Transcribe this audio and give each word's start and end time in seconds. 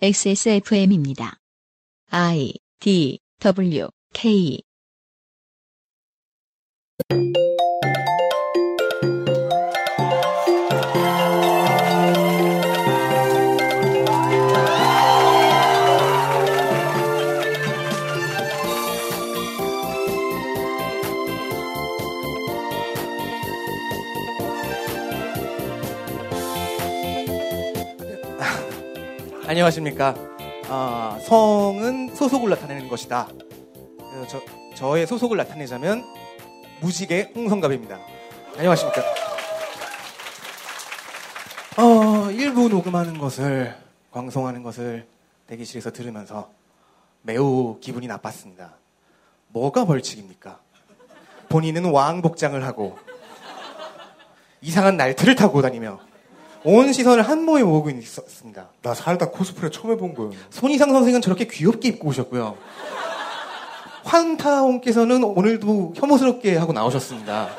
XSFM입니다. 0.00 1.38
I 2.10 2.52
D 2.80 3.18
W 3.40 3.88
K 4.12 4.62
안녕하십니까. 29.66 30.14
아, 30.68 31.18
성은 31.22 32.14
소속을 32.14 32.50
나타내는 32.50 32.88
것이다. 32.88 33.28
저, 34.28 34.40
저의 34.76 35.08
소속을 35.08 35.36
나타내자면 35.36 36.04
무식의 36.80 37.32
홍성갑입니다. 37.34 37.98
안녕하십니까. 38.56 39.02
어, 41.78 42.30
일부 42.30 42.68
녹음하는 42.68 43.18
것을, 43.18 43.76
방송하는 44.12 44.62
것을 44.62 45.06
대기실에서 45.48 45.90
들으면서 45.90 46.50
매우 47.22 47.78
기분이 47.80 48.06
나빴습니다. 48.06 48.74
뭐가 49.48 49.84
벌칙입니까? 49.84 50.60
본인은 51.48 51.90
왕복장을 51.90 52.64
하고 52.64 52.98
이상한 54.60 54.96
날틀을 54.96 55.34
타고 55.34 55.60
다니며 55.60 55.98
온 56.68 56.92
시선을 56.92 57.22
한 57.22 57.44
몸에 57.44 57.62
모으고 57.62 57.90
있었습니다. 57.90 58.70
나 58.82 58.92
살다 58.92 59.30
코스프레 59.30 59.70
처음 59.70 59.92
해본 59.92 60.14
거예요. 60.14 60.32
손이상 60.50 60.92
선생은 60.92 61.20
저렇게 61.20 61.46
귀엽게 61.46 61.86
입고 61.90 62.08
오셨고요. 62.08 62.56
환타옹께서는 64.02 65.22
오늘도 65.22 65.92
혐오스럽게 65.96 66.56
하고 66.56 66.72
나오셨습니다. 66.72 67.50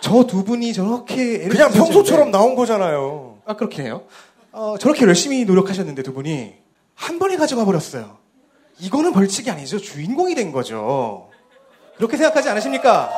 저 0.00 0.22
두 0.24 0.44
분이 0.44 0.72
저렇게 0.72 1.48
그냥 1.48 1.72
평소처럼 1.72 2.30
나온 2.30 2.54
거잖아요. 2.54 3.38
아 3.44 3.54
그렇게 3.56 3.82
해요. 3.82 4.04
어, 4.52 4.76
저렇게 4.78 5.04
열심히 5.04 5.44
노력하셨는데 5.44 6.04
두 6.04 6.14
분이 6.14 6.54
한 6.94 7.18
번에 7.18 7.36
가져가 7.36 7.64
버렸어요. 7.64 8.18
이거는 8.78 9.12
벌칙이 9.12 9.50
아니죠. 9.50 9.78
주인공이 9.80 10.36
된 10.36 10.52
거죠. 10.52 11.28
그렇게 11.96 12.16
생각하지 12.16 12.48
않으십니까? 12.50 13.10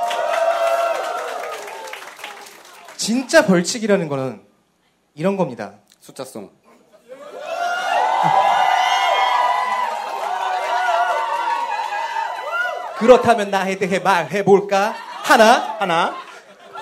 진짜 2.96 3.44
벌칙이라는 3.44 4.08
거는 4.08 4.53
이런 5.14 5.36
겁니다. 5.36 5.74
숫자송. 6.00 6.50
그렇다면 12.98 13.50
나에 13.50 13.76
대해 13.76 14.00
말해볼까? 14.00 14.94
하나, 15.22 15.76
하나. 15.78 16.14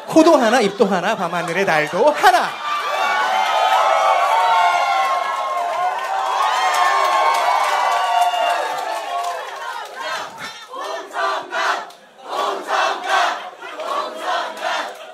코도 0.06 0.36
하나, 0.36 0.60
입도 0.60 0.86
하나, 0.86 1.14
밤하늘의 1.14 1.66
달도 1.66 2.10
하나. 2.10 2.48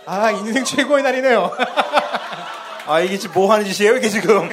아, 0.07 0.31
인생 0.31 0.65
최고의 0.65 1.03
날이네요. 1.03 1.51
아, 2.89 3.01
이게 3.01 3.19
지금 3.19 3.35
뭐 3.35 3.53
하는 3.53 3.67
짓이에요, 3.67 3.97
이게 3.99 4.09
지금? 4.09 4.49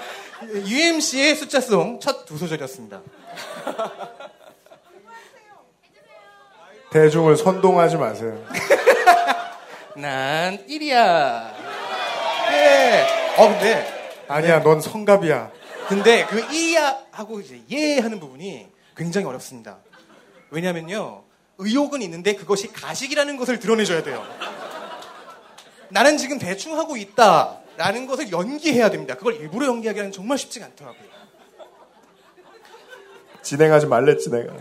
UMC의 0.66 1.34
숫자송 1.36 1.98
첫 2.00 2.26
두 2.26 2.36
소절이었습니다. 2.36 3.00
대중을 6.92 7.36
선동하지 7.36 7.96
마세요. 7.96 8.44
난 9.96 10.58
1이야. 10.66 11.52
네. 12.50 13.06
어, 13.38 13.48
근데 13.48 14.24
아니야, 14.28 14.62
넌 14.62 14.80
성갑이야. 14.80 15.50
근데 15.88 16.24
그 16.26 16.40
이야 16.52 16.98
하고 17.10 17.40
이제 17.40 17.60
예 17.70 17.98
하는 17.98 18.20
부분이 18.20 18.68
굉장히 18.96 19.26
어렵습니다. 19.26 19.78
왜냐면요. 20.50 21.24
의욕은 21.58 22.02
있는데 22.02 22.34
그것이 22.34 22.72
가식이라는 22.72 23.36
것을 23.36 23.58
드러내줘야 23.58 24.02
돼요. 24.02 24.24
나는 25.88 26.16
지금 26.16 26.38
대충 26.38 26.78
하고 26.78 26.96
있다 26.96 27.58
라는 27.80 28.06
것을 28.06 28.30
연기해야 28.30 28.90
됩니다. 28.90 29.16
그걸 29.16 29.36
일부러 29.36 29.66
연기하기는 29.68 30.12
정말 30.12 30.36
쉽지가 30.36 30.66
않더라고요. 30.66 31.08
진행하지 33.40 33.86
말랬지, 33.86 34.28
내가. 34.28 34.52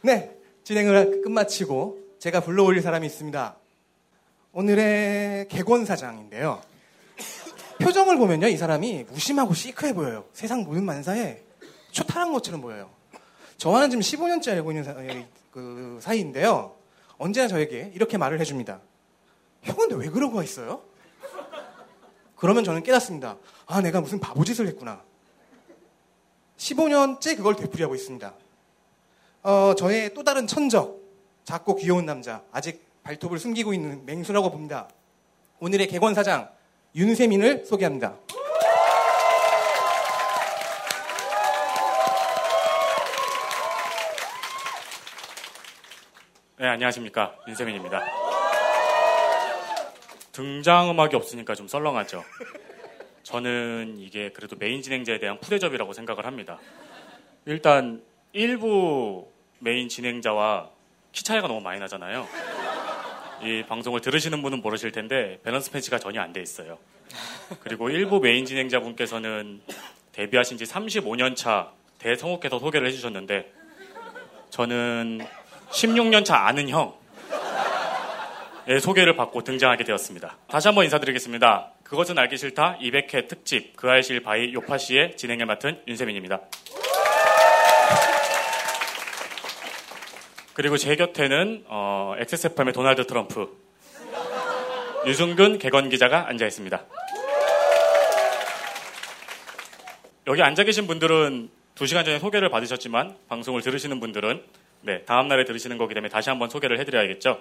네. 0.00 0.34
진행을 0.64 1.20
끝마치고 1.20 1.98
제가 2.18 2.40
불러올릴 2.40 2.80
사람이 2.80 3.06
있습니다. 3.06 3.56
오늘의 4.52 5.48
객원 5.48 5.84
사장인데요. 5.84 6.62
표정을 7.82 8.16
보면요, 8.16 8.48
이 8.48 8.56
사람이 8.56 9.04
무심하고 9.10 9.52
시크해 9.52 9.92
보여요. 9.92 10.24
세상 10.32 10.62
모든 10.62 10.86
만사에 10.86 11.42
초탈한 11.90 12.32
것처럼 12.32 12.62
보여요. 12.62 12.88
저와는 13.58 13.90
지금 13.90 14.00
15년째 14.00 14.52
알고 14.52 14.72
있는 14.72 14.82
사, 14.82 14.94
그 15.50 15.98
사이인데요. 16.00 16.74
언제나 17.18 17.48
저에게 17.48 17.92
이렇게 17.94 18.16
말을 18.16 18.40
해줍니다. 18.40 18.80
형은 19.62 19.96
왜 19.96 20.08
그러고 20.08 20.42
있어요? 20.42 20.82
그러면 22.36 22.64
저는 22.64 22.82
깨닫습니다. 22.82 23.36
아, 23.66 23.80
내가 23.80 24.00
무슨 24.00 24.18
바보짓을 24.18 24.66
했구나. 24.68 25.02
15년째 26.56 27.36
그걸 27.36 27.56
되풀이하고 27.56 27.94
있습니다. 27.94 28.34
어, 29.42 29.74
저의 29.76 30.14
또 30.14 30.22
다른 30.22 30.46
천적, 30.46 31.00
작고 31.44 31.76
귀여운 31.76 32.06
남자, 32.06 32.42
아직 32.52 32.84
발톱을 33.02 33.38
숨기고 33.38 33.72
있는 33.72 34.04
맹수라고 34.04 34.50
봅니다. 34.50 34.88
오늘의 35.58 35.88
객원 35.88 36.14
사장, 36.14 36.50
윤세민을 36.94 37.66
소개합니다. 37.66 38.16
네, 46.58 46.66
안녕하십니까. 46.66 47.34
윤세민입니다. 47.48 48.29
등장음악이 50.32 51.16
없으니까 51.16 51.54
좀 51.54 51.68
썰렁하죠. 51.68 52.24
저는 53.22 53.96
이게 53.98 54.30
그래도 54.30 54.56
메인 54.56 54.82
진행자에 54.82 55.18
대한 55.18 55.38
푸대접이라고 55.40 55.92
생각을 55.92 56.26
합니다. 56.26 56.58
일단, 57.46 58.02
일부 58.32 59.28
메인 59.58 59.88
진행자와 59.88 60.70
키 61.12 61.24
차이가 61.24 61.48
너무 61.48 61.60
많이 61.60 61.80
나잖아요. 61.80 62.26
이 63.42 63.64
방송을 63.66 64.00
들으시는 64.00 64.42
분은 64.42 64.62
모르실 64.62 64.92
텐데, 64.92 65.38
밸런스 65.42 65.70
패치가 65.70 65.98
전혀 65.98 66.20
안 66.20 66.32
돼 66.32 66.40
있어요. 66.40 66.78
그리고 67.60 67.90
일부 67.90 68.20
메인 68.20 68.44
진행자분께서는 68.44 69.60
데뷔하신 70.12 70.58
지 70.58 70.64
35년 70.64 71.34
차 71.34 71.72
대성우께서 71.98 72.58
소개를 72.58 72.86
해주셨는데, 72.88 73.52
저는 74.50 75.20
16년 75.70 76.24
차 76.24 76.46
아는 76.46 76.68
형의 76.68 76.92
소개를 78.78 79.16
받고 79.16 79.42
등장하게 79.42 79.84
되었습니다. 79.84 80.36
다시 80.46 80.68
한번 80.68 80.84
인사드리겠습니다. 80.84 81.72
그것은 81.82 82.18
알기 82.18 82.36
싫다 82.36 82.78
200회 82.80 83.26
특집 83.26 83.74
그알싫 83.74 84.22
by 84.22 84.52
요팟시의 84.54 85.16
진행을 85.16 85.46
맡은 85.46 85.82
윤세민입니다. 85.88 86.40
그리고 90.54 90.76
제 90.76 90.94
곁에는 90.94 91.64
어, 91.66 92.14
XSFM의 92.18 92.74
도널드 92.74 93.06
트럼프 93.06 93.48
유승근 95.06 95.58
개건 95.58 95.88
기자가 95.88 96.28
앉아 96.28 96.46
있습니다. 96.46 96.84
여기 100.26 100.42
앉아 100.42 100.64
계신 100.64 100.86
분들은 100.86 101.48
2시간 101.74 102.04
전에 102.04 102.18
소개를 102.18 102.50
받으셨지만 102.50 103.16
방송을 103.28 103.62
들으시는 103.62 103.98
분들은 104.00 104.44
네, 104.82 105.02
다음 105.06 105.28
날에 105.28 105.44
들으시는 105.44 105.78
거기 105.78 105.94
때문에 105.94 106.10
다시 106.10 106.28
한번 106.28 106.50
소개를 106.50 106.78
해드려야겠죠. 106.78 107.40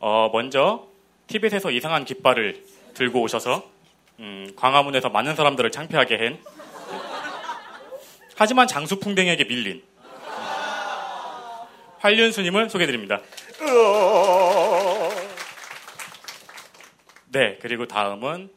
어, 0.00 0.30
먼저 0.32 0.86
티벳에서 1.26 1.70
이상한 1.70 2.04
깃발을 2.04 2.64
들고 2.94 3.20
오셔서 3.22 3.64
음, 4.18 4.52
광화문에서 4.56 5.10
많은 5.10 5.36
사람들을 5.36 5.70
창피하게 5.70 6.16
한 6.16 6.38
하지만 8.34 8.66
장수풍뎅이에게 8.66 9.44
밀린 9.44 9.82
활륜수님을 11.98 12.70
소개드립니다. 12.70 13.20
네, 17.28 17.58
그리고 17.60 17.86
다음은 17.86 18.50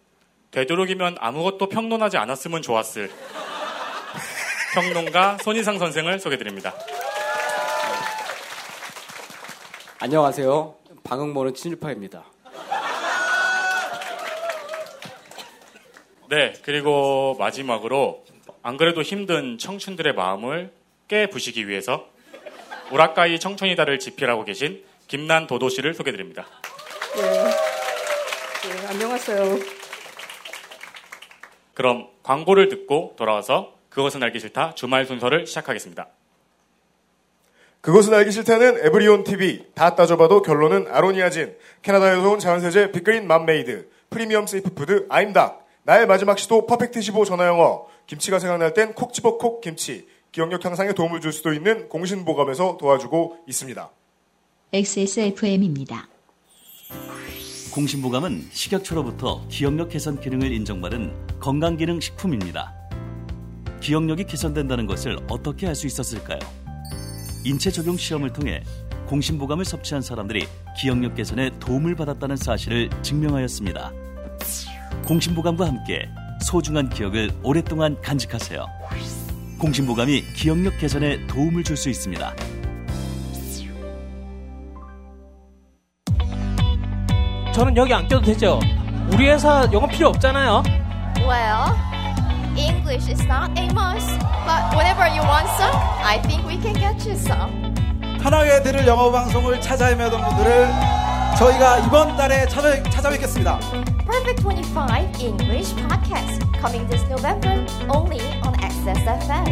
되도록이면 0.51 1.17
아무것도 1.19 1.67
평론하지 1.67 2.17
않았으면 2.17 2.61
좋았을 2.61 3.11
평론가 4.73 5.37
손희상 5.43 5.77
선생을 5.77 6.19
소개드립니다. 6.19 6.73
안녕하세요. 9.99 10.82
방흥모는 11.03 11.53
친일파입니다. 11.53 12.25
네, 16.29 16.53
그리고 16.63 17.35
마지막으로 17.37 18.25
안 18.63 18.77
그래도 18.77 19.01
힘든 19.01 19.57
청춘들의 19.57 20.13
마음을 20.13 20.73
깨부시기 21.07 21.67
위해서 21.67 22.07
우라카이 22.91 23.39
청춘이다를 23.39 23.99
집필하고 23.99 24.45
계신 24.45 24.83
김난 25.07 25.47
도도 25.47 25.69
씨를 25.69 25.93
소개드립니다. 25.93 26.47
네. 27.15 27.43
네, 28.63 28.87
안녕하세요. 28.87 29.59
그럼 31.73 32.07
광고를 32.23 32.69
듣고 32.69 33.15
돌아와서 33.17 33.75
그것은 33.89 34.23
알기 34.23 34.39
싫다 34.39 34.75
주말 34.75 35.05
순서를 35.05 35.45
시작하겠습니다. 35.45 36.07
그것은 37.83 38.13
알기 38.13 38.31
싫다는 38.31 38.77
에브리온 38.85 39.25
TV. 39.25 39.65
다 39.75 39.93
따져봐도 39.93 40.41
결론은 40.41 40.87
아로니아진. 40.89 41.53
캐나다에서 41.81 42.29
온 42.29 42.39
자연세제 42.39 42.93
빅그린 42.93 43.27
맘메이드. 43.27 43.89
프리미엄 44.09 44.47
safe 44.47 44.73
food 44.73 45.05
아임닭. 45.09 45.67
나의 45.83 46.07
마지막 46.07 46.39
시도 46.39 46.65
퍼펙트 46.65 47.01
15 47.01 47.25
전화영어. 47.25 47.87
김치가 48.07 48.39
생각날 48.39 48.73
땐 48.73 48.93
콕 48.93 49.11
집어 49.11 49.37
콕 49.37 49.59
김치. 49.59 50.07
기억력 50.31 50.63
향상에 50.63 50.93
도움을 50.93 51.19
줄 51.19 51.33
수도 51.33 51.51
있는 51.51 51.89
공신보감에서 51.89 52.77
도와주고 52.79 53.39
있습니다. 53.49 53.89
XSFM입니다. 54.71 56.07
공신보감은 57.73 58.47
식약처로부터 58.49 59.45
기억력 59.49 59.89
개선 59.89 60.21
기능을 60.21 60.53
인정받은 60.53 61.39
건강기능 61.41 61.99
식품입니다. 61.99 62.73
기억력이 63.81 64.23
개선된다는 64.23 64.87
것을 64.87 65.17
어떻게 65.29 65.67
알 65.67 65.75
수 65.75 65.85
있었을까요? 65.85 66.39
인체 67.43 67.71
적용 67.71 67.97
시험을 67.97 68.31
통해 68.33 68.63
공신보감을 69.07 69.65
섭취한 69.65 70.01
사람들이 70.01 70.47
기억력 70.79 71.15
개선에 71.15 71.51
도움을 71.59 71.95
받았다는 71.95 72.37
사실을 72.37 72.89
증명하였습니다. 73.01 73.91
공신보감과 75.05 75.67
함께 75.67 76.07
소중한 76.41 76.89
기억을 76.89 77.31
오랫동안 77.43 77.99
간직하세요. 78.01 78.65
공신보감이 79.59 80.23
기억력 80.35 80.77
개선에 80.77 81.25
도움을 81.27 81.63
줄 81.63 81.77
수 81.77 81.89
있습니다. 81.89 82.33
저는 87.53 87.77
여기 87.77 87.93
안 87.93 88.07
껴도 88.07 88.25
되죠? 88.25 88.59
우리 89.11 89.27
회사 89.29 89.67
영어 89.71 89.85
필요 89.87 90.07
없잖아요. 90.09 90.63
Well, 91.19 91.92
English 92.57 93.09
is 93.09 93.23
not 93.25 93.49
a 93.57 93.65
must, 93.73 94.09
but 94.45 94.75
whenever 94.75 95.07
you 95.07 95.21
want 95.21 95.47
some, 95.57 95.73
I 96.03 96.19
think 96.27 96.45
we 96.45 96.57
can 96.61 96.75
get 96.75 97.05
you 97.05 97.15
some. 97.15 97.73
편하게 98.21 98.61
들을 98.61 98.85
영어 98.87 99.11
방송을 99.11 99.59
찾아 99.59 99.87
헤매던 99.87 100.23
분들을 100.23 100.67
저희가 101.37 101.79
이번 101.79 102.15
달에 102.15 102.47
찾아, 102.47 102.81
찾아뵙겠습니다. 102.83 103.59
Perfect 104.05 104.43
25 104.43 104.87
English 105.19 105.73
podcast 105.75 106.39
coming 106.61 106.87
this 106.89 107.03
November 107.09 107.65
only 107.89 108.21
on 108.45 108.53
XSFM. 108.61 109.45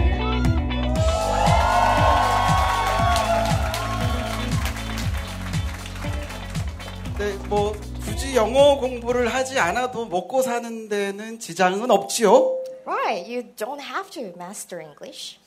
네, 7.17 7.33
뭐 7.49 7.73
굳이 8.05 8.35
영어 8.35 8.77
공부를 8.77 9.33
하지 9.33 9.59
않아도 9.59 10.05
먹고 10.05 10.41
사는 10.41 10.87
데는 10.87 11.39
지장은 11.39 11.91
없지요. 11.91 12.60
Right, 12.85 13.25
you 13.27 13.43
don't 13.55 13.81
have 13.81 14.09
to 14.11 14.33
master 14.35 14.81
English. 14.81 15.37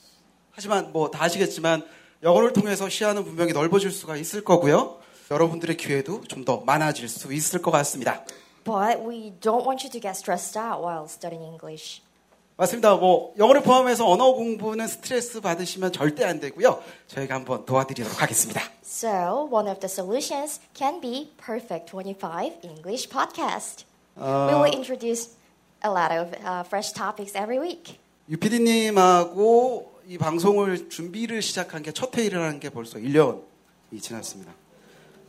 하지만 0.53 0.93
뭐 0.93 1.11
다 1.11 1.25
아시겠지만 1.25 1.83
영어를 2.23 2.53
통해서 2.53 2.89
시야는 2.89 3.25
분명히 3.25 3.53
넓어질 3.53 3.91
수가 3.91 4.17
있을 4.17 4.45
거고요. 4.45 4.99
여러분들의 5.31 5.77
기회도 5.77 6.23
좀 6.29 6.45
더 6.45 6.59
많아질 6.61 7.09
수 7.09 7.33
있을 7.33 7.61
것 7.63 7.71
같습니다. 7.71 8.25
But 8.65 8.99
we 9.07 9.33
don't 9.41 9.67
want 9.67 9.85
you 9.85 9.91
to 9.91 10.01
get 10.01 10.11
stressed 10.17 10.57
out 10.59 10.81
while 10.83 11.05
studying 11.07 11.45
English. 11.45 12.03
맞습니다. 12.57 12.95
뭐 12.95 13.35
영어를 13.37 13.63
포함해서 13.63 14.09
언어 14.09 14.33
공부는 14.33 14.87
스트레스 14.87 15.41
받으시면 15.41 15.93
절대 15.93 16.25
안 16.25 16.39
되고요. 16.39 16.83
저희가 17.09 17.35
한번 17.35 17.67
도와드리도록 17.67 18.23
하겠습니다. 18.23 18.61
So, 18.85 19.49
one 19.51 19.69
of 19.69 19.81
the 19.81 19.91
solutions 19.91 20.61
can 20.73 21.01
be 21.01 21.33
Perfect 21.45 21.91
25 21.91 22.61
English 22.63 23.09
podcast. 23.11 23.85
어, 24.17 24.47
We 24.49 24.55
will 24.55 24.73
introduce 24.77 25.31
a 25.85 25.91
lot 25.91 26.13
of 26.13 26.33
uh, 26.45 26.65
fresh 26.67 26.93
topics 26.93 27.37
every 27.37 27.59
week. 27.61 27.99
유피디님하고 28.31 29.93
이 30.09 30.19
방송을 30.19 30.89
준비를 30.89 31.43
시작한 31.43 31.83
게 31.83 31.93
첫 31.93 32.17
회의라는 32.17 32.61
게 32.61 32.71
벌써 32.71 32.99
1년이 32.99 34.01
지났습니다. 34.01 34.53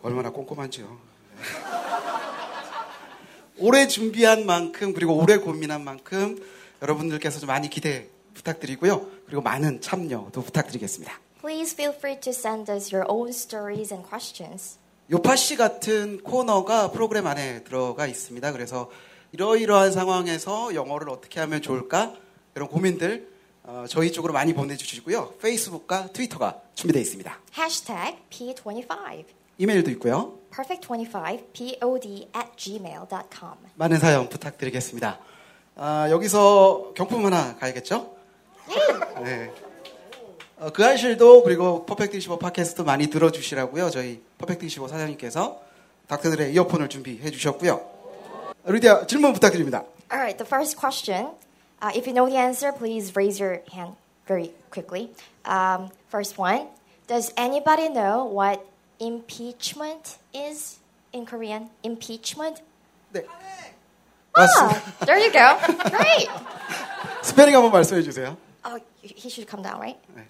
얼마나 0.02 0.30
꼼꼼한지요. 0.32 0.98
오래 3.60 3.88
준비한 3.88 4.46
만큼 4.46 4.94
그리고 4.94 5.16
오래 5.16 5.38
고민한 5.38 5.84
만큼 5.84 6.38
여러분들께서 6.82 7.40
좀 7.40 7.48
많이 7.48 7.70
기대 7.70 8.10
부탁드리고요. 8.34 9.08
그리고 9.26 9.42
많은 9.42 9.82
참여도 9.82 10.42
부탁드리겠습니다. 10.42 11.20
Please 11.40 11.74
feel 11.74 11.94
free 11.96 12.20
to 12.20 12.32
send 12.32 12.72
us 12.72 12.94
your 12.94 13.06
own 13.10 13.30
stories 13.30 13.94
and 13.94 14.08
questions. 14.08 14.78
요파 15.12 15.36
씨 15.36 15.56
같은 15.56 16.22
코너가 16.24 16.92
프로그램 16.92 17.28
안에 17.28 17.64
들어가 17.64 18.08
있습니다. 18.08 18.52
그래서 18.52 18.90
이러이러한 19.36 19.92
상황에서 19.92 20.74
영어를 20.76 21.10
어떻게 21.10 21.42
하면 21.42 21.62
좋을까? 21.62 22.14
이런 22.56 22.70
고민들 22.70 23.28
어, 23.64 23.84
저희 23.90 24.14
쪽으로 24.14 24.32
많이 24.32 24.54
보내주시고요. 24.54 25.34
페이스북과 25.42 26.08
트위터가 26.14 26.62
준비되어 26.74 27.02
있습니다. 27.02 27.38
Hashtag 27.58 28.18
P25. 28.30 29.26
이메일도 29.58 29.92
있고요. 29.92 30.40
Perfect25pod 30.52 32.28
at 32.34 32.50
gmail.com. 32.56 33.58
많은 33.76 34.00
사연 34.00 34.30
부탁드리겠습니다. 34.30 35.20
아, 35.76 36.08
여기서 36.10 36.94
경품 36.96 37.26
하나 37.26 37.58
가야겠죠? 37.58 38.16
네. 39.22 39.52
어, 40.60 40.70
그 40.70 40.82
한실도 40.82 41.44
그리고 41.44 41.86
퍼펙트 41.86 42.16
25 42.16 42.40
팟캐스트 42.40 42.84
많이 42.84 43.08
들어주시라고요. 43.08 43.90
저희 43.90 44.22
퍼펙트 44.38 44.66
25 44.66 44.88
사장님께서 44.88 45.60
닥터들의 46.08 46.54
이어폰을 46.54 46.88
준비해 46.88 47.30
주셨고요. 47.30 47.95
루디아 48.65 49.07
질문 49.07 49.33
부탁드립니다. 49.33 49.85
All 50.11 50.19
right, 50.21 50.37
the 50.37 50.45
first 50.45 50.77
question. 50.77 51.29
Uh, 51.81 51.91
if 51.95 52.07
you 52.07 52.13
know 52.13 52.29
the 52.29 52.37
answer, 52.37 52.73
please 52.73 53.15
raise 53.17 53.39
your 53.41 53.63
hand 53.73 53.95
very 54.27 54.53
quickly. 54.71 55.11
Um, 55.45 55.91
first 56.11 56.37
one. 56.39 56.67
Does 57.07 57.33
anybody 57.37 57.89
know 57.89 58.25
what 58.25 58.65
impeachment 59.01 60.19
is 60.35 60.79
in 61.13 61.25
Korean? 61.27 61.71
Impeachment? 61.83 62.61
네. 63.13 63.25
Ah, 64.37 64.81
there 65.07 65.19
you 65.19 65.33
go. 65.33 65.57
Great. 65.91 66.29
스페링 67.23 67.55
한번 67.55 67.73
말씀해 67.73 68.03
주세요. 68.03 68.37
Oh, 68.65 68.79
he 69.03 69.29
should 69.31 69.49
come 69.49 69.63
down, 69.63 69.81
right? 69.81 69.97
네, 70.15 70.23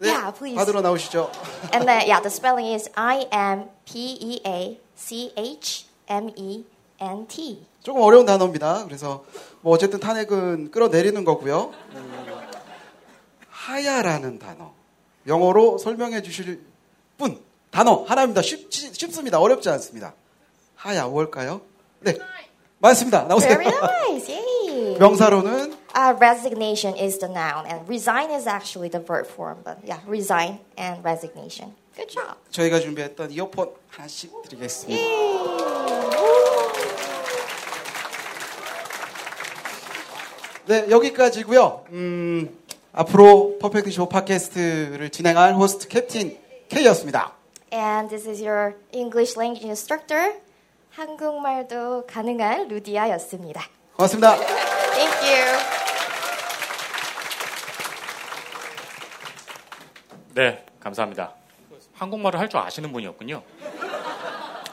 Yeah, 0.00 0.30
please. 0.32 0.56
받으러 0.56 0.80
나오시죠. 0.80 1.30
And 1.72 1.86
then, 1.86 2.06
yeah, 2.08 2.20
the 2.20 2.30
spelling 2.30 2.66
is 2.66 2.88
I 2.96 3.26
M 3.30 3.68
P 3.84 4.16
E 4.18 4.40
A 4.46 4.80
C 4.96 5.30
H 5.36 5.86
M 6.08 6.30
E 6.34 6.64
N 6.99 7.27
T. 7.27 7.65
조금 7.83 8.01
어려운 8.01 8.25
단어입니다. 8.25 8.85
그래서 8.85 9.23
뭐 9.61 9.73
어쨌든 9.73 9.99
탄핵은 9.99 10.71
끌어내리는 10.71 11.23
거고요. 11.23 11.71
음, 11.93 12.25
하야라는 13.49 14.39
단어. 14.39 14.73
영어로 15.27 15.77
설명해 15.77 16.21
주실 16.21 16.61
분 17.17 17.39
단어 17.71 18.03
하나입니다. 18.03 18.41
쉽, 18.41 18.71
쉽습니다. 18.71 19.39
어렵지 19.39 19.69
않습니다. 19.69 20.13
하야 20.75 21.07
뭘까요? 21.07 21.61
네. 21.99 22.17
맞습니다. 22.77 23.23
나오세요. 23.23 23.57
Very 23.57 23.75
nice. 23.75 24.29
Yay. 24.31 24.97
명사로는 24.99 25.85
Uh, 25.97 26.13
resignation 26.19 26.93
is 26.97 27.19
the 27.19 27.31
noun, 27.31 27.65
and 27.65 27.87
resign 27.87 28.29
is 28.29 28.45
actually 28.45 28.89
the 28.89 28.99
verb 28.99 29.25
form. 29.25 29.63
But 29.63 29.77
yeah, 29.85 30.01
resign 30.05 30.59
and 30.77 31.01
resignation. 31.05 31.73
Good 31.95 32.09
job. 32.11 32.35
저희가 32.51 32.81
준비했던 32.81 33.31
이어폰 33.31 33.71
하나씩 33.87 34.29
드리겠습니다. 34.43 35.01
네, 40.67 40.87
여기까지고요. 40.89 41.85
음, 41.91 42.57
앞으로 42.91 43.57
퍼펙트 43.61 43.91
쇼 43.91 44.09
팟캐스트를 44.09 45.09
진행할 45.11 45.53
호스트 45.53 45.87
캡틴 45.87 46.37
K였습니다. 46.69 47.33
And 47.73 48.09
this 48.09 48.27
is 48.27 48.41
your 48.41 48.73
English 48.93 49.37
language 49.37 49.65
instructor. 49.67 50.33
한국말도 50.91 52.05
가능한 52.07 52.67
루디아였습니다. 52.69 53.61
고맙습니다. 53.95 54.35
Thank 54.37 55.29
you. 55.29 55.59
네, 60.33 60.65
감사합니다. 60.79 61.33
한국말을 61.93 62.39
할 62.39 62.49
줄 62.49 62.59
아시는 62.59 62.91
분이었군요. 62.91 63.41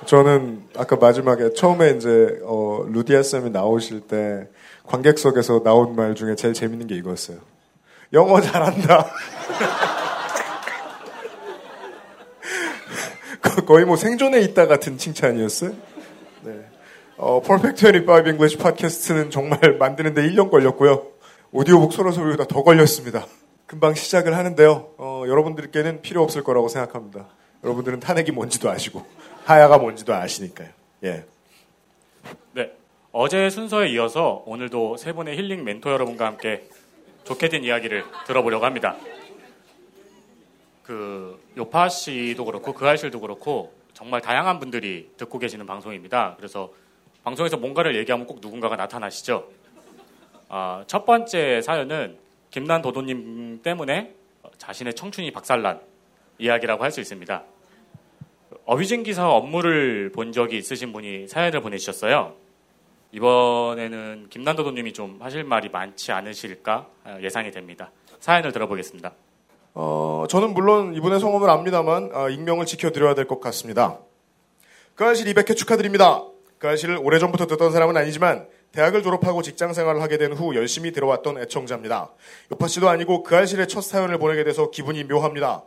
저는 0.07 0.69
아까 0.77 0.97
마지막에 0.97 1.53
처음에 1.55 1.91
이제 1.91 2.41
어, 2.45 2.85
루디아 2.89 3.23
쌤이 3.23 3.51
나오실 3.51 4.01
때 4.03 4.49
관객석에서 4.85 5.63
나온 5.63 5.95
말 5.97 6.15
중에 6.15 6.35
제일 6.35 6.55
재밌는 6.55 6.87
게 6.87 6.95
이거였어요. 6.97 7.39
영어 8.13 8.41
잘한다. 8.41 9.07
거- 13.43 13.65
거의 13.65 13.85
뭐 13.85 13.97
생존해 13.97 14.41
있다 14.41 14.67
같은 14.67 14.99
칭찬이었어요. 14.99 15.73
네. 16.43 16.61
어, 17.17 17.41
퍼펙트 17.43 17.87
25 17.89 18.29
English 18.31 18.59
팟캐스트는 18.59 19.31
정말 19.31 19.77
만드는데 19.79 20.23
1년 20.23 20.51
걸렸고요. 20.51 21.07
오디오북 21.53 21.93
소로 21.93 22.13
소리보다 22.13 22.45
더 22.45 22.63
걸렸습니다. 22.63 23.27
금방 23.67 23.95
시작을 23.95 24.37
하는데요. 24.37 24.91
어, 24.99 25.25
여러분들께는 25.27 26.03
필요 26.03 26.23
없을 26.23 26.43
거라고 26.43 26.69
생각합니다. 26.69 27.29
여러분들은 27.65 28.01
탄핵이 28.01 28.31
뭔지도 28.33 28.71
아시고 28.71 29.05
하야가 29.45 29.79
뭔지도 29.79 30.15
아시니까요. 30.15 30.69
예. 31.05 31.25
네. 32.55 32.73
어제 33.15 33.51
순서에 33.51 33.91
이어서 33.91 34.43
오늘도 34.47 34.97
세 34.97 35.13
분의 35.13 35.37
힐링 35.37 35.65
멘토 35.65 35.91
여러분과 35.91 36.25
함께 36.25 36.67
좋게 37.25 37.51
된 37.51 37.63
이야기를 37.63 38.05
들어보려고 38.27 38.65
합니다. 38.65 38.97
그 40.83 41.39
요파 41.59 41.91
씨도 41.91 42.47
그렇고 42.47 42.73
그 42.73 42.89
알실도 42.89 43.21
그렇고 43.21 43.75
정말 43.93 44.23
다양한 44.23 44.59
분들이 44.59 45.11
듣고 45.19 45.39
계시는 45.39 45.67
방송입니다. 45.67 46.37
그래서 46.39 46.73
방송에서 47.23 47.59
뭔가를 47.59 47.97
얘기하면 47.97 48.27
꼭 48.27 48.39
누군가가 48.41 48.77
나타나시죠. 48.77 49.47
아, 50.49 50.85
첫 50.87 51.05
번째 51.05 51.61
사연은 51.61 52.17
김난 52.51 52.81
도도님 52.81 53.61
때문에 53.63 54.15
자신의 54.57 54.95
청춘이 54.95 55.33
박살난 55.33 55.83
이야기라고 56.39 56.83
할 56.83 56.91
수 56.91 57.01
있습니다. 57.01 57.43
어휘진 58.65 59.03
기사 59.03 59.29
업무를 59.29 60.11
본 60.13 60.33
적이 60.33 60.57
있으신 60.57 60.93
분이 60.95 61.29
사연을 61.29 61.61
보내주셨어요. 61.61 62.41
이번에는 63.13 64.27
김난도 64.31 64.65
도님이 64.65 64.93
좀 64.93 65.19
하실 65.21 65.45
말이 65.45 65.69
많지 65.69 66.13
않으실까 66.13 66.89
예상이 67.21 67.51
됩니다. 67.51 67.91
사연을 68.21 68.53
들어보겠습니다. 68.53 69.13
어, 69.75 70.25
저는 70.29 70.55
물론 70.55 70.95
이분의 70.95 71.21
성함을 71.21 71.49
압니다만 71.51 72.11
어, 72.15 72.29
익명을 72.29 72.67
지켜드려야 72.67 73.15
될 73.15 73.27
것 73.27 73.41
같습니다. 73.41 73.99
그 74.95 75.05
아실 75.07 75.33
200회 75.33 75.57
축하드립니다. 75.57 76.23
그 76.59 76.69
아실을 76.69 76.99
오래전부터 76.99 77.47
듣던 77.47 77.73
사람은 77.73 77.97
아니지만 77.97 78.47
대학을 78.73 79.03
졸업하고 79.03 79.43
직장 79.43 79.73
생활을 79.73 80.01
하게 80.01 80.17
된 80.19 80.33
후 80.33 80.55
열심히 80.55 80.93
들어왔던 80.93 81.39
애청자입니다. 81.39 82.11
요파 82.53 82.67
씨도 82.69 82.89
아니고 82.89 83.23
그 83.23 83.37
아실의 83.37 83.69
첫 83.69 83.83
사연을 83.83 84.19
보내게 84.19 84.45
돼서 84.45 84.71
기분이 84.71 85.05
묘합니다. 85.05 85.65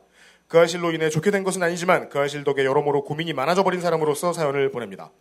그 0.47 0.59
아실로 0.59 0.91
인해 0.91 1.09
좋게 1.09 1.31
된 1.31 1.43
것은 1.43 1.61
아니지만 1.63 2.09
그 2.09 2.19
아실 2.19 2.43
덕에 2.43 2.63
여러모로 2.65 3.03
고민이 3.03 3.33
많아져 3.33 3.63
버린 3.63 3.81
사람으로서 3.81 4.33
사연을 4.33 4.71
보냅니다. 4.71 5.11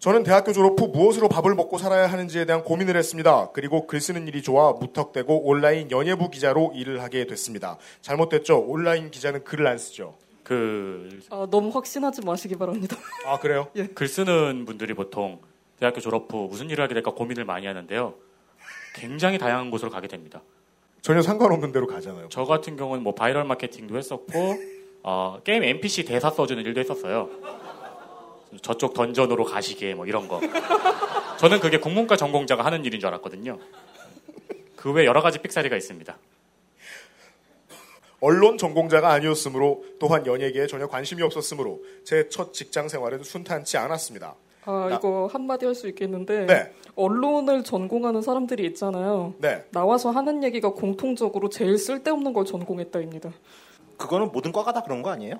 저는 0.00 0.22
대학교 0.22 0.54
졸업 0.54 0.80
후 0.80 0.88
무엇으로 0.88 1.28
밥을 1.28 1.54
먹고 1.54 1.76
살아야 1.76 2.06
하는지에 2.06 2.46
대한 2.46 2.64
고민을 2.64 2.96
했습니다. 2.96 3.50
그리고 3.52 3.86
글 3.86 4.00
쓰는 4.00 4.26
일이 4.26 4.42
좋아 4.42 4.72
무턱대고 4.72 5.46
온라인 5.46 5.90
연예부 5.90 6.30
기자로 6.30 6.72
일을 6.74 7.02
하게 7.02 7.26
됐습니다. 7.26 7.76
잘못됐죠? 8.00 8.60
온라인 8.60 9.10
기자는 9.10 9.44
글을 9.44 9.66
안 9.66 9.76
쓰죠. 9.76 10.16
그 10.42 11.20
아, 11.28 11.46
너무 11.50 11.68
확신하지 11.68 12.24
마시기 12.24 12.56
바랍니다. 12.56 12.96
아 13.26 13.38
그래요? 13.38 13.68
예. 13.76 13.88
글 13.88 14.08
쓰는 14.08 14.64
분들이 14.64 14.94
보통 14.94 15.38
대학교 15.78 16.00
졸업 16.00 16.32
후 16.32 16.48
무슨 16.48 16.70
일을 16.70 16.82
하게 16.82 16.94
될까 16.94 17.10
고민을 17.12 17.44
많이 17.44 17.66
하는데요. 17.66 18.14
굉장히 18.94 19.36
다양한 19.36 19.70
곳으로 19.70 19.90
가게 19.90 20.08
됩니다. 20.08 20.40
전혀 21.02 21.20
상관없는 21.20 21.72
데로 21.72 21.86
가잖아요. 21.86 22.28
저 22.30 22.46
같은 22.46 22.78
경우는 22.78 23.02
뭐 23.02 23.14
바이럴 23.14 23.44
마케팅도 23.44 23.98
했었고 23.98 24.56
어, 25.02 25.40
게임 25.44 25.62
NPC 25.62 26.06
대사 26.06 26.30
써주는 26.30 26.64
일도 26.64 26.80
했었어요. 26.80 27.28
저쪽 28.62 28.94
던전으로 28.94 29.44
가시게 29.44 29.94
뭐 29.94 30.06
이런 30.06 30.28
거. 30.28 30.40
저는 31.38 31.60
그게 31.60 31.78
국문과 31.78 32.16
전공자가 32.16 32.64
하는 32.64 32.84
일인 32.84 33.00
줄 33.00 33.08
알았거든요. 33.08 33.58
그 34.76 34.92
외 34.92 35.04
여러 35.04 35.20
가지 35.22 35.38
삑사리가 35.38 35.76
있습니다. 35.76 36.16
언론 38.20 38.58
전공자가 38.58 39.10
아니었으므로 39.12 39.82
또한 39.98 40.26
연예계에 40.26 40.66
전혀 40.66 40.86
관심이 40.86 41.22
없었으므로 41.22 41.80
제 42.04 42.28
첫 42.28 42.52
직장 42.52 42.88
생활은 42.88 43.22
순탄치 43.22 43.78
않았습니다. 43.78 44.34
아, 44.66 44.86
나- 44.90 44.96
이거 44.96 45.28
한마디 45.32 45.64
할 45.64 45.74
수 45.74 45.88
있겠는데 45.88 46.44
네. 46.46 46.72
언론을 46.96 47.64
전공하는 47.64 48.20
사람들이 48.20 48.66
있잖아요. 48.66 49.34
네. 49.38 49.64
나와서 49.70 50.10
하는 50.10 50.44
얘기가 50.44 50.72
공통적으로 50.74 51.48
제일 51.48 51.78
쓸데없는 51.78 52.34
걸 52.34 52.44
전공했다입니다. 52.44 53.32
그거는 53.96 54.30
모든 54.32 54.52
과가 54.52 54.72
다 54.74 54.82
그런 54.82 55.00
거 55.02 55.08
아니에요? 55.10 55.36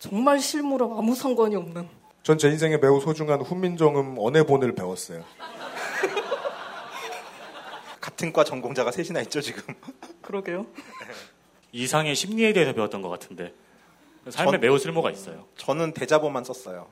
정말 0.00 0.40
실무랑 0.40 0.96
아무 0.98 1.14
상관이 1.14 1.54
없는. 1.56 1.88
전 2.22 2.36
제 2.38 2.48
인생에 2.48 2.76
매우 2.78 3.00
소중한 3.00 3.40
훈민정음 3.40 4.16
언해본을 4.18 4.74
배웠어요. 4.74 5.24
같은 8.00 8.32
과 8.32 8.44
전공자가 8.44 8.90
셋이나 8.92 9.20
있죠 9.22 9.40
지금. 9.40 9.62
그러게요. 10.22 10.66
이상의 11.72 12.14
심리에 12.14 12.52
대해서 12.52 12.72
배웠던 12.72 13.02
것 13.02 13.08
같은데 13.08 13.52
삶에 14.28 14.52
전- 14.52 14.60
매우 14.60 14.78
쓸모가 14.78 15.10
있어요. 15.10 15.46
저는 15.56 15.92
대자보만 15.94 16.44
썼어요. 16.44 16.86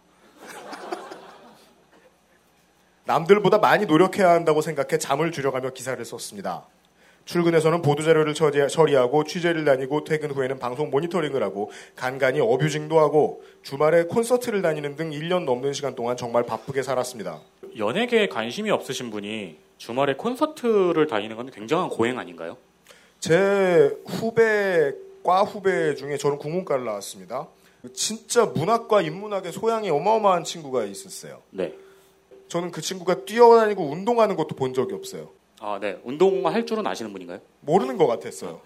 남들보다 3.04 3.58
많이 3.58 3.86
노력해야 3.86 4.30
한다고 4.30 4.60
생각해 4.60 4.98
잠을 4.98 5.32
줄여가며 5.32 5.70
기사를 5.70 6.02
썼습니다. 6.04 6.66
출근해서는 7.32 7.82
보도자료를 7.82 8.32
처리- 8.32 8.66
처리하고 8.70 9.22
취재를 9.24 9.66
다니고 9.66 10.04
퇴근 10.04 10.30
후에는 10.30 10.58
방송 10.58 10.88
모니터링을 10.90 11.42
하고 11.42 11.70
간간히 11.94 12.40
어뷰징도 12.40 12.98
하고 12.98 13.42
주말에 13.62 14.04
콘서트를 14.04 14.62
다니는 14.62 14.96
등 14.96 15.10
1년 15.10 15.44
넘는 15.44 15.74
시간 15.74 15.94
동안 15.94 16.16
정말 16.16 16.44
바쁘게 16.44 16.82
살았습니다. 16.82 17.42
연예계에 17.76 18.28
관심이 18.28 18.70
없으신 18.70 19.10
분이 19.10 19.58
주말에 19.76 20.14
콘서트를 20.14 21.06
다니는 21.06 21.36
건 21.36 21.50
굉장한 21.50 21.90
고행 21.90 22.18
아닌가요? 22.18 22.56
제 23.20 23.94
후배 24.06 24.94
과 25.22 25.42
후배 25.42 25.94
중에 25.96 26.16
저는 26.16 26.38
국문과를 26.38 26.86
나왔습니다. 26.86 27.48
진짜 27.92 28.46
문학과 28.46 29.02
인문학의 29.02 29.52
소양이 29.52 29.90
어마어마한 29.90 30.44
친구가 30.44 30.84
있었어요. 30.84 31.42
네. 31.50 31.74
저는 32.48 32.70
그 32.70 32.80
친구가 32.80 33.26
뛰어다니고 33.26 33.84
운동하는 33.84 34.34
것도 34.36 34.56
본 34.56 34.72
적이 34.72 34.94
없어요. 34.94 35.28
아, 35.60 35.78
네. 35.80 36.00
운동할 36.04 36.66
줄은 36.66 36.86
아시는 36.86 37.12
분인가요? 37.12 37.40
모르는 37.60 37.96
것 37.96 38.06
같았어요. 38.06 38.60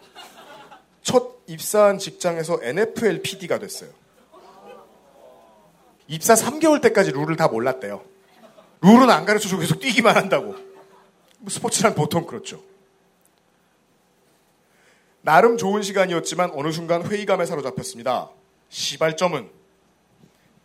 첫 1.02 1.38
입사한 1.46 1.98
직장에서 1.98 2.60
NFL 2.62 3.22
PD가 3.22 3.58
됐어요. 3.58 3.90
입사 6.06 6.34
3개월 6.34 6.82
때까지 6.82 7.12
룰을 7.12 7.36
다 7.36 7.48
몰랐대요. 7.48 8.04
룰은 8.82 9.10
안 9.10 9.24
가르쳐주고 9.24 9.60
계속 9.60 9.80
뛰기만 9.80 10.16
한다고. 10.16 10.54
뭐 11.38 11.48
스포츠란 11.48 11.94
보통 11.94 12.26
그렇죠. 12.26 12.62
나름 15.22 15.56
좋은 15.56 15.82
시간이었지만 15.82 16.50
어느 16.54 16.72
순간 16.72 17.06
회의감에 17.06 17.46
사로잡혔습니다. 17.46 18.30
시발점은 18.68 19.48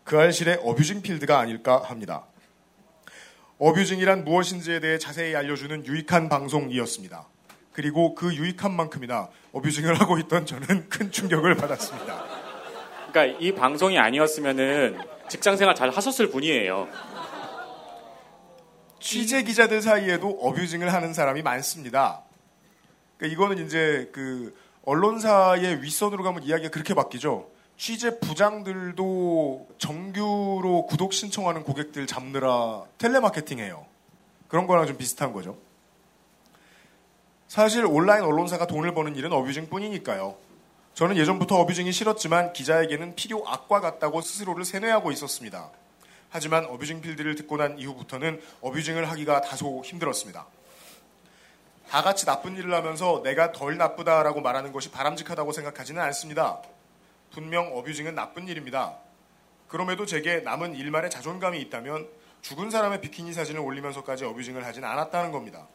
그 0.04 0.18
알실의 0.18 0.62
어뷰징 0.64 1.02
필드가 1.02 1.40
아닐까 1.40 1.82
합니다. 1.84 2.26
어뷰징이란 3.60 4.24
무엇인지에 4.24 4.80
대해 4.80 4.98
자세히 4.98 5.36
알려주는 5.36 5.86
유익한 5.86 6.30
방송이었습니다. 6.30 7.28
그리고 7.74 8.14
그 8.16 8.34
유익한 8.34 8.74
만큼이나 8.74 9.30
어뷰징을 9.52 10.00
하고 10.00 10.18
있던 10.20 10.46
저는 10.46 10.90
큰 10.90 11.12
충격을 11.12 11.56
받았습니다. 11.56 12.26
그러니까 13.12 13.40
이 13.40 13.52
방송이 13.54 13.98
아니었으면은 13.98 15.00
직장 15.30 15.58
생활 15.58 15.76
잘 15.76 15.90
하셨을 15.90 16.30
분이에요. 16.30 16.88
취재 19.00 19.44
기자들 19.44 19.82
사이에도 19.82 20.30
어뷰징을 20.30 20.92
하는 20.92 21.14
사람이 21.14 21.42
많습니다. 21.42 22.22
그러니까 23.18 23.34
이거는 23.34 23.66
이제 23.66 24.10
그 24.12 24.56
언론사의 24.86 25.82
윗선으로 25.82 26.24
가면 26.24 26.44
이야기가 26.44 26.70
그렇게 26.70 26.94
바뀌죠. 26.94 27.50
취재 27.78 28.20
부장들도 28.20 29.68
정규로 29.78 30.88
구독 30.88 31.14
신청하는 31.14 31.64
고객들 31.64 32.08
잡느라 32.08 32.84
텔레마케팅 32.98 33.60
해요. 33.60 33.86
그런 34.48 34.66
거랑 34.66 34.88
좀 34.88 34.98
비슷한 34.98 35.32
거죠. 35.32 35.58
사실 37.48 37.86
온라인 37.86 38.24
언론사가 38.24 38.68
돈을 38.68 38.94
버는 38.94 39.16
일은 39.16 39.32
어뷰징 39.32 39.70
뿐이니까요. 39.70 40.36
저는 40.96 41.16
예전부터 41.18 41.56
어뷰징이 41.58 41.92
싫었지만 41.92 42.54
기자에게는 42.54 43.16
필요 43.16 43.48
악과 43.48 43.80
같다고 43.80 44.22
스스로를 44.22 44.66
세뇌하고 44.66 45.12
있었습니다. 45.12 45.70
하지만 46.30 46.66
어뷰징 46.66 47.02
필드를 47.02 47.36
듣고 47.36 47.58
난 47.58 47.78
이후부터는 47.78 48.42
어뷰징을 48.62 49.10
하기가 49.10 49.42
다소 49.42 49.84
힘들었습니다. 49.86 50.48
다 51.90 52.02
같이 52.02 52.26
나쁜 52.26 52.58
일을 52.58 52.74
하면서 52.74 53.22
내가 53.24 53.52
덜 53.52 53.78
나쁘다라고 53.78 54.42
말하는 54.42 54.74
것이 54.74 54.90
바람직하다고 54.90 55.52
생각하지는 55.52 56.02
않습니다. 56.02 56.62
분명 57.32 57.76
어뷰징은 57.76 58.16
나쁜 58.16 58.48
일입니다. 58.48 58.98
그럼에도 59.68 60.06
제게 60.06 60.40
남은 60.40 60.76
일만의 60.76 61.10
자존감이 61.10 61.60
있다면 61.62 62.08
죽은 62.42 62.70
사람의 62.70 63.02
비키니 63.02 63.34
사진을 63.34 63.60
올리면서까지 63.60 64.26
어뷰징을 64.26 64.66
하진 64.66 64.84
않았다는 64.84 65.32
겁니다. 65.32 65.68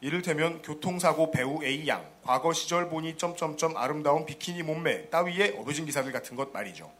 이를테면 0.00 0.62
교통사고 0.62 1.30
배우 1.30 1.64
A양, 1.64 2.06
과거 2.22 2.52
시절 2.52 2.88
보니 2.88 3.16
점점점 3.16 3.76
아름다운 3.76 4.26
비키니 4.26 4.62
몸매 4.62 5.08
따위의 5.08 5.56
어뷰징 5.58 5.86
기사들 5.86 6.12
같은 6.12 6.36
것 6.36 6.52
말이죠. 6.52 6.90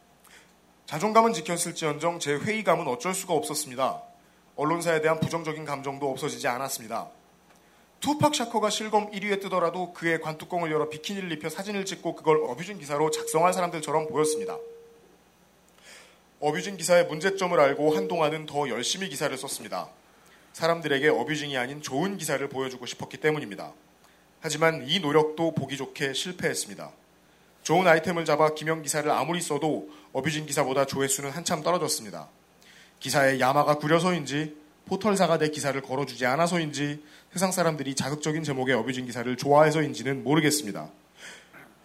자존감은 0.86 1.32
지켰을지언정 1.32 2.20
제 2.20 2.36
회의감은 2.36 2.86
어쩔 2.86 3.12
수가 3.12 3.34
없었습니다. 3.34 4.02
언론사에 4.56 5.02
대한 5.02 5.20
부정적인 5.20 5.64
감정도 5.64 6.10
없어지지 6.10 6.48
않았습니다. 6.48 7.10
투팍 8.00 8.34
샤커가 8.34 8.70
실검 8.70 9.10
1위에 9.10 9.40
뜨더라도 9.40 9.92
그의 9.92 10.20
관뚜껑을 10.20 10.70
열어 10.70 10.88
비키니를 10.88 11.32
입혀 11.32 11.48
사진을 11.48 11.84
찍고 11.84 12.14
그걸 12.14 12.38
어뷰징 12.44 12.78
기사로 12.78 13.10
작성할 13.10 13.52
사람들처럼 13.52 14.08
보였습니다. 14.08 14.58
어뷰징 16.40 16.76
기사의 16.76 17.06
문제점을 17.06 17.58
알고 17.58 17.96
한동안은 17.96 18.46
더 18.46 18.68
열심히 18.68 19.08
기사를 19.08 19.36
썼습니다. 19.36 19.88
사람들에게 20.52 21.08
어뷰징이 21.08 21.56
아닌 21.56 21.82
좋은 21.82 22.18
기사를 22.18 22.46
보여주고 22.48 22.86
싶었기 22.86 23.16
때문입니다. 23.16 23.72
하지만 24.40 24.86
이 24.86 25.00
노력도 25.00 25.54
보기 25.54 25.76
좋게 25.76 26.12
실패했습니다. 26.12 26.90
좋은 27.62 27.86
아이템을 27.86 28.24
잡아 28.24 28.54
기명 28.54 28.82
기사를 28.82 29.10
아무리 29.10 29.40
써도 29.40 29.90
어뷰징 30.12 30.46
기사보다 30.46 30.86
조회수는 30.86 31.30
한참 31.30 31.62
떨어졌습니다. 31.62 32.28
기사에 33.00 33.40
야마가 33.40 33.78
구려서인지 33.78 34.56
포털사가 34.86 35.38
내 35.38 35.48
기사를 35.50 35.80
걸어주지 35.80 36.26
않아서인지 36.26 37.02
세상 37.32 37.52
사람들이 37.52 37.94
자극적인 37.94 38.42
제목의 38.44 38.74
어뷰징 38.74 39.04
기사를 39.06 39.36
좋아해서인지는 39.36 40.24
모르겠습니다. 40.24 40.90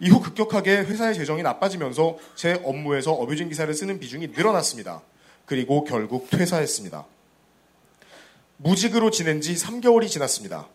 이후 0.00 0.20
급격하게 0.20 0.78
회사의 0.78 1.14
재정이 1.14 1.42
나빠지면서 1.42 2.18
제 2.34 2.60
업무에서 2.64 3.12
어뷰징 3.12 3.48
기사를 3.48 3.72
쓰는 3.72 4.00
비중이 4.00 4.28
늘어났습니다. 4.28 5.02
그리고 5.46 5.84
결국 5.84 6.30
퇴사했습니다. 6.30 7.04
무직으로 8.56 9.10
지낸 9.10 9.40
지 9.40 9.54
3개월이 9.54 10.08
지났습니다. 10.08 10.68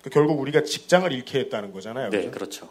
그러니까 0.00 0.14
결국 0.14 0.40
우리가 0.40 0.62
직장을 0.62 1.10
잃게 1.12 1.40
했다는 1.40 1.72
거잖아요. 1.72 2.10
네, 2.10 2.30
그렇죠. 2.30 2.70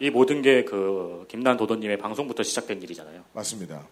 이 0.00 0.08
모든 0.10 0.40
게 0.42 0.64
그 0.64 1.26
김난 1.28 1.56
도도님의 1.56 1.98
방송부터 1.98 2.42
시작된 2.42 2.80
일이잖아요. 2.82 3.24
맞습니다. 3.32 3.86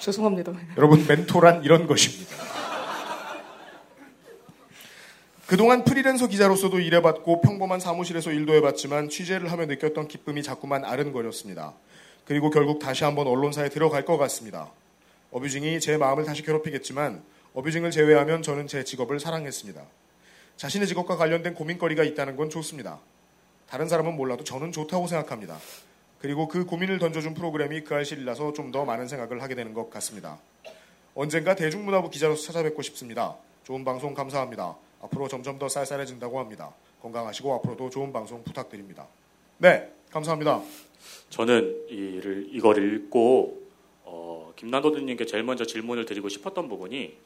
죄송합니다. 0.00 0.52
여러분 0.78 1.06
멘토란 1.06 1.62
이런 1.62 1.86
것입니다. 1.86 2.34
그동안 5.46 5.84
프리랜서 5.84 6.26
기자로서도 6.26 6.78
일해봤고 6.78 7.40
평범한 7.42 7.80
사무실에서 7.80 8.30
일도 8.30 8.54
해봤지만 8.54 9.08
취재를 9.08 9.50
하며 9.52 9.66
느꼈던 9.66 10.08
기쁨이 10.08 10.42
자꾸만 10.42 10.84
아른거렸습니다. 10.84 11.74
그리고 12.24 12.50
결국 12.50 12.78
다시 12.78 13.04
한번 13.04 13.26
언론사에 13.26 13.68
들어갈 13.68 14.04
것 14.04 14.16
같습니다. 14.16 14.70
어뷰징이 15.32 15.80
제 15.80 15.96
마음을 15.96 16.24
다시 16.24 16.42
괴롭히겠지만 16.42 17.22
어뷰징을 17.54 17.90
제외하면 17.90 18.42
저는 18.42 18.68
제 18.68 18.84
직업을 18.84 19.18
사랑했습니다. 19.18 19.82
자신의 20.56 20.86
직업과 20.86 21.16
관련된 21.16 21.54
고민거리가 21.54 22.04
있다는 22.04 22.36
건 22.36 22.48
좋습니다. 22.48 23.00
다른 23.68 23.88
사람은 23.88 24.14
몰라도 24.14 24.44
저는 24.44 24.72
좋다고 24.72 25.08
생각합니다. 25.08 25.58
그리고 26.20 26.48
그 26.48 26.64
고민을 26.66 26.98
던져준 26.98 27.34
프로그램이 27.34 27.82
그 27.82 27.94
알실이라서 27.94 28.52
좀 28.52 28.70
더 28.70 28.84
많은 28.84 29.08
생각을 29.08 29.42
하게 29.42 29.54
되는 29.54 29.74
것 29.74 29.90
같습니다. 29.90 30.38
언젠가 31.14 31.56
대중문화부 31.56 32.10
기자로서 32.10 32.44
찾아뵙고 32.44 32.82
싶습니다. 32.82 33.36
좋은 33.64 33.84
방송 33.84 34.14
감사합니다. 34.14 34.76
앞으로 35.02 35.26
점점 35.28 35.58
더 35.58 35.68
쌀쌀해진다고 35.68 36.38
합니다. 36.38 36.72
건강하시고 37.02 37.54
앞으로도 37.54 37.90
좋은 37.90 38.12
방송 38.12 38.44
부탁드립니다. 38.44 39.08
네, 39.58 39.90
감사합니다. 40.10 40.62
저는 41.30 41.86
이를 41.88 42.48
이걸 42.52 42.94
읽고 42.96 43.60
어, 44.04 44.52
김난도드님께 44.56 45.26
제일 45.26 45.42
먼저 45.42 45.64
질문을 45.64 46.04
드리고 46.04 46.28
싶었던 46.28 46.68
부분이 46.68 47.16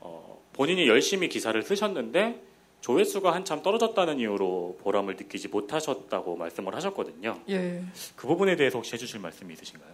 어, 0.00 0.40
본인이 0.52 0.88
열심히 0.88 1.28
기사를 1.28 1.60
쓰셨는데 1.62 2.40
조회수가 2.80 3.34
한참 3.34 3.62
떨어졌다는 3.62 4.20
이유로 4.20 4.78
보람을 4.82 5.16
느끼지 5.16 5.48
못하셨다고 5.48 6.36
말씀을 6.36 6.74
하셨거든요. 6.76 7.40
예. 7.48 7.82
그 8.14 8.26
부분에 8.26 8.54
대해서 8.56 8.78
혹시 8.78 8.94
해주실 8.94 9.18
말씀이 9.20 9.52
있으신가요? 9.54 9.92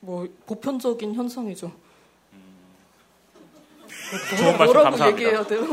뭐 0.00 0.28
보편적인 0.46 1.14
현상이죠. 1.14 1.72
좋은 4.36 4.58
말씀 4.58 4.82
감사합니다. 4.82 5.08
얘기해야 5.08 5.44
돼요? 5.44 5.64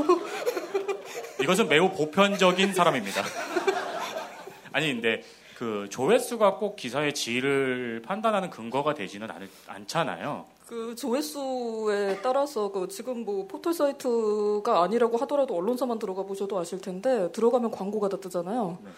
이것은 1.41 1.67
매우 1.67 1.91
보편적인 1.91 2.73
사람입니다. 2.73 3.23
아니 4.71 4.93
근데 4.93 5.23
그 5.61 5.87
조회수가 5.91 6.55
꼭 6.55 6.75
기사의 6.75 7.13
질을 7.13 8.01
판단하는 8.03 8.49
근거가 8.49 8.95
되지는 8.95 9.29
않, 9.29 9.47
않잖아요. 9.67 10.45
그 10.65 10.95
조회수에 10.95 12.19
따라서 12.23 12.71
그 12.71 12.87
지금 12.87 13.23
뭐 13.23 13.45
포털 13.45 13.71
사이트가 13.71 14.81
아니라고 14.81 15.17
하더라도 15.17 15.55
언론사만 15.55 15.99
들어가 15.99 16.23
보셔도 16.23 16.57
아실 16.57 16.81
텐데 16.81 17.31
들어가면 17.31 17.69
광고가 17.69 18.09
다 18.09 18.17
뜨잖아요. 18.17 18.79
네. 18.83 18.89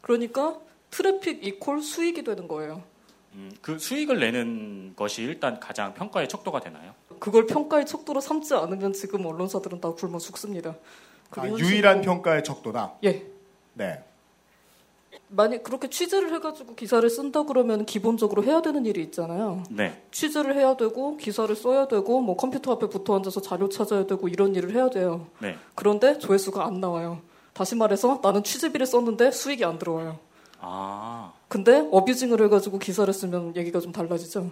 그러니까 0.00 0.60
트래픽 0.92 1.44
이퀄 1.44 1.80
수익이 1.80 2.22
되는 2.22 2.46
거예요. 2.46 2.84
음, 3.32 3.50
그 3.60 3.80
수익을 3.80 4.20
내는 4.20 4.92
것이 4.94 5.22
일단 5.22 5.58
가장 5.58 5.92
평가의 5.92 6.28
척도가 6.28 6.60
되나요? 6.60 6.94
그걸 7.18 7.46
평가의 7.46 7.84
척도로 7.84 8.20
삼지 8.20 8.54
않으면 8.54 8.92
지금 8.92 9.26
언론사들은 9.26 9.80
다 9.80 9.92
굶어 9.92 10.18
죽습니다. 10.18 10.76
아. 11.32 11.48
유일한 11.48 12.00
평가의 12.00 12.44
척도다. 12.44 12.92
예. 13.02 13.26
네. 13.74 14.04
만약 15.34 15.62
그렇게 15.62 15.88
취재를 15.88 16.32
해가지고 16.34 16.74
기사를 16.74 17.08
쓴다 17.08 17.44
그러면 17.44 17.86
기본적으로 17.86 18.44
해야 18.44 18.60
되는 18.60 18.84
일이 18.84 19.02
있잖아요. 19.04 19.62
네. 19.70 20.02
취재를 20.10 20.56
해야 20.56 20.76
되고 20.76 21.16
기사를 21.16 21.54
써야 21.56 21.88
되고 21.88 22.20
뭐 22.20 22.36
컴퓨터 22.36 22.72
앞에 22.72 22.88
붙어 22.88 23.16
앉아서 23.16 23.40
자료 23.40 23.68
찾아야 23.70 24.06
되고 24.06 24.28
이런 24.28 24.54
일을 24.54 24.74
해야 24.74 24.90
돼요. 24.90 25.26
네. 25.40 25.56
그런데 25.74 26.18
조회수가 26.18 26.64
안 26.64 26.80
나와요. 26.80 27.20
다시 27.54 27.74
말해서 27.76 28.20
나는 28.22 28.42
취재비를 28.42 28.84
썼는데 28.86 29.30
수익이 29.30 29.64
안 29.64 29.78
들어와요. 29.78 30.18
아, 30.60 31.32
근데 31.48 31.86
abusing을 31.90 32.42
해가지고 32.44 32.78
기사를 32.78 33.12
쓰면 33.12 33.56
얘기가 33.56 33.80
좀 33.80 33.90
달라지죠. 33.92 34.50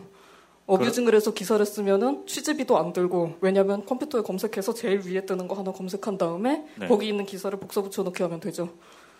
abusing을 0.66 1.14
해서 1.14 1.32
기사를 1.32 1.64
쓰면은 1.66 2.26
취재비도 2.26 2.78
안 2.78 2.92
들고 2.92 3.34
왜냐하면 3.40 3.84
컴퓨터에 3.86 4.22
검색해서 4.22 4.72
제일 4.74 5.00
위에 5.04 5.26
뜨는 5.26 5.46
거 5.48 5.56
하나 5.56 5.72
검색한 5.72 6.16
다음에 6.16 6.64
네. 6.78 6.86
거기 6.86 7.08
있는 7.08 7.26
기사를 7.26 7.58
복사 7.58 7.80
붙여넣기 7.82 8.22
하면 8.22 8.40
되죠. 8.40 8.70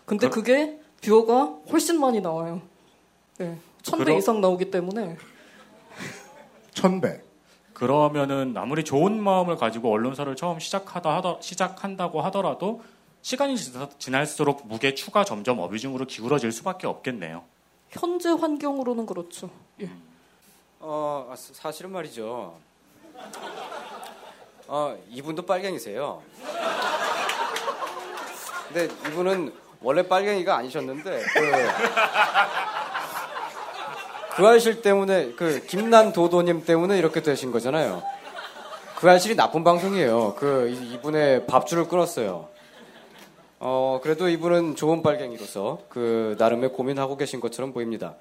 근데 0.05 0.29
그- 0.29 0.35
그게 0.41 0.79
viewer가 1.01 1.55
훨씬 1.71 1.99
많이 1.99 2.21
나와요. 2.21 2.61
네, 3.37 3.57
천배 3.81 4.05
그럼- 4.05 4.17
이상 4.19 4.41
나오기 4.41 4.69
때문에 4.71 5.17
천배. 6.73 7.21
그러면은 7.73 8.53
아무리 8.55 8.83
좋은 8.83 9.19
마음을 9.21 9.55
가지고 9.57 9.91
언론사를 9.91 10.35
처음 10.35 10.59
시작하다 10.59 11.15
하더, 11.17 11.39
시작한다고 11.41 12.21
하더라도 12.21 12.83
시간이 13.23 13.55
지나- 13.55 13.89
지날수록 13.97 14.67
무게 14.67 14.93
추가 14.93 15.23
점점 15.23 15.59
어뷰징으로 15.59 16.05
기울어질 16.05 16.51
수밖에 16.51 16.85
없겠네요. 16.85 17.43
현재 17.89 18.29
환경으로는 18.29 19.05
그렇죠. 19.07 19.49
예. 19.81 19.89
어, 20.79 21.27
아, 21.31 21.35
사- 21.35 21.53
사실은 21.53 21.91
말이죠. 21.91 22.55
어, 24.67 24.97
이분도 25.09 25.45
빨갱이세요. 25.45 26.21
근데 28.67 28.85
이분은 29.09 29.53
원래 29.81 30.07
빨갱이가 30.07 30.55
아니셨는데 30.57 31.21
그, 31.33 31.51
그 34.35 34.47
알실 34.47 34.81
때문에 34.81 35.31
그 35.33 35.65
김난 35.67 36.13
도도님 36.13 36.65
때문에 36.65 36.97
이렇게 36.97 37.21
되신 37.21 37.51
거잖아요. 37.51 38.03
그 38.97 39.09
알실이 39.09 39.35
나쁜 39.35 39.63
방송이에요. 39.63 40.35
그 40.35 40.69
이- 40.69 40.93
이분의 40.93 41.47
밥줄을 41.47 41.87
끊었어요. 41.87 42.49
어 43.59 43.99
그래도 44.01 44.27
이분은 44.29 44.75
좋은 44.75 45.03
빨갱이로서 45.03 45.79
그 45.89 46.35
나름의 46.39 46.69
고민하고 46.73 47.17
계신 47.17 47.39
것처럼 47.39 47.73
보입니다. 47.73 48.15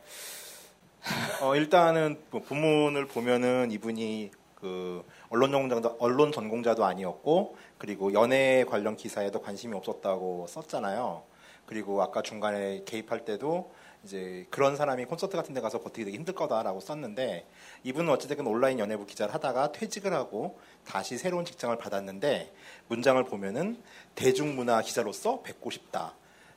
어, 1.41 1.55
일단은 1.57 2.19
뭐 2.31 2.43
본문을 2.43 3.07
보면은 3.07 3.71
이분이 3.71 4.31
그 4.55 5.03
언론 5.31 5.51
전공자도 5.53 5.97
언론 5.99 6.33
전공자도 6.33 6.85
아니었고 6.85 7.57
그리고 7.79 8.13
연애 8.13 8.65
관련 8.69 8.97
기사에도 8.97 9.41
관심이 9.41 9.75
없었다고 9.75 10.47
썼잖아요. 10.51 11.23
그리고 11.71 12.03
아까 12.03 12.21
중간에 12.21 12.83
개입할 12.85 13.25
때도 13.25 13.71
이제 14.03 14.45
그런 14.51 14.75
사람이 14.75 15.05
콘서트 15.05 15.37
같은 15.37 15.55
데 15.55 15.61
가서 15.61 15.81
버티기 15.81 16.05
되게 16.05 16.17
힘들 16.17 16.35
거다라고 16.35 16.81
썼는데 16.81 17.47
이분은 17.85 18.13
어찌됐든 18.13 18.45
온라인 18.45 18.81
연예부 18.81 19.07
기자를 19.07 19.33
하다가 19.33 19.71
퇴직을 19.71 20.13
하고 20.13 20.59
다시 20.85 21.17
새로운 21.17 21.45
직장을 21.45 21.79
받았는데 21.79 22.53
문장을 22.89 23.23
보면은 23.23 23.81
대중문화 24.17 24.83
기자로서 24.83 25.43
뵙고 25.43 25.71
싶다. 25.71 26.15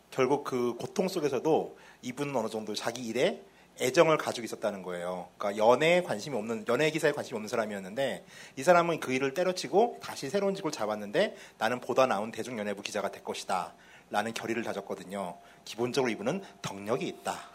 결국 0.09 0.45
그 0.45 0.75
고통 0.79 1.07
속에서도 1.07 1.77
이분은 2.01 2.35
어느 2.35 2.49
정도 2.49 2.73
자기 2.73 3.05
일에 3.05 3.39
애정을 3.81 4.17
가지고 4.17 4.45
있었다는 4.45 4.81
거예요. 4.81 5.27
그러니까 5.37 5.63
연애에 5.63 6.01
관심이 6.01 6.35
없는 6.35 6.65
연예 6.67 6.89
기사에 6.89 7.11
관심이 7.11 7.35
없는 7.35 7.49
사람이었는데 7.49 8.25
이 8.55 8.63
사람은 8.63 8.99
그 8.99 9.13
일을 9.13 9.35
때려치고 9.35 9.99
다시 10.01 10.31
새로운 10.31 10.55
직을 10.55 10.71
잡았는데 10.71 11.35
나는 11.59 11.79
보다 11.79 12.07
나은 12.07 12.31
대중 12.31 12.57
연예부 12.57 12.81
기자가 12.81 13.11
될 13.11 13.23
것이다. 13.23 13.73
라는 14.09 14.33
결의를 14.33 14.63
다졌거든요. 14.63 15.37
기본적으로 15.65 16.11
이분은 16.11 16.43
덕력이 16.61 17.07
있다. 17.07 17.53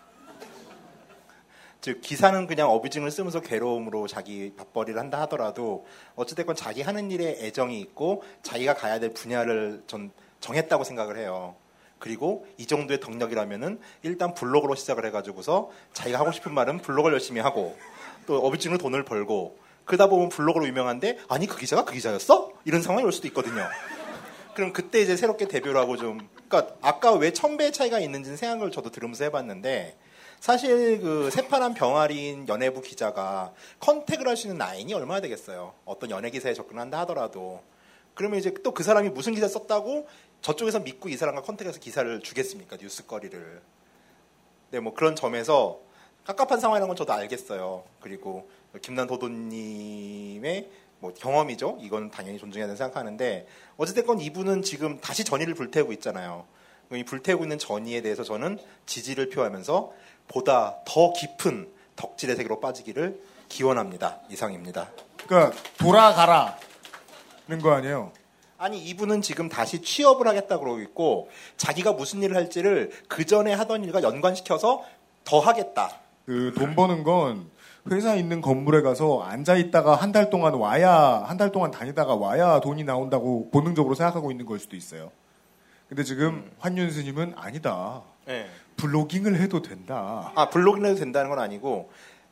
즉 1.81 2.01
기사는 2.01 2.47
그냥 2.47 2.71
어뷰징을 2.71 3.11
쓰면서 3.11 3.41
괴로움으로 3.41 4.09
자기 4.09 4.53
밥벌이를 4.57 4.99
한다 4.99 5.21
하더라도 5.23 5.87
어찌됐건 6.17 6.57
자기 6.57 6.83
하는 6.83 7.11
일에 7.11 7.37
애정이 7.39 7.81
있고 7.81 8.25
자기가 8.43 8.75
가야 8.75 8.99
될 8.99 9.15
분야를 9.15 9.85
전 9.87 10.11
정했다고 10.41 10.85
생각을 10.85 11.17
해요. 11.19 11.55
그리고 11.99 12.47
이 12.59 12.67
정도의 12.67 13.01
덕력이라면은 13.01 13.81
일단 14.03 14.35
블로그로 14.35 14.75
시작을 14.75 15.07
해가지고서 15.07 15.71
자기가 15.93 16.19
하고 16.19 16.33
싶은 16.33 16.53
말은 16.53 16.79
블로그를 16.79 17.15
열심히 17.15 17.41
하고 17.41 17.77
또 18.27 18.39
어뷰징으로 18.39 18.79
돈을 18.79 19.05
벌고 19.05 19.59
그러다 19.85 20.09
보면 20.09 20.29
블로그로 20.29 20.67
유명한데 20.67 21.19
아니 21.29 21.47
그 21.47 21.57
기자가 21.57 21.85
그 21.85 21.95
기자였어? 21.95 22.53
이런 22.65 22.83
상황이 22.83 23.05
올 23.05 23.13
수도 23.13 23.27
있거든요. 23.29 23.67
그럼 24.55 24.73
그때 24.73 25.01
이제 25.01 25.17
새롭게 25.17 25.49
데뷔를 25.49 25.77
하고 25.77 25.97
좀 25.97 26.29
그러니까 26.49 26.75
아까 26.81 27.13
왜 27.13 27.33
천배의 27.33 27.73
차이가 27.73 27.99
있는지는 28.01 28.37
생각을 28.37 28.71
저도 28.71 28.91
들으면서 28.91 29.25
해봤는데 29.25 29.97
사실 30.41 31.01
그 31.01 31.31
새파란 31.31 31.75
병아리인 31.75 32.49
연예부 32.49 32.81
기자가 32.81 33.53
컨택을 33.81 34.29
할 34.29 34.37
수 34.37 34.47
있는 34.47 34.59
라인이 34.59 34.93
얼마나 34.95 35.21
되겠어요. 35.21 35.75
어떤 35.85 36.11
연예 36.11 36.31
기사에 36.31 36.55
접근한다 36.55 37.01
하더라도 37.01 37.63
그러면 38.15 38.39
이제 38.39 38.53
또 38.63 38.73
그 38.73 38.83
사람이 38.83 39.11
무슨 39.11 39.35
기사 39.35 39.49
썼다고 39.49 40.09
저쪽에서 40.41 40.81
믿고 40.81 41.09
이 41.09 41.17
사람과 41.17 41.43
컨택해서 41.43 41.81
기사를 41.81 42.21
주겠습니까 42.21 42.77
뉴스거리를. 42.81 43.61
네, 44.71 44.81
뭐 44.81 44.95
그런 44.95 45.17
점에서 45.17 45.81
깝깝한 46.25 46.61
상황이라는 46.61 46.89
건 46.89 46.97
저도 46.97 47.13
알겠어요. 47.13 47.85
그리고 48.01 48.49
김난 48.83 49.07
도도님의 49.07 50.69
뭐 51.01 51.13
경험이죠. 51.15 51.79
이건 51.81 52.11
당연히 52.11 52.39
존중해야 52.39 52.67
된다고 52.67 52.77
생각하는데 52.77 53.47
어쨌든 53.77 54.21
이분은 54.21 54.63
지금 54.63 54.99
다시 55.01 55.25
전의를 55.25 55.55
불태우고 55.55 55.93
있잖아요. 55.95 56.47
이 56.93 57.05
불태우고 57.05 57.45
있는 57.45 57.59
전의에 57.59 58.01
대해서 58.01 58.25
저는 58.25 58.59
지지를 58.87 59.29
표하면서 59.29 59.93
보다 60.27 60.77
더 60.85 61.13
깊은 61.13 61.69
덕질의 61.97 62.37
세계로 62.37 62.61
빠지기를 62.61 63.21
기원합니다. 63.49 64.21
이상입니다. 64.31 64.91
그러니까 65.27 65.57
돌아가라는 65.79 66.57
거 67.63 67.73
아니에요? 67.73 68.13
아니 68.57 68.79
이분은 68.83 69.23
지금 69.23 69.49
다시 69.49 69.83
취업을 69.83 70.27
하겠다 70.27 70.59
그러고 70.59 70.81
있고 70.81 71.31
자기가 71.57 71.93
무슨 71.93 72.23
일을 72.23 72.35
할지를 72.35 72.91
그 73.07 73.25
전에 73.25 73.53
하던 73.53 73.85
일과 73.85 74.03
연관시켜서 74.03 74.85
더 75.25 75.39
하겠다. 75.39 76.01
그 76.27 76.53
돈 76.55 76.75
버는 76.75 77.05
건 77.05 77.51
회사 77.91 78.15
있는 78.15 78.41
건물에 78.41 78.83
가서 78.83 79.23
앉아 79.23 79.57
있다가 79.57 79.95
한 79.97 80.13
달 80.13 80.31
동안 80.31 80.55
와야 80.55 80.93
한 81.27 81.37
달 81.37 81.53
동안 81.53 81.71
다니다가 81.71 82.15
와야 82.15 82.61
돈이 82.61 82.85
나온다고 82.85 83.51
본능적으로 83.51 83.95
생각하고 83.95 84.31
있는 84.31 84.47
걸 84.47 84.59
수도 84.59 84.77
있어요. 84.77 85.11
근데 85.89 86.03
지금 86.05 86.27
음. 86.29 86.51
환윤 86.59 86.91
스님은 86.91 87.35
아니다. 87.37 88.03
네. 88.27 88.47
블로깅을 88.77 89.41
해도 89.41 89.63
된다. 89.63 90.33
아 90.35 90.49
블로깅을 90.51 90.89
해도 90.91 90.99
된다는 90.99 91.31
건 91.31 91.39
아니고 91.39 91.91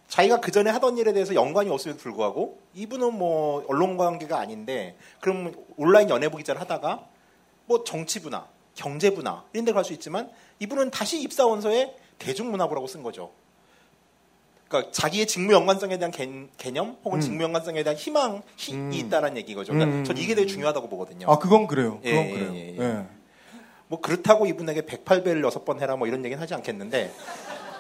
자기가 0.09 0.41
그 0.41 0.51
전에 0.53 0.71
하던 0.71 0.99
일에 0.99 1.13
대해서 1.13 1.35
연관이 1.35 1.69
없음에도 1.71 1.99
불구하고 1.99 2.59
이분은 2.75 3.15
뭐 3.15 3.65
언론 3.69 3.97
관계가 3.97 4.39
아닌데 4.39 4.97
그럼 5.21 5.53
온라인 5.77 6.09
연예부 6.11 6.37
기자를 6.37 6.61
하다가 6.61 7.05
뭐 7.67 7.83
정치부나 7.83 8.47
경제부나 8.75 9.45
이런 9.53 9.65
데 9.65 9.73
갈 9.73 9.83
수 9.85 9.93
있지만 9.95 10.31
이분은 10.61 10.91
다시 10.91 11.21
입사원서에 11.23 11.97
대중문화부라고 12.19 12.87
쓴 12.87 13.03
거죠. 13.03 13.31
그러니까 14.69 14.91
자기의 14.93 15.27
직무 15.27 15.53
연관성에 15.53 15.99
대한 15.99 16.11
개, 16.11 16.71
념 16.73 16.97
혹은 17.05 17.19
음. 17.19 17.21
직무 17.21 17.43
연관성에 17.43 17.83
대한 17.85 17.97
희망이 17.97 18.41
음. 18.73 18.93
있다는 18.93 19.37
얘기거죠. 19.39 19.73
그러니까 19.73 19.99
음. 19.99 20.05
전 20.05 20.17
이게 20.17 20.35
되게 20.35 20.47
중요하다고 20.47 20.89
보거든요. 20.89 21.31
아 21.31 21.39
그건 21.39 21.67
그래요. 21.67 22.01
예, 22.05 22.11
그건 22.11 22.27
예, 22.27 22.33
그래요. 22.33 22.55
예, 22.55 22.77
예. 22.77 22.79
예. 22.81 23.07
뭐 23.89 24.01
그렇다고 24.01 24.47
이분에게 24.47 24.83
108배를 24.83 25.49
6번 25.49 25.81
해라 25.81 25.97
뭐 25.97 26.09
이런 26.09 26.25
얘기는 26.25 26.41
하지 26.43 26.55
않겠는데 26.55 27.13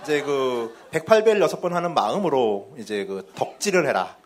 이제 0.03 0.22
그 0.22 0.77
108배를 0.92 1.44
6번 1.49 1.70
하는 1.70 1.94
마음으로 1.94 2.75
이제 2.79 3.05
그 3.05 3.31
덕질을 3.35 3.88
해라. 3.88 4.16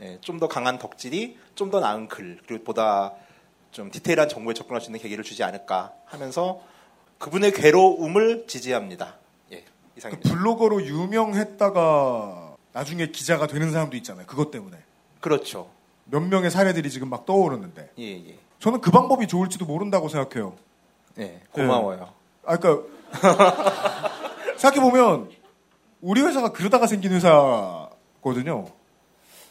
예, 0.00 0.18
좀더 0.20 0.48
강한 0.48 0.78
덕질이 0.78 1.36
좀 1.54 1.70
더 1.70 1.80
나은 1.80 2.08
글 2.08 2.38
그리고 2.46 2.64
보다 2.64 3.14
좀 3.70 3.90
디테일한 3.90 4.28
정보에 4.28 4.54
접근할 4.54 4.80
수 4.80 4.88
있는 4.88 5.00
계기를 5.00 5.22
주지 5.24 5.44
않을까 5.44 5.92
하면서 6.04 6.60
그분의 7.18 7.52
괴로움을 7.52 8.46
지지합니다. 8.46 9.16
예, 9.98 10.06
이상입니다. 10.06 10.30
블로거로 10.30 10.84
유명했다가 10.84 12.56
나중에 12.72 13.08
기자가 13.08 13.46
되는 13.46 13.72
사람도 13.72 13.96
있잖아요. 13.96 14.26
그것 14.26 14.50
때문에. 14.50 14.76
그렇죠. 15.20 15.70
몇 16.04 16.20
명의 16.20 16.50
사례들이 16.50 16.90
지금 16.90 17.10
막 17.10 17.26
떠오르는데. 17.26 17.90
예, 17.98 18.30
예. 18.30 18.38
저는 18.60 18.80
그 18.80 18.90
방법이 18.90 19.26
좋을지도 19.26 19.66
모른다고 19.66 20.08
생각해요. 20.08 20.56
예, 21.18 21.40
고마워요. 21.52 22.12
아, 22.46 22.56
그니까, 22.56 22.84
생각해 24.56 24.80
보면, 24.80 25.30
우리 26.00 26.22
회사가 26.22 26.52
그러다가 26.52 26.86
생긴 26.86 27.12
회사거든요. 27.12 28.66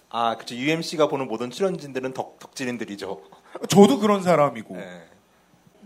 아, 0.10 0.38
그쵸. 0.38 0.56
UMC가 0.56 1.08
보는 1.10 1.28
모든 1.28 1.52
출연진들은 1.52 2.14
덕, 2.14 2.40
덕질인들이죠. 2.40 3.22
저도 3.68 4.00
그런 4.00 4.24
사람이고. 4.24 4.78
예. 4.78 5.04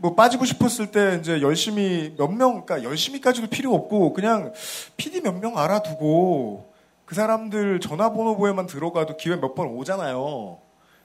뭐 0.01 0.15
빠지고 0.15 0.45
싶었을 0.45 0.87
때 0.89 1.17
이제 1.21 1.41
열심히 1.43 2.15
몇 2.17 2.27
명, 2.27 2.65
그러니까 2.65 2.83
열심히까지도 2.83 3.47
필요 3.47 3.71
없고 3.75 4.13
그냥 4.13 4.51
PD 4.97 5.21
몇 5.21 5.35
명 5.35 5.59
알아두고 5.59 6.73
그 7.05 7.13
사람들 7.13 7.79
전화번호부에만 7.79 8.65
들어가도 8.65 9.15
기회 9.17 9.35
몇 9.35 9.53
번 9.53 9.67
오잖아요. 9.67 10.57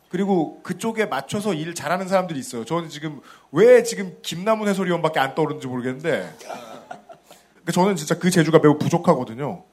그리고 0.08 0.62
그쪽에 0.62 1.04
맞춰서 1.04 1.52
일 1.52 1.74
잘하는 1.74 2.08
사람들이 2.08 2.38
있어요. 2.40 2.64
저는 2.64 2.88
지금 2.88 3.20
왜 3.52 3.82
지금 3.82 4.16
김남훈 4.22 4.66
해설위원밖에 4.68 5.20
안 5.20 5.34
떠오르는지 5.34 5.66
모르겠는데 5.66 6.34
그러니까 6.38 7.72
저는 7.72 7.96
진짜 7.96 8.18
그 8.18 8.30
재주가 8.30 8.60
매우 8.60 8.78
부족하거든요. 8.78 9.64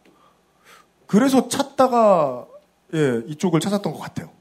그래서 1.07 1.47
찾다가 1.47 2.45
예 2.93 3.21
이쪽을 3.27 3.61
찾았던 3.61 3.93
것 3.93 3.99
같아요. 3.99 4.31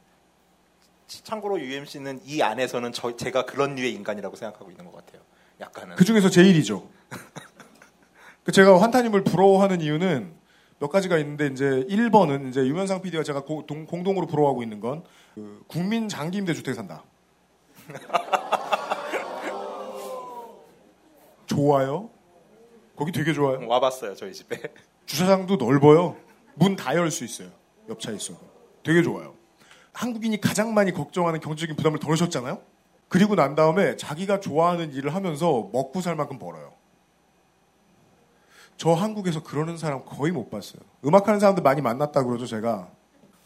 참고로 1.22 1.60
UMC는 1.60 2.20
이 2.24 2.42
안에서는 2.42 2.92
저, 2.92 3.16
제가 3.16 3.44
그런 3.44 3.74
류의 3.74 3.92
인간이라고 3.92 4.36
생각하고 4.36 4.70
있는 4.70 4.84
것 4.86 4.92
같아요. 4.94 5.20
약간은. 5.60 5.96
그 5.96 6.04
중에서 6.04 6.30
제일이죠. 6.30 6.88
그 8.44 8.52
제가 8.52 8.80
환타님을 8.80 9.24
부러워하는 9.24 9.80
이유는 9.80 10.34
몇 10.80 10.88
가지가 10.88 11.18
있는데 11.18 11.46
이제 11.46 11.64
1번은 11.88 12.48
이제 12.48 12.60
유면상 12.66 13.02
PD와 13.02 13.22
제가 13.22 13.44
고- 13.44 13.64
동- 13.66 13.86
공동으로 13.86 14.26
부러워하고 14.26 14.62
있는 14.62 14.80
건 14.80 15.04
그 15.34 15.64
국민 15.66 16.08
장기 16.10 16.36
임대 16.38 16.52
주택 16.52 16.74
산다. 16.74 17.04
좋아요. 21.46 22.10
거기 22.96 23.12
되게 23.12 23.32
좋아요. 23.32 23.66
와봤어요, 23.66 24.14
저희 24.14 24.32
집에. 24.32 24.60
주차장도 25.06 25.56
넓어요. 25.56 26.16
문 26.54 26.76
다 26.76 26.94
열 26.94 27.10
수 27.10 27.24
있어요. 27.24 27.48
옆 27.88 28.00
차에 28.00 28.14
있어도. 28.16 28.40
되게 28.82 29.02
좋아요. 29.02 29.34
한국인이 29.92 30.40
가장 30.40 30.74
많이 30.74 30.92
걱정하는 30.92 31.40
경제적인 31.40 31.76
부담을 31.76 31.98
덜으셨잖아요? 31.98 32.60
그리고 33.08 33.34
난 33.34 33.54
다음에 33.54 33.96
자기가 33.96 34.40
좋아하는 34.40 34.92
일을 34.92 35.14
하면서 35.14 35.68
먹고 35.72 36.00
살 36.00 36.16
만큼 36.16 36.38
벌어요. 36.38 36.72
저 38.78 38.92
한국에서 38.92 39.42
그러는 39.42 39.76
사람 39.76 40.04
거의 40.04 40.32
못 40.32 40.50
봤어요. 40.50 40.80
음악하는 41.04 41.38
사람들 41.38 41.62
많이 41.62 41.80
만났다 41.82 42.24
그러죠, 42.24 42.46
제가. 42.46 42.88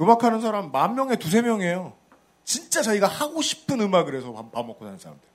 음악하는 0.01 0.41
사람 0.41 0.71
만 0.71 0.95
명에 0.95 1.17
두세 1.17 1.43
명이에요. 1.43 1.95
진짜 2.45 2.81
자기가 2.81 3.09
하고 3.09 3.43
싶은 3.43 3.81
음악을 3.81 4.15
해서 4.15 4.33
밥, 4.33 4.53
밥 4.53 4.65
먹고 4.65 4.85
사는 4.85 4.99
사람들. 4.99 5.29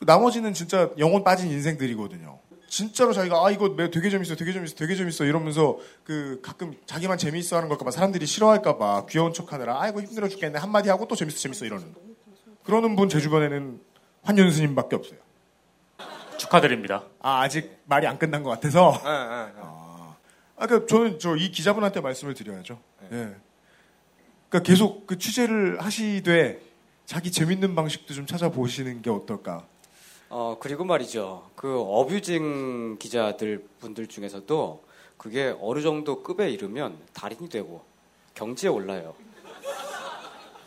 나머지는 0.00 0.54
진짜 0.54 0.90
영혼 0.98 1.24
빠진 1.24 1.50
인생들이거든요. 1.50 2.38
진짜로 2.76 3.14
자기가 3.14 3.42
아 3.46 3.50
이거 3.50 3.70
매- 3.70 3.90
되게 3.90 4.10
재밌어, 4.10 4.36
되게 4.36 4.52
재밌어, 4.52 4.74
되게 4.74 4.94
재밌어 4.94 5.24
이러면서 5.24 5.78
그 6.04 6.40
가끔 6.42 6.74
자기만 6.84 7.16
재밌어 7.16 7.56
하는 7.56 7.70
걸까봐 7.70 7.90
사람들이 7.90 8.26
싫어할까봐 8.26 9.06
귀여운 9.08 9.32
척하느라 9.32 9.80
아이고 9.80 10.02
힘들어 10.02 10.28
죽겠네 10.28 10.58
한마디 10.58 10.90
하고 10.90 11.08
또 11.08 11.14
재밌어 11.16 11.38
재밌어 11.38 11.64
이러는 11.64 11.94
그러는 12.64 12.94
분 12.94 13.08
제 13.08 13.18
주변에는 13.18 13.80
환윤스님밖에 14.24 14.94
없어요. 14.96 15.18
축하드립니다. 16.36 17.04
아 17.20 17.40
아직 17.40 17.78
말이 17.86 18.06
안 18.06 18.18
끝난 18.18 18.42
것 18.42 18.50
같아서. 18.50 19.00
예, 19.06 19.08
예, 19.08 19.58
예. 19.58 19.62
아, 19.62 20.66
그러니까 20.66 20.86
저는 20.86 21.18
저 21.18 21.34
이 21.36 21.50
기자분한테 21.50 22.00
말씀을 22.02 22.34
드려야죠. 22.34 22.78
예. 23.12 23.36
그러니까 24.50 24.58
계속 24.62 25.06
그 25.06 25.16
취재를 25.16 25.80
하시되 25.80 26.60
자기 27.06 27.30
재밌는 27.30 27.74
방식도 27.74 28.12
좀 28.12 28.26
찾아보시는 28.26 29.00
게 29.00 29.08
어떨까. 29.08 29.64
어, 30.28 30.56
그리고 30.58 30.84
말이죠. 30.84 31.50
그 31.54 31.78
어뷰징 31.80 32.96
기자들 32.98 33.64
분들 33.80 34.08
중에서도 34.08 34.82
그게 35.16 35.54
어느 35.60 35.80
정도 35.82 36.22
급에 36.22 36.50
이르면 36.50 36.96
달인이 37.12 37.48
되고 37.48 37.82
경지에 38.34 38.68
올라요. 38.68 39.14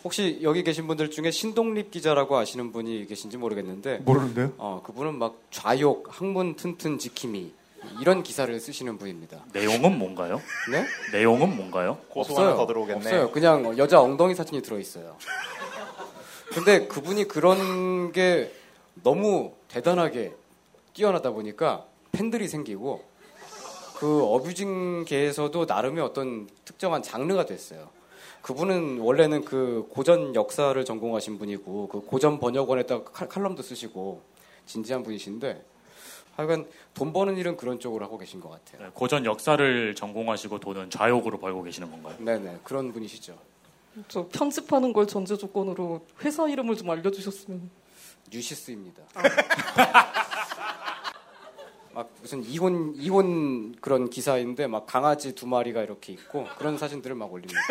혹시 0.04 0.40
여기 0.44 0.64
계신 0.64 0.88
분들 0.88 1.12
중에 1.12 1.30
신동립 1.30 1.92
기자라고 1.92 2.38
아시는 2.38 2.72
분이 2.72 3.06
계신지 3.08 3.36
모르겠는데 3.36 3.98
모르는데요? 4.00 4.54
어, 4.58 4.82
그분은 4.86 5.16
막 5.20 5.38
좌욕, 5.52 6.08
학문 6.10 6.56
튼튼 6.56 6.98
지킴이 6.98 7.52
이런 8.00 8.24
기사를 8.24 8.58
쓰시는 8.60 8.98
분입니다. 8.98 9.44
내용은 9.54 9.98
뭔가요? 9.98 10.42
네? 10.72 10.86
내용은 11.12 11.56
뭔가요? 11.56 11.98
고소 12.10 12.36
하나 12.38 12.56
더 12.56 12.66
들어오겠네. 12.66 12.98
없어요. 12.98 13.32
그냥 13.32 13.78
여자 13.78 14.00
엉덩이 14.02 14.36
사진이 14.36 14.62
들어 14.62 14.80
있어요. 14.80 15.18
근데 16.54 16.88
그분이 16.88 17.26
그런 17.28 18.12
게 18.12 18.54
너무 19.04 19.54
대단하게 19.68 20.34
뛰어나다 20.94 21.32
보니까 21.32 21.86
팬들이 22.12 22.48
생기고 22.48 23.04
그 23.98 24.24
어뷰징계에서도 24.24 25.66
나름의 25.66 26.04
어떤 26.04 26.48
특정한 26.66 27.04
장르가 27.04 27.46
됐어요. 27.46 27.90
그분은 28.42 29.00
원래는 29.00 29.44
그 29.44 29.86
고전 29.90 30.34
역사를 30.34 30.84
전공하신 30.86 31.38
분이고 31.38 31.90
그 31.90 32.00
고전 32.02 32.40
번역원에다가 32.40 33.12
칼- 33.12 33.28
칼럼도 33.28 33.62
쓰시고 33.62 34.22
진지한 34.66 35.04
분이신데 35.04 35.62
하여간 36.38 36.66
돈 36.94 37.12
버는 37.12 37.36
일은 37.36 37.58
그런 37.58 37.80
쪽으로 37.82 38.06
하고 38.06 38.18
계신 38.18 38.40
것 38.40 38.50
같아요. 38.50 38.84
네, 38.88 38.92
고전 38.94 39.26
역사를 39.26 39.94
전공하시고 39.94 40.60
돈은 40.62 40.90
좌욕으로 40.90 41.38
벌고 41.40 41.64
계시는 41.64 41.92
건가요? 41.92 42.16
네네 42.20 42.60
그런 42.64 42.94
분이시죠. 42.94 43.36
저 44.08 44.26
편집하는 44.30 44.94
걸 44.94 45.06
전제 45.06 45.36
조건으로 45.36 46.06
회사 46.24 46.48
이름을 46.48 46.78
좀 46.78 46.90
알려주셨으면. 46.90 47.70
뉴시스입니다. 48.30 49.04
막 51.94 52.10
무슨 52.22 52.44
이혼 52.46 52.94
이혼 52.96 53.76
그런 53.82 54.10
기사인데 54.10 54.68
막 54.68 54.86
강아지 54.86 55.34
두 55.36 55.48
마리가 55.48 55.82
이렇게 55.82 56.14
있고 56.14 56.46
그런 56.58 56.78
사진들을 56.78 57.16
막 57.16 57.32
올립니다. 57.32 57.60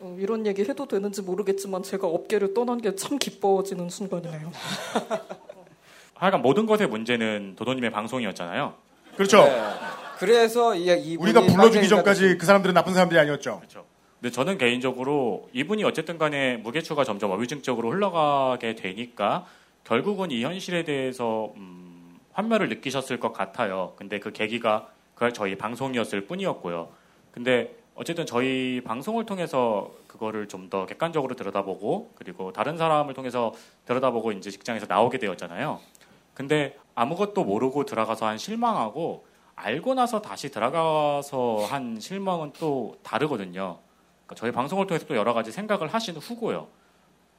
어, 0.00 0.16
이런 0.18 0.46
얘기 0.46 0.62
해도 0.62 0.86
되는지 0.86 1.22
모르겠지만 1.22 1.82
제가 1.82 2.06
업계를 2.06 2.54
떠난 2.54 2.80
게 2.80 2.94
참 2.94 3.18
기뻐지는 3.18 3.88
순간이네요. 3.90 4.52
하여간 6.14 6.42
모든 6.42 6.66
것의 6.66 6.88
문제는 6.88 7.54
도도님의 7.56 7.90
방송이었잖아요. 7.90 8.74
그렇죠. 9.16 9.44
네. 9.44 9.74
그래서 10.18 10.74
이, 10.74 10.86
이 10.86 11.16
우리가 11.16 11.40
불러주기 11.42 11.88
전까지 11.88 12.38
그 12.38 12.46
사람들은 12.46 12.74
나쁜 12.74 12.92
사람들이 12.92 13.18
아니었죠. 13.20 13.58
그렇죠. 13.58 13.86
근데 14.20 14.32
저는 14.32 14.58
개인적으로 14.58 15.48
이분이 15.52 15.84
어쨌든 15.84 16.18
간에 16.18 16.56
무게추가 16.56 17.04
점점 17.04 17.30
어뷰징적으로 17.30 17.90
흘러가게 17.92 18.74
되니까 18.74 19.46
결국은 19.84 20.30
이 20.32 20.42
현실에 20.42 20.84
대해서 20.84 21.52
음, 21.56 22.18
환멸을 22.32 22.68
느끼셨을 22.68 23.20
것 23.20 23.32
같아요. 23.32 23.92
근데 23.96 24.18
그 24.18 24.32
계기가 24.32 24.88
그 25.14 25.32
저희 25.32 25.56
방송이었을 25.56 26.26
뿐이었고요. 26.26 26.88
근데 27.30 27.76
어쨌든 27.94 28.26
저희 28.26 28.80
방송을 28.84 29.24
통해서 29.26 29.92
그거를 30.06 30.46
좀 30.48 30.68
더 30.68 30.84
객관적으로 30.86 31.34
들여다보고 31.34 32.12
그리고 32.14 32.52
다른 32.52 32.76
사람을 32.76 33.14
통해서 33.14 33.54
들여다보고 33.86 34.32
이제 34.32 34.50
직장에서 34.50 34.86
나오게 34.86 35.18
되었잖아요. 35.18 35.80
근데 36.34 36.76
아무것도 36.94 37.44
모르고 37.44 37.84
들어가서 37.86 38.26
한 38.26 38.36
실망하고 38.36 39.24
알고 39.56 39.94
나서 39.94 40.20
다시 40.20 40.50
들어가서 40.50 41.66
한 41.70 41.98
실망은 41.98 42.52
또 42.58 42.96
다르거든요. 43.02 43.78
그러니까 44.28 44.34
저희 44.34 44.52
방송을 44.52 44.86
통해서 44.86 45.06
또 45.06 45.16
여러 45.16 45.32
가지 45.32 45.50
생각을 45.50 45.88
하신 45.88 46.16
후고요. 46.16 46.68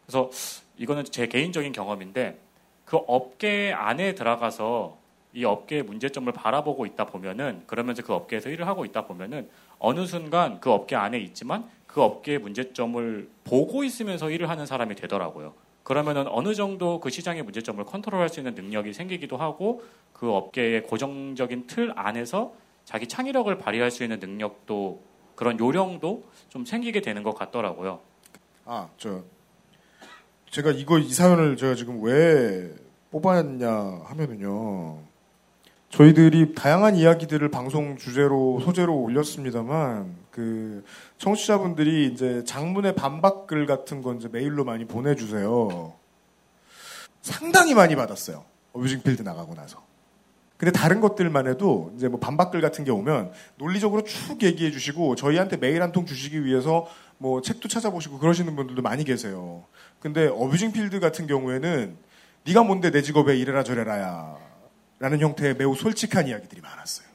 그래서 0.05 0.29
이거는 0.77 1.05
제 1.05 1.27
개인적인 1.27 1.71
경험인데 1.71 2.39
그 2.83 2.97
업계 3.07 3.71
안에 3.71 4.15
들어가서 4.15 4.97
이 5.33 5.45
업계의 5.45 5.83
문제점을 5.83 6.31
바라보고 6.33 6.87
있다 6.87 7.05
보면은 7.05 7.61
그러면서 7.67 8.01
그 8.01 8.13
업계에서 8.13 8.49
일을 8.49 8.65
하고 8.65 8.83
있다 8.83 9.05
보면은 9.05 9.47
어느 9.77 10.07
순간 10.07 10.59
그 10.59 10.71
업계 10.71 10.95
안에 10.95 11.19
있지만 11.19 11.69
그 11.85 12.01
업계의 12.01 12.39
문제점을 12.39 13.29
보고 13.43 13.83
있으면서 13.83 14.31
일을 14.31 14.49
하는 14.49 14.65
사람이 14.65 14.95
되더라고요. 14.95 15.53
그러면은 15.83 16.27
어느 16.27 16.55
정도 16.55 16.99
그 16.99 17.11
시장의 17.11 17.43
문제점을 17.43 17.83
컨트롤할 17.85 18.29
수 18.29 18.39
있는 18.39 18.55
능력이 18.55 18.93
생기기도 18.93 19.37
하고 19.37 19.83
그 20.13 20.31
업계의 20.31 20.83
고정적인 20.83 21.67
틀 21.67 21.93
안에서 21.95 22.53
자기 22.85 23.07
창의력을 23.07 23.55
발휘할 23.59 23.91
수 23.91 24.03
있는 24.03 24.19
능력도 24.19 25.08
그런 25.39 25.57
요령도 25.57 26.25
좀 26.49 26.65
생기게 26.65 26.99
되는 26.99 27.23
것 27.23 27.33
같더라고요. 27.33 28.01
아, 28.65 28.89
저 28.97 29.23
제가 30.49 30.71
이거 30.71 30.99
이 30.99 31.13
사연을 31.13 31.55
제가 31.55 31.75
지금 31.75 32.03
왜 32.03 32.75
뽑았냐 33.09 34.01
하면은요. 34.03 34.99
저희들이 35.91 36.55
다양한 36.55 36.97
이야기들을 36.97 37.47
방송 37.51 37.95
주제로 37.95 38.59
소재로 38.59 38.93
올렸습니다만 38.93 40.13
그 40.29 40.83
청취자분들이 41.19 42.11
이제 42.11 42.43
장문의 42.43 42.95
반박글 42.95 43.65
같은 43.65 44.01
건 44.01 44.17
이제 44.17 44.27
메일로 44.27 44.65
많이 44.65 44.83
보내주세요. 44.83 45.93
상당히 47.21 47.73
많이 47.73 47.95
받았어요. 47.95 48.43
어뷰징필드 48.73 49.21
나가고 49.21 49.55
나서. 49.55 49.88
근데 50.59 50.73
다른 50.73 50.99
것들만 50.99 51.47
해도 51.47 51.93
이제 51.95 52.09
뭐 52.09 52.19
반박글 52.19 52.59
같은 52.59 52.83
게 52.83 52.91
오면 52.91 53.31
논리적으로 53.55 54.03
쭉 54.03 54.43
얘기해 54.43 54.71
주시고 54.71 55.15
저희한테 55.15 55.55
메일 55.55 55.81
한 55.81 55.93
통 55.93 56.05
주시기 56.05 56.43
위해서 56.43 56.85
뭐 57.17 57.41
책도 57.41 57.69
찾아보시고 57.69 58.19
그러시는 58.19 58.57
분들도 58.57 58.81
많이 58.81 59.05
계세요. 59.05 59.63
근데 60.01 60.27
어뷰징 60.27 60.73
필드 60.73 60.99
같은 60.99 61.27
경우에는 61.27 61.95
네가 62.45 62.63
뭔데 62.63 62.91
내 62.91 63.01
직업에 63.01 63.37
이래라 63.37 63.63
저래라야 63.63 64.35
라는 64.99 65.21
형태의 65.21 65.55
매우 65.55 65.75
솔직한 65.75 66.27
이야기들이 66.27 66.59
많았어요. 66.59 67.07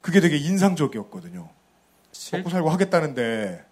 그게 0.00 0.20
되게 0.20 0.38
인상적이었거든요. 0.38 1.46
먹고 2.32 2.48
살고 2.48 2.70
하겠다는데 2.70 3.62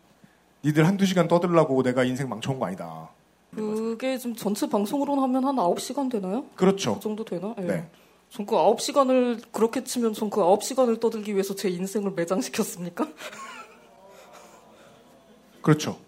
니들 0.66 0.86
한두 0.86 1.06
시간 1.06 1.28
떠들라고 1.28 1.82
내가 1.82 2.04
인생 2.04 2.28
망쳐온 2.28 2.58
거 2.58 2.66
아니다. 2.66 3.08
그게 3.54 4.18
지금 4.18 4.36
전체 4.36 4.68
방송으로 4.68 5.18
하면 5.22 5.44
한 5.46 5.56
9시간 5.56 6.10
되나요? 6.10 6.44
그렇죠. 6.56 6.96
그 6.96 7.00
정도 7.00 7.24
되나? 7.24 7.54
예. 7.58 7.62
네. 7.62 7.88
전 8.32 8.46
그 8.46 8.56
9시간을 8.56 9.42
그렇게 9.52 9.84
치면 9.84 10.14
전 10.14 10.30
그 10.30 10.40
9시간을 10.40 11.00
떠들기 11.00 11.32
위해서 11.34 11.54
제 11.54 11.68
인생을 11.68 12.12
매장시켰습니까? 12.12 13.06
그렇죠. 15.60 15.98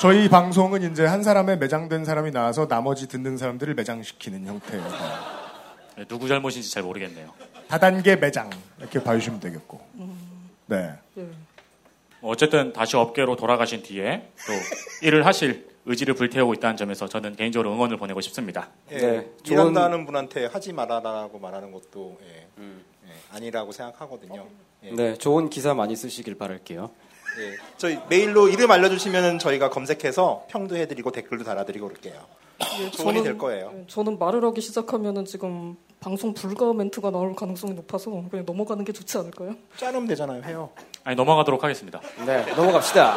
저희 0.00 0.28
방송은 0.28 0.90
이제 0.90 1.06
한 1.06 1.22
사람의 1.22 1.58
매장된 1.58 2.04
사람이 2.04 2.32
나와서 2.32 2.68
나머지 2.68 3.08
듣는 3.08 3.38
사람들을 3.38 3.74
매장시키는 3.74 4.46
형태예요. 4.46 4.84
네, 5.96 6.04
누구 6.06 6.28
잘못인지 6.28 6.70
잘 6.70 6.82
모르겠네요. 6.82 7.32
다단계 7.68 8.16
매장 8.16 8.50
이렇게 8.78 9.02
봐주시면 9.02 9.40
되겠고. 9.40 9.80
네. 10.66 10.92
뭐 12.20 12.32
어쨌든 12.32 12.72
다시 12.72 12.96
업계로 12.96 13.36
돌아가신 13.36 13.82
뒤에 13.82 14.28
또 14.46 15.06
일을 15.06 15.24
하실 15.24 15.68
의지를 15.86 16.14
불태우고 16.14 16.54
있다는 16.54 16.76
점에서 16.76 17.08
저는 17.08 17.36
개인적으로 17.36 17.72
응원을 17.72 17.96
보내고 17.98 18.20
싶습니다. 18.22 18.68
예, 18.90 18.96
네, 18.98 19.30
좋은- 19.42 19.52
일한다는 19.52 20.06
분한테 20.06 20.46
하지 20.46 20.72
말아라라고 20.72 21.38
말하는 21.38 21.72
것도 21.72 22.18
예, 22.22 22.46
예, 22.62 23.12
아니라고 23.32 23.72
생각하거든요. 23.72 24.46
예. 24.84 24.90
네, 24.92 25.14
좋은 25.14 25.50
기사 25.50 25.74
많이 25.74 25.94
쓰시길 25.94 26.36
바랄게요. 26.36 26.90
예, 27.40 27.56
저희 27.76 27.98
메일로 28.08 28.48
이름 28.48 28.70
알려주시면 28.70 29.38
저희가 29.40 29.68
검색해서 29.70 30.46
평도 30.48 30.76
해드리고 30.76 31.10
댓글도 31.10 31.44
달아드리고 31.44 31.88
그럴게요. 31.88 32.14
예, 32.80 32.90
조언이 32.90 33.22
될 33.22 33.36
거예요. 33.36 33.72
예, 33.76 33.84
저는 33.86 34.18
말을 34.18 34.42
하기 34.44 34.60
시작하면은 34.62 35.26
지금 35.26 35.76
방송 36.00 36.32
불가 36.32 36.72
멘트가 36.72 37.10
나올 37.10 37.34
가능성이 37.34 37.74
높아서 37.74 38.10
그냥 38.30 38.46
넘어가는 38.46 38.84
게 38.84 38.92
좋지 38.92 39.18
않을까요? 39.18 39.54
자르면 39.76 40.06
되잖아요. 40.08 40.42
해요. 40.44 40.70
아니 41.02 41.16
넘어가도록 41.16 41.62
하겠습니다. 41.62 42.00
네, 42.24 42.44
넘어갑시다. 42.54 43.16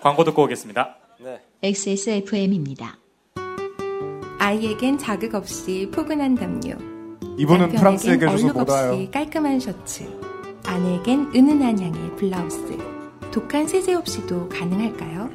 광고 0.00 0.24
듣고 0.24 0.44
오겠습니다. 0.44 0.96
네. 1.64 1.68
XSFM입니다. 1.68 2.98
아이에겐 4.38 4.98
자극 4.98 5.34
없이 5.34 5.90
포근한 5.90 6.34
담요. 6.34 6.76
이분은 7.38 7.72
남편에겐 7.72 7.80
프랑스에 7.80 8.18
계셔서 8.18 8.44
얼룩 8.44 8.58
못 8.58 8.68
와요. 8.68 8.92
없이 8.92 9.10
깔끔한 9.10 9.60
셔츠. 9.60 10.04
아내에겐 10.66 11.30
은은한 11.34 11.80
향의 11.80 12.16
블라우스. 12.16 12.76
독한 13.32 13.66
세제 13.66 13.94
없이도 13.94 14.50
가능할까요? 14.50 15.30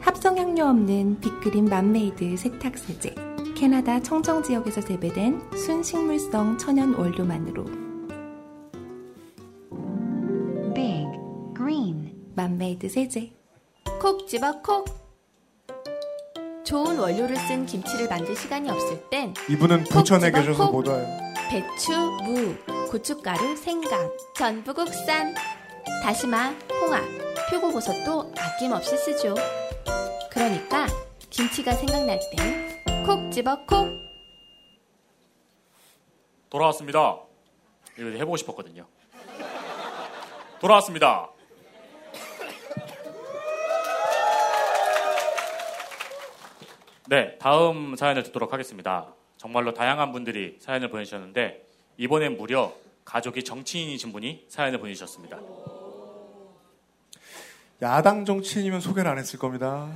합성 0.00 0.36
향료 0.36 0.66
없는 0.66 1.18
빅그린 1.20 1.64
맘메이드 1.64 2.36
세탁 2.36 2.76
세제. 2.76 3.14
캐나다 3.56 4.02
청정 4.02 4.42
지역에서 4.42 4.82
재배된 4.82 5.40
순식물성 5.56 6.58
천연 6.58 6.92
원료만으로 6.92 7.64
Big 10.74 11.08
Green 11.56 12.12
맘메이드 12.36 12.86
세제. 12.90 13.32
콕 13.98 14.28
집어 14.28 14.60
콕. 14.60 14.99
좋은 16.64 16.98
원료를 16.98 17.36
쓴 17.36 17.66
김치를 17.66 18.08
만들 18.08 18.36
시간이 18.36 18.70
없을 18.70 19.08
땐 19.10 19.34
이분은 19.48 19.84
콕 19.84 19.92
부천에 19.98 20.30
계셔서 20.30 20.66
콕. 20.70 20.72
못 20.72 20.88
와요. 20.88 21.06
배추, 21.50 21.92
무, 22.22 22.54
고춧가루, 22.90 23.56
생강, 23.56 24.10
전부 24.36 24.72
국산. 24.74 25.34
다시마, 26.02 26.50
홍합, 26.80 27.02
표고버섯도 27.50 28.32
아낌없이 28.38 28.96
쓰죠. 28.96 29.34
그러니까 30.30 30.86
김치가 31.30 31.72
생각날 31.72 32.20
땐 32.36 32.70
콕 33.04 33.30
집어 33.32 33.56
콕. 33.66 33.88
돌아왔습니다. 36.50 37.18
이거 37.98 38.08
해보고 38.10 38.36
싶었거든요. 38.36 38.86
돌아왔습니다. 40.60 41.30
네, 47.10 47.36
다음 47.38 47.96
사연을 47.96 48.22
듣도록 48.22 48.52
하겠습니다. 48.52 49.12
정말로 49.36 49.74
다양한 49.74 50.12
분들이 50.12 50.56
사연을 50.60 50.90
보내주셨는데 50.90 51.66
이번엔 51.96 52.36
무려 52.36 52.72
가족이 53.04 53.42
정치인이신 53.42 54.12
분이 54.12 54.46
사연을 54.48 54.78
보내주셨습니다. 54.78 55.40
야당 57.82 58.24
정치인이면 58.24 58.78
소개를 58.78 59.10
안 59.10 59.18
했을 59.18 59.40
겁니다. 59.40 59.92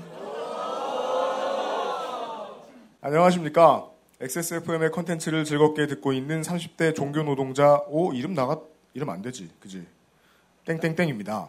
안녕하십니까. 3.01 3.89
XSFM의 4.21 4.91
컨텐츠를 4.91 5.45
즐겁게 5.45 5.87
듣고 5.87 6.13
있는 6.13 6.41
30대 6.41 6.97
종교 6.97 7.23
노동자, 7.23 7.81
오, 7.87 8.13
이름 8.13 8.35
나가, 8.35 8.61
이름 8.93 9.11
안 9.11 9.23
되지. 9.23 9.53
그지? 9.61 9.87
땡땡땡입니다. 10.65 11.49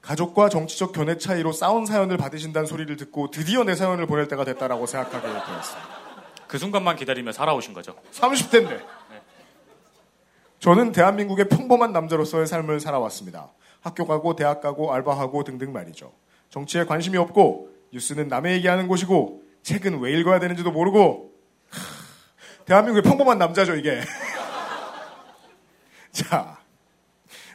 가족과 0.00 0.48
정치적 0.48 0.92
견해 0.92 1.18
차이로 1.18 1.52
싸운 1.52 1.86
사연을 1.86 2.16
받으신다는 2.16 2.66
소리를 2.66 2.96
듣고 2.96 3.30
드디어 3.30 3.64
내 3.64 3.74
사연을 3.74 4.06
보낼 4.06 4.28
때가 4.28 4.44
됐다라고 4.44 4.86
생각하게 4.86 5.26
되었습니다. 5.26 5.98
그 6.46 6.58
순간만 6.58 6.96
기다리며 6.96 7.32
살아오신 7.32 7.74
거죠. 7.74 7.94
30대인데. 8.12 8.84
저는 10.60 10.92
대한민국의 10.92 11.48
평범한 11.48 11.92
남자로서의 11.92 12.46
삶을 12.46 12.80
살아왔습니다. 12.80 13.52
학교 13.80 14.06
가고 14.06 14.34
대학 14.34 14.60
가고 14.60 14.92
알바하고 14.92 15.44
등등 15.44 15.72
말이죠. 15.72 16.12
정치에 16.50 16.84
관심이 16.84 17.16
없고 17.16 17.68
뉴스는 17.92 18.28
남의 18.28 18.56
얘기하는 18.56 18.88
곳이고 18.88 19.42
책은 19.62 20.00
왜 20.00 20.12
읽어야 20.12 20.40
되는지도 20.40 20.72
모르고 20.72 21.32
하, 21.70 22.64
대한민국의 22.64 23.02
평범한 23.02 23.38
남자죠 23.38 23.76
이게. 23.76 24.00
자, 26.10 26.57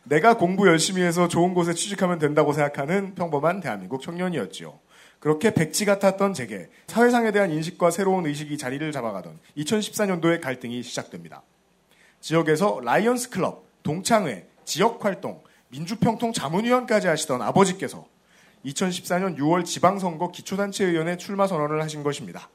내가 0.04 0.38
공부 0.38 0.68
열심히 0.68 1.02
해서 1.02 1.28
좋은 1.28 1.54
곳에 1.54 1.74
취직하면 1.74 2.20
된다고 2.20 2.54
생각하는 2.54 3.16
평범한 3.16 3.62
대한민국 3.62 4.02
청년이었지요. 4.02 4.80
그렇게 5.20 5.54
백지 5.54 5.86
같았던 5.86 6.34
제게 6.34 6.70
사회상에 6.88 7.32
대한 7.32 7.50
인식과 7.52 7.92
새로운 7.92 8.26
의식이 8.26 8.58
자리를 8.58 8.92
잡아가던 8.92 9.39
2014년도에 9.58 10.42
갈등이 10.42 10.84
시작됩니다. 10.84 11.44
지역에서 12.20 12.82
라이온스 12.84 13.30
클럽, 13.30 13.66
동창회, 13.84 14.48
지역 14.66 15.06
활동, 15.06 15.42
민주평통 15.70 16.34
자문위원까지 16.34 17.08
하시던 17.08 17.42
아버지께서 17.42 18.06
2014년 18.66 19.38
6월 19.38 19.66
지방선거 19.66 20.32
기초단체의원에 20.32 21.18
출마 21.18 21.48
선언을 21.48 21.82
하신 21.82 22.04
것입니다. 22.04 22.50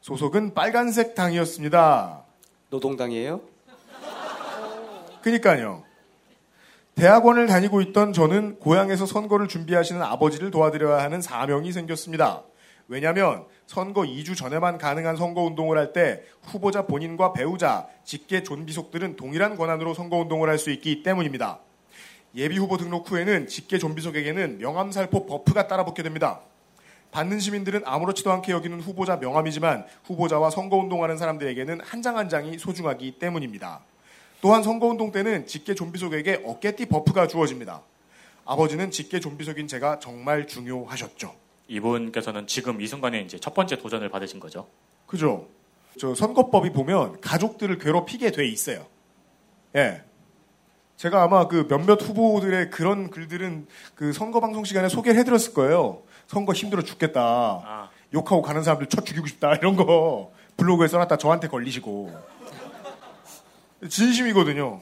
소속은 0.00 0.54
빨간색 0.54 1.14
당이었습니다. 1.14 2.24
노동당이에요? 2.70 3.40
그니까요. 5.22 5.93
대학원을 6.94 7.46
다니고 7.48 7.80
있던 7.82 8.12
저는 8.12 8.60
고향에서 8.60 9.04
선거를 9.06 9.48
준비하시는 9.48 10.00
아버지를 10.00 10.50
도와드려야 10.50 11.02
하는 11.02 11.20
사명이 11.20 11.72
생겼습니다. 11.72 12.44
왜냐하면 12.86 13.46
선거 13.66 14.02
2주 14.02 14.36
전에만 14.36 14.78
가능한 14.78 15.16
선거 15.16 15.42
운동을 15.42 15.76
할 15.78 15.92
때 15.92 16.22
후보자 16.42 16.86
본인과 16.86 17.32
배우자, 17.32 17.88
직계 18.04 18.42
존비속들은 18.42 19.16
동일한 19.16 19.56
권한으로 19.56 19.94
선거 19.94 20.18
운동을 20.18 20.48
할 20.48 20.58
수 20.58 20.70
있기 20.70 21.02
때문입니다. 21.02 21.58
예비 22.36 22.58
후보 22.58 22.76
등록 22.76 23.10
후에는 23.10 23.46
직계 23.48 23.78
존비속에게는 23.78 24.58
명함살포 24.58 25.26
buff가 25.26 25.66
따라붙게 25.66 26.02
됩니다. 26.02 26.40
받는 27.10 27.38
시민들은 27.38 27.82
아무렇지도 27.84 28.32
않게 28.32 28.52
여기는 28.52 28.80
후보자 28.80 29.16
명함이지만 29.16 29.86
후보자와 30.04 30.50
선거 30.50 30.76
운동하는 30.76 31.16
사람들에게는 31.16 31.80
한 31.80 32.02
장 32.02 32.17
한 32.17 32.28
장이 32.28 32.58
소중하기 32.58 33.18
때문입니다. 33.18 33.80
또한 34.44 34.62
선거운동 34.62 35.10
때는 35.10 35.46
직계 35.46 35.74
존비속에게 35.74 36.42
어깨띠 36.44 36.84
buff가 36.84 37.28
주어집니다. 37.28 37.80
아버지는 38.44 38.90
직계 38.90 39.18
존비속인 39.18 39.68
제가 39.68 40.00
정말 40.00 40.46
중요하셨죠. 40.46 41.34
이분께서는 41.66 42.46
지금 42.46 42.82
이 42.82 42.86
순간에 42.86 43.22
이제 43.22 43.38
첫 43.38 43.54
번째 43.54 43.78
도전을 43.78 44.10
받으신 44.10 44.40
거죠. 44.40 44.66
그죠? 45.06 45.48
저 45.98 46.14
선거법이 46.14 46.72
보면 46.72 47.22
가족들을 47.22 47.78
괴롭히게 47.78 48.32
돼 48.32 48.46
있어요. 48.46 48.84
예. 49.76 50.02
제가 50.98 51.22
아마 51.22 51.48
그 51.48 51.66
몇몇 51.66 52.02
후보들의 52.02 52.68
그런 52.68 53.08
글들은 53.08 53.66
그 53.94 54.12
선거 54.12 54.40
방송 54.40 54.64
시간에 54.64 54.90
소개를 54.90 55.18
해드렸을 55.20 55.54
거예요. 55.54 56.02
선거 56.26 56.52
힘들어 56.52 56.82
죽겠다. 56.82 57.22
아. 57.22 57.88
욕하고 58.12 58.42
가는 58.42 58.62
사람들 58.62 58.90
쳐 58.90 59.00
죽이고 59.00 59.26
싶다. 59.26 59.54
이런 59.54 59.74
거 59.74 60.32
블로그에 60.58 60.86
써놨다 60.86 61.16
저한테 61.16 61.48
걸리시고. 61.48 62.34
진심이거든요. 63.88 64.80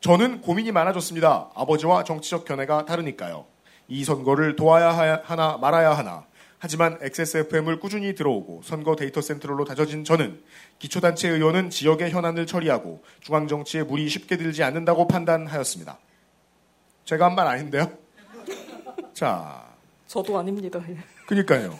저는 0.00 0.40
고민이 0.40 0.72
많아졌습니다. 0.72 1.50
아버지와 1.54 2.04
정치적 2.04 2.44
견해가 2.44 2.84
다르니까요. 2.84 3.46
이 3.88 4.04
선거를 4.04 4.56
도와야 4.56 5.20
하나 5.24 5.56
말아야 5.56 5.92
하나. 5.96 6.24
하지만 6.58 6.98
XSFM을 7.02 7.78
꾸준히 7.80 8.14
들어오고 8.14 8.62
선거 8.64 8.96
데이터 8.96 9.20
센트럴로 9.20 9.64
다져진 9.64 10.04
저는 10.04 10.42
기초단체 10.78 11.28
의원은 11.28 11.70
지역의 11.70 12.10
현안을 12.10 12.46
처리하고 12.46 13.02
중앙정치에 13.20 13.82
물이 13.84 14.08
쉽게 14.08 14.36
들지 14.36 14.62
않는다고 14.62 15.06
판단하였습니다. 15.06 15.98
제가 17.04 17.26
한 17.26 17.34
말 17.34 17.46
아닌데요? 17.46 17.90
자. 19.12 19.64
저도 20.06 20.38
아닙니다. 20.38 20.80
예. 20.88 20.96
그니까요. 21.26 21.78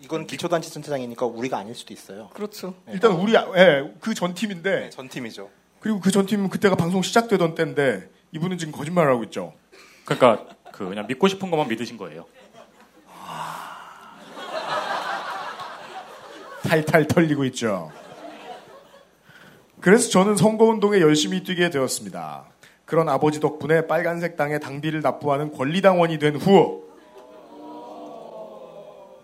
이건 0.00 0.26
기초단체 0.26 0.70
전체장이니까 0.70 1.26
우리가 1.26 1.58
아닐 1.58 1.74
수도 1.74 1.92
있어요. 1.94 2.28
그렇죠. 2.32 2.74
일단 2.88 3.12
우리 3.12 3.34
예, 3.34 3.92
그 4.00 4.14
전 4.14 4.34
팀인데 4.34 4.90
전 4.90 5.08
팀이죠. 5.08 5.50
그리고 5.80 6.00
그 6.00 6.10
전 6.10 6.26
팀은 6.26 6.48
그때가 6.48 6.76
방송 6.76 7.02
시작되던 7.02 7.54
때인데 7.54 8.08
이분은 8.32 8.58
지금 8.58 8.72
거짓말을 8.72 9.12
하고 9.12 9.24
있죠. 9.24 9.52
그러니까 10.04 10.46
그 10.72 10.88
그냥 10.88 11.06
믿고 11.06 11.28
싶은 11.28 11.50
것만 11.50 11.68
믿으신 11.68 11.96
거예요. 11.98 12.24
탈탈 16.62 17.06
털리고 17.06 17.44
있죠. 17.46 17.90
그래서 19.80 20.08
저는 20.10 20.36
선거운동에 20.36 21.00
열심히 21.00 21.42
뛰게 21.42 21.70
되었습니다. 21.70 22.44
그런 22.84 23.08
아버지 23.08 23.40
덕분에 23.40 23.86
빨간색 23.86 24.36
당에 24.36 24.58
당비를 24.60 25.00
납부하는 25.00 25.52
권리당원이 25.52 26.18
된 26.18 26.36
후, 26.36 26.84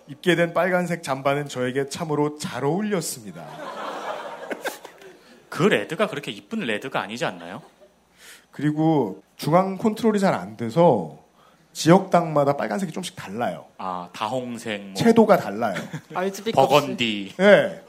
입게 0.09 0.35
된 0.37 0.55
빨간색 0.55 1.03
잠바는 1.03 1.49
저에게 1.49 1.89
참으로 1.89 2.39
잘 2.39 2.65
어울렸습니다. 2.65 3.47
그 5.49 5.63
레드가 5.65 6.07
그렇게 6.07 6.31
이쁜 6.31 6.61
레드가 6.61 7.01
아니지 7.01 7.25
않나요? 7.25 7.63
그리고 8.51 9.23
중앙 9.37 9.77
컨트롤이 9.77 10.19
잘 10.19 10.35
안 10.35 10.57
돼서 10.57 11.19
지역당마다 11.73 12.57
빨간색이 12.57 12.93
좀씩 12.93 13.15
달라요. 13.17 13.67
아 13.79 14.09
다홍색, 14.13 14.83
뭐 14.83 14.95
채도가 14.95 15.37
달라요. 15.37 15.75
RGB 16.15 16.53
버건디. 16.53 17.35
네. 17.37 17.83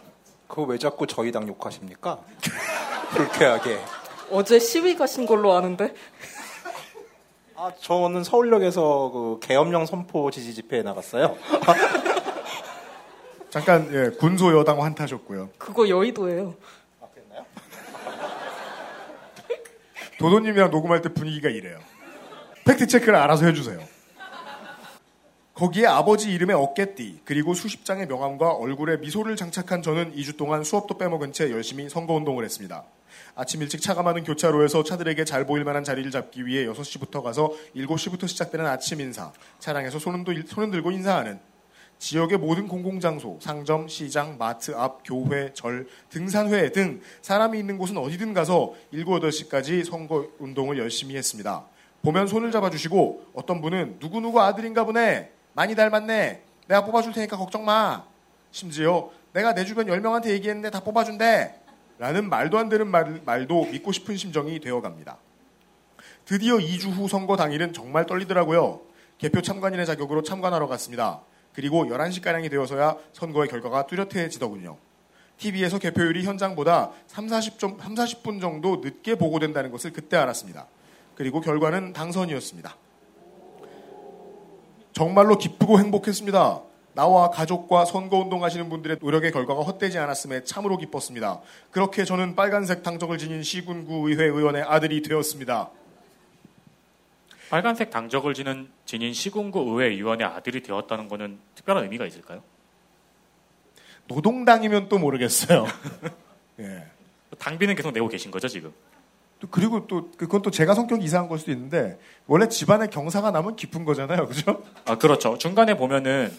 그거 0.48 0.64
왜 0.64 0.78
자꾸 0.78 1.08
저희 1.08 1.32
당 1.32 1.48
욕하십니까? 1.48 2.20
불쾌하게. 3.12 3.80
어제 4.32 4.60
시위 4.60 4.96
가신 4.96 5.26
걸로 5.26 5.54
아는데. 5.54 5.94
아, 7.56 7.72
저는 7.82 8.24
서울역에서 8.24 9.12
그 9.12 9.40
계엄령 9.42 9.86
선포 9.86 10.32
지지 10.32 10.54
집회에 10.54 10.82
나갔어요. 10.82 11.36
잠깐 13.50 13.90
예, 13.94 14.10
군소 14.18 14.58
여당 14.58 14.82
환타셨고요. 14.84 15.50
그거 15.58 15.90
여의도예요. 15.90 16.56
도도님이랑 20.20 20.70
녹음할 20.70 21.02
때 21.02 21.10
분위기가 21.10 21.50
이래요. 21.50 21.80
fact 22.66 22.88
check를 22.88 23.16
알아서 23.16 23.46
해주세요. 23.46 23.80
거기에 25.56 25.88
아버지 25.88 26.32
이름의 26.32 26.56
어깨띠 26.56 27.22
그리고 27.26 27.54
수십 27.54 27.84
장의 27.84 28.08
명함과 28.08 28.54
얼굴에 28.54 28.98
미소를 28.98 29.36
장착한 29.36 29.82
저는 29.82 30.16
2주 30.16 30.38
동안 30.38 30.64
수업도 30.64 30.98
빼먹은 30.98 31.34
채 31.34 31.52
열심히 31.52 31.90
선거운동을 31.90 32.46
했습니다. 32.46 32.86
아침 33.36 33.62
일찍 33.62 33.82
차가 33.82 34.02
많은 34.02 34.24
교차로에서 34.24 34.84
차들에게 34.84 35.26
잘 35.26 35.46
보일 35.46 35.66
만한 35.66 35.84
자리를 35.84 36.10
잡기 36.12 36.46
위해 36.46 36.66
6시부터 36.66 37.24
가서 37.24 37.52
7시부터 37.76 38.28
시작되는 38.28 38.66
아침 38.66 39.02
인사, 39.02 39.34
차량에서 39.60 40.00
손은, 40.00 40.24
도, 40.24 40.34
손은 40.48 40.72
들고 40.72 40.92
인사하는 40.92 41.40
지역의 42.00 42.38
모든 42.38 42.68
공공장소, 42.68 43.38
상점, 43.42 43.88
시장, 43.90 44.38
마트 44.38 44.74
앞, 44.76 45.02
교회, 45.04 45.54
절, 45.54 45.88
등산회 46.10 46.72
등 46.72 47.02
사람이 47.22 47.60
있는 47.60 47.78
곳은 47.78 47.98
어디든 47.98 48.34
가서 48.34 48.74
7, 48.92 49.06
8시까지 49.06 49.84
선거 49.84 50.26
운동을 50.40 50.78
열심히 50.78 51.18
했습니다. 51.18 51.66
보면 52.02 52.28
손을 52.28 52.52
잡아주시고 52.52 53.32
어떤 53.34 53.60
분은 53.62 53.98
누구누구 54.00 54.42
아들인가 54.42 54.86
보네. 54.86 55.32
많이 55.54 55.76
닮았네. 55.76 56.44
내가 56.68 56.86
뽑아줄 56.86 57.12
테니까 57.12 57.36
걱정 57.36 57.66
마. 57.66 58.06
심지어 58.52 59.12
내가 59.34 59.54
내 59.54 59.66
주변 59.66 59.88
10명한테 59.88 60.30
얘기했는데 60.30 60.70
다 60.70 60.80
뽑아준대. 60.80 61.56
라는 61.98 62.30
말도 62.30 62.58
안 62.58 62.70
되는 62.70 62.88
말, 62.88 63.22
말도 63.26 63.66
믿고 63.66 63.92
싶은 63.92 64.16
심정이 64.16 64.62
되어갑니다. 64.62 65.18
드디어 66.24 66.56
2주 66.56 66.92
후 66.92 67.10
선거 67.10 67.36
당일은 67.36 67.74
정말 67.74 68.06
떨리더라고요. 68.06 68.80
개표 69.18 69.42
참관인의 69.42 69.86
자격으로 69.86 70.24
참관하러 70.24 70.68
갔습니다. 70.68 71.20
그리고 71.60 71.84
11시가량이 71.88 72.50
되어서야 72.50 72.96
선거의 73.12 73.50
결과가 73.50 73.86
뚜렷해지더군요. 73.86 74.78
TV에서 75.40 75.78
개표율이 75.78 76.24
현장보다 76.24 76.92
3, 77.08 77.28
40점, 77.28 77.82
3, 77.82 77.96
40분 77.96 78.40
정도 78.40 78.78
늦게 78.78 79.16
보고된다는 79.16 79.70
것을 79.70 79.92
그때 79.92 80.16
알았습니다. 80.16 80.68
그리고 81.16 81.42
결과는 81.42 81.92
당선이었습니다. 81.92 82.78
정말로 84.94 85.38
기쁘고 85.38 85.80
행복했습니다. 85.80 86.62
나와 86.94 87.30
가족과 87.30 87.84
선거운동 87.84 88.46
하시는 88.46 88.70
분들의 88.70 89.00
노력의 89.02 89.34
결과가 89.34 89.62
헛되지 89.64 89.98
않았음에 89.98 90.46
참으로 90.46 90.78
기뻤습니다. 90.78 91.42
그렇게 91.72 92.06
저는 92.06 92.38
빨간색 92.38 92.84
당적을 92.84 93.18
지닌 93.18 93.44
시군구 93.44 94.10
의회 94.10 94.24
의원의 94.24 94.62
아들이 94.62 95.02
되었습니다. 95.02 95.72
빨간색 97.50 97.90
당적을 97.90 98.36
지닌, 98.36 98.70
지닌 98.86 99.12
시군구 99.12 99.60
의회 99.60 99.88
의원의 99.88 100.28
아들이 100.28 100.62
되었다는 100.62 101.10
것은 101.10 101.40
특별한 101.70 101.84
의미가 101.84 102.06
있을까요? 102.08 102.42
노동당이면 104.08 104.90
또 104.90 104.98
모르겠어요. 104.98 105.68
예. 106.60 106.88
당비는 107.38 107.76
계속 107.76 107.92
내고 107.92 108.08
계신 108.08 108.32
거죠 108.32 108.48
지금? 108.48 108.74
또 109.40 109.48
그리고 109.50 109.86
또 109.88 110.10
그건 110.18 110.42
또 110.42 110.50
제가 110.50 110.74
성격이 110.74 111.06
이상한 111.06 111.30
걸 111.30 111.38
수도 111.38 111.52
있는데 111.52 112.00
원래 112.26 112.50
집안에 112.50 112.88
경사가 112.88 113.32
나면 113.32 113.56
기쁜 113.56 113.86
거잖아요, 113.86 114.28
그죠? 114.28 114.64
아 114.86 114.98
그렇죠. 114.98 115.38
중간에 115.38 115.78
보면은 115.78 116.34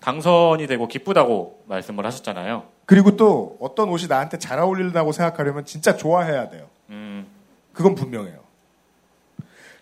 당선이 0.00 0.66
되고 0.68 0.86
기쁘다고 0.86 1.64
말씀을 1.66 2.06
하셨잖아요. 2.06 2.68
그리고 2.86 3.16
또 3.16 3.58
어떤 3.60 3.88
옷이 3.88 4.06
나한테 4.06 4.38
잘 4.38 4.58
어울린다고 4.60 5.12
생각하려면 5.12 5.64
진짜 5.64 5.96
좋아해야 5.96 6.48
돼요. 6.48 6.68
음, 6.90 7.26
그건 7.72 7.94
분명해요. 7.94 8.38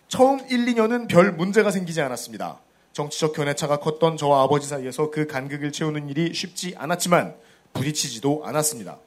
처음 0.07 0.39
1, 0.39 0.65
2년은 0.65 1.07
별 1.07 1.31
문제가 1.31 1.71
생기지 1.71 2.01
않았습니다. 2.01 2.59
정치적 2.93 3.33
견해차가 3.33 3.77
컸던 3.77 4.17
저와 4.17 4.43
아버지 4.43 4.67
사이에서 4.67 5.09
그 5.09 5.25
간극을 5.27 5.71
채우는 5.71 6.09
일이 6.09 6.33
쉽지 6.33 6.75
않았지만 6.77 7.35
부딪히지도 7.73 8.43
않았습니다. 8.45 8.99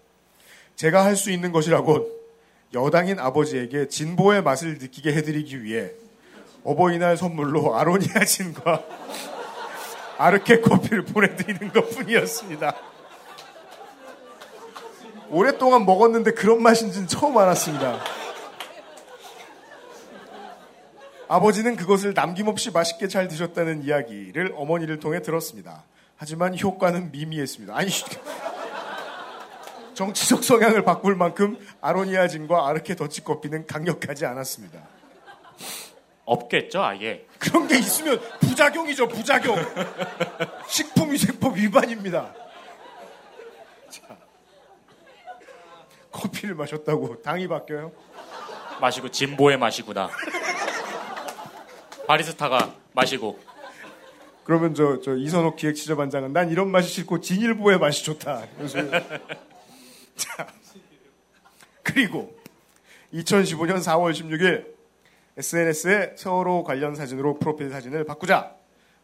제가 0.75 1.05
할 1.05 1.17
수 1.17 1.31
있는 1.31 1.53
것이라곤 1.53 2.07
여당인 2.75 3.19
아버지에게 3.21 3.89
진보의 3.89 4.43
맛을 4.43 4.79
느끼게 4.79 5.13
해드리기 5.15 5.63
위해 5.63 5.93
어버이날 6.65 7.17
선물로 7.17 7.77
아로니아 7.77 8.25
진과 8.27 8.85
아르케 10.19 10.61
커피를 10.61 11.05
보내드리는 11.05 11.73
것 11.73 11.89
뿐이었습니다. 11.91 12.75
오랫동안 15.31 15.87
먹었는데 15.87 16.33
그런 16.33 16.63
맛인지는 16.63 17.07
처음 17.07 17.39
알았습니다. 17.39 18.01
아버지는 21.29 21.77
그것을 21.77 22.15
남김없이 22.15 22.71
맛있게 22.71 23.09
잘 23.09 23.29
드셨다는 23.29 23.83
이야기를 23.83 24.55
어머니를 24.57 25.01
통해 25.01 25.23
들었습니다. 25.23 25.83
하지만 26.17 26.59
효과는 26.59 27.11
미미했습니다. 27.11 27.77
아니, 27.77 27.91
정치적 29.95 30.45
성향을 30.45 30.83
바꿀 30.83 31.17
만큼 31.17 31.59
아로니아진과 31.81 32.69
아르케 32.69 32.95
더치 32.95 33.25
커피는 33.25 33.67
강력하지 33.67 34.27
않았습니다. 34.27 34.79
없겠죠, 36.25 36.83
아예. 36.83 37.25
그런 37.39 37.67
게 37.67 37.79
있으면 37.79 38.21
부작용이죠, 38.41 39.09
부작용. 39.09 39.57
식품위생법 40.69 41.57
위반입니다. 41.57 42.35
자, 43.89 44.03
커피를 46.11 46.55
마셨다고 46.55 47.23
당이 47.23 47.49
바뀌어요? 47.49 47.93
마시고 48.81 49.11
진보의 49.11 49.57
맛이구나. 49.57 50.11
바리스타가 52.07 52.75
마시고 52.93 53.39
그러면 54.45 54.75
저, 54.75 55.01
저 55.01 55.17
이선옥 55.17 55.57
기획 55.57 55.75
취재반장은 55.75 56.33
난 56.33 56.51
이런 56.51 56.71
맛이 56.71 56.89
싫고 56.89 57.21
진일보의 57.21 57.79
맛이 57.79 58.05
좋다. 58.05 58.47
그래서 58.57 58.79
자, 60.15 60.47
그리고 61.83 62.37
2015년 63.13 63.79
4월 63.79 64.13
16일 64.13 64.67
SNS에 65.37 66.15
세월호 66.17 66.65
관련 66.65 66.95
사진으로 66.95 67.39
프로필 67.39 67.71
사진을 67.71 68.05
바꾸자 68.05 68.55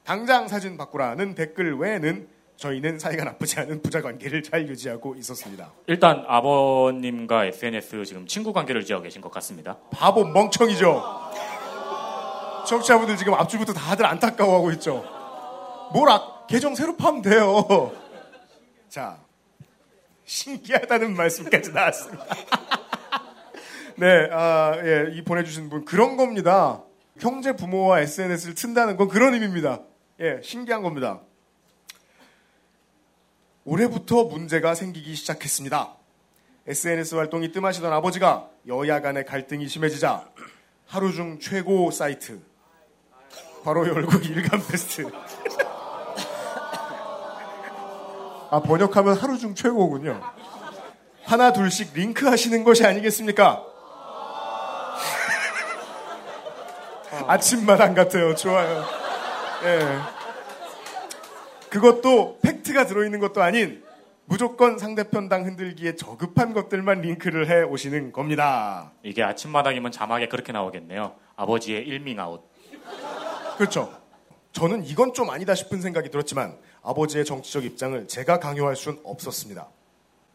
당장 0.05 0.49
사진 0.49 0.77
바꾸라는 0.77 1.35
댓글 1.35 1.77
외에는 1.77 2.29
저희는 2.57 2.99
사이가 2.99 3.25
나쁘지 3.25 3.59
않은 3.61 3.83
부자 3.83 4.01
관계를 4.01 4.43
잘 4.43 4.69
유지하고 4.69 5.17
있었습니다. 5.17 5.73
일단 5.89 6.25
아버님과 6.29 7.47
SNS 7.47 8.05
지금 8.05 8.27
친구 8.27 8.53
관계를 8.53 8.83
유지하고 8.83 9.03
계신 9.03 9.21
것 9.21 9.33
같습니다. 9.33 9.79
바보 9.91 10.25
멍청이죠. 10.25 11.03
청취자분들 12.67 13.17
지금 13.17 13.35
앞줄부터 13.35 13.73
다들 13.73 14.07
안타까워하고 14.07 14.71
있죠. 14.73 15.05
뭐라 15.93 16.47
계정 16.49 16.75
새로 16.75 16.97
파면 16.97 17.23
돼요. 17.23 17.93
자 18.89 19.19
신기하다는 20.25 21.15
말씀까지 21.17 21.73
나왔습니다. 21.73 22.25
네, 23.97 24.29
아, 24.33 24.75
예, 24.83 25.13
이 25.15 25.23
보내주신 25.23 25.69
분 25.69 25.85
그런 25.85 26.17
겁니다. 26.17 26.83
형제 27.21 27.53
부모와 27.53 28.01
SNS를 28.01 28.55
튼다는 28.55 28.97
건 28.97 29.09
그런 29.09 29.35
의미입니다. 29.35 29.81
예, 30.21 30.41
신기한 30.43 30.83
겁니다. 30.83 31.21
올해부터 33.65 34.25
문제가 34.25 34.75
생기기 34.75 35.15
시작했습니다. 35.15 35.97
SNS 36.67 37.17
활동이 37.17 37.53
뜸하시던 37.53 37.93
아버지가 37.93 38.49
여야 38.69 39.01
간의 39.01 39.25
갈등이 39.27 39.69
심해지자 39.69 40.29
하루 40.87 41.13
중 41.13 41.39
최고 41.39 41.91
사이트 41.91 42.41
바로 43.65 43.87
열고 43.87 44.19
일간 44.19 44.61
베스트 44.67 45.09
아 48.51 48.61
번역하면 48.61 49.17
하루 49.17 49.39
중 49.39 49.55
최고군요. 49.55 50.21
하나 51.25 51.55
둘씩 51.55 51.95
링크 51.95 52.27
하시는 52.27 52.65
것이 52.65 52.85
아니겠습니까? 52.85 53.65
아침마당 57.27 57.95
같아요. 57.95 58.35
좋아요. 58.35 58.85
예. 59.65 59.99
그것도 61.71 62.41
팩트가 62.43 62.85
들어있는 62.87 63.21
것도 63.21 63.43
아닌 63.43 63.83
무조건 64.27 64.79
상대편 64.79 65.31
당 65.31 65.47
흔들기에 65.47 65.97
저급한 65.97 66.53
것들만 66.53 67.01
링크를 67.01 67.49
해 67.49 67.63
오시는 67.63 68.13
겁니다. 68.13 68.93
이게 69.03 69.23
아침마당이면 69.23 69.93
자막에 69.93 70.29
그렇게 70.29 70.53
나오겠네요. 70.53 71.15
아버지의 71.37 71.87
일밍아웃. 71.87 72.43
그렇죠. 73.63 73.97
저는 74.51 74.85
이건 74.87 75.15
좀 75.15 75.31
아니다 75.31 75.55
싶은 75.55 75.81
생각이 75.81 76.11
들었지만 76.11 76.59
아버지의 76.83 77.25
정치적 77.25 77.65
입장을 77.65 78.09
제가 78.09 78.41
강요할 78.41 78.75
수는 78.75 78.99
없었습니다. 79.05 79.69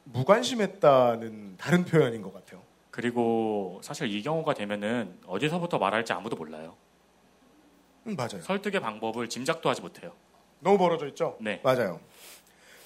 무관심했다는 0.06 1.58
다른 1.58 1.84
표현인 1.84 2.22
것 2.22 2.34
같아요. 2.34 2.62
그리고 2.90 3.82
사실 3.84 4.10
이 4.10 4.24
경우가 4.24 4.54
되면은 4.54 5.20
어디서부터 5.28 5.78
말할지 5.78 6.14
아무도 6.14 6.38
몰라요. 6.38 6.78
음, 8.06 8.16
맞아요. 8.16 8.42
설득의 8.42 8.80
방법을 8.80 9.28
짐작도 9.28 9.70
하지 9.70 9.82
못해요. 9.82 10.14
너무 10.62 10.78
벌어져 10.78 11.06
있죠? 11.08 11.36
네. 11.42 11.60
맞아요. 11.66 12.00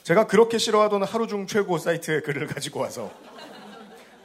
제가 0.02 0.26
그렇게 0.26 0.58
싫어하던 0.58 1.04
하루 1.04 1.28
중 1.28 1.46
최고 1.46 1.78
사이트의 1.78 2.24
글을 2.24 2.48
가지고 2.48 2.80
와서 2.80 3.12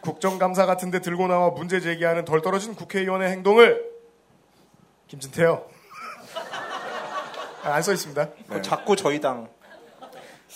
국정감사 0.00 0.64
같은데 0.64 1.00
들고 1.00 1.26
나와 1.26 1.50
문제 1.50 1.78
제기하는 1.78 2.24
덜 2.24 2.40
떨어진 2.40 2.74
국회의원의 2.74 3.30
행동을 3.32 3.84
김진태요. 5.08 5.75
안 7.72 7.82
써 7.82 7.92
있습니다. 7.92 8.30
그 8.48 8.62
자꾸 8.62 8.96
저희 8.96 9.20
당 9.20 9.48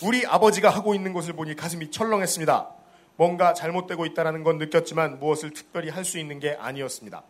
우리 0.03 0.25
아버지가 0.25 0.69
하고 0.69 0.95
있는 0.95 1.13
것을 1.13 1.33
보니 1.33 1.55
가슴이 1.55 1.91
철렁했습니다. 1.91 2.69
뭔가 3.17 3.53
잘못되고 3.53 4.05
있다는 4.05 4.43
건 4.43 4.57
느꼈지만 4.57 5.19
무엇을 5.19 5.51
특별히 5.53 5.89
할 5.89 6.03
수 6.05 6.17
있는 6.17 6.39
게 6.39 6.55
아니었습니다. 6.59 7.23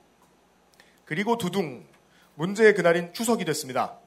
그리고 1.05 1.37
두둥 1.37 1.85
문제의 2.35 2.73
그날인 2.73 3.13
추석이 3.13 3.43
됐습니다. 3.45 3.97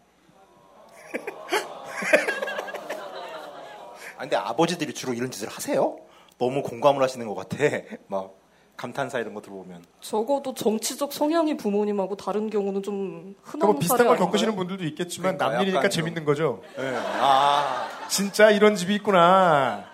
아, 4.16 4.20
근데 4.20 4.36
아버지들이 4.36 4.94
주로 4.94 5.12
이런 5.12 5.30
짓을 5.30 5.48
하세요? 5.48 5.98
너무 6.38 6.62
공감을 6.62 7.02
하시는 7.02 7.26
것 7.26 7.34
같아. 7.34 7.56
막 8.08 8.32
감탄사 8.76 9.20
이런 9.20 9.34
거 9.34 9.40
들어보면. 9.40 9.84
적어도 10.00 10.52
정치적 10.54 11.12
성향이 11.12 11.56
부모님하고 11.56 12.16
다른 12.16 12.50
경우는 12.50 12.82
좀 12.82 13.34
흔한 13.42 13.68
그뭐 13.68 13.78
비슷한 13.78 13.98
사례 13.98 14.08
걸? 14.08 14.18
겪으시는 14.18 14.56
분들도 14.56 14.84
있겠지만 14.84 15.36
그러니까 15.36 15.56
남일이니까 15.56 15.88
재밌는 15.88 16.24
거죠. 16.24 16.62
네. 16.76 16.92
아, 17.20 17.88
진짜 18.08 18.50
이런 18.50 18.74
집이 18.74 18.94
있구나. 18.96 19.84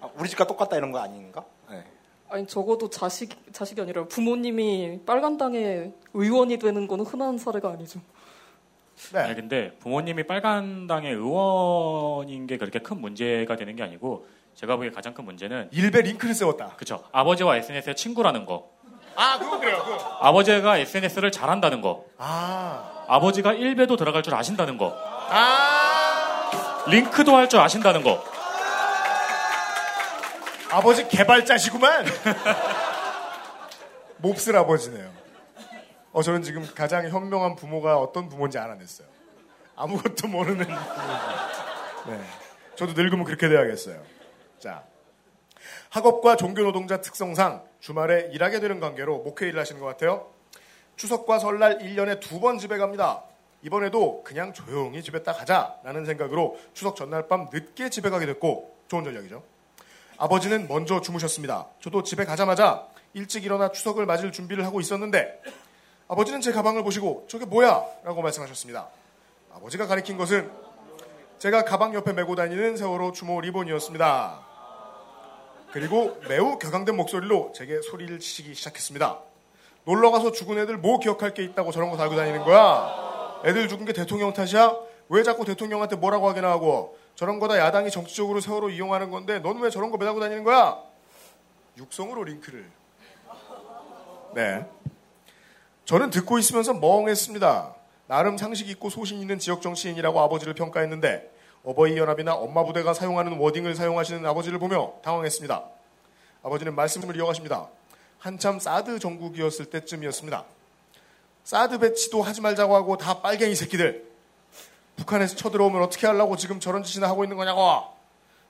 아, 0.00 0.08
우리 0.18 0.28
집과 0.28 0.46
똑같다 0.46 0.76
이런 0.76 0.90
거 0.92 0.98
아닌가? 0.98 1.44
네. 1.70 1.84
아니 2.28 2.46
적어도 2.46 2.90
자식 2.90 3.30
자식이 3.52 3.80
아니라 3.80 4.04
부모님이 4.06 5.00
빨간당의 5.06 5.92
의원이 6.14 6.58
되는 6.58 6.86
거는 6.88 7.04
흔한 7.04 7.38
사례가 7.38 7.70
아니죠. 7.70 8.00
네. 9.12 9.20
아니, 9.20 9.34
근데 9.36 9.76
부모님이 9.78 10.26
빨간당의 10.26 11.12
의원인 11.12 12.46
게 12.46 12.56
그렇게 12.56 12.80
큰 12.80 13.00
문제가 13.00 13.54
되는 13.54 13.76
게 13.76 13.82
아니고 13.82 14.26
제가 14.56 14.76
보기에 14.76 14.90
가장 14.90 15.12
큰 15.14 15.24
문제는 15.24 15.68
일베 15.70 16.00
링크를 16.02 16.34
세웠다. 16.34 16.70
그쵸. 16.76 17.04
아버지와 17.12 17.56
SNS의 17.56 17.94
친구라는 17.94 18.46
거. 18.46 18.70
아, 19.14 19.38
그거 19.38 19.58
그래요. 19.58 19.82
그거. 19.84 19.96
아버지가 20.20 20.78
SNS를 20.78 21.30
잘한다는 21.30 21.82
거. 21.82 22.04
아, 22.18 23.04
아버지가 23.06 23.52
1배도 23.52 23.96
들어갈 23.98 24.22
줄 24.22 24.34
아신다는 24.34 24.78
거. 24.78 24.94
아, 24.98 26.84
링크도 26.88 27.36
할 27.36 27.48
줄 27.48 27.60
아신다는 27.60 28.02
거. 28.02 28.22
아버지 30.70 31.06
개발자시구만. 31.08 32.06
몹쓸 34.18 34.56
아버지네요. 34.56 35.10
어, 36.12 36.22
저는 36.22 36.42
지금 36.42 36.66
가장 36.74 37.06
현명한 37.08 37.56
부모가 37.56 37.98
어떤 37.98 38.28
부모인지 38.30 38.58
알아냈어요. 38.58 39.06
아무것도 39.76 40.28
모르는 40.28 40.64
부모. 40.66 42.16
네. 42.16 42.20
저도 42.76 42.92
늙으면 42.94 43.24
그렇게 43.24 43.48
돼야겠어요. 43.48 44.00
자. 44.58 44.84
학업과 45.90 46.36
종교 46.36 46.62
노동자 46.62 47.00
특성상 47.00 47.64
주말에 47.80 48.28
일하게 48.32 48.60
되는 48.60 48.80
관계로 48.80 49.18
목회 49.18 49.48
일을 49.48 49.60
하시는 49.60 49.80
것 49.80 49.86
같아요. 49.86 50.30
추석과 50.96 51.38
설날 51.38 51.78
1년에 51.78 52.20
두 52.20 52.40
번 52.40 52.58
집에 52.58 52.78
갑니다. 52.78 53.22
이번에도 53.62 54.22
그냥 54.22 54.52
조용히 54.52 55.02
집에 55.02 55.22
딱 55.22 55.34
가자라는 55.38 56.04
생각으로 56.06 56.58
추석 56.72 56.94
전날 56.96 57.26
밤 57.26 57.48
늦게 57.52 57.90
집에 57.90 58.10
가게 58.10 58.26
됐고 58.26 58.76
좋은 58.88 59.02
전략이죠. 59.04 59.42
아버지는 60.18 60.68
먼저 60.68 61.00
주무셨습니다. 61.00 61.66
저도 61.80 62.02
집에 62.02 62.24
가자마자 62.24 62.86
일찍 63.14 63.44
일어나 63.44 63.72
추석을 63.72 64.06
맞을 64.06 64.30
준비를 64.32 64.64
하고 64.64 64.80
있었는데 64.80 65.42
아버지는 66.08 66.40
제 66.40 66.52
가방을 66.52 66.82
보시고 66.84 67.26
저게 67.28 67.44
뭐야? 67.44 67.82
라고 68.04 68.22
말씀하셨습니다. 68.22 68.88
아버지가 69.54 69.86
가리킨 69.86 70.16
것은 70.16 70.50
제가 71.38 71.64
가방 71.64 71.92
옆에 71.94 72.14
메고 72.14 72.34
다니는 72.34 72.78
세월호 72.78 73.12
추모 73.12 73.40
리본이었습니다. 73.42 74.40
그리고 75.70 76.18
매우 76.28 76.58
격앙된 76.58 76.96
목소리로 76.96 77.52
제게 77.54 77.82
소리를 77.82 78.18
치기 78.18 78.54
시작했습니다. 78.54 79.18
놀러 79.84 80.10
가서 80.10 80.32
죽은 80.32 80.58
애들 80.58 80.78
뭐 80.78 80.98
기억할 80.98 81.34
게 81.34 81.44
있다고 81.44 81.72
저런 81.72 81.90
거 81.90 81.98
달고 81.98 82.16
다니는 82.16 82.42
거야? 82.42 83.42
애들 83.44 83.68
죽은 83.68 83.84
게 83.84 83.92
대통령 83.92 84.32
탓이야? 84.32 84.74
왜 85.10 85.22
자꾸 85.22 85.44
대통령한테 85.44 85.96
뭐라고 85.96 86.26
하게나 86.28 86.48
하고 86.48 86.98
저런 87.14 87.38
거다 87.38 87.58
야당이 87.58 87.90
정치적으로 87.90 88.40
세월호 88.40 88.70
이용하는 88.70 89.10
건데 89.10 89.38
넌 89.40 89.58
왜 89.58 89.68
저런 89.68 89.90
거 89.90 89.98
매달고 89.98 90.20
다니는 90.20 90.42
거야? 90.42 90.78
육성으로 91.76 92.24
링크를. 92.24 92.70
네. 94.34 94.66
저는 95.84 96.08
듣고 96.10 96.38
있으면서 96.38 96.72
멍했습니다. 96.72 97.74
나름 98.06 98.38
상식 98.38 98.68
있고 98.70 98.90
소신 98.90 99.20
있는 99.20 99.38
지역 99.38 99.62
정치인이라고 99.62 100.20
아버지를 100.20 100.54
평가했는데 100.54 101.32
어버이 101.64 101.96
연합이나 101.96 102.34
엄마 102.34 102.64
부대가 102.64 102.94
사용하는 102.94 103.38
워딩을 103.38 103.74
사용하시는 103.74 104.24
아버지를 104.24 104.58
보며 104.58 104.92
당황했습니다. 105.02 105.64
아버지는 106.44 106.74
말씀을 106.76 107.16
이어가십니다. 107.16 107.68
한참 108.18 108.60
사드 108.60 109.00
정국이었을 109.00 109.66
때쯤이었습니다. 109.66 110.44
사드 111.42 111.78
배치도 111.78 112.22
하지 112.22 112.40
말자고 112.40 112.74
하고 112.76 112.96
다 112.96 113.20
빨갱이 113.20 113.54
새끼들. 113.56 114.06
북한에서 114.96 115.36
쳐들어오면 115.36 115.82
어떻게 115.82 116.06
하려고 116.06 116.36
지금 116.36 116.60
저런 116.60 116.82
짓이나 116.82 117.08
하고 117.08 117.24
있는 117.24 117.36
거냐고. 117.36 117.82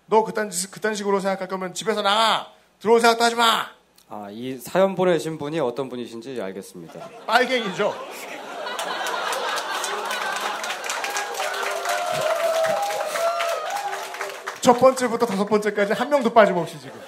너 0.06 0.22
그딴 0.24 0.50
짓, 0.50 0.70
그딴 0.70 0.94
식으로 0.94 1.20
생각할 1.20 1.48
거면 1.48 1.74
집에서 1.74 2.02
나가. 2.02 2.52
들어올 2.78 3.00
생각도 3.00 3.24
하지 3.24 3.34
마. 3.34 3.66
아, 4.08 4.28
이 4.30 4.58
사연 4.58 4.94
보내신 4.94 5.38
분이 5.38 5.58
어떤 5.58 5.88
분이신지 5.88 6.40
알겠습니다. 6.40 7.08
빨갱이죠. 7.26 7.92
첫 14.66 14.80
번째부터 14.80 15.26
다섯 15.26 15.44
번째까지 15.44 15.92
한 15.92 16.08
명도 16.08 16.30
빠짐없이 16.34 16.80
지금. 16.80 17.00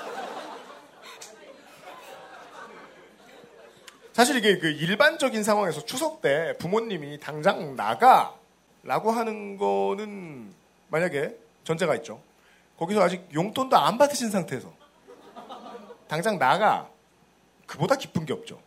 사실 4.13 4.37
이게 4.37 4.59
그 4.59 4.69
일반적인 4.69 5.43
상황에서 5.43 5.85
추석 5.85 6.23
때 6.23 6.55
부모님이 6.61 7.19
당장 7.19 7.75
나가 7.75 8.37
라고 8.85 9.11
하는 9.11 9.57
거는 9.57 10.55
만약에 10.87 11.37
전제가 11.65 11.97
있죠. 11.97 12.23
거기서 12.77 13.03
아직 13.03 13.29
용돈도 13.35 13.77
안 13.77 13.99
받으신 13.99 14.31
상태에서 14.31 14.73
당장 16.07 16.39
나가 16.39 16.89
그보다 17.67 17.97
기쁜 17.97 18.25
게 18.25 18.35
없죠. 18.35 18.61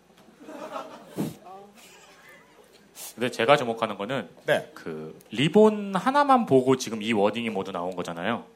근데 3.16 3.32
제가 3.32 3.56
주목하는 3.56 3.98
거는 3.98 4.30
네. 4.46 4.70
그 4.74 5.18
리본 5.32 5.96
하나만 5.96 6.46
보고 6.46 6.76
지금 6.76 7.02
이 7.02 7.14
워딩이 7.14 7.52
모두 7.52 7.72
나온 7.72 7.96
거잖아요. 7.96 8.51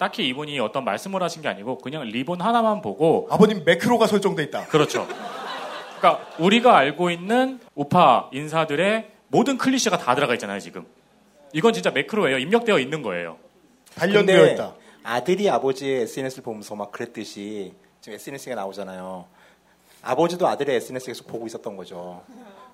딱히 0.00 0.26
이분이 0.28 0.58
어떤 0.60 0.84
말씀을 0.84 1.22
하신 1.22 1.42
게 1.42 1.48
아니고 1.48 1.76
그냥 1.76 2.04
리본 2.04 2.40
하나만 2.40 2.80
보고 2.80 3.28
아버님 3.30 3.64
매크로가 3.66 4.06
설정돼 4.06 4.44
있다. 4.44 4.64
그렇죠. 4.68 5.06
그러니까 5.98 6.26
우리가 6.38 6.74
알고 6.74 7.10
있는 7.10 7.60
우파 7.74 8.30
인사들의 8.32 9.10
모든 9.28 9.58
클리셰가 9.58 9.98
다 9.98 10.14
들어가 10.14 10.32
있잖아요, 10.32 10.58
지금. 10.58 10.86
이건 11.52 11.74
진짜 11.74 11.90
매크로예요. 11.90 12.38
입력되어 12.38 12.78
있는 12.78 13.02
거예요. 13.02 13.36
근데 13.94 14.56
아들이 15.02 15.50
아버지의 15.50 16.04
SNS를 16.04 16.44
보면서 16.44 16.74
막 16.74 16.92
그랬듯이 16.92 17.74
지금 18.00 18.14
SNS가 18.14 18.54
나오잖아요. 18.54 19.26
아버지도 20.00 20.48
아들의 20.48 20.76
SNS 20.76 21.08
계속 21.08 21.26
보고 21.26 21.46
있었던 21.46 21.76
거죠. 21.76 22.22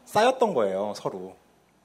쌓였던 0.05 0.55
거예요, 0.55 0.93
서로. 0.95 1.35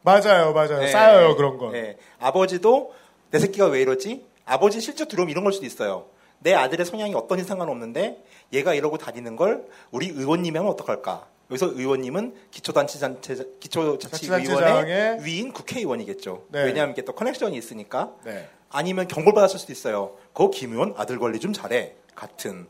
맞아요, 0.04 0.54
맞아요. 0.54 0.82
네. 0.82 0.88
쌓여요, 0.90 1.36
그런 1.36 1.58
건. 1.58 1.72
네. 1.72 1.98
아버지도 2.20 2.94
내 3.32 3.40
새끼가 3.40 3.66
왜 3.66 3.82
이러지? 3.82 4.30
아버지 4.52 4.82
실제 4.82 5.06
들어오면 5.06 5.32
이런 5.32 5.46
걸 5.46 5.54
수도 5.54 5.66
있어요. 5.66 6.08
내 6.40 6.54
아들의 6.54 6.86
성향이 6.86 7.16
어떤지 7.16 7.46
상관없는데 7.46 8.22
얘가 8.52 8.74
이러고 8.74 8.98
다니는 8.98 9.38
걸 9.38 9.66
우리 9.92 10.08
의원님이 10.08 10.58
하면 10.58 10.72
어떡할까? 10.74 11.26
여기서 11.50 11.68
의원님은 11.68 12.36
기초단체장체, 12.52 13.56
기초자치위원회 13.62 15.20
위인 15.22 15.54
국회의원이겠죠. 15.54 16.46
네. 16.50 16.64
왜냐하면 16.66 16.94
이게 16.94 17.04
또 17.04 17.14
커넥션이 17.14 17.58
있으니까. 17.58 18.14
네. 18.26 18.50
아니면 18.70 19.08
경고를 19.08 19.34
받았을 19.36 19.58
수도 19.58 19.72
있어요. 19.72 20.16
거김 20.34 20.74
의원 20.74 20.96
아들 20.98 21.18
관리 21.20 21.40
좀 21.40 21.54
잘해. 21.54 21.96
같은. 22.16 22.68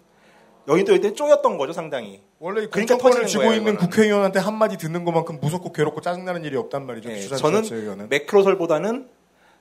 여기도 0.68 0.94
이때 0.94 1.14
쪼였던 1.14 1.58
거죠, 1.58 1.74
상당히. 1.74 2.22
원래 2.38 2.68
그러니까 2.68 2.98
터지는 2.98 3.26
쥐고 3.26 3.44
거예요, 3.44 3.56
있는 3.56 3.74
이거는. 3.74 3.90
국회의원한테 3.90 4.40
한 4.40 4.56
마디 4.56 4.78
듣는 4.78 5.04
것만큼 5.04 5.40
무섭고 5.40 5.74
괴롭고 5.74 6.02
짜증나는 6.02 6.44
일이 6.46 6.58
없단 6.58 6.86
말이죠. 6.86 7.10
네. 7.10 7.28
저는 7.28 8.10
매크로설보다는 8.10 9.10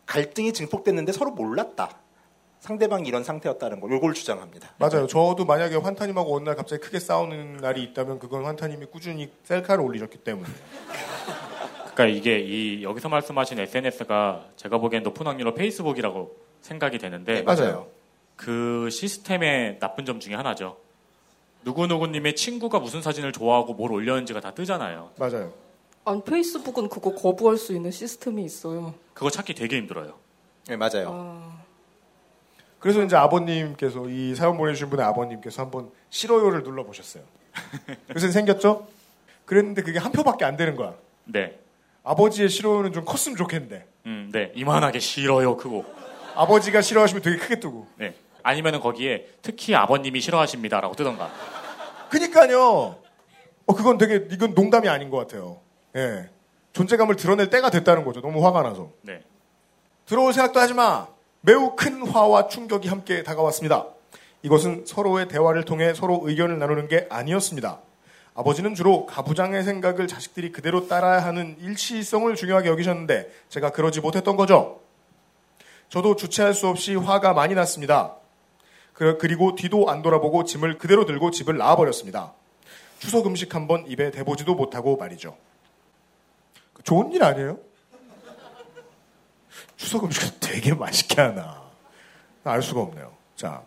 갈등이 0.04 0.52
증폭됐는데 0.52 1.12
서로 1.12 1.30
몰랐다. 1.30 1.98
상대방이 2.60 3.08
이런 3.08 3.24
상태였다는 3.24 3.80
걸 3.80 3.90
요걸 3.92 4.14
주장합니다. 4.14 4.70
맞아요. 4.78 5.06
저도 5.06 5.44
만약에 5.46 5.76
환타님하고 5.76 6.36
어느 6.36 6.44
날 6.44 6.56
갑자기 6.56 6.82
크게 6.82 7.00
싸우는 7.00 7.56
날이 7.56 7.82
있다면 7.82 8.18
그건 8.18 8.44
환타님이 8.44 8.86
꾸준히 8.86 9.30
셀카를 9.44 9.82
올리셨기 9.82 10.18
때문에. 10.18 10.48
그러니까 11.94 12.06
이게 12.06 12.38
이 12.38 12.82
여기서 12.82 13.08
말씀하신 13.08 13.58
SNS가 13.58 14.44
제가 14.56 14.78
보기엔 14.78 15.02
높은 15.02 15.26
확률로 15.26 15.54
페이스북이라고 15.54 16.36
생각이 16.60 16.98
되는데 16.98 17.34
네, 17.34 17.42
맞아요. 17.42 17.88
그 18.36 18.88
시스템의 18.90 19.78
나쁜 19.80 20.04
점 20.04 20.20
중에 20.20 20.34
하나죠. 20.34 20.76
누구누구님의 21.64 22.36
친구가 22.36 22.78
무슨 22.78 23.02
사진을 23.02 23.32
좋아하고 23.32 23.74
뭘 23.74 23.92
올렸는지가 23.92 24.40
다 24.40 24.52
뜨잖아요. 24.52 25.10
맞아요. 25.18 25.52
아니 26.04 26.22
페이스북은 26.22 26.88
그거 26.88 27.14
거부할 27.14 27.56
수 27.56 27.74
있는 27.74 27.90
시스템이 27.90 28.44
있어요. 28.44 28.94
그거 29.14 29.30
찾기 29.30 29.54
되게 29.54 29.76
힘들어요. 29.76 30.14
네, 30.68 30.76
맞아요. 30.76 31.10
아, 31.10 31.62
그래서 32.80 33.02
이제 33.02 33.14
아버님께서 33.14 34.08
이 34.08 34.34
사연 34.34 34.56
보내주신 34.56 34.88
분의 34.90 35.04
아버님께서 35.04 35.62
한번 35.62 35.90
싫어요를 36.08 36.62
눌러보셨어요. 36.62 37.22
요새 38.14 38.30
생겼죠? 38.30 38.88
그랬는데 39.44 39.82
그게 39.82 39.98
한 39.98 40.12
표밖에 40.12 40.44
안 40.44 40.56
되는 40.56 40.76
거야. 40.76 40.94
네. 41.24 41.58
아버지의 42.02 42.48
싫어요는 42.48 42.92
좀 42.92 43.04
컸으면 43.04 43.36
좋겠는데. 43.36 43.86
음, 44.06 44.30
네. 44.32 44.50
이만하게 44.54 44.98
싫어요, 44.98 45.56
크고. 45.58 45.84
아버지가 46.34 46.80
싫어하시면 46.80 47.22
되게 47.22 47.36
크게 47.36 47.60
뜨고. 47.60 47.86
네. 47.96 48.14
아니면은 48.42 48.80
거기에 48.80 49.28
특히 49.42 49.74
아버님이 49.74 50.20
싫어하십니다라고 50.20 50.94
뜨던가. 50.94 51.30
그니까요. 52.08 52.96
어, 53.66 53.74
그건 53.74 53.98
되게, 53.98 54.26
이건 54.30 54.54
농담이 54.54 54.88
아닌 54.88 55.10
것 55.10 55.18
같아요. 55.18 55.60
예. 55.96 56.30
존재감을 56.72 57.16
드러낼 57.16 57.50
때가 57.50 57.68
됐다는 57.70 58.04
거죠. 58.04 58.22
너무 58.22 58.44
화가 58.46 58.62
나서. 58.62 58.90
네. 59.02 59.22
들어올 60.06 60.32
생각도 60.32 60.58
하지 60.60 60.72
마. 60.72 61.08
매우 61.42 61.74
큰 61.76 62.06
화와 62.06 62.48
충격이 62.48 62.88
함께 62.88 63.22
다가왔습니다. 63.22 63.86
이것은 64.42 64.84
서로의 64.86 65.28
대화를 65.28 65.64
통해 65.64 65.94
서로 65.94 66.20
의견을 66.24 66.58
나누는 66.58 66.88
게 66.88 67.06
아니었습니다. 67.10 67.78
아버지는 68.34 68.74
주로 68.74 69.06
가부장의 69.06 69.64
생각을 69.64 70.06
자식들이 70.06 70.52
그대로 70.52 70.86
따라야 70.86 71.24
하는 71.24 71.56
일치성을 71.60 72.34
중요하게 72.34 72.68
여기셨는데 72.68 73.30
제가 73.48 73.70
그러지 73.70 74.00
못했던 74.00 74.36
거죠. 74.36 74.80
저도 75.88 76.14
주체할 76.16 76.54
수 76.54 76.68
없이 76.68 76.94
화가 76.94 77.32
많이 77.34 77.54
났습니다. 77.54 78.14
그- 78.92 79.18
그리고 79.18 79.54
뒤도 79.56 79.90
안 79.90 80.02
돌아보고 80.02 80.44
짐을 80.44 80.78
그대로 80.78 81.04
들고 81.06 81.30
집을 81.30 81.56
나와버렸습니다. 81.56 82.32
추석 82.98 83.26
음식 83.26 83.54
한번 83.54 83.84
입에 83.88 84.10
대보지도 84.10 84.54
못하고 84.54 84.96
말이죠. 84.96 85.36
좋은 86.84 87.12
일 87.12 87.24
아니에요? 87.24 87.58
추석 89.80 90.04
음식을 90.04 90.28
되게 90.40 90.74
맛있게 90.74 91.22
하나. 91.22 91.62
알 92.44 92.60
수가 92.62 92.82
없네요. 92.82 93.12
자. 93.34 93.62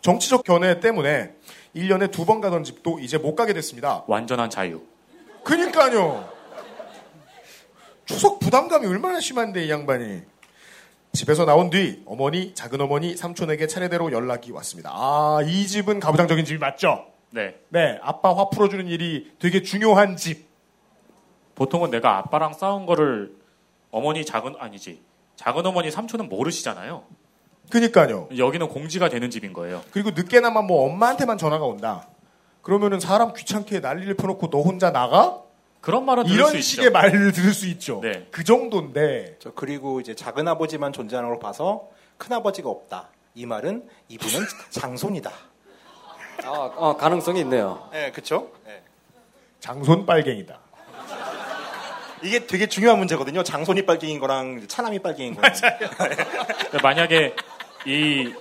정치적 0.00 0.44
견해 0.44 0.78
때문에 0.80 1.34
1년에 1.74 2.10
두 2.12 2.24
번 2.24 2.40
가던 2.40 2.62
집도 2.64 2.98
이제 3.00 3.18
못 3.18 3.34
가게 3.34 3.52
됐습니다. 3.52 4.04
완전한 4.06 4.50
자유. 4.50 4.82
그니까요. 5.42 6.28
추석 8.04 8.38
부담감이 8.38 8.86
얼마나 8.86 9.18
심한데 9.20 9.64
이 9.66 9.70
양반이. 9.70 10.22
집에서 11.12 11.44
나온 11.44 11.70
뒤 11.70 12.02
어머니, 12.06 12.54
작은어머니, 12.54 13.16
삼촌에게 13.16 13.66
차례대로 13.66 14.12
연락이 14.12 14.50
왔습니다. 14.52 14.90
아, 14.94 15.40
이 15.44 15.66
집은 15.66 15.98
가부장적인 16.00 16.44
집이 16.44 16.58
맞죠? 16.58 17.06
네. 17.30 17.56
네, 17.68 17.98
아빠 18.02 18.32
화 18.34 18.48
풀어주는 18.48 18.86
일이 18.86 19.32
되게 19.38 19.62
중요한 19.62 20.16
집. 20.16 20.46
보통은 21.54 21.90
내가 21.90 22.18
아빠랑 22.18 22.54
싸운 22.54 22.86
거를 22.86 23.34
어머니 23.90 24.24
작은 24.24 24.54
아니지. 24.58 25.02
작은 25.42 25.66
어머니 25.66 25.90
삼촌은 25.90 26.28
모르시잖아요. 26.28 27.02
그니까요. 27.68 28.28
여기는 28.36 28.68
공지가 28.68 29.08
되는 29.08 29.28
집인 29.28 29.52
거예요. 29.52 29.82
그리고 29.90 30.10
늦게나마 30.10 30.62
뭐 30.62 30.86
엄마한테만 30.86 31.36
전화가 31.36 31.64
온다. 31.64 32.06
그러면은 32.62 33.00
사람 33.00 33.32
귀찮게 33.32 33.80
난리를 33.80 34.14
펴놓고 34.14 34.50
너 34.50 34.60
혼자 34.60 34.92
나가? 34.92 35.42
그런 35.80 36.04
말은 36.04 36.24
들을 36.24 36.36
이런 36.36 36.50
수 36.52 36.60
식의 36.62 36.84
있죠. 36.86 36.92
말을 36.92 37.32
들을 37.32 37.52
수 37.52 37.66
있죠. 37.66 38.00
네. 38.02 38.28
그 38.30 38.44
정도인데 38.44 39.36
저 39.40 39.52
그리고 39.52 39.98
이제 40.00 40.14
작은 40.14 40.46
아버지만 40.46 40.92
존재하는 40.92 41.28
걸 41.28 41.40
봐서 41.40 41.88
큰 42.18 42.32
아버지가 42.36 42.68
없다. 42.70 43.08
이 43.34 43.44
말은 43.44 43.88
이분은 44.08 44.46
장손이다. 44.70 45.32
아, 46.44 46.48
어, 46.50 46.96
가능성이 46.96 47.40
있네요. 47.40 47.88
네, 47.90 48.12
그렇죠. 48.12 48.52
장손 49.58 50.06
빨갱이다. 50.06 50.60
이게 52.22 52.46
되게 52.46 52.66
중요한 52.66 52.98
문제거든요. 52.98 53.42
장손이 53.42 53.84
빨갱인 53.84 54.18
거랑 54.18 54.66
차남이 54.68 54.98
빨갱인 55.00 55.34
거랑. 55.34 55.52
만약에 56.82 57.34
이 57.86 58.32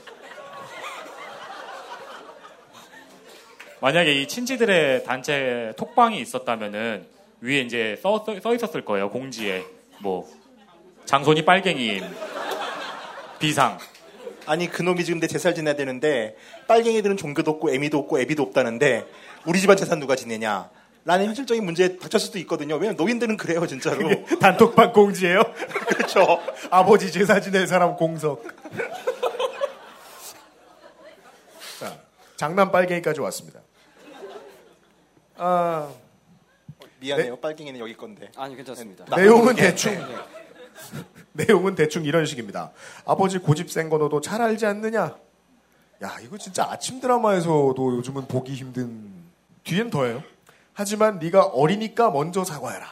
만약에 3.80 4.14
이 4.14 4.28
친지들의 4.28 5.04
단체 5.06 5.74
톡방이 5.78 6.20
있었다면은 6.22 7.08
위에 7.42 7.62
이제 7.62 8.00
써, 8.02 8.24
써, 8.24 8.40
써 8.40 8.54
있었을 8.54 8.86
거예요. 8.86 9.10
공지에 9.10 9.64
뭐 10.00 10.30
장손이 11.06 11.44
빨갱이임 11.46 12.04
비상 13.40 13.80
아니 14.46 14.68
그놈이 14.68 15.04
지금 15.04 15.20
내 15.20 15.26
제살 15.26 15.56
지내야 15.56 15.76
되는데 15.76 16.36
빨갱이들은 16.68 17.18
종교도 17.18 17.52
없고 17.52 17.74
애미도 17.74 17.98
없고 17.98 18.20
애비도 18.20 18.44
없다는데 18.44 19.06
우리 19.46 19.60
집안 19.60 19.78
재산 19.78 20.00
누가 20.00 20.16
지내냐? 20.16 20.70
라는 21.04 21.26
현실적인 21.26 21.66
문제에 21.66 21.98
닥쳤을 21.98 22.28
수도 22.28 22.40
있거든요. 22.40 22.76
왜냐면 22.76 22.96
노인들은 22.96 23.38
그래요, 23.38 23.66
진짜로. 23.66 23.98
단톡방 24.40 24.94
공지예요? 24.94 25.42
그렇죠. 25.88 26.40
아버지 26.70 27.12
제사 27.12 27.40
지낼 27.40 27.66
사람 27.66 27.96
공석. 27.96 28.44
자, 31.80 31.98
장난 32.36 32.72
빨갱이까지 32.72 33.20
왔습니다. 33.22 33.62
아, 35.38 35.90
미안해요. 37.00 37.38
빨갱이는 37.38 37.80
여기 37.80 37.98
건데. 37.98 38.30
아니 38.38 38.56
괜찮습니다. 38.56 39.06
내용은 39.16 39.56
대충 39.56 39.98
내용은 41.34 41.74
대충 41.74 42.06
이런 42.06 42.28
식입니다. 42.28 42.72
아버지 43.06 43.40
고집 43.40 43.72
센거 43.72 43.98
너도 43.98 44.22
잘 44.22 44.40
알지 44.40 44.68
않느냐? 44.68 45.16
야 46.04 46.18
이거 46.22 46.38
진짜 46.38 46.68
아침 46.70 47.00
드라마에서도 47.02 47.76
요즘은 47.98 48.28
보기 48.28 48.54
힘든 48.54 49.12
뒤엔 49.64 49.90
더해요. 49.90 50.22
하지만 50.74 51.20
네가 51.20 51.46
어리니까 51.48 52.12
먼저 52.12 52.44
사과해라. 52.44 52.88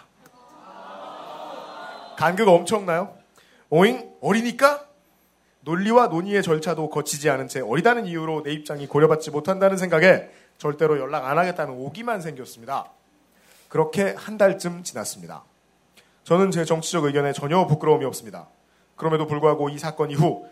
간극 2.18 2.48
엄청나요? 2.50 3.16
오잉 3.70 4.12
어리니까 4.22 4.86
논리와 5.62 6.08
논의의 6.08 6.44
절차도 6.44 6.90
거치지 6.90 7.30
않은 7.30 7.48
채 7.48 7.62
어리다는 7.62 8.06
이유로 8.06 8.44
내 8.44 8.52
입장이 8.52 8.88
고려받지 8.88 9.32
못한다는 9.32 9.78
생각에 9.78 10.30
절대로 10.58 11.00
연락 11.00 11.26
안 11.26 11.38
하겠다는 11.38 11.74
오기만 11.74 12.22
생겼습니다. 12.22 12.92
그렇게 13.70 14.14
한 14.18 14.38
달쯤 14.38 14.84
지났습니다. 14.84 15.44
저는 16.24 16.52
제 16.52 16.66
정치적 16.66 17.06
의견에 17.06 17.32
전혀 17.34 17.66
부끄러움이 17.68 18.04
없습니다. 18.06 18.48
그럼에도 18.96 19.26
불구하고 19.28 19.70
이 19.70 19.78
사건 19.78 20.12
이후 20.12 20.46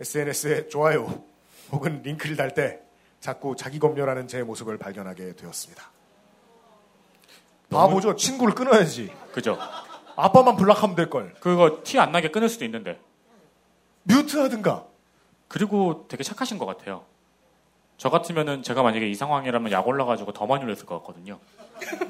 SNS에 0.00 0.68
좋아요 0.68 1.22
혹은 1.70 2.02
링크를 2.02 2.36
달 2.36 2.50
때 2.54 2.80
자꾸 3.20 3.54
자기 3.54 3.78
검열하는 3.78 4.26
제 4.26 4.42
모습을 4.42 4.78
발견하게 4.78 5.36
되었습니다. 5.36 5.90
바보죠. 7.72 8.16
친구를 8.16 8.54
끊어야지. 8.54 9.10
그죠? 9.32 9.58
아빠만 10.16 10.56
블락하면 10.56 10.94
될 10.96 11.08
걸. 11.10 11.34
그거 11.40 11.80
티 11.84 11.98
안 11.98 12.12
나게 12.12 12.30
끊을 12.30 12.48
수도 12.48 12.64
있는데 12.64 13.00
뮤트 14.04 14.36
하든가. 14.38 14.84
그리고 15.48 16.06
되게 16.08 16.22
착하신 16.22 16.58
것 16.58 16.66
같아요. 16.66 17.04
저 17.98 18.10
같으면은 18.10 18.62
제가 18.62 18.82
만약에 18.82 19.08
이 19.08 19.14
상황이라면 19.14 19.70
약 19.72 19.86
올라가지고 19.86 20.32
더 20.32 20.46
많이 20.46 20.64
올렸을 20.64 20.86
것 20.86 20.98
같거든요. 20.98 21.38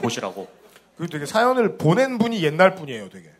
보시라고. 0.01 0.49
그 0.97 1.07
되게 1.09 1.27
사연을 1.27 1.77
보낸 1.77 2.19
분이 2.19 2.43
옛날 2.45 2.75
분이에요, 2.75 3.09
되게. 3.09 3.31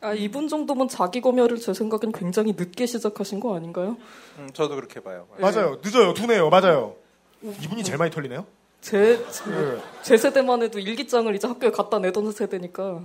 아, 0.00 0.12
이분 0.12 0.48
정도면 0.48 0.88
자기 0.88 1.20
검열을 1.20 1.58
제 1.58 1.72
생각엔 1.72 2.12
굉장히 2.12 2.52
늦게 2.56 2.84
시작하신 2.86 3.40
거 3.40 3.56
아닌가요? 3.56 3.96
음, 4.38 4.50
저도 4.52 4.74
그렇게 4.74 5.00
봐요. 5.00 5.26
맞아요. 5.38 5.78
늦어요. 5.82 6.12
두네요. 6.14 6.50
맞아요. 6.50 6.96
이분이 7.42 7.84
제일 7.84 7.96
많이 7.98 8.10
털리네요. 8.10 8.44
제, 8.84 9.26
제, 9.30 9.50
네. 9.50 9.82
제 10.02 10.16
세대만 10.18 10.62
해도 10.62 10.78
일기장을 10.78 11.34
이제 11.34 11.48
학교에 11.48 11.70
갖다 11.70 11.98
내던 11.98 12.30
세대니까. 12.32 13.00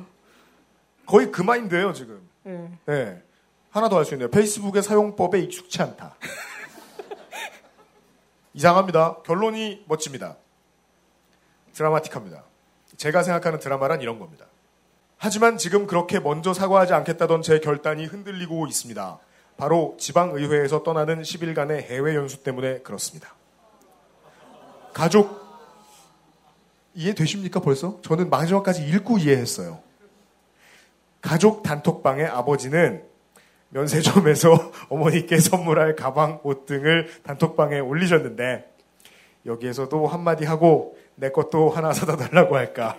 거의 1.05 1.31
그 1.31 1.41
마인드예요, 1.41 1.93
지금. 1.93 2.21
예. 2.45 2.69
네. 2.85 3.23
하나 3.69 3.87
더 3.87 3.95
할 3.95 4.03
수 4.03 4.13
있네요. 4.15 4.29
페이스북의 4.29 4.83
사용법에 4.83 5.39
익숙치 5.39 5.81
않다. 5.81 6.15
이상합니다. 8.53 9.19
결론이 9.25 9.85
멋집니다. 9.87 10.35
드라마틱합니다. 11.71 12.43
제가 12.97 13.23
생각하는 13.23 13.59
드라마란 13.59 14.01
이런 14.01 14.19
겁니다. 14.19 14.47
하지만 15.17 15.57
지금 15.57 15.87
그렇게 15.87 16.19
먼저 16.19 16.53
사과하지 16.53 16.93
않겠다던 16.93 17.41
제 17.41 17.61
결단이 17.61 18.05
흔들리고 18.05 18.67
있습니다. 18.67 19.17
바로 19.55 19.95
지방의회에서 19.97 20.83
떠나는 20.83 21.21
10일간의 21.21 21.83
해외 21.83 22.15
연수 22.15 22.43
때문에 22.43 22.79
그렇습니다. 22.79 23.33
가족 24.93 25.48
이해되십니까 26.99 27.61
벌써? 27.61 27.97
저는 28.01 28.29
마지막까지 28.29 28.85
읽고 28.85 29.19
이해했어요. 29.19 29.79
가족 31.21 31.63
단톡방의 31.63 32.25
아버지는 32.25 33.03
면세점에서 33.69 34.71
어머니께 34.89 35.37
선물할 35.37 35.95
가방, 35.95 36.41
옷 36.43 36.65
등을 36.65 37.09
단톡방에 37.23 37.79
올리셨는데 37.79 38.69
여기에서도 39.45 40.07
한마디 40.07 40.43
하고 40.43 40.97
내 41.15 41.31
것도 41.31 41.69
하나 41.69 41.93
사다 41.93 42.17
달라고 42.17 42.57
할까. 42.57 42.97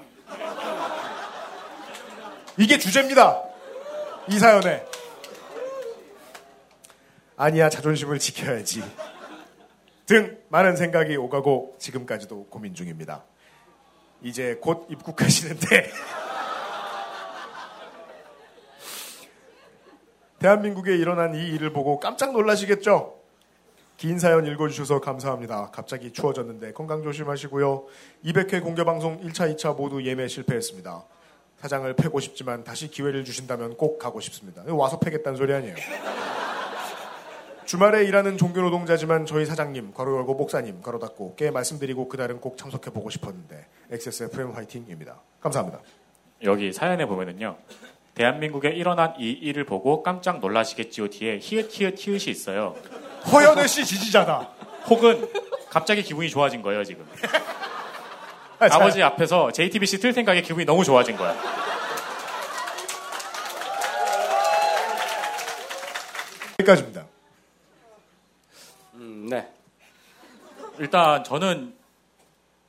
이게 2.57 2.79
주제입니다. 2.79 3.43
이 4.29 4.39
사연에. 4.39 4.83
아니야, 7.37 7.69
자존심을 7.69 8.19
지켜야지. 8.19 8.83
등 10.07 10.39
많은 10.49 10.77
생각이 10.77 11.17
오가고 11.17 11.77
지금까지도 11.79 12.47
고민 12.47 12.75
중입니다. 12.75 13.25
이제 14.23 14.59
곧 14.61 14.87
입국하시는데 14.91 15.91
대한민국에 20.39 20.97
일어난 20.97 21.35
이 21.35 21.49
일을 21.49 21.73
보고 21.73 21.99
깜짝 22.01 22.33
놀라시겠죠? 22.33 23.21
긴 23.97 24.19
사연 24.19 24.47
읽어주셔서 24.47 25.01
감사합니다. 25.01 25.71
갑자기 25.73 26.11
추워졌는데 26.11 26.73
건강 26.73 27.03
조심하시고요. 27.03 27.85
200회 28.25 28.63
공개방송 28.63 29.21
1차, 29.21 29.55
2차 29.55 29.77
모두 29.77 30.03
예매 30.03 30.27
실패했습니다. 30.27 31.05
사장을 31.59 31.95
패고 31.95 32.21
싶지만 32.21 32.65
다시 32.65 32.89
기회를 32.89 33.25
주신다면 33.27 33.77
꼭 33.77 33.99
가고 33.99 34.21
싶습니다. 34.21 34.63
와서 34.69 34.99
패겠다는 34.99 35.37
소리 35.37 35.53
아니에요. 35.53 35.77
주말에 37.71 38.03
일하는 38.03 38.37
종교 38.37 38.63
노동자지만 38.63 39.27
저희 39.27 39.47
사장님, 39.47 39.93
괄호 39.93 40.17
열고 40.17 40.35
목사님, 40.35 40.83
괄호 40.83 40.99
닫고 40.99 41.37
께 41.37 41.53
말씀드리고 41.53 42.09
그날은 42.09 42.41
꼭 42.41 42.59
참석해 42.59 42.91
보고 42.91 43.11
싶었는데 43.11 43.65
XSFM 43.93 44.51
화이팅입니다. 44.51 45.21
감사합니다. 45.41 45.79
여기 46.43 46.73
사연에 46.73 47.07
보면은요. 47.07 47.57
대한민국에 48.15 48.71
일어난 48.71 49.15
이 49.21 49.31
일을 49.31 49.67
보고 49.67 50.03
깜짝 50.03 50.41
놀라시겠지요 50.41 51.11
뒤에 51.11 51.39
히읗 51.39 51.69
히읗 51.71 51.95
히읗이 51.97 52.29
있어요. 52.33 52.75
허연애 53.31 53.69
씨 53.69 53.85
지지자다. 53.85 54.51
혹은 54.89 55.31
갑자기 55.69 56.03
기분이 56.03 56.29
좋아진 56.29 56.63
거예요 56.63 56.83
지금. 56.83 57.07
아, 58.59 58.69
자, 58.69 58.75
아버지 58.75 59.01
앞에서 59.01 59.53
JTBC 59.53 60.01
틀 60.01 60.13
생각에 60.13 60.43
기분이 60.43 60.67
너무 60.67 60.83
좋아진 60.83 61.17
거야. 61.17 61.37
여기까지입니다. 66.59 67.10
음, 69.31 69.37
네. 69.37 69.49
일단 70.79 71.23
저는 71.25 71.73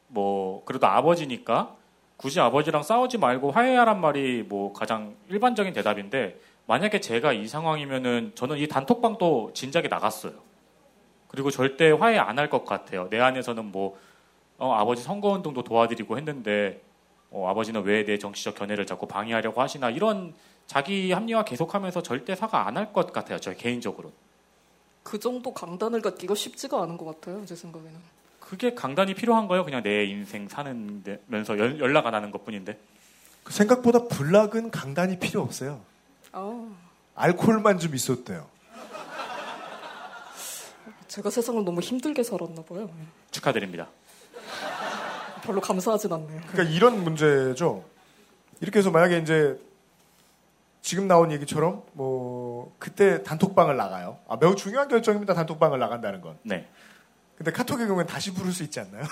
뭐 0.08 0.64
그래도 0.66 0.86
아버지니까 0.88 1.76
굳이 2.18 2.40
아버지랑 2.40 2.84
싸우지 2.84 3.18
말고 3.18 3.52
화해하란 3.52 4.00
말이 4.00 4.44
뭐 4.44 4.74
가장 4.74 5.16
일반적인 5.30 5.74
대답인데 5.74 6.40
만약에 6.68 7.00
제가 7.02 7.34
이 7.34 7.48
상황이면은 7.48 8.34
저는 8.36 8.58
이 8.58 8.68
단톡방도 8.68 9.52
진작에 9.54 9.88
나갔어요. 9.88 10.34
그리고 11.28 11.50
절대 11.50 11.90
화해 11.92 12.18
안 12.18 12.38
할 12.38 12.50
것 12.50 12.66
같아요. 12.66 13.10
내 13.10 13.20
안에서는 13.20 13.66
뭐 13.72 13.98
어, 14.58 14.74
아버지 14.74 15.02
선거운동도 15.02 15.64
도와드리고 15.64 16.18
했는데 16.18 16.82
어, 17.32 17.48
아버지는 17.50 17.82
왜 17.84 18.06
내 18.06 18.18
정치적 18.20 18.56
견해를 18.56 18.86
자꾸 18.86 19.08
방해하려고 19.08 19.62
하시나 19.62 19.90
이런 19.90 20.34
자기 20.68 21.12
합리화 21.12 21.44
계속하면서 21.44 22.04
절대 22.04 22.36
사과 22.36 22.68
안 22.68 22.78
할 22.78 22.94
것 22.94 23.12
같아요. 23.12 23.40
저 23.40 23.54
개인적으로. 23.54 24.12
그 25.04 25.20
정도 25.20 25.54
강단을 25.54 26.02
갖기가 26.02 26.36
쉽지가 26.36 26.82
않은 26.84 26.98
것 26.98 27.06
같아요. 27.06 27.46
제 27.46 27.56
생각에는. 27.56 27.96
그게 28.40 28.74
강단이 28.74 29.14
필요한가요? 29.14 29.64
그냥 29.66 29.82
내 29.82 30.06
인생 30.06 30.48
사는면서 30.48 31.58
연락 31.58 32.06
안 32.08 32.14
하는 32.14 32.32
것뿐인데. 32.32 32.78
그 33.44 33.54
생각보다 33.54 34.06
불락은 34.08 34.72
강단이 34.72 35.20
필요 35.20 35.42
없어요. 35.42 35.82
아, 36.32 36.70
알코올만 37.16 37.80
좀 37.80 37.96
있었대요. 37.96 38.48
제가 41.08 41.30
세상을 41.30 41.64
너무 41.66 41.82
힘들게 41.82 42.24
살았나 42.24 42.62
봐요. 42.64 42.90
축하드립니다. 43.32 43.88
별로 45.44 45.60
감사하진 45.60 46.14
않네요. 46.14 46.42
그러니까 46.48 46.76
이런 46.76 47.04
문제죠. 47.04 47.84
이렇게 48.62 48.80
해서 48.80 48.92
만약에 48.92 49.18
이제 49.18 49.60
지금 50.82 51.08
나온 51.08 51.32
얘기처럼 51.32 51.84
뭐 51.94 52.41
그때 52.82 53.22
단톡방을 53.22 53.78
나가요. 53.78 54.18
아, 54.28 54.38
매우 54.38 54.56
중요한 54.56 54.88
결정입니다. 54.88 55.36
단톡방을 55.36 55.78
나간다는 55.78 56.20
건. 56.20 56.40
네. 56.42 56.68
근데 57.38 57.52
카톡의 57.52 57.86
경우엔 57.86 58.08
다시 58.08 58.34
부를 58.34 58.52
수 58.52 58.64
있지 58.64 58.80
않나요? 58.80 59.04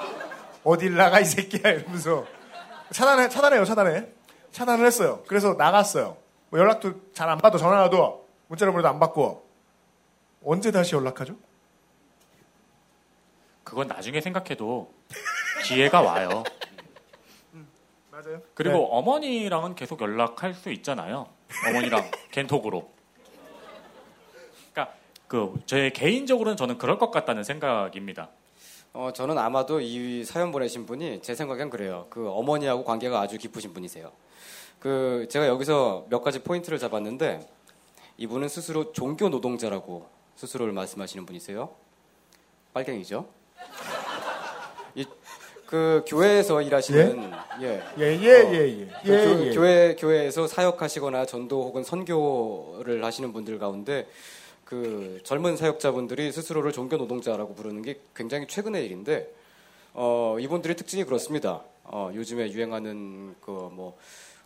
어딜 0.64 0.94
나가 0.96 1.18
이 1.18 1.24
새끼야 1.24 1.72
이러면서 1.72 2.26
차단해 2.92 3.30
차단해요 3.30 3.64
차단해 3.64 4.06
차단을 4.52 4.84
했어요. 4.84 5.22
그래서 5.26 5.54
나갔어요. 5.54 6.18
뭐 6.50 6.60
연락도 6.60 7.12
잘 7.14 7.30
안 7.30 7.38
받아 7.38 7.56
전화도 7.56 8.28
문자로 8.48 8.72
보내도 8.72 8.88
안 8.88 9.00
받고 9.00 9.48
언제 10.44 10.70
다시 10.70 10.94
연락하죠? 10.94 11.36
그건 13.64 13.88
나중에 13.88 14.20
생각해도 14.20 14.92
기회가 15.64 16.02
와요. 16.02 16.44
맞아요. 18.12 18.42
그리고 18.52 18.76
네. 18.76 18.88
어머니랑은 18.90 19.74
계속 19.74 20.02
연락할 20.02 20.52
수 20.52 20.70
있잖아요. 20.70 21.28
어머니랑 21.66 22.10
겐톡으로. 22.30 22.94
그 25.28 25.60
제 25.66 25.90
개인적으로는 25.90 26.56
저는 26.56 26.78
그럴 26.78 26.98
것 26.98 27.10
같다는 27.10 27.42
생각입니다. 27.44 28.30
어, 28.92 29.10
저는 29.14 29.36
아마도 29.38 29.80
이 29.80 30.24
사연 30.24 30.52
보내신 30.52 30.86
분이 30.86 31.20
제 31.22 31.34
생각엔 31.34 31.68
그래요. 31.70 32.06
그 32.10 32.30
어머니하고 32.30 32.84
관계가 32.84 33.20
아주 33.20 33.36
깊으신 33.36 33.74
분이세요. 33.74 34.10
그 34.78 35.26
제가 35.28 35.48
여기서 35.48 36.06
몇 36.08 36.22
가지 36.22 36.38
포인트를 36.42 36.78
잡았는데 36.78 37.46
이분은 38.18 38.48
스스로 38.48 38.92
종교 38.92 39.28
노동자라고 39.28 40.06
스스로를 40.36 40.72
말씀하시는 40.72 41.26
분이세요. 41.26 41.70
빨갱이죠. 42.72 43.26
이, 44.94 45.04
그 45.66 46.04
교회에서 46.06 46.62
일하시는 46.62 47.32
예. 47.60 47.82
예, 47.98 48.04
예, 48.04 48.14
예, 48.22 48.80
예. 48.80 48.88
그 49.02 49.12
예, 49.12 49.24
교, 49.24 49.46
예. 49.46 49.54
교회 49.54 49.96
교회에서 49.96 50.46
사역하시거나 50.46 51.26
전도 51.26 51.64
혹은 51.64 51.82
선교를 51.82 53.04
하시는 53.04 53.32
분들 53.32 53.58
가운데 53.58 54.06
그 54.66 55.20
젊은 55.22 55.56
사역자분들이 55.56 56.32
스스로를 56.32 56.72
종교 56.72 56.96
노동자라고 56.96 57.54
부르는 57.54 57.82
게 57.82 58.00
굉장히 58.16 58.48
최근의 58.48 58.84
일인데 58.84 59.32
어, 59.94 60.36
이분들의 60.40 60.76
특징이 60.76 61.04
그렇습니다. 61.04 61.62
어, 61.84 62.10
요즘에 62.12 62.50
유행하는 62.50 63.36
그뭐 63.40 63.96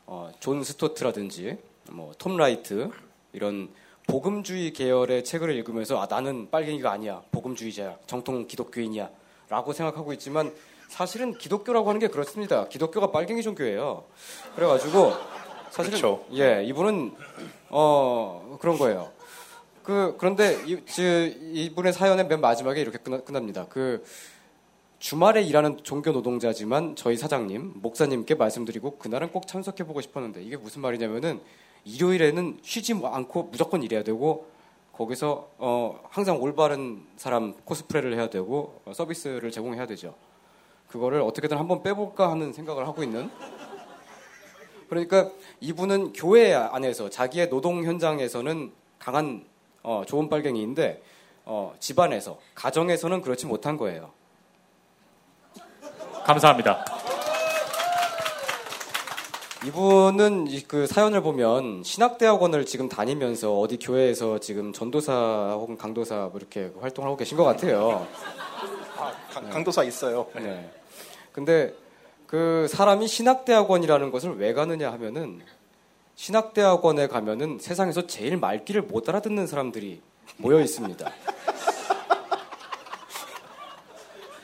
어, 0.06 0.30
존 0.38 0.62
스토트라든지 0.62 1.56
뭐 1.90 2.12
톰 2.18 2.36
라이트 2.36 2.90
이런 3.32 3.70
복음주의 4.06 4.72
계열의 4.74 5.24
책을 5.24 5.50
읽으면서 5.56 5.98
아 6.00 6.06
나는 6.06 6.50
빨갱이가 6.50 6.90
아니야 6.92 7.22
복음주의자야 7.32 7.96
정통 8.06 8.46
기독교인이야라고 8.46 9.72
생각하고 9.72 10.12
있지만 10.12 10.52
사실은 10.88 11.38
기독교라고 11.38 11.88
하는 11.88 11.98
게 11.98 12.08
그렇습니다. 12.08 12.68
기독교가 12.68 13.10
빨갱이 13.10 13.42
종교예요. 13.42 14.04
그래가지고 14.54 15.12
사실은 15.70 15.98
그렇죠. 15.98 16.26
예 16.34 16.62
이분은 16.64 17.14
어 17.70 18.58
그런 18.60 18.76
거예요. 18.76 19.10
그 19.82 20.16
그런데 20.18 20.58
이, 20.66 20.84
지- 20.84 21.38
이분의 21.52 21.92
사연의 21.92 22.26
맨 22.26 22.40
마지막에 22.40 22.80
이렇게 22.80 22.98
끝나, 22.98 23.20
끝납니다. 23.20 23.66
그 23.68 24.04
주말에 24.98 25.42
일하는 25.42 25.78
종교 25.82 26.12
노동자지만 26.12 26.94
저희 26.96 27.16
사장님 27.16 27.74
목사님께 27.76 28.34
말씀드리고 28.34 28.98
그날은 28.98 29.32
꼭 29.32 29.46
참석해 29.46 29.84
보고 29.84 30.00
싶었는데 30.00 30.42
이게 30.42 30.56
무슨 30.56 30.82
말이냐면은 30.82 31.40
일요일에는 31.84 32.58
쉬지 32.62 32.92
않고 33.02 33.44
무조건 33.44 33.82
일해야 33.82 34.02
되고 34.02 34.46
거기서 34.92 35.48
어 35.56 35.98
항상 36.10 36.42
올바른 36.42 37.02
사람 37.16 37.54
코스프레를 37.64 38.14
해야 38.14 38.28
되고 38.28 38.82
어, 38.84 38.92
서비스를 38.92 39.50
제공해야 39.50 39.86
되죠. 39.86 40.14
그거를 40.88 41.22
어떻게든 41.22 41.56
한번 41.56 41.82
빼볼까 41.82 42.30
하는 42.30 42.52
생각을 42.52 42.86
하고 42.86 43.02
있는 43.02 43.30
그러니까 44.90 45.30
이분은 45.60 46.12
교회 46.12 46.52
안에서 46.52 47.08
자기의 47.08 47.48
노동 47.48 47.84
현장에서는 47.84 48.72
강한 48.98 49.46
어, 49.82 50.02
좋은 50.06 50.28
빨갱이인데 50.28 51.02
어, 51.44 51.74
집안에서 51.80 52.38
가정에서는 52.54 53.22
그렇지 53.22 53.46
못한 53.46 53.76
거예요. 53.76 54.12
감사합니다. 56.24 56.84
이분은 59.66 60.46
이그 60.46 60.86
사연을 60.86 61.20
보면 61.22 61.82
신학대학원을 61.84 62.64
지금 62.64 62.88
다니면서 62.88 63.58
어디 63.58 63.78
교회에서 63.78 64.38
지금 64.38 64.72
전도사 64.72 65.52
혹은 65.52 65.76
강도사 65.76 66.28
뭐 66.30 66.32
이렇게 66.36 66.72
활동을 66.80 67.08
하고 67.08 67.16
계신 67.18 67.36
것 67.36 67.44
같아요. 67.44 68.06
강, 69.30 69.50
강도사 69.50 69.84
있어요. 69.84 70.28
네. 70.34 70.70
근데 71.32 71.74
그 72.26 72.68
사람이 72.68 73.06
신학대학원이라는 73.06 74.10
것을 74.10 74.38
왜 74.38 74.54
가느냐 74.54 74.90
하면은 74.92 75.42
신학대학원에 76.20 77.06
가면은 77.06 77.58
세상에서 77.58 78.06
제일 78.06 78.36
말귀를 78.36 78.82
못 78.82 79.08
알아듣는 79.08 79.46
사람들이 79.46 80.02
모여 80.36 80.60
있습니다. 80.60 81.10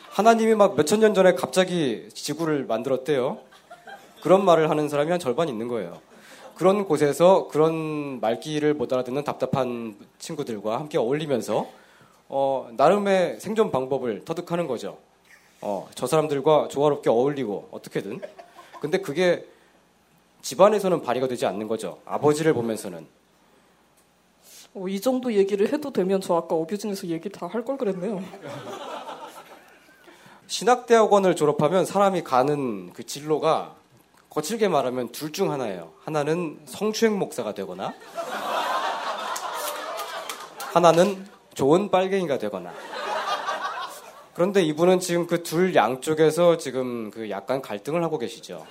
하나님이 0.09 0.55
막 0.55 0.75
몇천 0.75 1.01
년 1.01 1.13
전에 1.13 1.35
갑자기 1.35 2.09
지구를 2.15 2.65
만들었대요. 2.65 3.41
그런 4.23 4.47
말을 4.47 4.71
하는 4.71 4.89
사람이 4.89 5.11
한 5.11 5.21
절반 5.21 5.51
있는 5.51 5.69
거예요. 5.69 6.01
그런 6.55 6.87
곳에서 6.87 7.47
그런 7.49 8.21
말귀를 8.21 8.73
못 8.73 8.91
알아듣는 8.91 9.25
답답한 9.25 9.97
친구들과 10.19 10.81
함께 10.81 10.97
어울리면서 10.97 11.69
어, 12.31 12.71
나름의 12.75 13.39
생존 13.39 13.71
방법을 13.71 14.25
터득하는 14.25 14.67
거죠. 14.67 14.97
어, 15.61 15.91
저 15.95 16.07
사람들과 16.07 16.69
조화롭게 16.69 17.11
어울리고 17.11 17.69
어떻게든. 17.71 18.23
근데 18.81 18.97
그게 19.03 19.47
집안에서는 20.47 21.03
발휘가 21.03 21.27
되지 21.27 21.45
않는 21.47 21.67
거죠. 21.67 21.99
아버지를 22.05 22.55
보면서는. 22.55 23.05
어, 24.75 24.87
이 24.87 25.01
정도 25.01 25.33
얘기를 25.33 25.73
해도 25.73 25.93
되면 25.93 26.21
저 26.21 26.37
아까 26.37 26.55
어뷰징에서 26.55 27.09
얘기 27.09 27.29
다 27.29 27.49
할 27.49 27.65
걸 27.65 27.77
그랬네요. 27.77 28.23
신학대학원을 30.47 31.35
졸업하면 31.35 31.85
사람이 31.85 32.23
가는 32.23 32.93
그 32.93 33.05
진로가 33.05 33.75
거칠게 34.31 34.69
말하면 34.69 35.11
둘 35.11 35.33
중 35.33 35.51
하나예요. 35.51 35.91
하나는 36.05 36.61
성추행 36.67 37.19
목사가 37.19 37.53
되거나 37.53 37.93
하나는 40.75 41.27
좋은 41.55 41.91
빨갱이가 41.91 42.39
되거나. 42.39 42.73
그런데 44.35 44.63
이분은 44.63 45.01
지금 45.01 45.27
그 45.27 45.43
둘 45.43 45.75
양쪽에서 45.75 46.57
지금 46.59 47.11
그 47.11 47.31
약간 47.31 47.61
갈등을 47.61 48.05
하고 48.05 48.19
계시죠. 48.19 48.65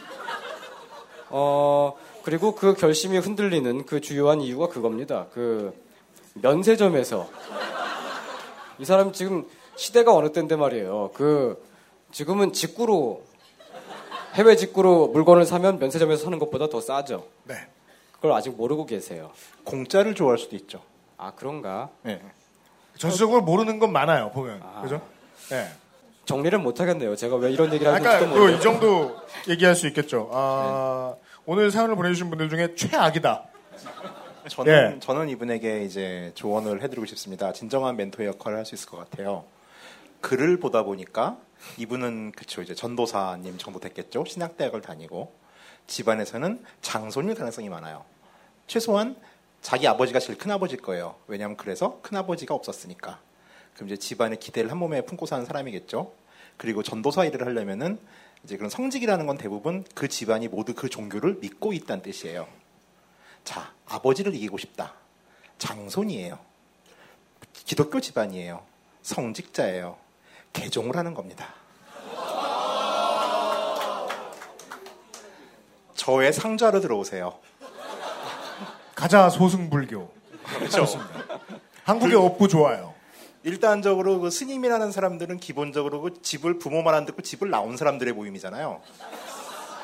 어, 1.37 1.97
그리고 2.23 2.55
그 2.55 2.75
결심이 2.75 3.17
흔들리는 3.17 3.85
그 3.85 3.99
주요한 3.99 4.39
이유가 4.39 4.69
그겁니다. 4.69 5.25
그 5.33 5.73
면세점에서 6.35 7.27
이 8.79 8.85
사람 8.85 9.11
지금 9.11 9.45
시대가 9.75 10.15
어느 10.15 10.31
때인데 10.31 10.55
말이에요. 10.55 11.11
그 11.13 11.61
지금은 12.13 12.53
직구로 12.53 13.21
해외 14.35 14.55
직구로 14.55 15.07
물건을 15.09 15.45
사면 15.45 15.77
면세점에서 15.77 16.23
사는 16.23 16.39
것보다 16.39 16.69
더 16.69 16.79
싸죠. 16.79 17.27
네. 17.43 17.55
그걸 18.13 18.31
아직 18.31 18.51
모르고 18.55 18.85
계세요. 18.85 19.31
공짜를 19.65 20.15
좋아할 20.15 20.37
수도 20.37 20.55
있죠. 20.55 20.81
아 21.17 21.33
그런가? 21.35 21.89
네. 22.03 22.21
전체적으로 22.97 23.41
모르는 23.41 23.79
건 23.79 23.91
많아요, 23.91 24.31
보면. 24.31 24.63
그죠? 24.83 25.01
네. 25.49 25.69
정리를 26.23 26.57
못 26.59 26.79
하겠네요. 26.79 27.17
제가 27.17 27.35
왜 27.35 27.51
이런 27.51 27.73
얘기를 27.73 27.91
하는지 27.91 28.07
아까 28.07 28.19
도그 28.19 28.29
모르겠어요. 28.39 28.57
이 28.57 28.61
정도 28.61 29.15
얘기할 29.49 29.75
수 29.75 29.85
있겠죠. 29.87 30.29
아, 30.31 31.15
오늘 31.47 31.69
사연을 31.69 31.95
보내주신 31.95 32.29
분들 32.29 32.49
중에 32.49 32.73
최악이다. 32.75 33.45
저는 34.49 34.95
예. 34.95 34.99
저는 34.99 35.29
이분에게 35.29 35.83
이제 35.83 36.31
조언을 36.33 36.81
해드리고 36.81 37.05
싶습니다. 37.05 37.53
진정한 37.53 37.95
멘토 37.95 38.25
역할을 38.25 38.57
할 38.57 38.65
수 38.65 38.73
있을 38.73 38.89
것 38.89 38.97
같아요. 38.97 39.45
글을 40.21 40.59
보다 40.59 40.81
보니까 40.81 41.37
이분은 41.77 42.31
그쵸 42.31 42.63
이제 42.63 42.73
전도사님 42.73 43.59
정도 43.59 43.79
됐겠죠. 43.79 44.25
신학대학을 44.25 44.81
다니고 44.81 45.33
집안에서는 45.85 46.63
장손일 46.81 47.35
가능성이 47.35 47.69
많아요. 47.69 48.05
최소한 48.65 49.15
자기 49.61 49.87
아버지가 49.87 50.19
제일 50.19 50.39
큰 50.39 50.49
아버지일 50.49 50.81
거예요. 50.81 51.15
왜냐하면 51.27 51.57
그래서 51.57 51.99
큰 52.01 52.17
아버지가 52.17 52.55
없었으니까. 52.55 53.19
그럼 53.75 53.89
이제 53.89 53.97
집안의 53.97 54.39
기대를 54.39 54.71
한 54.71 54.79
몸에 54.79 55.01
품고 55.01 55.27
사는 55.27 55.45
사람이겠죠. 55.45 56.11
그리고 56.57 56.81
전도사 56.81 57.25
일을 57.25 57.45
하려면은 57.45 57.99
이제 58.43 58.57
그런 58.57 58.69
성직이라는 58.69 59.25
건 59.27 59.37
대부분 59.37 59.85
그 59.95 60.07
집안이 60.07 60.47
모두 60.47 60.73
그 60.73 60.89
종교를 60.89 61.37
믿고 61.41 61.73
있다는 61.73 62.03
뜻이에요. 62.03 62.47
자, 63.43 63.73
아버지를 63.85 64.35
이기고 64.35 64.57
싶다. 64.57 64.93
장손이에요. 65.57 66.37
기독교 67.53 68.01
집안이에요. 68.01 68.63
성직자예요. 69.03 69.97
개종을 70.53 70.95
하는 70.97 71.13
겁니다. 71.13 71.53
저의 75.95 76.33
상자로 76.33 76.81
들어오세요. 76.81 77.39
가자 78.95 79.29
소승불교. 79.29 80.11
그렇죠. 80.59 80.85
한국의 81.83 82.15
업부 82.15 82.47
좋아요. 82.47 82.94
일단적으로 83.45 84.19
그 84.19 84.31
스님이라는 84.31 84.91
사람들은 84.91 85.37
기본적으로 85.37 86.01
그 86.01 86.21
집을 86.21 86.57
부모만 86.57 86.95
안 86.95 87.05
듣고 87.05 87.21
집을 87.21 87.51
나온 87.51 87.77
사람들의 87.77 88.11
모임이잖아요. 88.11 88.81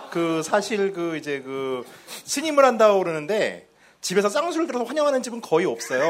그 0.09 0.41
사실 0.43 0.91
그 0.93 1.16
이제 1.16 1.41
그 1.41 1.86
스님을 2.26 2.66
한다고 2.66 2.97
그러는데 2.99 3.68
집에서 4.01 4.30
쌍수를 4.30 4.66
들어서 4.66 4.84
환영하는 4.84 5.22
집은 5.22 5.41
거의 5.41 5.68
없어요. 5.68 6.01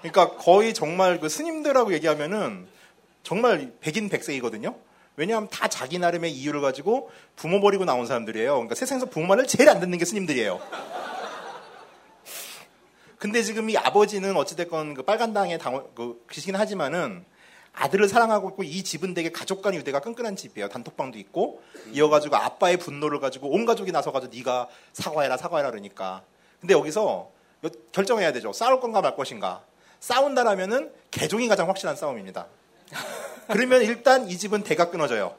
그러니까 0.00 0.36
거의 0.36 0.72
정말 0.72 1.18
그 1.18 1.28
스님들하고 1.28 1.92
얘기하면은 1.92 2.68
정말 3.24 3.72
백인 3.80 4.08
백세이거든요. 4.08 4.76
왜냐하면 5.16 5.48
다 5.50 5.66
자기 5.66 5.98
나름의 5.98 6.30
이유를 6.30 6.60
가지고 6.60 7.10
부모 7.34 7.60
버리고 7.60 7.84
나온 7.84 8.06
사람들이에요. 8.06 8.52
그러니까 8.52 8.76
세상에서 8.76 9.06
부모 9.06 9.26
말을 9.26 9.48
제일 9.48 9.68
안 9.68 9.80
듣는 9.80 9.98
게 9.98 10.04
스님들이에요. 10.04 10.60
근데 13.18 13.42
지금 13.42 13.70
이 13.70 13.76
아버지는 13.76 14.36
어찌됐건 14.36 14.94
그 14.94 15.02
빨간 15.02 15.32
당의 15.32 15.58
당, 15.58 15.86
그, 15.94 16.22
계시긴 16.28 16.54
하지만은 16.56 17.24
아들을 17.72 18.08
사랑하고 18.08 18.50
있고 18.50 18.62
이 18.62 18.82
집은 18.82 19.14
되게 19.14 19.30
가족 19.30 19.62
간 19.62 19.74
유대가 19.74 20.00
끈끈한 20.00 20.36
집이에요. 20.36 20.68
단톡방도 20.68 21.18
있고 21.18 21.62
이어가지고 21.92 22.36
아빠의 22.36 22.78
분노를 22.78 23.20
가지고 23.20 23.50
온 23.50 23.66
가족이 23.66 23.92
나서가지고 23.92 24.34
네가 24.34 24.68
사과해라 24.92 25.36
사과해라 25.36 25.70
그러니까. 25.70 26.22
근데 26.60 26.74
여기서 26.74 27.30
요- 27.64 27.70
결정해야 27.92 28.32
되죠. 28.32 28.52
싸울 28.52 28.80
건가 28.80 29.00
말 29.02 29.14
것인가. 29.14 29.62
싸운다라면은 30.00 30.92
개종이 31.10 31.48
가장 31.48 31.68
확실한 31.68 31.96
싸움입니다. 31.96 32.46
그러면 33.48 33.82
일단 33.82 34.28
이 34.28 34.36
집은 34.36 34.62
대가 34.62 34.90
끊어져요. 34.90 35.34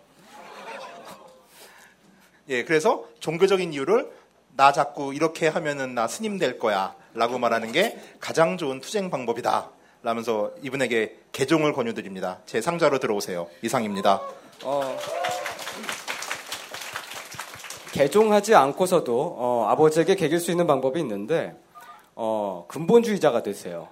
예, 2.49 2.63
그래서 2.63 3.05
종교적인 3.19 3.73
이유를 3.73 4.09
나 4.55 4.71
자꾸 4.71 5.13
이렇게 5.13 5.47
하면은 5.47 5.93
나 5.95 6.07
스님 6.07 6.37
될 6.37 6.57
거야. 6.59 6.95
라고 7.13 7.37
말하는 7.39 7.71
게 7.71 7.99
가장 8.19 8.57
좋은 8.57 8.79
투쟁 8.79 9.09
방법이다. 9.09 9.69
라면서 10.03 10.51
이분에게 10.61 11.17
개종을 11.31 11.73
권유드립니다. 11.73 12.39
제 12.45 12.61
상자로 12.61 12.99
들어오세요. 12.99 13.47
이상입니다. 13.61 14.21
어, 14.63 14.97
개종하지 17.91 18.55
않고서도 18.55 19.35
어, 19.37 19.65
아버지에게 19.69 20.15
개길 20.15 20.39
수 20.39 20.51
있는 20.51 20.67
방법이 20.67 20.99
있는데 20.99 21.55
어, 22.15 22.65
근본주의자가 22.67 23.43
되세요. 23.43 23.89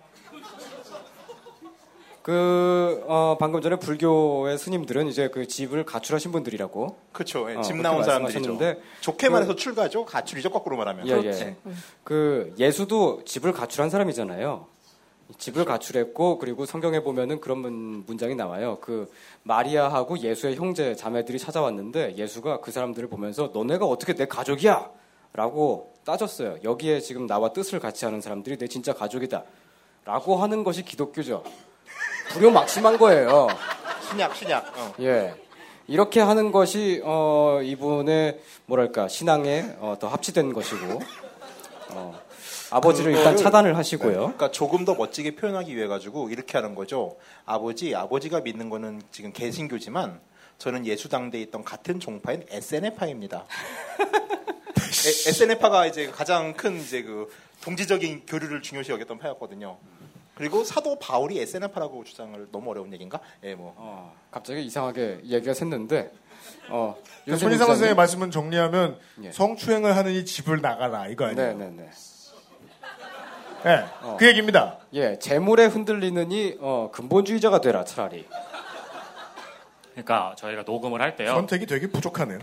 그 2.25 3.03
어, 3.07 3.37
방금 3.39 3.61
전에 3.61 3.75
불교의 3.75 4.57
스님들은 4.57 5.05
이제 5.09 5.27
그 5.29 5.45
집을 5.47 5.85
가출하신 5.85 6.31
분들이라고. 6.31 6.97
그렇죠. 7.11 7.51
예, 7.51 7.55
어, 7.57 7.61
집 7.61 7.75
나온 7.75 8.03
사람들이죠. 8.03 8.57
좋게 9.01 9.27
그- 9.27 9.31
말해서 9.31 9.55
출가죠. 9.55 10.05
가출이죠. 10.05 10.49
거꾸로 10.49 10.75
말하면. 10.75 11.07
예, 11.07 11.11
예. 11.23 11.55
그 12.03 12.51
예수도 12.57 13.23
집을 13.25 13.51
가출한 13.53 13.91
사람이잖아요. 13.91 14.65
집을 15.37 15.65
가출했고 15.65 16.39
그리고 16.39 16.65
성경에 16.65 17.01
보면은 17.01 17.39
그런 17.41 17.59
문- 17.59 18.03
문장이 18.07 18.33
나와요. 18.33 18.79
그 18.81 19.07
마리아하고 19.43 20.17
예수의 20.17 20.55
형제 20.55 20.95
자매들이 20.95 21.37
찾아왔는데 21.37 22.15
예수가 22.17 22.61
그 22.61 22.71
사람들을 22.71 23.07
보면서 23.07 23.51
너네가 23.53 23.85
어떻게 23.85 24.15
내 24.15 24.25
가족이야? 24.25 24.89
라고 25.33 25.93
따졌어요. 26.05 26.57
여기에 26.63 27.01
지금 27.01 27.27
나와 27.27 27.53
뜻을 27.53 27.79
같이 27.79 28.05
하는 28.05 28.19
사람들이 28.19 28.57
내 28.57 28.67
진짜 28.67 28.93
가족이다. 28.93 29.43
라고 30.05 30.37
하는 30.37 30.63
것이 30.63 30.83
기독교죠. 30.83 31.43
불효 32.29 32.51
막심한 32.51 32.97
거예요. 32.97 33.47
신약, 34.09 34.35
신약. 34.35 34.77
어. 34.77 34.93
예. 35.01 35.33
이렇게 35.87 36.19
하는 36.19 36.51
것이 36.51 37.01
어, 37.03 37.59
이분의 37.63 38.39
뭐랄까 38.65 39.07
신앙에 39.07 39.75
어, 39.79 39.95
더 39.99 40.07
합치된 40.07 40.53
것이고 40.53 40.99
어, 41.91 42.19
아버지를 42.71 43.13
일단 43.13 43.35
그거를- 43.35 43.43
차단을 43.43 43.77
하시고요. 43.77 44.09
네, 44.11 44.17
그러니까 44.17 44.51
조금 44.51 44.83
더 44.85 44.95
멋지게 44.95 45.35
표현하기 45.35 45.75
위해 45.75 45.87
가지고 45.87 46.29
이렇게 46.29 46.57
하는 46.57 46.73
거죠. 46.75 47.15
아버지, 47.45 47.93
아버지가 47.95 48.41
믿는 48.41 48.69
거는 48.69 49.01
지금 49.11 49.31
개신교지만 49.31 50.19
저는 50.57 50.85
예수 50.87 51.07
당대에 51.09 51.41
있던 51.43 51.63
같은 51.63 51.99
종파인 51.99 52.43
SNF파입니다. 52.49 53.45
SNF파가 55.27 55.85
이제 55.87 56.07
가장 56.07 56.53
큰 56.53 56.79
이제 56.79 57.03
그 57.03 57.31
동지적인 57.63 58.23
교류를 58.25 58.61
중요시 58.63 58.91
여겼던 58.91 59.19
파였거든요. 59.19 59.77
그리고 60.35 60.63
사도 60.63 60.99
바울이 60.99 61.39
SNF파라고 61.39 62.03
주장을 62.03 62.47
너무 62.51 62.69
어려운 62.71 62.91
얘기인가? 62.93 63.19
예, 63.43 63.55
뭐. 63.55 64.13
갑자기 64.31 64.63
이상하게 64.65 65.21
얘기가 65.23 65.53
샜는데 65.53 66.11
어, 66.69 66.95
윤세민 67.27 67.57
손희상 67.57 67.67
선생의. 67.67 67.95
말씀은 67.95 68.31
정리하면 68.31 68.99
예. 69.23 69.31
성추행을 69.31 69.95
하느니 69.95 70.25
집을 70.25 70.61
나가라 70.61 71.07
이거 71.07 71.25
아니에요? 71.25 71.53
네네네. 71.53 71.89
네, 73.63 73.85
어. 74.01 74.17
그 74.19 74.27
얘기입니다. 74.27 74.77
예, 74.93 75.17
재물에 75.17 75.65
흔들리느니 75.65 76.57
어, 76.59 76.89
근본주의자가 76.91 77.61
되라 77.61 77.83
차라리. 77.85 78.27
그러니까 79.93 80.35
저희가 80.37 80.63
녹음을 80.63 81.01
할 81.01 81.15
때요. 81.15 81.29
선택이 81.29 81.65
되게 81.65 81.87
부족하네요. 81.87 82.39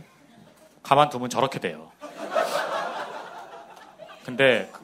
가만두면 0.82 1.28
저렇게 1.30 1.60
돼요. 1.60 1.92
근데 4.24 4.68
그 4.72 4.80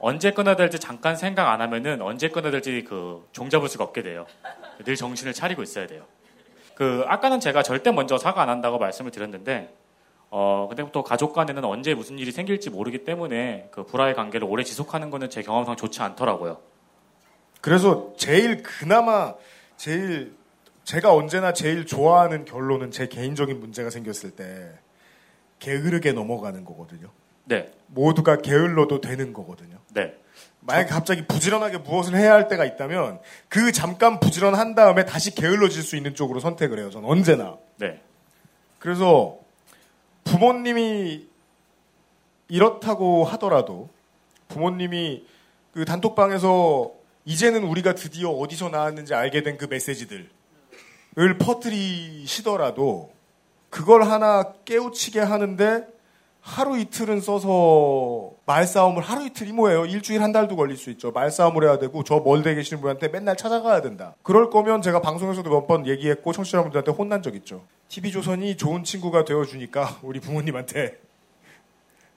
언제 0.00 0.32
끊어야 0.32 0.56
될지 0.56 0.78
잠깐 0.78 1.14
생각 1.14 1.50
안 1.50 1.60
하면은 1.60 2.00
언제 2.00 2.28
끊어야 2.28 2.50
될지 2.50 2.84
그 2.88 3.26
종잡을 3.32 3.68
수가 3.68 3.84
없게 3.84 4.02
돼요. 4.02 4.26
늘 4.84 4.96
정신을 4.96 5.34
차리고 5.34 5.62
있어야 5.62 5.86
돼요. 5.86 6.04
그 6.74 7.04
아까는 7.06 7.40
제가 7.40 7.62
절대 7.62 7.92
먼저 7.92 8.16
사과 8.16 8.42
안 8.42 8.48
한다고 8.48 8.78
말씀을 8.78 9.10
드렸는데 9.10 9.74
어 10.30 10.66
근데 10.68 10.88
또 10.92 11.02
가족 11.02 11.34
간에는 11.34 11.62
언제 11.64 11.94
무슨 11.94 12.18
일이 12.18 12.32
생길지 12.32 12.70
모르기 12.70 13.04
때문에 13.04 13.68
그 13.70 13.84
불화의 13.84 14.14
관계를 14.14 14.48
오래 14.48 14.64
지속하는 14.64 15.10
거는 15.10 15.28
제 15.28 15.42
경험상 15.42 15.76
좋지 15.76 16.00
않더라고요. 16.00 16.58
그래서 17.60 18.14
제일 18.16 18.62
그나마 18.62 19.34
제일 19.76 20.34
제가 20.84 21.12
언제나 21.12 21.52
제일 21.52 21.84
좋아하는 21.84 22.46
결론은 22.46 22.90
제 22.90 23.06
개인적인 23.06 23.60
문제가 23.60 23.90
생겼을 23.90 24.30
때 24.30 24.72
게으르게 25.58 26.12
넘어가는 26.12 26.64
거거든요. 26.64 27.10
네. 27.44 27.70
모두가 27.88 28.38
게을러도 28.38 29.00
되는 29.00 29.32
거거든요. 29.32 29.78
네. 29.92 30.14
만약 30.60 30.86
갑자기 30.86 31.26
부지런하게 31.26 31.78
무엇을 31.78 32.14
해야 32.16 32.34
할 32.34 32.46
때가 32.48 32.64
있다면 32.64 33.20
그 33.48 33.72
잠깐 33.72 34.20
부지런한 34.20 34.74
다음에 34.74 35.04
다시 35.06 35.34
게을러질 35.34 35.82
수 35.82 35.96
있는 35.96 36.14
쪽으로 36.14 36.38
선택을 36.40 36.78
해요. 36.78 36.90
저는 36.90 37.08
언제나. 37.08 37.56
네. 37.78 38.00
그래서 38.78 39.38
부모님이 40.24 41.28
이렇다고 42.48 43.24
하더라도 43.24 43.88
부모님이 44.48 45.24
그 45.72 45.84
단톡방에서 45.84 46.92
이제는 47.24 47.64
우리가 47.64 47.94
드디어 47.94 48.30
어디서 48.30 48.68
나왔는지 48.70 49.14
알게 49.14 49.42
된 49.42 49.56
그 49.56 49.66
메시지들을 49.66 50.28
퍼뜨리시더라도 51.38 53.12
그걸 53.68 54.02
하나 54.02 54.52
깨우치게 54.64 55.20
하는데 55.20 55.86
하루 56.42 56.78
이틀은 56.78 57.20
써서 57.20 58.32
말싸움을 58.46 59.02
하루 59.02 59.24
이틀이 59.26 59.52
뭐예요? 59.52 59.84
일주일 59.84 60.22
한 60.22 60.32
달도 60.32 60.56
걸릴 60.56 60.76
수 60.76 60.90
있죠. 60.90 61.10
말싸움을 61.12 61.64
해야 61.64 61.78
되고 61.78 62.02
저 62.02 62.20
멀대 62.20 62.54
계시는 62.54 62.80
분한테 62.80 63.08
맨날 63.08 63.36
찾아가야 63.36 63.82
된다. 63.82 64.14
그럴 64.22 64.48
거면 64.50 64.80
제가 64.82 65.00
방송에서도 65.02 65.48
몇 65.50 65.66
번 65.66 65.86
얘기했고 65.86 66.32
청취자분들한테 66.32 66.90
혼난 66.92 67.22
적 67.22 67.36
있죠. 67.36 67.62
TV조선이 67.88 68.56
좋은 68.56 68.82
친구가 68.84 69.24
되어주니까 69.24 69.98
우리 70.02 70.18
부모님한테 70.20 70.98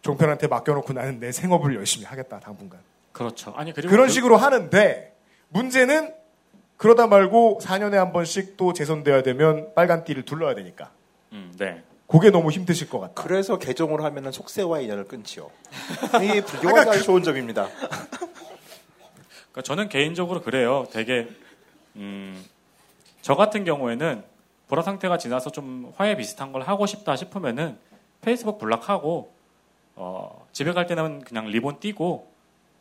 종편한테 0.01 0.47
맡겨놓고 0.47 0.93
나는 0.93 1.19
내 1.19 1.31
생업을 1.31 1.75
열심히 1.75 2.05
하겠다 2.05 2.39
당분간. 2.39 2.79
그렇죠. 3.11 3.53
아니 3.55 3.73
그리고 3.73 3.91
그런 3.91 4.07
그- 4.07 4.13
식으로 4.13 4.37
하는데 4.37 5.13
문제는 5.49 6.13
그러다 6.77 7.07
말고 7.07 7.59
4년에 7.61 7.93
한 7.93 8.11
번씩 8.11 8.57
또 8.57 8.73
재선돼야 8.73 9.21
되면 9.23 9.67
빨간 9.75 10.03
띠를 10.03 10.23
둘러야 10.23 10.55
되니까. 10.55 10.91
음, 11.31 11.53
네. 11.57 11.83
그게 12.07 12.29
너무 12.29 12.51
힘드실 12.51 12.89
것 12.89 12.99
같아요. 12.99 13.15
그래서 13.27 13.57
개종을 13.57 14.03
하면은 14.03 14.31
속세와 14.31 14.81
인연을 14.81 15.05
끊지요. 15.07 15.49
이게 16.23 16.41
불교가 16.41 16.85
잘 16.85 17.01
좋은 17.01 17.23
점입니다. 17.23 17.67
그러니까 19.51 19.61
저는 19.63 19.89
개인적으로 19.89 20.41
그래요. 20.41 20.85
되게 20.91 21.27
음, 21.95 22.43
저 23.21 23.35
같은 23.35 23.63
경우에는 23.63 24.23
보라 24.67 24.81
상태가 24.81 25.17
지나서 25.17 25.51
좀 25.51 25.91
화해 25.95 26.15
비슷한 26.17 26.51
걸 26.51 26.61
하고 26.63 26.85
싶다 26.85 27.15
싶으면은 27.15 27.77
페이스북 28.21 28.57
블락하고 28.59 29.33
어, 29.95 30.47
집에 30.51 30.73
갈 30.73 30.87
때는 30.87 31.21
그냥 31.21 31.47
리본 31.47 31.79
띄고 31.79 32.31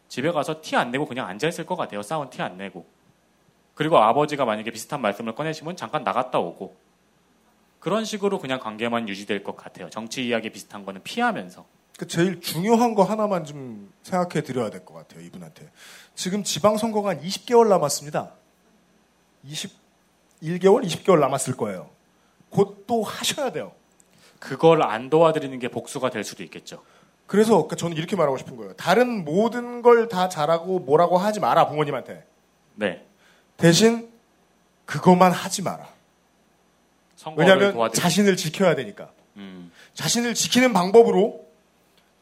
집에 0.08 0.30
가서 0.30 0.60
티 0.62 0.76
안 0.76 0.90
내고 0.90 1.06
그냥 1.06 1.26
앉아 1.26 1.48
있을 1.48 1.64
것 1.64 1.76
같아요. 1.76 2.02
싸운 2.02 2.28
티 2.30 2.42
안 2.42 2.56
내고. 2.56 2.86
그리고 3.74 3.98
아버지가 3.98 4.44
만약에 4.44 4.70
비슷한 4.70 5.00
말씀을 5.00 5.34
꺼내시면 5.34 5.76
잠깐 5.76 6.04
나갔다 6.04 6.38
오고 6.38 6.76
그런 7.83 8.05
식으로 8.05 8.39
그냥 8.39 8.61
관계만 8.61 9.09
유지될 9.09 9.43
것 9.43 9.57
같아요. 9.57 9.91
정치 9.91 10.24
이야기 10.24 10.51
비슷한 10.51 10.85
거는 10.85 11.03
피하면서. 11.03 11.66
그 11.99 12.07
제일 12.07 12.41
중요한 12.41 12.95
거 12.95 13.03
하나만 13.03 13.45
좀 13.45 13.93
생각해 14.05 14.45
드려야 14.45 14.70
될 14.70 14.85
것 14.85 14.95
같아요, 14.95 15.20
이분한테. 15.20 15.68
지금 16.14 16.45
지방선거가 16.45 17.11
한 17.11 17.20
20개월 17.20 17.66
남았습니다. 17.68 18.35
21개월, 19.45 20.85
20개월 20.87 21.18
남았을 21.18 21.57
거예요. 21.57 21.91
곧 22.51 22.87
또 22.87 23.03
하셔야 23.03 23.51
돼요. 23.51 23.72
그걸 24.39 24.83
안 24.85 25.11
도와드리는 25.11 25.59
게 25.59 25.66
복수가 25.66 26.11
될 26.11 26.22
수도 26.22 26.45
있겠죠. 26.45 26.85
그래서 27.26 27.55
그러니까 27.55 27.74
저는 27.74 27.97
이렇게 27.97 28.14
말하고 28.14 28.39
싶은 28.39 28.57
거예요. 28.57 28.74
다른 28.74 29.24
모든 29.24 29.83
걸 29.83 30.09
다 30.09 30.28
잘하고 30.28 30.78
뭐라고 30.78 31.18
하지 31.18 31.41
마라, 31.41 31.66
부모님한테. 31.66 32.24
네. 32.76 33.05
대신 33.57 34.09
그것만 34.87 35.33
하지 35.33 35.62
마라. 35.62 35.91
왜냐하면 37.36 37.74
도와드리- 37.74 37.94
자신을 37.94 38.36
지켜야 38.36 38.74
되니까. 38.74 39.10
음. 39.36 39.70
자신을 39.94 40.34
지키는 40.34 40.72
방법으로 40.72 41.46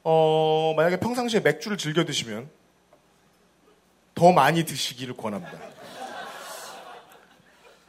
어, 0.03 0.72
만약에 0.76 0.98
평상시에 0.98 1.40
맥주를 1.40 1.76
즐겨 1.76 2.05
드시면 2.05 2.48
더 4.14 4.32
많이 4.32 4.64
드시기를 4.64 5.16
권합니다. 5.16 5.59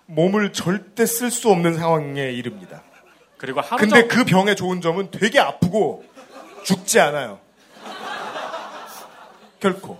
몸을 0.07 0.51
절대 0.53 1.05
쓸 1.05 1.32
수 1.32 1.49
없는 1.49 1.76
상황에 1.78 2.32
이릅니다. 2.32 2.84
그리고 3.38 3.62
하루 3.62 3.80
근데 3.80 4.01
정- 4.01 4.07
그 4.09 4.26
병의 4.26 4.55
좋은 4.55 4.82
점은 4.82 5.09
되게 5.12 5.39
아프고 5.39 6.03
죽지 6.66 6.99
않아요. 6.99 7.39
결코. 9.59 9.97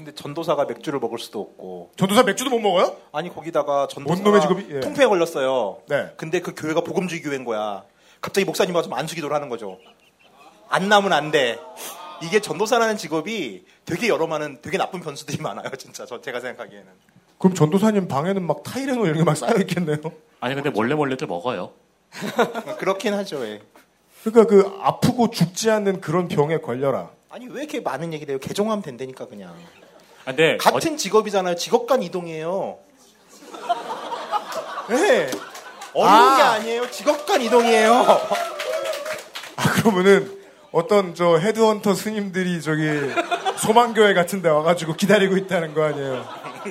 근데 0.00 0.14
전도사가 0.14 0.64
맥주를 0.64 0.98
먹을 0.98 1.18
수도 1.18 1.40
없고. 1.42 1.90
전도사 1.96 2.22
맥주도 2.22 2.48
못 2.48 2.58
먹어요? 2.58 2.96
아니 3.12 3.28
거기다가 3.28 3.86
전도사가 3.86 4.22
뭔 4.30 4.40
놈의 4.40 4.40
직업이? 4.40 4.74
예. 4.76 4.80
통폐에 4.80 5.06
걸렸어요. 5.06 5.82
네. 5.88 6.10
근데 6.16 6.40
그 6.40 6.54
교회가 6.54 6.80
복음주의 6.80 7.20
교회인 7.20 7.44
거야. 7.44 7.84
갑자기 8.22 8.46
목사님 8.46 8.74
와서 8.74 8.88
안수기도를 8.90 9.36
하는 9.36 9.50
거죠. 9.50 9.78
안 10.70 10.88
나면 10.88 11.12
안 11.12 11.30
돼. 11.30 11.58
이게 12.22 12.40
전도사라는 12.40 12.96
직업이 12.96 13.66
되게 13.84 14.08
여러 14.08 14.26
많은 14.26 14.60
되게 14.62 14.78
나쁜 14.78 15.00
변수들이 15.00 15.36
많아요. 15.42 15.68
진짜 15.76 16.06
저 16.06 16.22
제가 16.22 16.40
생각하기에는. 16.40 16.86
그럼 17.36 17.54
전도사님 17.54 18.08
방에는 18.08 18.42
막 18.42 18.62
타이레놀 18.62 19.04
이런 19.06 19.18
게 19.18 19.24
막 19.24 19.36
쌓여 19.36 19.54
있겠네요. 19.58 19.98
아니 20.40 20.54
근데 20.54 20.70
몰래 20.70 20.94
몰래들 20.94 21.26
먹어요. 21.26 21.72
그렇긴 22.78 23.12
하죠. 23.12 23.44
예. 23.46 23.60
그러니까 24.24 24.46
그 24.46 24.78
아프고 24.80 25.28
죽지 25.30 25.70
않는 25.70 26.00
그런 26.00 26.26
병에 26.28 26.56
걸려라. 26.58 27.10
아니 27.28 27.46
왜 27.48 27.60
이렇게 27.64 27.80
많은 27.80 28.14
얘기를 28.14 28.32
해요? 28.32 28.38
개종하면 28.40 28.80
된다니까 28.82 29.26
그냥. 29.26 29.54
아, 30.24 30.32
근데 30.32 30.56
같은 30.58 30.96
직업이잖아요. 30.96 31.56
직업 31.56 31.86
간 31.86 32.02
이동이에요. 32.02 32.78
네. 34.88 35.30
어려운 35.94 36.08
아. 36.18 36.36
게 36.36 36.42
아니에요. 36.42 36.90
직업 36.90 37.26
간 37.26 37.40
이동이에요. 37.40 37.92
아 39.56 39.72
그러면은 39.74 40.38
어떤 40.72 41.14
저 41.14 41.36
헤드헌터 41.38 41.94
스님들이 41.94 42.62
저기 42.62 42.84
소망교회 43.58 44.14
같은 44.14 44.40
데 44.42 44.48
와가지고 44.48 44.94
기다리고 44.94 45.36
있다는 45.36 45.74
거 45.74 45.84
아니에요? 45.84 46.24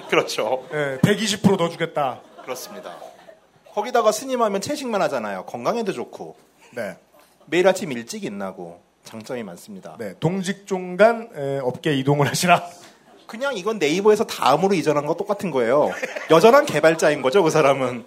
그렇죠. 0.10 0.66
예, 0.74 1.00
120%더 1.02 1.70
주겠다. 1.70 2.22
그렇습니다. 2.44 2.96
거기다가 3.74 4.12
스님 4.12 4.42
하면 4.42 4.62
채식만 4.62 5.02
하잖아요. 5.04 5.46
건강에도 5.46 5.92
좋고. 5.94 6.36
네. 6.72 6.98
매일 7.46 7.68
아침 7.68 7.92
일찍 7.92 8.24
일나고 8.24 8.82
장점이 9.04 9.44
많습니다. 9.44 9.96
네, 10.00 10.14
동직종 10.20 10.98
간 10.98 11.30
에, 11.36 11.60
업계 11.60 11.94
이동을 11.96 12.28
하시라. 12.28 12.64
그냥 13.30 13.56
이건 13.56 13.78
네이버에서 13.78 14.26
다음으로 14.26 14.74
이전한 14.74 15.06
거 15.06 15.14
똑같은 15.14 15.52
거예요. 15.52 15.92
여전한 16.32 16.66
개발자인 16.66 17.22
거죠, 17.22 17.44
그 17.44 17.52
사람은. 17.52 18.04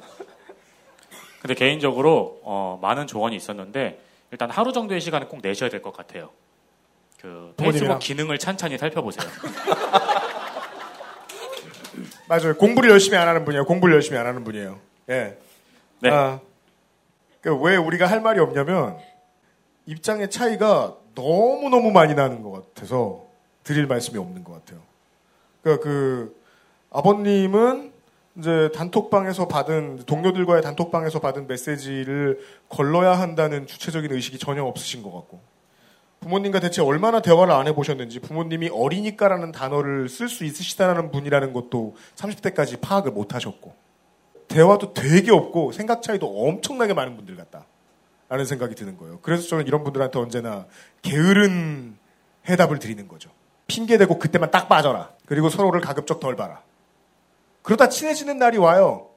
근데 1.41 1.55
개인적으로 1.55 2.41
어, 2.43 2.81
많은 2.83 3.07
조언이 3.07 3.37
있었는데 3.37 4.01
일단 4.33 4.51
하루 4.51 4.73
정도의 4.73 5.01
시간은 5.01 5.29
꼭 5.29 5.39
내셔야 5.41 5.71
될 5.71 5.81
것 5.81 5.97
같아요. 5.97 6.31
그? 7.21 7.55
페이스북 7.57 8.01
기능을 8.01 8.39
찬찬히 8.39 8.79
살펴보세요. 8.79 9.31
맞아요. 12.27 12.57
공부를 12.57 12.91
열심히 12.91 13.17
안 13.17 13.29
하는 13.29 13.45
분이에요. 13.45 13.65
공부를 13.65 13.95
열심히 13.95 14.19
안 14.19 14.27
하는 14.27 14.43
분이에요. 14.43 14.81
예. 15.11 15.39
네. 16.01 16.11
아, 16.11 16.41
그왜 17.43 17.77
우리가 17.77 18.07
할 18.07 18.21
말이 18.21 18.41
없냐면 18.41 18.99
입장의 19.87 20.31
차이가 20.31 20.97
너무 21.15 21.69
너무 21.69 21.93
많이 21.93 22.15
나는 22.15 22.43
것 22.43 22.75
같아서 22.75 23.27
드릴 23.63 23.87
말씀이 23.87 24.19
없는 24.19 24.43
것 24.43 24.55
같아요. 24.55 24.81
그러니까 25.63 25.85
그 25.85 26.41
아버님은 26.91 27.93
이제 28.39 28.71
단톡방에서 28.75 29.49
받은 29.49 30.05
동료들과의 30.07 30.63
단톡방에서 30.63 31.21
받은 31.21 31.47
메시지를 31.47 32.41
걸러야 32.69 33.13
한다는 33.19 33.67
주체적인 33.67 34.11
의식이 34.13 34.39
전혀 34.39 34.65
없으신 34.65 35.03
것 35.03 35.13
같고 35.13 35.41
부모님과 36.21 36.61
대체 36.61 36.81
얼마나 36.83 37.21
대화를 37.21 37.53
안 37.53 37.67
해보셨는지 37.67 38.21
부모님이 38.21 38.71
어리니까라는 38.73 39.53
단어를 39.53 40.09
쓸 40.09 40.29
수 40.29 40.45
있으시다는 40.45 41.11
분이라는 41.11 41.53
것도 41.53 41.97
30대까지 42.17 42.81
파악을 42.81 43.11
못 43.11 43.35
하셨고 43.35 43.75
대화도 44.49 44.95
되게 44.95 45.33
없고 45.33 45.73
생각 45.73 46.03
차이도 46.03 46.27
엄청나게 46.27 46.95
많은 46.95 47.17
분들 47.17 47.37
같다. 47.37 47.67
라는 48.29 48.47
생각이 48.47 48.75
드는 48.75 48.97
거예요. 48.97 49.19
그래서 49.21 49.47
저는 49.47 49.67
이런 49.67 49.85
분들한테 49.85 50.19
언제나 50.19 50.65
게으른 51.03 51.99
해답을 52.49 52.79
드리는 52.79 53.07
거죠. 53.07 53.29
핑계대고 53.67 54.19
그때만 54.19 54.51
딱 54.51 54.71
빠져라. 54.71 55.11
그리고 55.33 55.49
서로를 55.49 55.81
가급적 55.81 56.21
덜 56.21 56.37
봐라. 56.37 56.61
그러다 57.63 57.89
친해지는 57.89 58.37
날이 58.37 58.59
와요. 58.59 59.09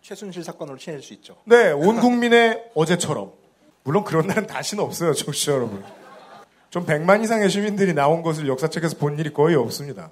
최순실 0.00 0.44
사건으로 0.44 0.78
친해질 0.78 1.04
수 1.04 1.12
있죠. 1.14 1.38
네, 1.42 1.72
온 1.72 1.98
국민의 1.98 2.70
어제처럼. 2.76 3.32
물론 3.82 4.04
그런 4.04 4.28
날은 4.28 4.46
다시는 4.46 4.84
없어요, 4.84 5.12
청취자 5.12 5.52
여러분. 5.52 5.84
좀 6.70 6.86
100만 6.86 7.24
이상의 7.24 7.50
시민들이 7.50 7.94
나온 7.94 8.22
것을 8.22 8.46
역사책에서 8.46 8.96
본 8.98 9.18
일이 9.18 9.32
거의 9.32 9.56
없습니다. 9.56 10.10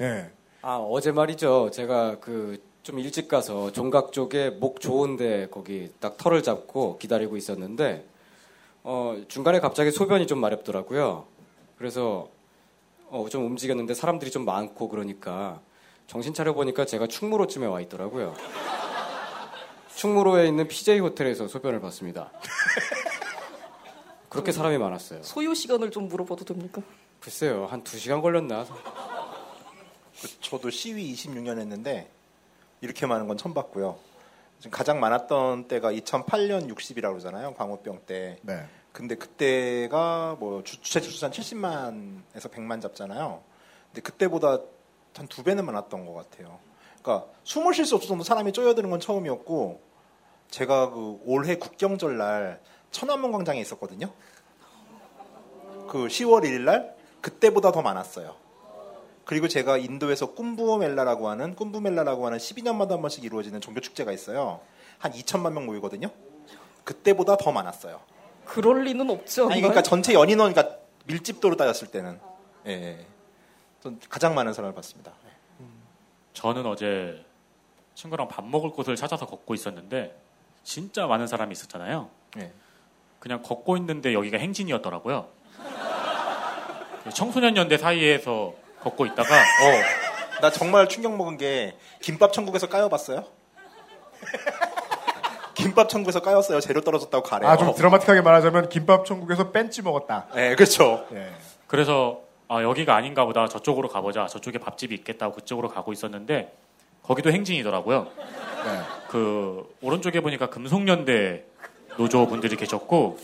예. 0.00 0.30
아 0.62 0.76
어제 0.76 1.12
말이죠. 1.12 1.70
제가 1.70 2.18
그 2.20 2.70
좀 2.82 2.98
일찍 2.98 3.28
가서 3.28 3.72
종각 3.72 4.12
쪽에 4.12 4.48
목 4.48 4.80
좋은데 4.80 5.48
거기 5.50 5.92
딱 6.00 6.16
털을 6.16 6.42
잡고 6.42 6.96
기다리고 6.96 7.36
있었는데 7.36 8.06
어 8.82 9.16
중간에 9.28 9.60
갑자기 9.60 9.90
소변이 9.90 10.26
좀 10.26 10.38
마렵더라고요. 10.38 11.26
그래서 11.76 12.28
어 13.10 13.28
좀 13.28 13.44
움직였는데 13.46 13.94
사람들이 13.94 14.30
좀 14.30 14.44
많고 14.44 14.88
그러니까 14.88 15.60
정신 16.06 16.32
차려 16.34 16.54
보니까 16.54 16.84
제가 16.84 17.06
충무로쯤에 17.06 17.66
와 17.66 17.80
있더라고요. 17.80 18.34
충무로에 19.94 20.46
있는 20.48 20.66
PJ 20.68 21.00
호텔에서 21.00 21.46
소변을 21.48 21.80
봤습니다. 21.80 22.30
그렇게 24.28 24.52
사람이 24.52 24.78
많았어요. 24.78 25.22
소요 25.22 25.54
시간을 25.54 25.90
좀 25.90 26.08
물어봐도 26.08 26.44
됩니까? 26.44 26.82
글쎄요, 27.20 27.66
한두 27.66 27.98
시간 27.98 28.20
걸렸나? 28.22 28.64
그 28.64 30.28
저도 30.40 30.70
시위 30.70 31.12
26년 31.14 31.58
했는데 31.58 32.10
이렇게 32.80 33.06
많은 33.06 33.26
건 33.28 33.36
처음 33.36 33.52
봤고요. 33.54 33.98
지금 34.60 34.70
가장 34.70 35.00
많았던 35.00 35.68
때가 35.68 35.90
2008년 35.92 36.68
60이라고 36.72 37.10
그러잖아요. 37.12 37.54
광우병 37.54 38.02
때. 38.06 38.38
네. 38.42 38.64
근데 38.92 39.14
그때가 39.14 40.36
뭐 40.38 40.62
주- 40.62 40.80
주최 40.80 41.00
주수산 41.00 41.30
70만에서 41.30 42.50
100만 42.50 42.80
잡잖아요. 42.82 43.42
근데 43.88 44.02
그때보다 44.02 44.58
한 45.16 45.26
두 45.28 45.42
배는 45.42 45.64
많았던 45.66 46.06
것 46.06 46.14
같아요. 46.14 46.58
그러니까 47.02 47.28
숨을 47.44 47.74
쉴 47.74 47.84
수 47.84 47.96
없을 47.96 48.08
정도 48.08 48.22
사람이 48.22 48.52
쪼여드는 48.52 48.90
건 48.90 49.00
처음이었고 49.00 49.80
제가 50.50 50.90
그 50.90 51.18
올해 51.24 51.56
국경절 51.56 52.16
날 52.16 52.60
천안문 52.90 53.32
광장에 53.32 53.60
있었거든요. 53.60 54.12
그 55.88 56.06
10월 56.06 56.44
1일 56.44 56.60
날 56.60 56.94
그때보다 57.20 57.72
더 57.72 57.82
많았어요. 57.82 58.36
그리고 59.30 59.46
제가 59.46 59.76
인도에서 59.76 60.34
쿰부멜라라고 60.34 61.28
하는 61.28 61.54
쿰부멜라라고 61.54 62.26
하는 62.26 62.38
12년마다 62.38 62.90
한 62.90 63.00
번씩 63.00 63.22
이루어지는 63.22 63.60
종교 63.60 63.78
축제가 63.78 64.10
있어요. 64.10 64.58
한 64.98 65.12
2천만 65.12 65.52
명 65.52 65.66
모이거든요. 65.66 66.10
그때보다 66.82 67.36
더 67.36 67.52
많았어요. 67.52 68.00
그럴 68.44 68.82
리는 68.82 69.08
없죠. 69.08 69.48
아니 69.48 69.60
그러니까 69.60 69.82
전체 69.82 70.14
연인원 70.14 70.52
그러니까 70.52 70.78
밀집도로 71.04 71.54
따졌을 71.54 71.92
때는 71.92 72.18
예, 72.66 72.72
예. 72.72 73.06
전 73.80 74.00
가장 74.08 74.34
많은 74.34 74.52
사람을 74.52 74.74
봤습니다. 74.74 75.12
저는 76.32 76.66
어제 76.66 77.24
친구랑 77.94 78.26
밥 78.26 78.44
먹을 78.44 78.70
곳을 78.70 78.96
찾아서 78.96 79.26
걷고 79.26 79.54
있었는데 79.54 80.20
진짜 80.64 81.06
많은 81.06 81.28
사람이 81.28 81.52
있었잖아요. 81.52 82.10
예. 82.38 82.52
그냥 83.20 83.42
걷고 83.42 83.76
있는데 83.76 84.12
여기가 84.12 84.38
행진이었더라고요. 84.38 85.28
그 87.04 87.10
청소년 87.10 87.56
연대 87.56 87.78
사이에서 87.78 88.58
걷고 88.82 89.06
있다가 89.06 89.34
어, 89.34 90.40
나 90.40 90.50
정말 90.50 90.88
충격 90.88 91.16
먹은 91.16 91.36
게 91.36 91.76
김밥 92.00 92.32
천국에서 92.32 92.68
까여봤어요? 92.68 93.24
김밥 95.54 95.88
천국에서 95.88 96.20
까였어요. 96.22 96.60
재료 96.60 96.80
떨어졌다고 96.80 97.22
가래요. 97.22 97.50
아, 97.50 97.56
좀 97.56 97.74
드라마틱하게 97.74 98.22
말하자면 98.22 98.68
김밥 98.70 99.04
천국에서 99.04 99.50
뺀찌 99.50 99.82
먹었다. 99.82 100.26
네, 100.34 100.54
그렇죠. 100.54 101.06
예. 101.12 101.30
그래서 101.66 102.20
아, 102.48 102.62
여기가 102.62 102.94
아닌가 102.96 103.24
보다 103.26 103.46
저쪽으로 103.46 103.88
가보자 103.88 104.26
저쪽에 104.26 104.58
밥집이 104.58 104.94
있겠다고 104.94 105.34
그쪽으로 105.34 105.68
가고 105.68 105.92
있었는데 105.92 106.56
거기도 107.02 107.30
행진이더라고요. 107.30 108.04
네. 108.64 108.80
그 109.08 109.68
오른쪽에 109.82 110.20
보니까 110.20 110.46
금속연대 110.48 111.44
노조 111.96 112.26
분들이 112.26 112.56
계셨고 112.56 113.18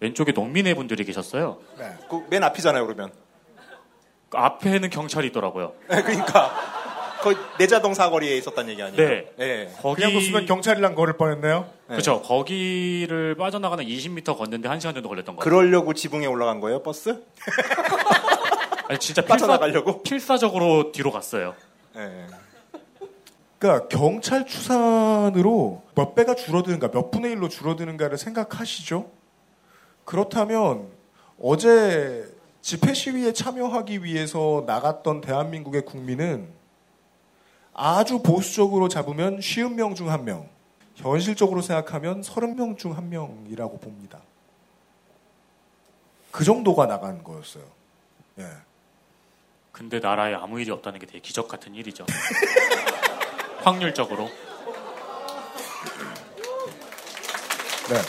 왼쪽에 0.00 0.32
농민회 0.32 0.74
분들이 0.74 1.04
계셨어요. 1.04 1.58
네. 1.78 1.94
그 2.10 2.24
맨 2.28 2.42
앞이잖아요, 2.42 2.84
그러면. 2.86 3.12
그 4.28 4.38
앞에는 4.38 4.90
경찰이 4.90 5.28
있더라고요. 5.28 5.72
네, 5.88 6.02
그러니까 6.02 6.52
거의 7.22 7.36
내자동 7.58 7.94
사거리에 7.94 8.36
있었단 8.36 8.68
얘기 8.68 8.82
아니에요? 8.82 9.08
네. 9.08 9.32
네. 9.36 9.72
거기 9.80 10.02
그냥 10.02 10.12
뒀으면 10.20 10.46
경찰이랑 10.46 10.94
걸을 10.94 11.16
뻔했네요. 11.16 11.68
그렇죠. 11.88 12.22
거기를 12.22 13.34
빠져나가는 13.36 13.84
20m 13.84 14.36
걷는데 14.36 14.68
1시간 14.68 14.94
정도 14.94 15.08
걸렸던 15.08 15.36
거예요. 15.36 15.44
그러려고 15.44 15.94
지붕에 15.94 16.26
올라간 16.26 16.60
거예요, 16.60 16.82
버스? 16.82 17.24
아니, 18.88 18.98
진짜 18.98 19.22
필사, 19.22 19.34
빠져나가려고? 19.34 20.02
필사 20.02 20.38
적으로 20.38 20.92
뒤로 20.92 21.10
갔어요. 21.10 21.54
네. 21.94 22.26
그러니까 23.58 23.88
경찰 23.88 24.46
추산으로 24.46 25.82
몇 25.94 26.14
배가 26.14 26.34
줄어드는가, 26.34 26.90
몇 26.90 27.10
분의 27.10 27.32
일로 27.32 27.48
줄어드는가를 27.48 28.18
생각하시죠? 28.18 29.10
그렇다면 30.04 30.88
어제 31.42 32.24
집회 32.66 32.94
시위에 32.94 33.32
참여하기 33.32 34.02
위해서 34.02 34.64
나갔던 34.66 35.20
대한민국의 35.20 35.84
국민은 35.84 36.48
아주 37.72 38.22
보수적으로 38.24 38.88
잡으면 38.88 39.40
쉬운 39.40 39.76
명 39.76 39.94
중 39.94 40.10
한 40.10 40.24
명, 40.24 40.48
현실적으로 40.96 41.62
생각하면 41.62 42.24
서른 42.24 42.56
명 42.56 42.76
중 42.76 42.96
한 42.96 43.08
명이라고 43.08 43.78
봅니다. 43.78 44.18
그 46.32 46.42
정도가 46.42 46.86
나간 46.86 47.22
거였어요. 47.22 47.62
예. 48.40 48.48
근데 49.70 50.00
나라에 50.00 50.34
아무 50.34 50.60
일이 50.60 50.72
없다는 50.72 50.98
게 50.98 51.06
되게 51.06 51.20
기적 51.20 51.46
같은 51.46 51.72
일이죠. 51.72 52.04
확률적으로. 53.62 54.28
네. 57.88 58.02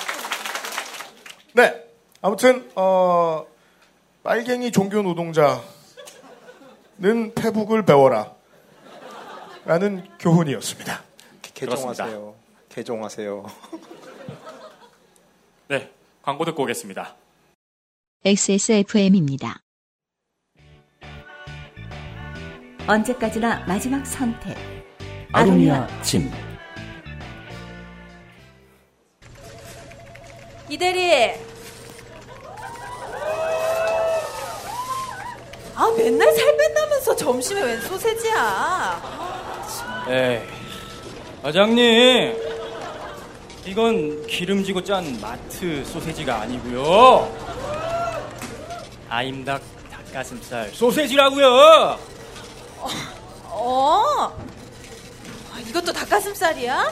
네. 1.53 1.84
아무튼 2.24 2.72
어 2.74 3.45
빨갱이 4.28 4.73
종교 4.73 5.01
노동자는 5.01 5.63
페북을 7.34 7.86
배워라. 7.86 8.36
라는 9.63 10.05
교훈이었습니다. 10.19 11.01
개종하세요. 11.53 12.36
개종하세요. 12.67 13.45
네, 15.69 15.89
광고 16.21 16.43
듣고 16.43 16.63
오겠습니다. 16.63 17.15
XSFM입니다. 18.25 19.61
언제까지나 22.86 23.65
마지막 23.65 24.05
선택. 24.05 24.57
아로니아 25.32 26.01
침. 26.01 26.30
이대리. 30.69 31.47
아 35.80 35.93
맨날 35.95 36.34
살 36.34 36.57
뺀다면서 36.57 37.15
점심에 37.15 37.61
웬 37.61 37.82
소세지야? 37.82 39.01
에이, 40.09 40.41
과장님. 41.43 42.36
이건 43.65 44.25
기름지고 44.25 44.84
짠 44.84 45.19
마트 45.21 45.86
소세지가 45.86 46.41
아니고요. 46.41 47.32
아임닭 49.07 49.61
닭가슴살 49.91 50.69
소세지라고요. 50.73 51.99
어? 53.43 54.03
아, 55.53 55.59
이것도 55.59 55.93
닭가슴살이야? 55.93 56.91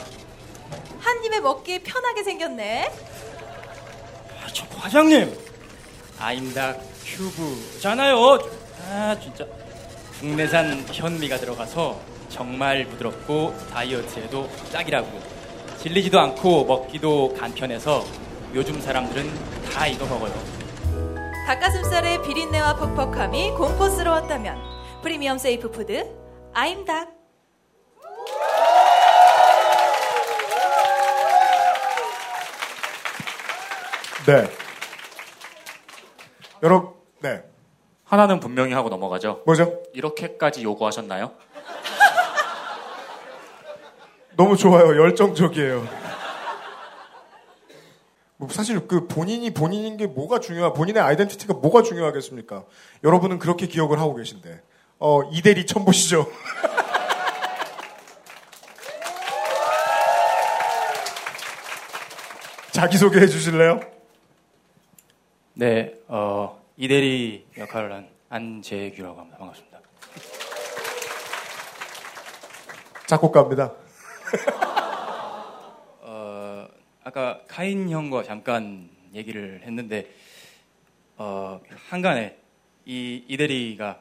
한 1.00 1.24
입에 1.24 1.40
먹기 1.40 1.80
편하게 1.82 2.22
생겼네. 2.22 2.92
아, 4.44 4.46
저 4.52 4.64
과장님. 4.68 5.36
아임닭 6.20 6.80
큐브잖아요. 7.04 8.65
아 8.84 9.16
진짜 9.20 9.46
국내산 10.20 10.84
현미가 10.92 11.38
들어가서 11.38 12.00
정말 12.28 12.84
부드럽고 12.86 13.54
다이어트에도 13.72 14.48
딱이라고요. 14.72 15.20
질리지도 15.78 16.18
않고 16.18 16.64
먹기도 16.64 17.34
간편해서 17.34 18.04
요즘 18.54 18.80
사람들은 18.80 19.30
다 19.72 19.86
이거 19.86 20.06
먹어요. 20.06 20.32
닭가슴살의 21.46 22.22
비린내와 22.22 22.76
퍽퍽함이 22.76 23.52
공포스러웠다면 23.52 24.58
프리미엄 25.02 25.38
safe 25.38 25.70
food 25.70 26.10
아임닭. 26.52 27.14
네. 34.26 34.50
여러분, 36.64 36.94
네. 37.20 37.44
하나는 38.06 38.40
분명히 38.40 38.72
하고 38.72 38.88
넘어가죠. 38.88 39.42
뭐죠? 39.44 39.82
이렇게까지 39.92 40.62
요구하셨나요? 40.62 41.32
너무 44.36 44.56
좋아요. 44.56 44.96
열정적이에요. 44.96 45.86
뭐 48.38 48.48
사실 48.50 48.86
그 48.86 49.08
본인이 49.08 49.52
본인인 49.52 49.96
게 49.96 50.06
뭐가 50.06 50.38
중요하, 50.38 50.72
본인의 50.72 51.02
identity가 51.02 51.54
뭐가 51.54 51.82
중요하겠습니까? 51.82 52.64
여러분은 53.02 53.40
그렇게 53.40 53.66
기억을 53.66 53.98
하고 53.98 54.14
계신데. 54.14 54.62
어, 54.98 55.22
이대리 55.32 55.66
처음 55.66 55.84
보시죠? 55.84 56.30
자기소개 62.70 63.18
해주실래요? 63.20 63.80
네, 65.54 65.94
어, 66.08 66.62
이대리 66.78 67.46
역할을 67.56 67.90
한 67.90 68.08
안재규라고 68.28 69.18
합니다. 69.18 69.38
반갑습니다. 69.38 69.80
작곡가입니다. 73.06 73.72
어, 76.00 76.68
아까 77.02 77.40
카인 77.48 77.88
형과 77.88 78.22
잠깐 78.22 78.90
얘기를 79.14 79.62
했는데, 79.64 80.12
어, 81.16 81.62
한간에 81.88 82.36
이 82.84 83.24
이대리가 83.26 83.98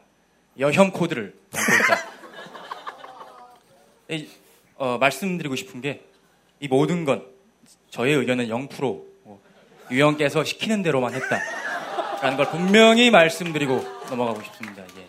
여형 0.59 0.91
코드를 0.91 1.33
담고 1.51 1.71
있다. 1.71 2.09
이, 4.15 4.27
어, 4.75 4.97
말씀드리고 4.97 5.55
싶은 5.55 5.79
게, 5.79 6.03
이 6.59 6.67
모든 6.67 7.05
건 7.05 7.25
저의 7.89 8.15
의견은 8.15 8.47
0%, 8.47 8.81
뭐, 9.23 9.41
유형께서 9.89 10.43
시키는 10.43 10.83
대로만 10.83 11.13
했다. 11.13 11.64
라는 12.25 12.37
걸 12.37 12.49
분명히 12.49 13.11
말씀드리고 13.11 13.85
넘어가고 14.09 14.41
싶습니다. 14.41 14.81
예. 14.81 15.07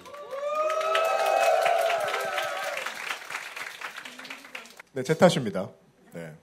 네, 4.93 5.03
제 5.03 5.15
탓입니다. 5.15 5.71
네. 6.13 6.35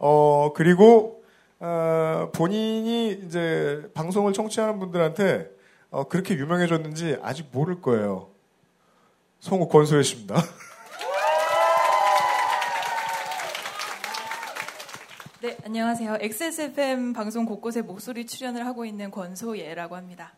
어, 0.00 0.52
그리고, 0.56 1.22
어, 1.60 2.30
본인이 2.34 3.12
이제 3.24 3.88
방송을 3.94 4.32
청취하는 4.32 4.80
분들한테 4.80 5.48
어, 5.90 6.08
그렇게 6.08 6.34
유명해졌는지 6.34 7.18
아직 7.22 7.50
모를 7.52 7.80
거예요. 7.80 8.30
성우 9.38 9.68
권소혜 9.68 10.02
씨입니다. 10.02 10.34
네, 15.42 15.56
안녕하세요. 15.64 16.18
XSFM 16.20 17.12
방송 17.14 17.44
곳곳에 17.46 17.82
목소리 17.82 18.26
출연을 18.28 18.64
하고 18.64 18.84
있는 18.84 19.10
권소예라고 19.10 19.96
합니다. 19.96 20.34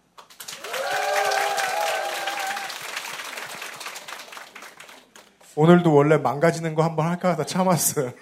오늘도 5.57 5.95
원래 5.95 6.17
망가지는 6.17 6.75
거 6.75 6.83
한번 6.83 7.07
할까 7.07 7.33
하다 7.33 7.45
참았어요. 7.45 8.15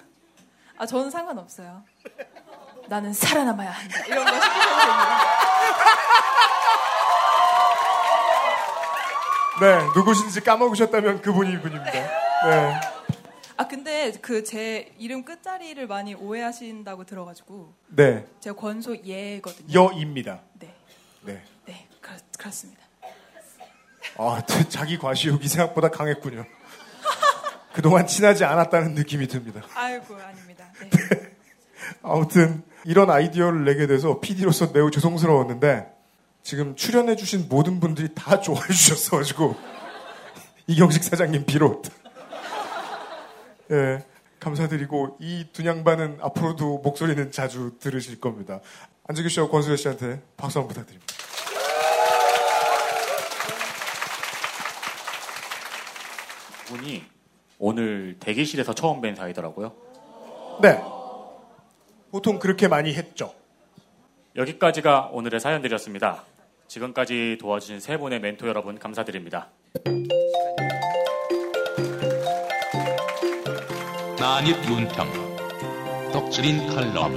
아, 0.78 0.86
저는 0.86 1.10
상관없어요. 1.10 1.84
나는 2.88 3.12
살아남아야 3.12 3.70
한다. 3.70 4.06
이런 4.06 4.24
거 4.24 4.32
시키셔도 4.32 4.76
됩니다. 4.78 5.20
네, 9.60 9.84
누구신지 9.94 10.40
까먹으셨다면 10.40 11.20
그분이 11.20 11.52
이분입니다. 11.52 11.92
네. 11.92 12.95
아, 13.58 13.66
근데 13.68 14.12
그 14.20 14.44
제 14.44 14.92
이름 14.98 15.24
끝자리를 15.24 15.86
많이 15.86 16.14
오해하신다고 16.14 17.04
들어가지고. 17.04 17.74
네. 17.88 18.26
제가 18.40 18.54
권소 18.56 18.96
예거든요. 19.04 19.72
여입니다. 19.90 20.42
네. 20.58 20.74
네. 21.22 21.42
네, 21.64 21.88
그렇, 22.00 22.16
그렇습니다. 22.38 22.82
아, 24.18 24.42
자기 24.68 24.98
과시욕이 24.98 25.46
생각보다 25.48 25.88
강했군요. 25.90 26.44
그동안 27.72 28.06
친하지 28.06 28.44
않았다는 28.44 28.94
느낌이 28.94 29.26
듭니다. 29.26 29.62
아이고, 29.74 30.14
아닙니다. 30.16 30.70
네. 30.80 30.90
아무튼 32.02 32.62
이런 32.84 33.10
아이디어를 33.10 33.64
내게 33.64 33.86
돼서 33.86 34.20
PD로서 34.20 34.70
매우 34.72 34.90
죄송스러웠는데 34.90 35.92
지금 36.42 36.76
출연해주신 36.76 37.46
모든 37.48 37.80
분들이 37.80 38.14
다 38.14 38.40
좋아해 38.40 38.66
주셨어가지고 38.72 39.56
이경식 40.68 41.02
사장님 41.02 41.46
비롯 41.46 41.82
예 43.70 44.04
감사드리고 44.38 45.16
이 45.20 45.46
두냥반은 45.52 46.18
앞으로도 46.20 46.78
목소리는 46.78 47.30
자주 47.32 47.72
들으실 47.80 48.20
겁니다. 48.20 48.60
안재규 49.08 49.28
씨와 49.28 49.48
권수현 49.48 49.76
씨한테 49.76 50.22
박수 50.36 50.58
한번 50.58 50.74
부탁드립니다. 50.74 51.14
분이 56.66 57.04
오늘 57.58 58.16
대기실에서 58.20 58.74
처음 58.74 59.00
뵌 59.00 59.16
사이더라고요. 59.16 59.72
네. 60.60 60.82
보통 62.10 62.38
그렇게 62.38 62.68
많이 62.68 62.94
했죠. 62.94 63.34
여기까지가 64.36 65.10
오늘의 65.12 65.40
사연들이었습니다. 65.40 66.24
지금까지 66.68 67.38
도와주신 67.40 67.80
세 67.80 67.96
분의 67.96 68.20
멘토 68.20 68.48
여러분 68.48 68.78
감사드립니다. 68.78 69.48
난입 74.26 74.60
논평 74.68 75.06
덕질인 76.12 76.66
칼럼 76.74 77.14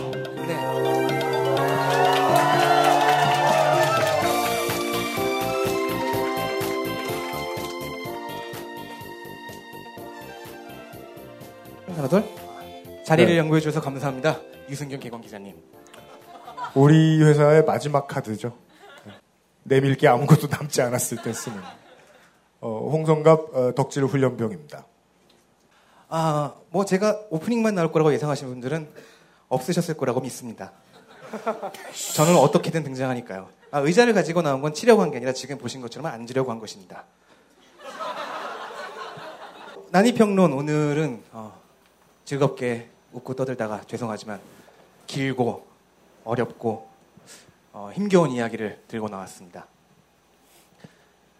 하나 11.95 12.07
둘. 12.07 12.23
자리를 13.03 13.31
네. 13.31 13.40
양보해 13.40 13.60
주셔서 13.60 13.81
감사합니다. 13.81 14.40
유승균 14.69 14.99
개건 14.99 15.22
기자님. 15.22 15.56
우리 16.76 17.23
회사의 17.23 17.65
마지막 17.65 18.07
카드죠. 18.07 18.56
내밀 19.64 19.95
게 19.95 20.07
아무것도 20.07 20.45
남지 20.45 20.84
않았을 20.84 21.23
때 21.23 21.34
쓰는. 21.34 21.57
어, 22.61 22.88
홍성갑 22.91 23.56
어, 23.56 23.73
덕질 23.73 24.06
훈련병입니다. 24.06 24.86
아, 26.10 26.53
뭐 26.72 26.86
제가 26.86 27.19
오프닝만 27.30 27.76
나올 27.76 27.91
거라고 27.91 28.11
예상하시는 28.14 28.52
분들은 28.52 28.90
없으셨을 29.48 29.95
거라고 29.95 30.22
믿습니다. 30.22 30.72
저는 32.15 32.36
어떻게든 32.36 32.84
등장하니까요. 32.84 33.49
아, 33.72 33.80
의자를 33.80 34.14
가지고 34.14 34.41
나온 34.41 34.61
건 34.61 34.73
치려고 34.73 35.02
한 35.03 35.11
게 35.11 35.18
아니라 35.18 35.34
지금 35.34 35.57
보신 35.60 35.81
것처럼 35.81 36.07
앉으려고 36.11 36.49
한 36.52 36.60
것입니다. 36.60 37.06
난이평론 39.91 40.53
오늘은 40.53 41.23
어, 41.31 41.60
즐겁게 42.26 42.90
웃고 43.11 43.36
떠들다가 43.36 43.81
죄송하지만 43.88 44.40
길고 45.07 45.65
어렵고 46.23 46.88
어, 47.73 47.91
힘겨운 47.94 48.31
이야기를 48.31 48.84
들고 48.88 49.10
나왔습니다. 49.10 49.68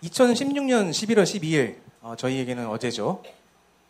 2016년 0.04 0.90
11월 0.92 1.24
12일 1.24 1.78
어, 2.02 2.16
저희에게는 2.16 2.68
어제죠. 2.68 3.22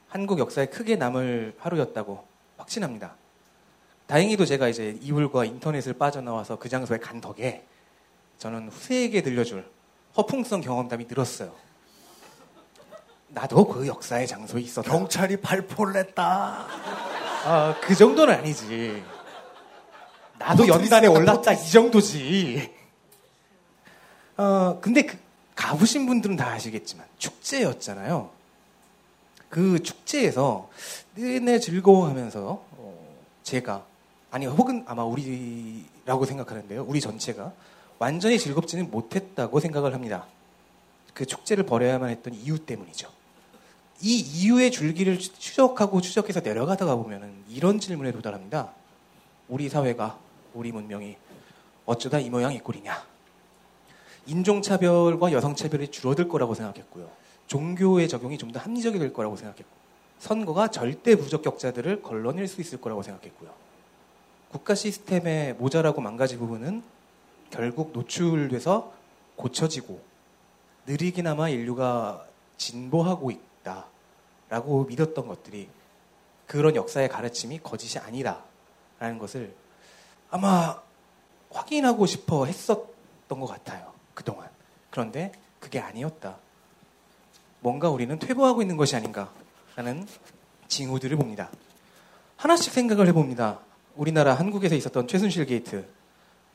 한국 0.10 0.40
역사에 0.40 0.66
크게 0.66 0.96
남을 0.96 1.56
하루였다고 1.60 2.26
확신합니다. 2.58 3.16
다행히도 4.08 4.46
제가 4.46 4.68
이제 4.68 4.98
이불과 5.02 5.46
인터넷을 5.46 5.94
빠져나와서 5.94 6.58
그 6.58 6.68
장소에 6.68 6.98
간 6.98 7.22
덕에 7.22 7.64
저는 8.40 8.70
후세에게 8.70 9.22
들려줄 9.22 9.70
허풍성 10.18 10.62
경험담이 10.62 11.06
늘었어요. 11.08 11.54
나도 13.28 13.68
그 13.68 13.86
역사의 13.86 14.28
장소에 14.28 14.62
있었다. 14.62 14.90
경찰이 14.90 15.38
발포를 15.38 15.96
했다. 15.98 16.66
아, 17.46 17.76
그 17.82 17.94
정도는 17.94 18.34
아니지. 18.34 19.04
나도 20.40 20.68
연단에 20.68 21.06
올랐다 21.06 21.54
이 21.54 21.70
정도지. 21.70 22.74
어, 24.38 24.80
근데 24.82 25.04
그, 25.04 25.18
가보신 25.56 26.08
분들은 26.08 26.36
다 26.36 26.48
아시겠지만 26.48 27.06
축제였잖아요. 27.20 28.39
그 29.50 29.82
축제에서 29.82 30.70
내내 31.16 31.60
즐거워하면서 31.60 32.66
어, 32.72 33.16
제가 33.44 33.84
아니 34.32 34.46
혹은 34.46 34.84
아마 34.88 35.04
우리라고 35.04 36.26
생각하는데요. 36.26 36.86
우리 36.88 37.02
전체가 37.02 37.52
완전히 37.98 38.38
즐겁지는 38.38 38.92
못했다고 38.92 39.60
생각을 39.60 39.94
합니다. 39.94 40.28
그 41.14 41.26
축제를 41.26 41.66
벌여야만 41.66 42.10
했던 42.10 42.34
이유 42.34 42.60
때문이죠. 42.60 43.10
이 44.02 44.20
이유의 44.20 44.72
줄기를 44.72 45.20
추적하고 45.20 46.00
추적해서 46.00 46.40
내려가다가 46.40 46.96
보면은 46.96 47.34
이런 47.50 47.80
질문에 47.80 48.12
도달합니다. 48.12 48.72
우리 49.50 49.68
사회가 49.68 50.18
우리 50.54 50.72
문명이 50.72 51.18
어쩌다 51.86 52.20
이 52.20 52.30
모양 52.30 52.54
이 52.54 52.60
꼴이냐? 52.60 53.04
인종차별과 54.28 55.32
여성차별이 55.32 55.90
줄어들 55.90 56.30
거라고 56.30 56.54
생각했고요. 56.54 57.10
종교의 57.50 58.08
적용이 58.08 58.38
좀 58.38 58.52
더 58.52 58.60
합리적이 58.60 59.00
될 59.00 59.12
거라고 59.12 59.36
생각했고, 59.36 59.70
선거가 60.20 60.70
절대 60.70 61.16
부적격자들을 61.16 62.02
걸러낼 62.02 62.48
수 62.48 62.62
있을 62.62 62.80
거라고 62.80 63.04
생각했고요. 63.04 63.52
국가 64.52 64.76
시스템의 64.76 65.56
모자라고 65.56 66.02
망가진 66.02 66.40
부분은 66.40 66.84
결국 67.50 67.92
노출돼서 67.92 68.94
고쳐지고, 69.36 70.00
느리기나마 70.86 71.50
인류가 71.50 72.26
진보하고 72.58 73.32
있다라고 73.32 74.86
믿었던 74.86 75.28
것들이 75.28 75.70
그런 76.48 76.76
역사의 76.76 77.10
가르침이 77.10 77.60
거짓이 77.62 78.00
아니다라는 78.00 79.20
것을 79.20 79.54
아마 80.32 80.82
확인하고 81.52 82.06
싶어 82.06 82.46
했었던 82.46 83.28
것 83.28 83.46
같아요. 83.46 83.94
그동안. 84.14 84.50
그런데 84.90 85.32
그게 85.60 85.80
아니었다. 85.80 86.38
뭔가 87.62 87.90
우리는 87.90 88.18
퇴보하고 88.18 88.62
있는 88.62 88.78
것이 88.78 88.96
아닌가라는 88.96 90.08
징후들을 90.68 91.18
봅니다. 91.18 91.50
하나씩 92.38 92.72
생각을 92.72 93.08
해봅니다. 93.08 93.60
우리나라 93.96 94.34
한국에서 94.34 94.76
있었던 94.76 95.08
최순실 95.08 95.46
게이트. 95.46 95.86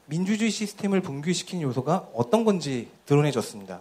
민주주의 0.06 0.50
시스템을 0.50 1.00
붕괴시킨 1.00 1.62
요소가 1.62 2.08
어떤 2.14 2.44
건지 2.44 2.88
드러내줬습니다. 3.06 3.80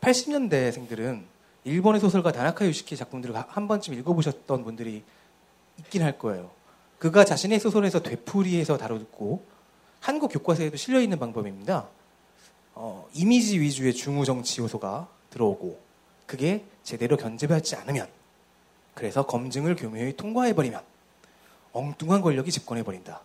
80년대생들은 0.00 1.22
일본의 1.64 2.00
소설가 2.00 2.32
다나카 2.32 2.66
요시키 2.66 2.96
작품들을 2.96 3.34
한 3.36 3.68
번쯤 3.68 3.94
읽어보셨던 3.94 4.64
분들이 4.64 5.04
있긴 5.78 6.02
할 6.02 6.18
거예요. 6.18 6.50
그가 6.98 7.24
자신의 7.24 7.60
소설에서 7.60 8.02
되풀이해서 8.02 8.78
다루고 8.78 9.44
한국 10.00 10.28
교과서에도 10.28 10.76
실려 10.76 11.00
있는 11.00 11.18
방법입니다. 11.18 11.88
어, 12.74 13.06
이미지 13.14 13.60
위주의 13.60 13.92
중우 13.94 14.24
정치 14.24 14.60
요소가 14.60 15.08
들어오고 15.30 15.78
그게 16.32 16.64
제대로 16.82 17.18
견제받지 17.18 17.76
않으면 17.76 18.08
그래서 18.94 19.26
검증을 19.26 19.76
교묘히 19.76 20.16
통과해버리면 20.16 20.80
엉뚱한 21.74 22.22
권력이 22.22 22.50
집권해버린다. 22.50 23.20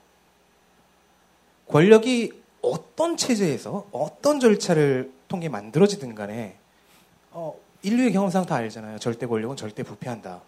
권력이 1.70 2.44
어떤 2.62 3.16
체제에서 3.16 3.88
어떤 3.94 4.42
절차를 4.42 5.14
통해 5.30 5.48
만들어지든 5.48 6.16
간에 6.16 6.58
어, 7.32 7.58
인류의 7.82 8.12
경험상 8.12 8.46
다 8.46 8.56
알잖아요. 8.56 9.00
절대 9.00 9.26
권력은 9.26 9.56
절대 9.56 9.84
부패한다. 9.84 10.42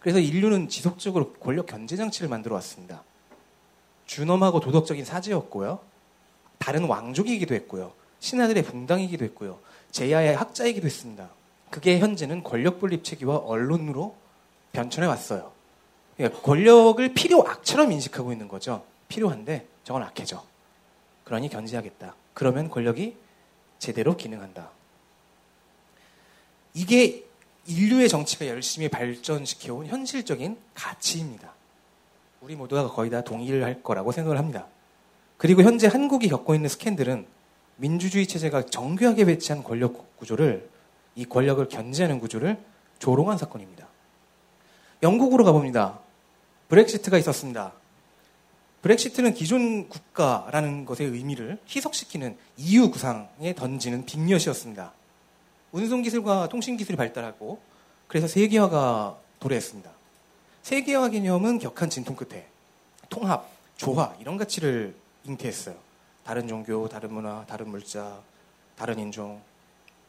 그래서 0.00 0.18
인류는 0.18 0.68
지속적으로 0.68 1.32
권력 1.34 1.66
견제 1.66 1.94
장치를 1.94 2.28
만들어 2.28 2.56
왔습니다. 2.56 3.04
준엄하고 4.06 4.58
도덕적인 4.58 5.04
사제였고요. 5.04 5.78
다른 6.58 6.86
왕족이기도 6.86 7.54
했고요. 7.54 7.92
신하들의 8.18 8.64
붕당이기도 8.64 9.24
했고요. 9.26 9.60
재야의 9.92 10.34
학자이기도 10.34 10.86
했습니다. 10.86 11.35
그게 11.70 11.98
현재는 11.98 12.42
권력 12.42 12.80
분립 12.80 13.04
체계와 13.04 13.36
언론으로 13.38 14.16
변천해 14.72 15.06
왔어요. 15.06 15.52
그러니까 16.16 16.40
권력을 16.42 17.14
필요 17.14 17.42
악처럼 17.46 17.92
인식하고 17.92 18.32
있는 18.32 18.48
거죠. 18.48 18.84
필요한데 19.08 19.66
저건 19.84 20.02
악해져. 20.02 20.44
그러니 21.24 21.48
견제하겠다. 21.48 22.14
그러면 22.34 22.70
권력이 22.70 23.16
제대로 23.78 24.16
기능한다. 24.16 24.70
이게 26.74 27.24
인류의 27.66 28.08
정치가 28.08 28.46
열심히 28.46 28.88
발전시켜온 28.88 29.86
현실적인 29.86 30.56
가치입니다. 30.74 31.52
우리 32.40 32.54
모두가 32.54 32.88
거의 32.88 33.10
다 33.10 33.22
동의를 33.22 33.64
할 33.64 33.82
거라고 33.82 34.12
생각을 34.12 34.38
합니다. 34.38 34.66
그리고 35.36 35.62
현재 35.62 35.88
한국이 35.88 36.28
겪고 36.28 36.54
있는 36.54 36.68
스캔들은 36.68 37.26
민주주의 37.76 38.26
체제가 38.26 38.66
정교하게 38.66 39.24
배치한 39.24 39.62
권력 39.64 40.16
구조를 40.16 40.68
이 41.16 41.24
권력을 41.24 41.66
견제하는 41.68 42.20
구조를 42.20 42.58
조롱한 42.98 43.38
사건입니다. 43.38 43.88
영국으로 45.02 45.44
가봅니다. 45.44 45.98
브렉시트가 46.68 47.18
있었습니다. 47.18 47.72
브렉시트는 48.82 49.34
기존 49.34 49.88
국가라는 49.88 50.84
것의 50.84 51.10
의미를 51.10 51.58
희석시키는 51.68 52.36
EU 52.58 52.90
구상에 52.90 53.54
던지는 53.54 54.06
빅엿이었습니다. 54.06 54.92
운송기술과 55.72 56.48
통신기술이 56.48 56.96
발달하고 56.96 57.60
그래서 58.06 58.28
세계화가 58.28 59.16
도래했습니다. 59.40 59.90
세계화 60.62 61.08
개념은 61.10 61.58
격한 61.58 61.90
진통 61.90 62.14
끝에 62.14 62.46
통합, 63.08 63.48
조화 63.76 64.14
이런 64.20 64.36
가치를 64.36 64.94
잉태했어요. 65.24 65.74
다른 66.24 66.48
종교, 66.48 66.88
다른 66.88 67.12
문화, 67.12 67.44
다른 67.46 67.68
물자, 67.68 68.20
다른 68.76 68.98
인종, 68.98 69.40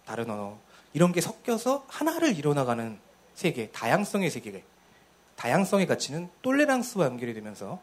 다른 0.05 0.29
언어 0.29 0.57
이런 0.97 1.11
게 1.11 1.21
섞여서 1.21 1.85
하나를 1.87 2.35
이뤄나가는 2.39 2.97
세계, 3.35 3.69
다양성의 3.69 4.31
세계, 4.31 4.63
다양성의 5.35 5.85
가치는 5.85 6.27
똘레랑스와 6.41 7.05
연결이 7.05 7.35
되면서 7.35 7.79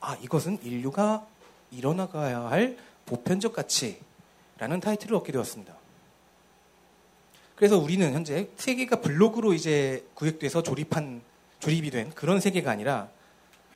아 0.00 0.16
이것은 0.22 0.58
인류가 0.62 1.26
이뤄나가야 1.70 2.44
할 2.44 2.78
보편적 3.04 3.52
가치라는 3.52 4.80
타이틀을 4.80 5.16
얻게 5.16 5.32
되었습니다. 5.32 5.74
그래서 7.56 7.76
우리는 7.76 8.10
현재 8.10 8.48
세계가 8.56 9.02
블록으로 9.02 9.52
이제 9.52 10.08
구획돼서 10.14 10.62
조립한 10.62 11.20
조립이 11.58 11.90
된 11.90 12.08
그런 12.14 12.40
세계가 12.40 12.70
아니라 12.70 13.10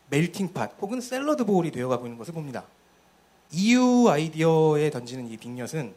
멜팅팟 0.08 0.70
혹은 0.80 1.02
샐러드 1.02 1.44
보울이 1.44 1.70
되어가고 1.70 2.06
있는 2.06 2.16
것을 2.16 2.32
봅니다. 2.32 2.64
EU 3.52 4.08
아이디어에 4.08 4.88
던지는 4.88 5.28
이 5.30 5.36
빅엿은 5.36 5.94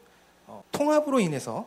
어, 0.47 0.65
통합으로 0.73 1.21
인해서 1.21 1.65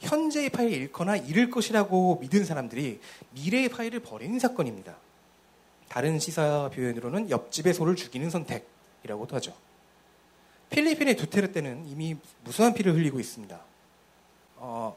현재의 0.00 0.50
파일을 0.50 0.72
잃거나 0.72 1.16
잃을 1.16 1.50
것이라고 1.50 2.18
믿은 2.20 2.44
사람들이 2.44 3.00
미래의 3.32 3.68
파일을 3.68 4.00
버리는 4.00 4.38
사건입니다. 4.38 4.96
다른 5.88 6.18
시사 6.18 6.70
표현으로는 6.74 7.30
옆집의 7.30 7.74
소를 7.74 7.96
죽이는 7.96 8.30
선택이라고도 8.30 9.36
하죠. 9.36 9.54
필리핀의 10.70 11.16
두테르테는 11.16 11.88
이미 11.88 12.16
무수한 12.44 12.74
피를 12.74 12.94
흘리고 12.94 13.18
있습니다. 13.18 13.58
어, 14.56 14.96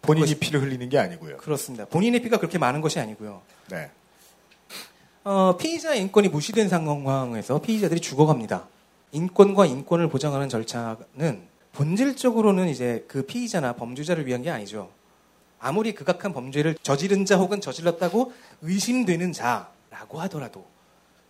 본인이 0.00 0.34
피를 0.34 0.62
흘리는 0.62 0.88
게 0.88 0.98
아니고요. 0.98 1.36
그렇습니다. 1.36 1.84
본인의 1.84 2.22
피가 2.22 2.38
그렇게 2.38 2.58
많은 2.58 2.80
것이 2.80 2.98
아니고요. 2.98 3.42
네. 3.70 3.90
어, 5.24 5.56
피의자 5.56 5.94
인권이 5.94 6.28
무시된 6.28 6.68
상황에서 6.68 7.60
피의자들이 7.60 8.00
죽어갑니다. 8.00 8.66
인권과 9.12 9.66
인권을 9.66 10.08
보장하는 10.08 10.48
절차는 10.48 11.51
본질적으로는 11.72 12.68
이제 12.68 13.04
그 13.08 13.24
피의자나 13.24 13.74
범죄자를 13.74 14.26
위한 14.26 14.42
게 14.42 14.50
아니죠. 14.50 14.90
아무리 15.58 15.94
극악한 15.94 16.32
범죄를 16.32 16.76
저지른 16.82 17.24
자 17.24 17.36
혹은 17.36 17.60
저질렀다고 17.60 18.32
의심되는 18.62 19.32
자라고 19.32 20.20
하더라도 20.22 20.66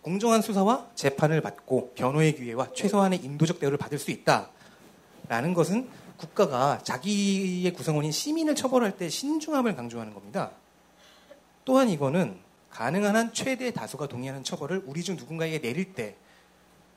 공정한 0.01 0.41
수사와 0.41 0.89
재판을 0.95 1.39
받고 1.39 1.93
변호의 1.95 2.35
기회와 2.35 2.73
최소한의 2.73 3.19
인도적 3.23 3.59
대우를 3.59 3.77
받을 3.77 3.97
수 3.97 4.11
있다라는 4.11 5.53
것은 5.53 5.87
국가가 6.17 6.79
자기의 6.83 7.71
구성원인 7.73 8.11
시민을 8.11 8.55
처벌할 8.55 8.97
때 8.97 9.07
신중함을 9.07 9.75
강조하는 9.75 10.13
겁니다. 10.13 10.51
또한 11.63 11.89
이거는 11.89 12.37
가능한 12.69 13.15
한 13.15 13.33
최대 13.33 13.71
다수가 13.71 14.07
동의하는 14.07 14.43
처벌을 14.43 14.83
우리 14.85 15.03
중 15.03 15.15
누군가에게 15.15 15.59
내릴 15.59 15.93
때 15.93 16.15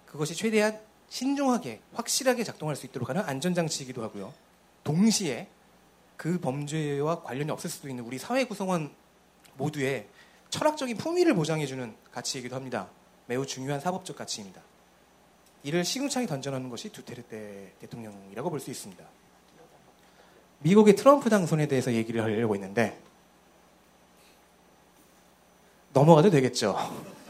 그것이 0.07 0.35
최대한 0.35 0.81
신중하게 1.09 1.81
확실하게 1.95 2.45
작동할 2.45 2.77
수 2.77 2.87
있도록 2.87 3.09
하는 3.09 3.23
안전장치이기도 3.23 4.03
하고요. 4.03 4.33
동시에 4.85 5.49
그 6.17 6.41
범죄와 6.41 7.23
관련이 7.23 7.51
없을 7.51 7.71
수도 7.71 7.89
있는 7.89 8.05
우리 8.05 8.19
사회 8.19 8.45
구성원 8.45 8.91
모두의 9.57 10.07
철학적인 10.51 10.97
품위를 10.97 11.35
보장해주는 11.35 11.95
가치이기도 12.13 12.57
합니다. 12.57 12.89
매우 13.27 13.45
중요한 13.47 13.81
사법적 13.81 14.17
가치입니다. 14.17 14.61
이를 15.63 15.85
시궁창에 15.85 16.27
던져놓는 16.27 16.71
것이 16.71 16.91
두테르테 16.91 17.75
대통령이라고 17.81 18.51
볼 18.51 18.61
수 18.61 18.71
있습니다. 18.71 19.05
미국의 20.61 20.97
트럼프 20.97 21.29
당선에 21.29 21.67
대해서 21.67 21.93
얘기를 21.93 22.23
하려고 22.23 22.55
했는데 22.55 22.99
넘어가도 25.93 26.31
되겠죠. 26.31 26.77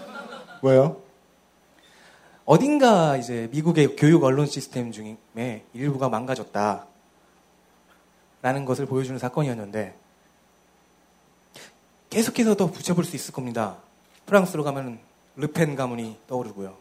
왜요? 0.62 1.02
어딘가 2.46 3.16
이제 3.16 3.48
미국의 3.50 3.96
교육 3.96 4.22
언론 4.22 4.46
시스템 4.46 4.92
중에 4.92 5.64
일부가 5.74 6.08
망가졌다. 6.08 6.86
라는 8.40 8.64
것을 8.64 8.86
보여주는 8.86 9.18
사건이었는데 9.18 9.96
계속해서 12.08 12.54
더 12.54 12.70
붙여볼 12.70 13.04
수 13.04 13.16
있을 13.16 13.34
겁니다. 13.34 13.78
프랑스로 14.26 14.62
가면 14.62 15.00
르펜 15.34 15.74
가문이 15.74 16.18
떠오르고요. 16.28 16.76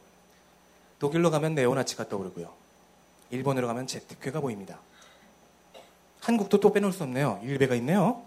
독일로 1.00 1.32
가면 1.32 1.56
네오나치가 1.56 2.08
떠오르고요. 2.10 2.54
일본으로 3.32 3.66
가면 3.66 3.88
재특회가 3.88 4.42
보입니다. 4.42 4.80
한국도 6.22 6.60
또 6.60 6.72
빼놓을 6.72 6.94
수 6.94 7.02
없네요. 7.04 7.42
일베가 7.44 7.74
있네요. 7.76 8.24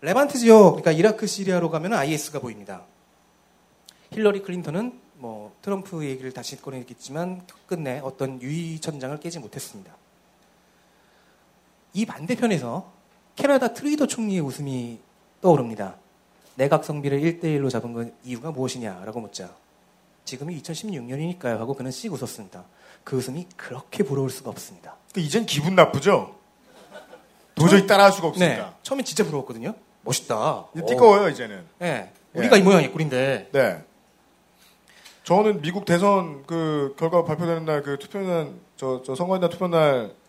레반트 0.00 0.38
지역, 0.38 0.70
그러니까 0.70 0.92
이라크, 0.92 1.26
시리아로 1.26 1.68
가면 1.70 1.92
IS가 1.92 2.40
보입니다. 2.40 2.82
힐러리 4.12 4.42
클린턴은 4.42 5.01
뭐 5.14 5.54
트럼프 5.62 6.04
얘기를 6.04 6.32
다시 6.32 6.60
꺼내겠지만 6.60 7.46
끝내 7.66 8.00
어떤 8.00 8.40
유리 8.40 8.80
천장을 8.80 9.18
깨지 9.20 9.38
못했습니다. 9.38 9.94
이 11.94 12.06
반대편에서 12.06 12.90
캐나다 13.36 13.72
트뤼도 13.72 14.06
총리의 14.06 14.40
웃음이 14.40 14.98
떠오릅니다. 15.40 15.96
내각 16.54 16.84
성비를 16.84 17.20
1대1로 17.20 17.70
잡은 17.70 17.92
건 17.92 18.14
이유가 18.24 18.50
무엇이냐라고 18.50 19.20
묻자. 19.20 19.54
지금이 20.24 20.60
2016년이니까요 20.62 21.58
하고 21.58 21.74
그는 21.74 21.90
씩 21.90 22.12
웃었습니다. 22.12 22.64
그 23.04 23.16
웃음이 23.16 23.46
그렇게 23.56 24.04
부러울 24.04 24.30
수가 24.30 24.50
없습니다. 24.50 24.96
이젠 25.16 25.46
기분 25.46 25.74
나쁘죠? 25.74 26.36
도저히 27.54 27.86
따라할 27.86 28.12
수가 28.12 28.28
없으니까. 28.28 28.54
네, 28.54 28.72
처음엔 28.82 29.04
진짜 29.04 29.24
부러웠거든요. 29.24 29.74
멋있다. 30.02 30.68
이제 30.74 30.86
띠꺼워요, 30.86 31.28
이제는. 31.28 31.64
네. 31.78 32.12
우리가 32.34 32.56
예. 32.56 32.60
이 32.60 32.62
모양의 32.62 32.92
꼴인데. 32.92 33.50
네. 33.52 33.84
저는 35.24 35.62
미국 35.62 35.84
대선 35.84 36.44
그 36.46 36.94
결과 36.98 37.24
발표되는 37.24 37.64
날 37.64 37.82
그 37.82 37.98
투표날 37.98 38.52
저, 38.76 39.02
저 39.04 39.14
선거인단 39.14 39.50
투표 39.50 39.68
날 39.68 40.22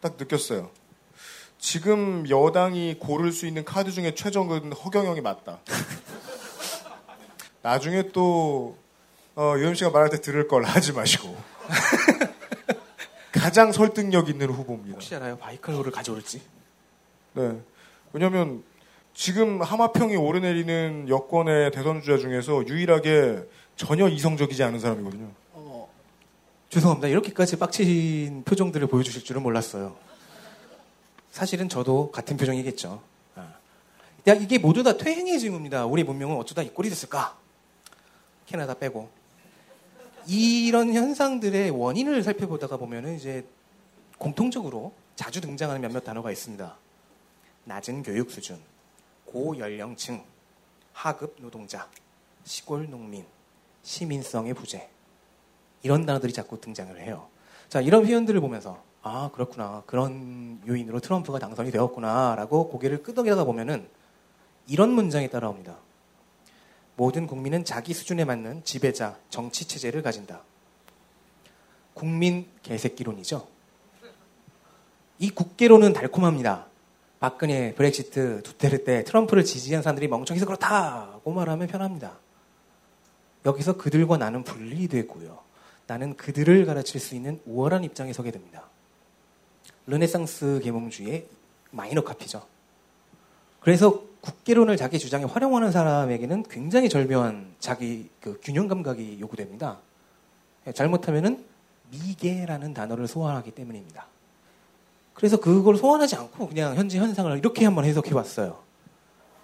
딱 0.00 0.14
느꼈어요. 0.16 0.70
지금 1.58 2.24
여당이 2.30 2.98
고를 3.00 3.32
수 3.32 3.46
있는 3.46 3.64
카드 3.64 3.90
중에 3.90 4.14
최적은 4.14 4.72
허경영이 4.72 5.20
맞다. 5.22 5.58
나중에 7.62 8.10
또 8.12 8.76
어, 9.34 9.54
유현 9.58 9.74
씨가 9.74 9.90
말할 9.90 10.10
때 10.10 10.20
들을 10.20 10.46
걸 10.46 10.62
하지 10.64 10.92
마시고 10.92 11.36
가장 13.32 13.72
설득력 13.72 14.28
있는 14.28 14.50
후보입니다. 14.50 14.94
혹시 14.94 15.14
알아요? 15.16 15.36
바이칼로를 15.38 15.90
가져올지? 15.90 16.42
네. 17.34 17.60
왜냐하면 18.12 18.62
지금 19.14 19.60
하마평이 19.60 20.14
오르내리는 20.16 21.08
여권의 21.08 21.72
대선 21.72 22.00
주자 22.02 22.18
중에서 22.18 22.66
유일하게 22.68 23.42
전혀 23.78 24.08
이성적이지 24.08 24.62
않은 24.64 24.80
사람이거든요. 24.80 25.30
죄송합니다. 26.68 27.08
이렇게까지 27.08 27.56
빡친 27.56 28.42
표정들을 28.44 28.86
보여주실 28.88 29.24
줄은 29.24 29.42
몰랐어요. 29.42 29.96
사실은 31.30 31.68
저도 31.68 32.10
같은 32.10 32.36
표정이겠죠. 32.36 33.00
아. 33.36 33.54
야, 34.26 34.34
이게 34.34 34.58
모두 34.58 34.82
다 34.82 34.96
퇴행의 34.96 35.38
징후입니다. 35.38 35.86
우리 35.86 36.02
문명은 36.02 36.36
어쩌다 36.36 36.62
이 36.62 36.68
꼴이 36.68 36.90
됐을까? 36.90 37.38
캐나다 38.46 38.74
빼고. 38.74 39.08
이런 40.26 40.92
현상들의 40.92 41.70
원인을 41.70 42.22
살펴보다가 42.22 42.76
보면은 42.76 43.14
이제 43.14 43.46
공통적으로 44.18 44.92
자주 45.14 45.40
등장하는 45.40 45.80
몇몇 45.80 46.00
단어가 46.00 46.32
있습니다. 46.32 46.76
낮은 47.64 48.02
교육 48.02 48.30
수준, 48.30 48.58
고연령층, 49.24 50.22
하급 50.92 51.36
노동자, 51.38 51.88
시골 52.44 52.90
농민, 52.90 53.24
시민성의 53.88 54.52
부재. 54.52 54.86
이런 55.82 56.04
단어들이 56.04 56.32
자꾸 56.34 56.60
등장을 56.60 57.00
해요. 57.00 57.28
자, 57.70 57.80
이런 57.80 58.04
표현들을 58.04 58.38
보면서 58.40 58.82
아, 59.02 59.30
그렇구나. 59.32 59.82
그런 59.86 60.60
요인으로 60.68 61.00
트럼프가 61.00 61.38
당선이 61.38 61.70
되었구나라고 61.70 62.68
고개를 62.68 63.02
끄덕이다가 63.02 63.44
보면은 63.44 63.88
이런 64.66 64.90
문장이 64.90 65.30
따라옵니다. 65.30 65.76
모든 66.96 67.26
국민은 67.26 67.64
자기 67.64 67.94
수준에 67.94 68.24
맞는 68.24 68.64
지배자, 68.64 69.16
정치 69.30 69.66
체제를 69.66 70.02
가진다. 70.02 70.42
국민 71.94 72.46
개새끼론이죠. 72.62 73.46
이 75.20 75.30
국계론은 75.30 75.94
달콤합니다. 75.94 76.66
박근혜, 77.20 77.74
브렉시트, 77.74 78.42
두테르테, 78.42 79.04
트럼프를 79.04 79.44
지지한 79.44 79.82
사람들이 79.82 80.08
멍청해서 80.08 80.44
그렇다고 80.44 81.32
말하면 81.32 81.66
편합니다. 81.68 82.18
여기서 83.48 83.78
그들과 83.78 84.18
나는 84.18 84.44
분리되고요. 84.44 85.38
나는 85.86 86.16
그들을 86.16 86.66
가르칠 86.66 87.00
수 87.00 87.14
있는 87.14 87.40
우월한 87.46 87.82
입장에 87.82 88.12
서게 88.12 88.30
됩니다. 88.30 88.64
르네상스 89.86 90.60
계몽주의의 90.62 91.26
마이너 91.70 92.02
카피죠. 92.02 92.46
그래서 93.60 94.02
국계론을 94.20 94.76
자기 94.76 94.98
주장에 94.98 95.24
활용하는 95.24 95.72
사람에게는 95.72 96.44
굉장히 96.50 96.90
절묘한 96.90 97.54
자기 97.58 98.10
그 98.20 98.38
균형 98.42 98.68
감각이 98.68 99.18
요구됩니다. 99.18 99.78
잘못하면은 100.74 101.42
미개라는 101.90 102.74
단어를 102.74 103.08
소환하기 103.08 103.52
때문입니다. 103.52 104.06
그래서 105.14 105.40
그걸 105.40 105.76
소환하지 105.76 106.16
않고 106.16 106.48
그냥 106.48 106.76
현재 106.76 106.98
현상을 106.98 107.38
이렇게 107.38 107.64
한번 107.64 107.86
해석해 107.86 108.12
봤어요. 108.12 108.58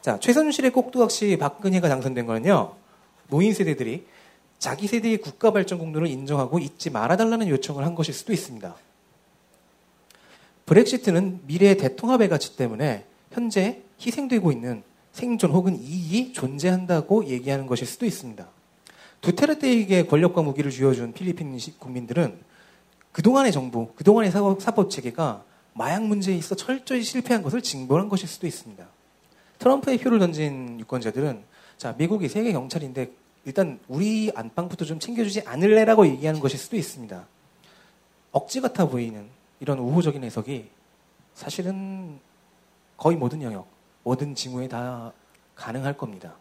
자, 0.02 0.18
최선실의 0.18 0.72
꼭두각시 0.72 1.38
박근혜가 1.38 1.88
당선된 1.88 2.26
거는요. 2.26 2.83
노인 3.28 3.54
세대들이 3.54 4.06
자기 4.58 4.86
세대의 4.86 5.18
국가 5.18 5.50
발전 5.52 5.78
공로를 5.78 6.08
인정하고 6.08 6.58
잊지 6.58 6.90
말아달라는 6.90 7.48
요청을 7.48 7.84
한 7.84 7.94
것일 7.94 8.14
수도 8.14 8.32
있습니다. 8.32 8.74
브렉시트는 10.66 11.40
미래의 11.46 11.76
대통합의 11.76 12.28
가치 12.28 12.56
때문에 12.56 13.04
현재 13.32 13.82
희생되고 14.00 14.52
있는 14.52 14.82
생존 15.12 15.50
혹은 15.50 15.78
이익이 15.80 16.32
존재한다고 16.32 17.26
얘기하는 17.26 17.66
것일 17.66 17.86
수도 17.86 18.06
있습니다. 18.06 18.46
두테르테에게 19.20 20.06
권력과 20.06 20.42
무기를 20.42 20.70
쥐어준 20.70 21.12
필리핀 21.12 21.58
국민들은 21.78 22.38
그동안의 23.12 23.52
정부, 23.52 23.88
그동안의 23.94 24.30
사법 24.32 24.90
체계가 24.90 25.44
마약 25.72 26.04
문제에 26.04 26.36
있어 26.36 26.54
철저히 26.54 27.02
실패한 27.02 27.42
것을 27.42 27.62
징벌한 27.62 28.08
것일 28.08 28.28
수도 28.28 28.46
있습니다. 28.46 28.86
트럼프의 29.58 29.98
표를 29.98 30.18
던진 30.18 30.80
유권자들은 30.80 31.42
자 31.76 31.94
미국이 31.98 32.28
세계 32.28 32.52
경찰인데 32.52 33.12
일단 33.44 33.78
우리 33.88 34.30
안방부터 34.34 34.84
좀 34.84 34.98
챙겨주지 34.98 35.42
않을래라고 35.42 36.06
얘기하는 36.06 36.40
것일 36.40 36.58
수도 36.58 36.76
있습니다. 36.76 37.26
억지 38.32 38.60
같아 38.60 38.86
보이는 38.88 39.28
이런 39.60 39.78
우호적인 39.78 40.24
해석이 40.24 40.68
사실은 41.34 42.18
거의 42.96 43.16
모든 43.16 43.42
영역, 43.42 43.66
모든 44.02 44.34
징후에 44.34 44.68
다 44.68 45.12
가능할 45.54 45.96
겁니다. 45.96 46.36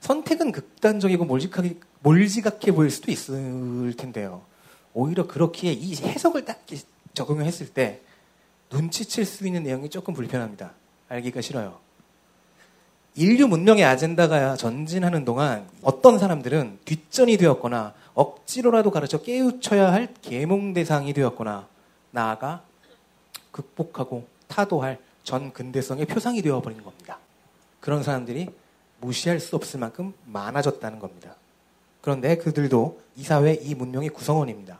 선택은 0.00 0.52
극단적이고 0.52 1.24
몰직하게, 1.24 1.76
몰지각해 2.00 2.72
보일 2.72 2.90
수도 2.90 3.10
있을 3.10 3.94
텐데요. 3.96 4.42
오히려 4.94 5.26
그렇기에 5.26 5.72
이 5.72 5.94
해석을 5.96 6.44
딱 6.44 6.64
적용했을 7.14 7.72
때 7.72 8.00
눈치챌 8.70 9.24
수 9.24 9.46
있는 9.46 9.62
내용이 9.62 9.90
조금 9.90 10.14
불편합니다. 10.14 10.72
알기가 11.08 11.40
싫어요. 11.40 11.78
인류 13.14 13.46
문명의 13.46 13.84
아젠다가 13.84 14.56
전진하는 14.56 15.24
동안 15.24 15.68
어떤 15.82 16.18
사람들은 16.18 16.78
뒷전이 16.84 17.36
되었거나 17.36 17.94
억지로라도 18.14 18.90
가르쳐 18.90 19.18
깨우쳐야 19.18 19.92
할 19.92 20.14
계몽 20.22 20.72
대상이 20.72 21.12
되었거나 21.12 21.66
나아가 22.10 22.62
극복하고 23.50 24.26
타도할 24.48 24.98
전 25.24 25.52
근대성의 25.52 26.06
표상이 26.06 26.42
되어버린 26.42 26.82
겁니다. 26.82 27.18
그런 27.80 28.02
사람들이 28.02 28.48
무시할 29.00 29.40
수 29.40 29.56
없을 29.56 29.80
만큼 29.80 30.14
많아졌다는 30.26 30.98
겁니다. 30.98 31.36
그런데 32.00 32.36
그들도 32.36 33.00
이 33.16 33.24
사회 33.24 33.54
이 33.54 33.74
문명의 33.74 34.08
구성원입니다. 34.08 34.78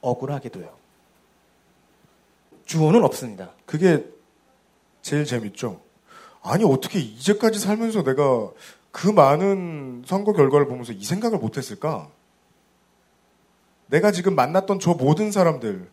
억울하게도요. 0.00 0.70
주어는 2.66 3.02
없습니다. 3.04 3.50
그게 3.66 4.04
제일 5.02 5.24
재밌죠. 5.24 5.80
아니 6.42 6.64
어떻게 6.64 6.98
이제까지 6.98 7.58
살면서 7.58 8.02
내가 8.02 8.50
그 8.90 9.08
많은 9.08 10.02
선거 10.06 10.32
결과를 10.32 10.66
보면서 10.66 10.92
이 10.92 11.02
생각을 11.02 11.38
못했을까? 11.38 12.08
내가 13.86 14.10
지금 14.10 14.34
만났던 14.34 14.80
저 14.80 14.94
모든 14.94 15.30
사람들, 15.30 15.88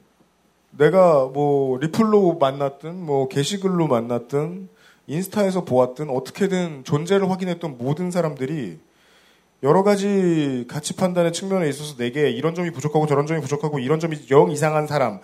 내가 0.72 1.26
뭐 1.26 1.78
리플로 1.80 2.38
만났든 2.40 3.04
뭐 3.04 3.28
게시글로 3.28 3.88
만났든 3.88 4.70
인스타에서 5.08 5.66
보았든 5.66 6.10
어떻게든 6.10 6.84
존재를 6.84 7.30
확인했던 7.30 7.78
모든 7.78 8.12
사람들이 8.12 8.80
여러 9.64 9.84
가지 9.84 10.66
가치 10.70 10.96
판단의 10.96 11.34
측면에 11.34 11.68
있어서 11.68 11.98
내게 11.98 12.30
이런 12.30 12.56
점이 12.56 12.72
부족하고 12.72 13.08
저런 13.08 13.28
점이 13.28 13.42
부족하고 13.42 13.80
이런 13.80 14.00
점이 14.00 14.28
영 14.32 14.52
이상한 14.52 14.88
사람 14.88 15.20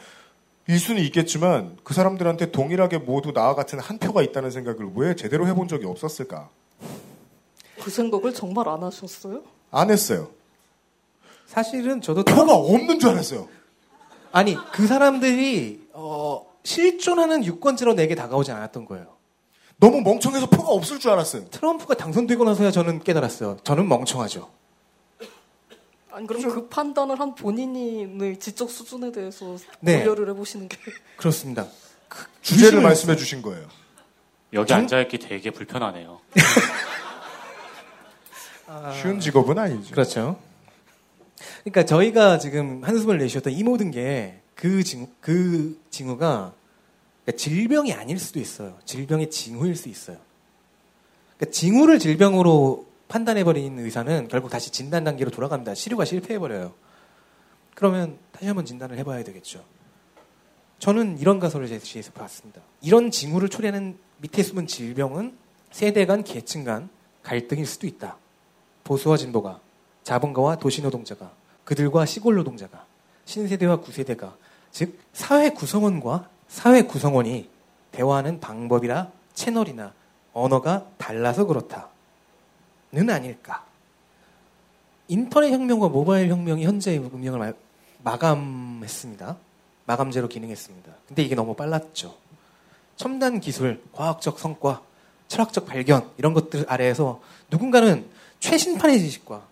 일 0.67 0.79
수는 0.79 1.01
있겠지만 1.03 1.77
그 1.83 1.93
사람들한테 1.93 2.51
동일하게 2.51 2.97
모두 2.99 3.31
나와 3.33 3.53
같은 3.53 3.79
한 3.79 3.99
표가 3.99 4.23
있다는 4.23 4.49
생각을 4.49 4.91
왜 4.95 5.15
제대로 5.15 5.47
해본 5.47 5.67
적이 5.67 5.85
없었을까? 5.85 6.49
그 7.79 7.91
생각을 7.91 8.33
정말 8.33 8.67
안 8.67 8.81
하셨어요? 8.81 9.43
안 9.69 9.91
했어요. 9.91 10.29
사실은 11.45 12.01
저도 12.01 12.23
표가 12.23 12.55
없는 12.55 12.99
줄 12.99 13.11
알았어요. 13.11 13.47
아니 14.31 14.57
그 14.71 14.87
사람들이 14.87 15.87
어, 15.93 16.45
실존하는 16.63 17.45
유권자로 17.45 17.93
내게 17.93 18.15
다가오지 18.15 18.51
않았던 18.51 18.85
거예요. 18.85 19.15
너무 19.77 20.01
멍청해서 20.01 20.49
표가 20.49 20.69
없을 20.69 20.99
줄 20.99 21.11
알았어요. 21.11 21.45
트럼프가 21.49 21.95
당선되고 21.95 22.43
나서야 22.43 22.71
저는 22.71 23.03
깨달았어요. 23.03 23.57
저는 23.63 23.87
멍청하죠. 23.87 24.49
아니 26.15 26.25
그럼 26.27 26.43
그 26.43 26.67
판단을 26.69 27.19
한 27.19 27.35
본인의 27.35 28.39
지적 28.39 28.71
수준에 28.71 29.11
대해서 29.11 29.57
네. 29.81 29.99
고려를 29.99 30.29
해보시는 30.29 30.69
게 30.69 30.77
그렇습니다. 31.17 31.67
주제를 32.41 32.81
말씀해 32.81 33.17
주신 33.17 33.41
거예요. 33.41 33.67
여기 34.53 34.73
앉아있기 34.73 35.19
되게 35.19 35.51
불편하네요. 35.51 36.21
쉬운 39.01 39.19
직업은 39.19 39.59
아니죠. 39.59 39.91
그렇죠. 39.91 40.39
그러니까 41.65 41.83
저희가 41.83 42.39
지금 42.39 42.81
한숨을 42.85 43.17
내쉬었던 43.17 43.51
이 43.51 43.63
모든 43.63 43.91
게그 43.91 44.85
징, 44.85 45.09
그 45.19 45.77
징후가 45.89 46.53
그러니까 47.25 47.37
질병이 47.37 47.91
아닐 47.91 48.17
수도 48.19 48.39
있어요. 48.39 48.77
질병의 48.85 49.29
징후일 49.29 49.75
수 49.75 49.89
있어요. 49.89 50.15
그러니까 51.35 51.51
징후를 51.51 51.99
질병으로 51.99 52.85
판단해버린 53.07 53.79
의사는 53.79 54.27
결국 54.27 54.49
다시 54.49 54.71
진단 54.71 55.03
단계로 55.03 55.31
돌아갑니다. 55.31 55.73
치료가 55.73 56.05
실패해버려요. 56.05 56.73
그러면 57.75 58.17
다시 58.31 58.47
한번 58.47 58.65
진단을 58.65 58.97
해봐야 58.97 59.23
되겠죠. 59.23 59.63
저는 60.79 61.19
이런 61.19 61.39
가설을 61.39 61.67
제시해서 61.67 62.11
봤습니다. 62.11 62.61
이런 62.81 63.11
징후를 63.11 63.49
초래하는 63.49 63.97
밑에 64.17 64.43
숨은 64.43 64.67
질병은 64.67 65.37
세대 65.71 66.05
간, 66.05 66.23
계층 66.23 66.63
간 66.63 66.89
갈등일 67.23 67.65
수도 67.65 67.87
있다. 67.87 68.17
보수와 68.83 69.17
진보가, 69.17 69.59
자본가와 70.03 70.57
도시노동자가, 70.57 71.31
그들과 71.63 72.05
시골 72.05 72.35
노동자가, 72.35 72.85
신세대와 73.25 73.77
구세대가, 73.77 74.35
즉 74.71 74.99
사회 75.13 75.49
구성원과 75.49 76.29
사회 76.47 76.83
구성원이 76.83 77.49
대화하는 77.91 78.39
방법이나 78.39 79.11
채널이나 79.33 79.93
언어가 80.33 80.85
달라서 80.97 81.45
그렇다 81.45 81.89
는 82.95 83.09
아닐까. 83.09 83.65
인터넷 85.09 85.51
혁명과 85.51 85.89
모바일 85.89 86.29
혁명이 86.29 86.63
현재의 86.63 86.99
문명을 86.99 87.39
마- 87.39 87.53
마감했습니다. 88.03 89.35
마감제로 89.85 90.29
기능했습니다. 90.29 90.93
근데 91.05 91.21
이게 91.23 91.35
너무 91.35 91.55
빨랐죠. 91.55 92.15
첨단 92.95 93.41
기술, 93.41 93.83
과학적 93.91 94.39
성과, 94.39 94.81
철학적 95.27 95.65
발견 95.65 96.09
이런 96.17 96.33
것들 96.33 96.65
아래에서 96.69 97.21
누군가는 97.51 98.05
최신판의 98.39 98.99
지식과 98.99 99.43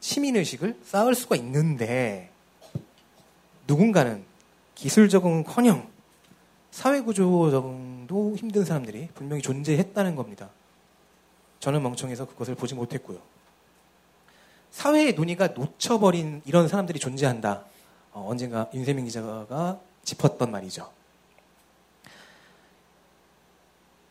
시민의식을 0.00 0.78
쌓을 0.84 1.14
수가 1.14 1.36
있는데 1.36 2.30
누군가는 3.68 4.24
기술 4.74 5.10
적응커녕 5.10 5.86
사회구조 6.70 7.50
적응도 7.50 8.34
힘든 8.38 8.64
사람들이 8.64 9.08
분명히 9.14 9.42
존재했다는 9.42 10.16
겁니다. 10.16 10.48
저는 11.62 11.80
멍청해서 11.80 12.26
그것을 12.26 12.56
보지 12.56 12.74
못했고요. 12.74 13.20
사회의 14.72 15.14
논의가 15.14 15.48
놓쳐버린 15.48 16.42
이런 16.44 16.66
사람들이 16.66 16.98
존재한다. 16.98 17.64
어, 18.10 18.26
언젠가 18.28 18.68
윤세민 18.74 19.04
기자가 19.04 19.78
짚었던 20.02 20.50
말이죠. 20.50 20.90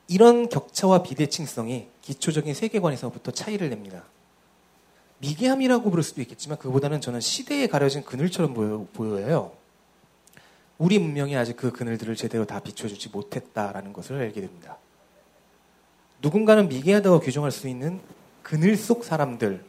이런 0.08 0.48
격차와 0.48 1.04
비대칭성이 1.04 1.90
기초적인 2.02 2.54
세계관에서부터 2.54 3.32
차이를 3.32 3.70
냅니다. 3.70 4.06
미개함이라고 5.18 5.90
부를 5.90 6.04
수도 6.04 6.22
있겠지만 6.22 6.58
그보다는 6.58 7.02
저는 7.02 7.20
시대에 7.20 7.68
가려진 7.68 8.06
그늘처럼 8.06 8.54
보여, 8.54 8.88
보여요. 8.94 9.52
우리 10.78 11.00
문명이 11.00 11.36
아직 11.36 11.58
그 11.58 11.74
그늘들을 11.74 12.16
제대로 12.16 12.46
다 12.46 12.62
비춰주지 12.62 13.10
못했다라는 13.10 13.92
것을 13.92 14.16
알게 14.16 14.40
됩니다. 14.40 14.78
누군가는 16.22 16.70
미개하다고 16.70 17.20
규정할 17.20 17.52
수 17.52 17.68
있는 17.68 18.00
그늘 18.44 18.78
속 18.78 19.04
사람들은 19.04 19.64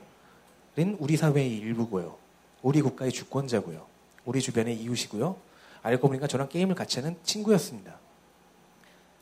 우리 0.98 1.16
사회의 1.16 1.56
일부고요. 1.56 2.16
우리 2.62 2.80
국가의 2.82 3.10
주권자고요. 3.10 3.84
우리 4.24 4.40
주변의 4.40 4.76
이웃이고요. 4.76 5.36
알고 5.82 6.08
보니까 6.08 6.26
저랑 6.26 6.48
게임을 6.48 6.74
같이 6.74 7.00
하는 7.00 7.16
친구였습니다. 7.22 7.96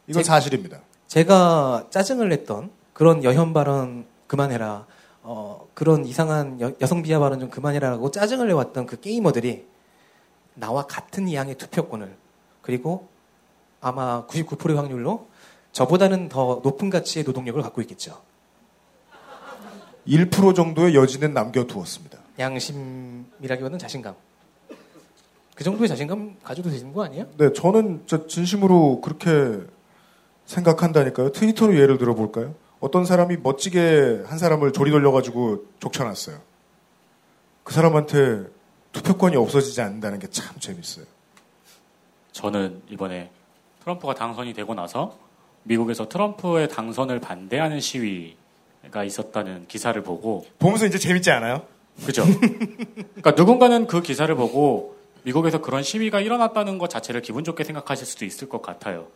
이건 0.06 0.22
사실입니다. 0.22 0.80
제가 1.06 1.86
짜증을 1.90 2.28
냈던 2.28 2.70
그런 2.92 3.24
여현 3.24 3.52
발언 3.52 4.06
그만해라. 4.26 4.86
어, 5.22 5.68
그런 5.74 6.04
이상한 6.04 6.60
여, 6.60 6.86
성 6.86 7.02
비하 7.02 7.18
발언 7.18 7.40
좀 7.40 7.50
그만해라라고 7.50 8.10
짜증을 8.10 8.48
내왔던 8.48 8.86
그 8.86 9.00
게이머들이 9.00 9.66
나와 10.54 10.86
같은 10.86 11.32
양의 11.32 11.56
투표권을 11.56 12.14
그리고 12.62 13.08
아마 13.80 14.26
99%의 14.26 14.76
확률로 14.76 15.29
저보다는 15.72 16.28
더 16.28 16.60
높은 16.62 16.90
가치의 16.90 17.24
노동력을 17.24 17.60
갖고 17.62 17.80
있겠죠. 17.82 18.20
1% 20.06 20.54
정도의 20.54 20.94
여지는 20.94 21.34
남겨두었습니다. 21.34 22.18
양심이라기보다는 22.38 23.78
자신감. 23.78 24.14
그 25.54 25.62
정도의 25.64 25.88
자신감 25.88 26.36
가져도 26.42 26.70
되는 26.70 26.92
거 26.92 27.04
아니에요? 27.04 27.26
네, 27.36 27.52
저는 27.52 28.04
저 28.06 28.26
진심으로 28.26 29.00
그렇게 29.02 29.60
생각한다니까요. 30.46 31.32
트위터로 31.32 31.76
예를 31.78 31.98
들어볼까요? 31.98 32.54
어떤 32.80 33.04
사람이 33.04 33.36
멋지게 33.42 34.22
한 34.26 34.38
사람을 34.38 34.72
조리 34.72 34.90
돌려가지고 34.90 35.66
족쳐놨어요. 35.80 36.40
그 37.62 37.74
사람한테 37.74 38.46
투표권이 38.92 39.36
없어지지 39.36 39.80
않는다는 39.82 40.18
게 40.18 40.26
참 40.28 40.58
재밌어요. 40.58 41.04
저는 42.32 42.82
이번에 42.88 43.30
트럼프가 43.82 44.14
당선이 44.14 44.54
되고 44.54 44.74
나서 44.74 45.16
미국에서 45.64 46.08
트럼프의 46.08 46.68
당선을 46.68 47.20
반대하는 47.20 47.80
시위가 47.80 49.04
있었다는 49.04 49.66
기사를 49.68 50.00
보고 50.02 50.46
보면서 50.58 50.86
이제 50.86 50.98
재밌지 50.98 51.30
않아요? 51.30 51.62
그죠? 52.04 52.24
그러니까 52.40 53.32
누군가는 53.32 53.86
그 53.86 54.00
기사를 54.02 54.34
보고 54.34 54.96
미국에서 55.22 55.60
그런 55.60 55.82
시위가 55.82 56.20
일어났다는 56.20 56.78
것 56.78 56.88
자체를 56.88 57.20
기분 57.20 57.44
좋게 57.44 57.64
생각하실 57.64 58.06
수도 58.06 58.24
있을 58.24 58.48
것 58.48 58.62
같아요. 58.62 59.08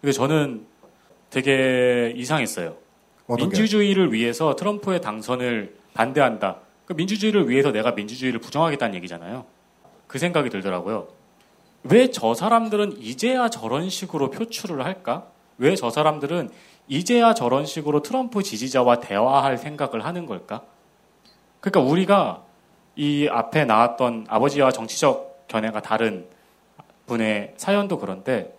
근데 0.00 0.12
저는 0.12 0.66
되게 1.30 2.12
이상했어요. 2.16 2.76
민주주의를 3.28 4.12
위해서 4.12 4.56
트럼프의 4.56 5.00
당선을 5.00 5.76
반대한다. 5.94 6.58
그 6.84 6.92
민주주의를 6.92 7.48
위해서 7.48 7.72
내가 7.72 7.92
민주주의를 7.92 8.40
부정하겠다는 8.40 8.94
얘기잖아요. 8.96 9.44
그 10.06 10.18
생각이 10.18 10.50
들더라고요. 10.50 11.08
왜 11.84 12.10
저 12.10 12.34
사람들은 12.34 13.00
이제야 13.00 13.48
저런 13.48 13.88
식으로 13.90 14.30
표출을 14.30 14.84
할까? 14.84 15.26
왜 15.58 15.74
저 15.74 15.90
사람들은 15.90 16.50
이제야 16.88 17.34
저런 17.34 17.66
식으로 17.66 18.02
트럼프 18.02 18.42
지지자와 18.42 19.00
대화할 19.00 19.58
생각을 19.58 20.04
하는 20.04 20.26
걸까? 20.26 20.62
그러니까 21.60 21.80
우리가 21.90 22.42
이 22.94 23.28
앞에 23.30 23.64
나왔던 23.64 24.26
아버지와 24.28 24.70
정치적 24.72 25.48
견해가 25.48 25.82
다른 25.82 26.26
분의 27.06 27.54
사연도 27.56 27.98
그런데 27.98 28.56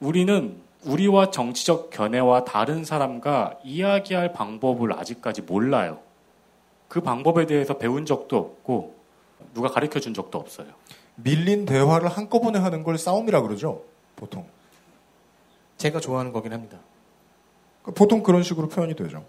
우리는 0.00 0.60
우리와 0.84 1.30
정치적 1.30 1.90
견해와 1.90 2.44
다른 2.44 2.84
사람과 2.84 3.58
이야기할 3.62 4.32
방법을 4.32 4.92
아직까지 4.98 5.42
몰라요. 5.42 5.98
그 6.88 7.00
방법에 7.00 7.46
대해서 7.46 7.78
배운 7.78 8.04
적도 8.04 8.36
없고 8.36 8.96
누가 9.54 9.68
가르쳐 9.68 10.00
준 10.00 10.12
적도 10.12 10.38
없어요. 10.38 10.66
밀린 11.16 11.66
대화를 11.66 12.08
한꺼번에 12.08 12.58
하는 12.58 12.82
걸 12.82 12.98
싸움이라 12.98 13.42
그러죠. 13.42 13.82
보통. 14.16 14.46
제가 15.82 15.98
좋아하는 15.98 16.32
거긴 16.32 16.52
합니다. 16.52 16.78
그러니까 17.82 17.98
보통 17.98 18.22
그런 18.22 18.44
식으로 18.44 18.68
표현이 18.68 18.94
되죠. 18.94 19.24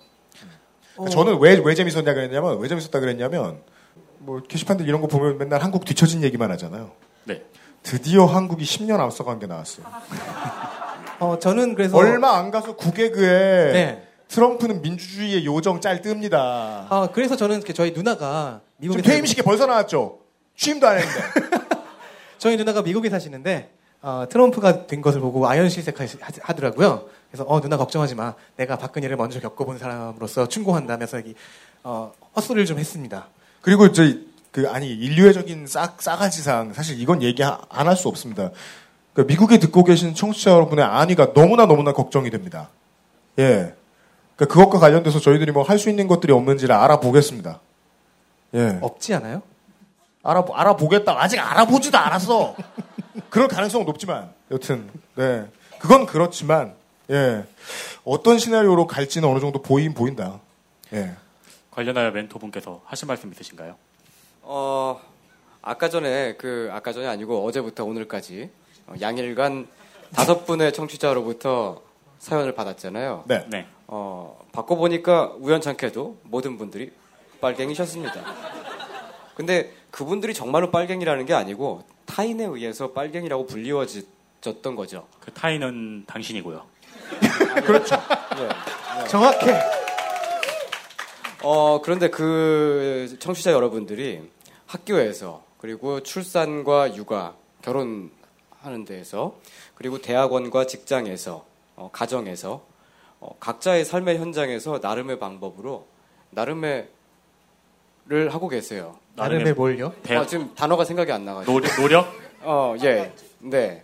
어. 0.97 1.09
저는 1.09 1.39
왜, 1.39 1.59
왜 1.63 1.73
재밌었냐 1.73 2.13
그랬냐면, 2.13 2.59
왜 2.59 2.67
재밌었다 2.67 2.99
그랬냐면, 2.99 3.63
뭐, 4.19 4.39
게시판들 4.43 4.87
이런 4.87 5.01
거 5.01 5.07
보면 5.07 5.39
맨날 5.39 5.63
한국 5.63 5.83
뒤처진 5.83 6.21
얘기만 6.21 6.51
하잖아요. 6.51 6.91
네. 7.23 7.43
드디어 7.81 8.25
한국이 8.25 8.65
10년 8.65 8.99
앞서간 8.99 9.39
게 9.39 9.47
나왔어요. 9.47 9.87
어, 11.19 11.39
저는 11.39 11.73
그래서 11.73 11.97
얼마 11.97 12.37
안 12.37 12.51
가서 12.51 12.75
국외그에 12.75 13.73
네. 13.73 14.07
트럼프는 14.27 14.83
민주주의의 14.83 15.45
요정 15.45 15.81
짤 15.81 16.01
뜹니다. 16.01 16.35
아, 16.35 17.09
그래서 17.13 17.35
저는 17.35 17.57
이렇게 17.57 17.73
저희 17.73 17.91
누나가 17.93 18.61
미국에 18.77 19.01
지금 19.01 19.11
퇴임식에 19.11 19.41
벌써 19.41 19.65
나왔죠? 19.65 20.19
취임도 20.55 20.87
안 20.87 20.99
했는데. 20.99 21.67
저희 22.37 22.57
누나가 22.57 22.83
미국에 22.83 23.09
사시는데 23.09 23.71
어, 24.03 24.25
트럼프가 24.29 24.85
된 24.85 25.01
것을 25.01 25.21
보고 25.21 25.47
아연 25.47 25.69
실색하더라고요. 25.69 27.05
그래서 27.31 27.45
어 27.47 27.61
누나 27.61 27.77
걱정하지 27.77 28.15
마. 28.15 28.33
내가 28.57 28.77
박근혜를 28.77 29.15
먼저 29.15 29.39
겪어본 29.39 29.77
사람으로서 29.79 30.47
충고한다면서 30.49 31.17
여기 31.19 31.35
어, 31.83 32.11
헛소리를 32.35 32.65
좀 32.65 32.79
했습니다. 32.79 33.27
그리고 33.61 33.91
저희 33.93 34.27
그 34.51 34.69
아니 34.69 34.89
인류애적인 34.89 35.67
싸, 35.67 35.93
싸가지상 35.97 36.73
사실 36.73 36.99
이건 36.99 37.23
얘기 37.23 37.43
안 37.43 37.57
할 37.69 37.95
수 37.95 38.09
없습니다. 38.09 38.51
그러니까 39.13 39.31
미국에 39.31 39.57
듣고 39.57 39.85
계신 39.85 40.13
청취자 40.13 40.51
여러분의 40.51 40.83
안위가 40.83 41.33
너무나 41.33 41.65
너무나 41.65 41.93
걱정이 41.93 42.29
됩니다. 42.29 42.69
예. 43.39 43.73
그러니까 44.35 44.53
그것과 44.53 44.79
관련돼서 44.79 45.19
저희들이 45.19 45.51
뭐 45.53 45.63
할 45.63 45.79
수 45.79 45.89
있는 45.89 46.07
것들이 46.09 46.33
없는지를 46.33 46.75
알아보겠습니다. 46.75 47.61
예. 48.55 48.79
없지 48.81 49.13
않아요? 49.15 49.41
알아 50.23 50.43
알아보겠다. 50.51 51.15
아직 51.21 51.39
알아보지도 51.39 51.97
않았어. 51.97 52.55
그럴 53.29 53.47
가능성은 53.47 53.85
높지만 53.85 54.33
여튼 54.51 54.89
네 55.15 55.45
그건 55.79 56.05
그렇지만 56.05 56.75
예 57.09 57.45
어떤 58.03 58.39
시나리오로 58.39 58.87
갈지는 58.87 59.27
어느 59.27 59.39
정도 59.39 59.61
보인 59.61 59.93
보인다. 59.93 60.39
예. 60.93 61.13
관련하여 61.71 62.11
멘토분께서 62.11 62.81
하실 62.85 63.07
말씀 63.07 63.31
있으신가요? 63.31 63.75
어, 64.43 65.01
아까 65.61 65.89
전에 65.89 66.35
그 66.35 66.69
아까 66.71 66.93
전이 66.93 67.07
아니고 67.07 67.45
어제부터 67.45 67.83
오늘까지 67.83 68.49
어, 68.87 68.93
양일간 69.01 69.67
다섯 70.13 70.45
분의 70.45 70.73
청취자로부터 70.73 71.81
사연을 72.19 72.53
받았잖아요. 72.53 73.23
네. 73.27 73.45
네. 73.49 73.65
어, 73.87 74.39
받고 74.51 74.77
보니까 74.77 75.33
우연찮게도 75.39 76.19
모든 76.23 76.57
분들이 76.57 76.91
빨갱이셨습니다. 77.41 78.13
근데 79.35 79.73
그분들이 79.89 80.33
정말로 80.33 80.69
빨갱이라는 80.69 81.25
게 81.25 81.33
아니고 81.33 81.83
타인에 82.05 82.45
의해서 82.45 82.91
빨갱이라고 82.91 83.45
불리워졌던 83.45 84.75
거죠. 84.75 85.07
그 85.19 85.31
타인은 85.31 86.05
당신이고요. 86.07 86.65
그렇죠. 87.65 87.95
네. 88.37 89.07
정확해. 89.07 89.59
어, 91.43 91.81
그런데 91.81 92.09
그 92.09 93.15
청취자 93.19 93.51
여러분들이 93.51 94.21
학교에서 94.65 95.43
그리고 95.57 96.01
출산과 96.01 96.95
육아, 96.95 97.35
결혼하는 97.61 98.85
데에서 98.87 99.39
그리고 99.75 100.01
대학원과 100.01 100.67
직장에서 100.67 101.45
어, 101.75 101.89
가정에서 101.91 102.65
어, 103.19 103.35
각자의 103.39 103.85
삶의 103.85 104.19
현장에서 104.19 104.79
나름의 104.81 105.19
방법으로 105.19 105.87
나름의 106.31 106.89
를 108.05 108.33
하고 108.33 108.49
계세요. 108.49 108.97
나름의 109.15 109.53
뭘요? 109.53 109.93
아, 110.09 110.25
지금 110.25 110.53
단어가 110.55 110.83
생각이 110.83 111.09
안 111.11 111.23
나가지고. 111.23 111.51
노력? 111.53 111.75
노력? 111.77 112.07
어, 112.41 112.75
예. 112.83 113.13
네. 113.39 113.83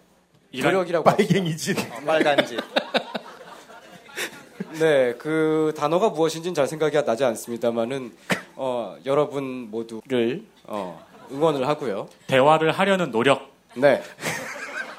이런- 0.52 0.74
노력이라고. 0.74 1.04
빨갱이지. 1.06 1.76
어, 1.92 2.02
빨간지. 2.06 2.58
네, 4.80 5.14
그 5.18 5.74
단어가 5.78 6.10
무엇인지는 6.10 6.54
잘 6.54 6.68
생각이 6.68 7.02
나지 7.06 7.24
않습니다만은 7.24 8.12
어, 8.56 8.98
여러분 9.06 9.70
모두를 9.72 10.44
어, 10.66 11.06
응원을 11.32 11.68
하고요. 11.68 12.10
대화를 12.28 12.72
하려는 12.72 13.12
노력. 13.12 13.50
네, 13.76 14.02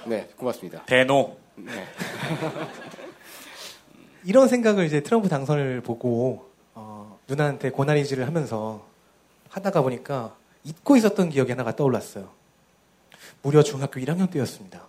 네, 0.07 0.29
고맙습니다. 0.37 0.83
대노. 0.87 1.37
네. 1.57 1.73
이런 4.25 4.49
생각을 4.49 4.85
이제 4.87 5.03
트럼프 5.03 5.29
당선을 5.29 5.83
보고 5.83 6.49
어, 6.75 7.19
누나한테 7.29 7.71
고나리질을 7.71 8.27
하면서 8.27 8.89
하다가 9.51 9.83
보니까 9.83 10.37
잊고 10.65 10.97
있었던 10.97 11.31
기억이 11.31 11.51
하나가 11.53 11.75
떠올랐어요. 11.75 12.31
무려 13.43 13.63
중학교 13.63 14.01
1학년 14.01 14.31
때였습니다. 14.31 14.87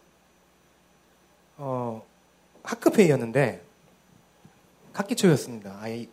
어, 1.58 2.06
학급회의였는데 2.64 3.64
학기 4.94 5.16
초였습니다. 5.16 5.78
아예 5.80 6.08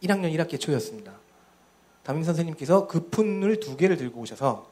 1, 0.00 0.10
학년 0.10 0.30
1학기 0.32 0.60
초였습니다. 0.60 1.12
담임 2.02 2.22
선생님께서 2.24 2.86
급훈을 2.86 3.60
두 3.60 3.76
개를 3.76 3.96
들고 3.96 4.20
오셔서 4.20 4.70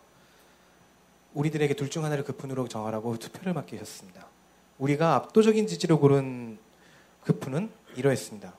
우리들에게 1.34 1.74
둘 1.74 1.90
중 1.90 2.04
하나를 2.04 2.24
급훈으로 2.24 2.68
정하라고 2.68 3.18
투표를 3.18 3.52
맡기셨습니다. 3.52 4.26
우리가 4.78 5.14
압도적인 5.16 5.66
지지로 5.66 5.98
고른 5.98 6.58
급훈은 7.24 7.70
이러했습니다. 7.96 8.52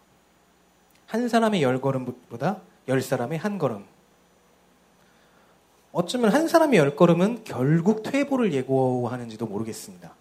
한 1.08 1.30
사람의 1.30 1.64
열 1.64 1.80
걸음보다 1.80 2.62
열 2.88 3.02
사람의 3.02 3.40
한 3.40 3.58
걸음. 3.58 3.86
어쩌면 5.98 6.32
한 6.32 6.48
사람의 6.48 6.78
열 6.78 6.96
걸음은 6.96 7.44
결국 7.44 8.04
퇴보를 8.04 8.54
예고하는지도 8.54 9.48
모르겠습니다. 9.48 10.14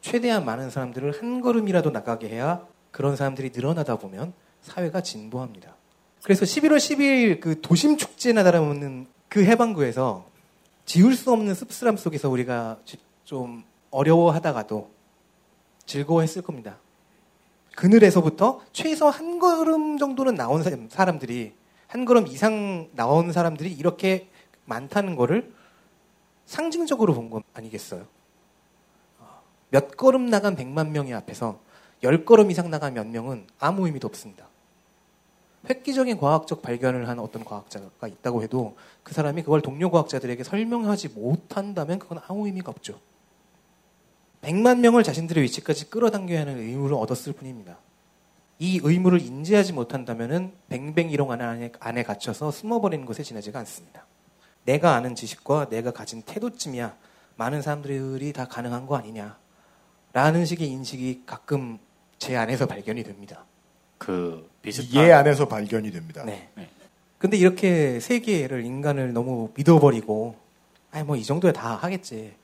최대한 0.00 0.44
많은 0.44 0.70
사람들을 0.70 1.20
한 1.20 1.40
걸음이라도 1.40 1.90
나가게 1.90 2.28
해야 2.28 2.64
그런 2.92 3.16
사람들이 3.16 3.50
늘어나다 3.52 3.96
보면 3.96 4.32
사회가 4.62 5.00
진보합니다. 5.00 5.74
그래서 6.22 6.44
11월 6.44 6.76
12일 6.76 7.40
그 7.40 7.60
도심 7.60 7.96
축제나 7.96 8.44
다름없는 8.44 9.08
그 9.28 9.44
해방구에서 9.44 10.24
지울 10.84 11.16
수 11.16 11.32
없는 11.32 11.56
씁쓸함 11.56 11.96
속에서 11.96 12.30
우리가 12.30 12.78
좀 13.24 13.64
어려워하다가도 13.90 14.88
즐거워했을 15.84 16.42
겁니다. 16.42 16.76
그늘에서부터 17.74 18.60
최소 18.72 19.08
한 19.08 19.40
걸음 19.40 19.98
정도는 19.98 20.36
나온 20.36 20.62
사람들이 20.88 21.54
한 21.88 22.04
걸음 22.04 22.28
이상 22.28 22.88
나온 22.92 23.32
사람들이 23.32 23.72
이렇게 23.72 24.28
많다는 24.66 25.16
거를 25.16 25.52
상징적으로 26.44 27.14
본 27.14 27.30
건 27.30 27.42
아니겠어요? 27.54 28.06
몇 29.70 29.96
걸음 29.96 30.26
나간 30.26 30.54
100만 30.56 30.90
명이 30.90 31.12
앞에서 31.14 31.58
10걸음 32.02 32.50
이상 32.50 32.70
나간 32.70 32.94
몇 32.94 33.06
명은 33.06 33.46
아무 33.58 33.86
의미도 33.86 34.06
없습니다. 34.06 34.46
획기적인 35.68 36.18
과학적 36.18 36.62
발견을 36.62 37.08
한 37.08 37.18
어떤 37.18 37.44
과학자가 37.44 38.06
있다고 38.06 38.42
해도 38.44 38.76
그 39.02 39.12
사람이 39.12 39.42
그걸 39.42 39.60
동료 39.60 39.90
과학자들에게 39.90 40.44
설명하지 40.44 41.08
못한다면 41.08 41.98
그건 41.98 42.20
아무 42.28 42.46
의미가 42.46 42.70
없죠. 42.70 43.00
100만 44.42 44.78
명을 44.78 45.02
자신들의 45.02 45.42
위치까지 45.42 45.90
끌어당겨야 45.90 46.42
하는 46.42 46.58
의무를 46.58 46.94
얻었을 46.96 47.32
뿐입니다. 47.32 47.78
이 48.60 48.80
의무를 48.82 49.20
인지하지 49.20 49.72
못한다면 49.72 50.52
뱅뱅이롱 50.68 51.32
안에, 51.32 51.72
안에 51.80 52.02
갇혀서 52.04 52.52
숨어버리는 52.52 53.04
것에 53.04 53.24
지나지가 53.24 53.58
않습니다. 53.60 54.06
내가 54.66 54.94
아는 54.94 55.14
지식과 55.14 55.68
내가 55.70 55.92
가진 55.92 56.22
태도쯤이야 56.22 56.94
많은 57.36 57.62
사람들이 57.62 58.32
다 58.32 58.46
가능한 58.46 58.86
거 58.86 58.96
아니냐. 58.96 59.38
라는 60.12 60.44
식의 60.44 60.68
인식이 60.68 61.22
가끔 61.26 61.78
제 62.18 62.36
안에서 62.36 62.66
발견이 62.66 63.02
됩니다. 63.02 63.44
그 63.98 64.48
비슷한 64.62 65.04
얘 65.04 65.12
안에서 65.12 65.46
발견이 65.48 65.90
됩니다. 65.90 66.24
네. 66.24 66.48
근데 67.18 67.36
이렇게 67.36 67.98
세계를 68.00 68.64
인간을 68.64 69.12
너무 69.12 69.50
믿어버리고 69.54 70.36
아니 70.90 71.04
뭐 71.04 71.16
이 71.16 71.22
정도야 71.24 71.52
다 71.52 71.76
하겠지. 71.76 72.34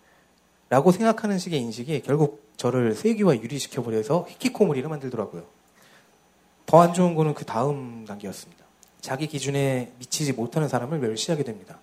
라고 0.69 0.91
생각하는 0.93 1.39
식의 1.39 1.61
인식이 1.61 2.01
결국 2.03 2.51
저를 2.57 2.95
세계와 2.95 3.37
유리시켜 3.37 3.83
버려서 3.83 4.27
히키코모리를 4.31 4.89
만들더라고요. 4.89 5.45
더 6.67 6.81
안 6.81 6.95
좋은 6.95 7.15
거는 7.15 7.35
그 7.35 7.45
다음 7.45 8.05
단계였습니다. 8.07 8.65
자기 9.01 9.27
기준에 9.27 9.93
미치지 9.99 10.33
못하는 10.33 10.69
사람을 10.69 10.99
멸시하게 11.01 11.43
됩니다. 11.43 11.81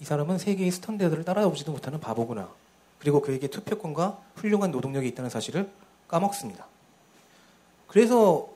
이 0.00 0.04
사람은 0.04 0.38
세계의 0.38 0.70
standard를 0.70 1.24
따라오지도 1.24 1.72
못하는 1.72 2.00
바보구나. 2.00 2.48
그리고 2.98 3.20
그에게 3.20 3.48
투표권과 3.48 4.18
훌륭한 4.36 4.70
노동력이 4.70 5.06
있다는 5.08 5.30
사실을 5.30 5.70
까먹습니다. 6.08 6.66
그래서 7.86 8.48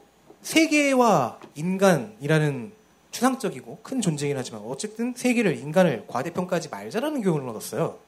세계와 0.42 1.40
인간이라는 1.54 2.72
추상적이고 3.10 3.78
큰 3.82 4.00
존재이긴 4.00 4.36
하지만 4.36 4.62
어쨌든 4.62 5.14
세계를 5.16 5.56
인간을 5.58 6.06
과대평가하지 6.08 6.68
말자라는 6.68 7.22
교훈을 7.22 7.48
얻었어요. 7.48 7.98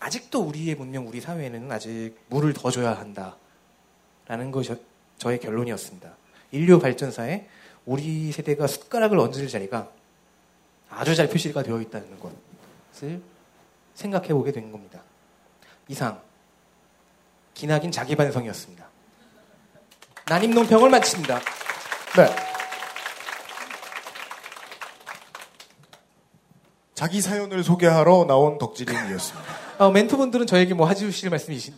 아직도 0.00 0.40
우리의 0.42 0.74
문명, 0.74 1.06
우리 1.08 1.20
사회에는 1.20 1.70
아직 1.72 2.14
물을 2.28 2.52
더 2.52 2.70
줘야 2.70 2.92
한다라는 2.92 4.50
것이 4.50 4.74
저의 5.18 5.40
결론이었습니다. 5.40 6.12
인류 6.52 6.78
발전사에 6.78 7.46
우리 7.86 8.32
세대가 8.32 8.66
숟가락을 8.66 9.18
얹을 9.18 9.48
자리가 9.48 9.90
아주 10.90 11.14
잘 11.14 11.28
표시가 11.28 11.62
되어 11.62 11.80
있다는 11.80 12.18
것을 12.20 13.20
생각해 13.94 14.28
보게 14.28 14.52
된 14.52 14.70
겁니다. 14.70 15.00
이상 15.88 16.20
기나긴 17.54 17.90
자기 17.90 18.16
반성이었습니다. 18.16 18.84
난임 20.26 20.52
논평을 20.52 20.90
마칩니다. 20.90 21.38
네. 22.16 22.54
자기 26.94 27.20
사연을 27.20 27.62
소개하러 27.62 28.24
나온 28.26 28.56
덕질인이었습니다. 28.58 29.54
어, 29.78 29.90
멘토분들은 29.90 30.46
저에게 30.46 30.74
뭐 30.74 30.88
해주실 30.88 31.28
말씀이 31.28 31.56
있, 31.56 31.72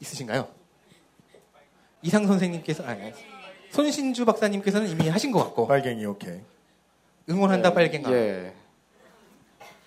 있으신가요? 0.00 0.48
이상 2.02 2.26
선생님께서 2.26 2.84
아니, 2.84 3.12
손신주 3.70 4.24
박사님께서는 4.24 4.88
이미 4.88 5.08
하신 5.08 5.32
것 5.32 5.42
같고 5.44 5.66
빨갱이 5.66 6.04
오케이. 6.06 6.40
응원한다 7.28 7.70
예, 7.70 7.74
빨갱아. 7.74 8.12
예. 8.12 8.54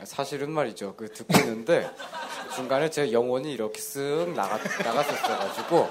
사실은 0.03 0.51
말이죠. 0.51 0.95
그 0.95 1.11
듣고 1.11 1.37
있는데 1.39 1.89
중간에 2.55 2.89
제 2.89 3.11
영혼이 3.11 3.51
이렇게 3.51 3.79
쓱 3.79 4.29
나가 4.33 4.57
나갔었어가지고 4.83 5.89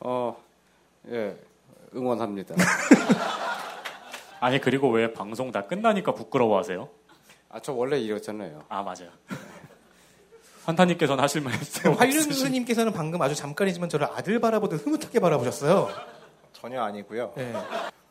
어 0.00 0.36
예 1.08 1.34
응원합니다. 1.94 2.54
아니 4.40 4.60
그리고 4.60 4.90
왜 4.90 5.12
방송 5.12 5.50
다 5.50 5.66
끝나니까 5.66 6.12
부끄러워하세요? 6.14 6.88
아 7.48 7.60
저 7.60 7.72
원래 7.72 7.98
이랬잖아요. 7.98 8.64
아 8.68 8.82
맞아요. 8.82 9.10
환타님께서는 10.66 11.22
하실 11.24 11.40
말씀 11.40 11.92
활륜스님께서는 11.94 12.92
방금 12.92 13.20
아주 13.22 13.34
잠깐이지만 13.34 13.88
저를 13.88 14.06
아들 14.12 14.38
바라보듯 14.40 14.86
흐뭇하게 14.86 15.18
바라보셨어요. 15.20 15.88
전혀 16.52 16.82
아니고요. 16.82 17.32
네. 17.36 17.52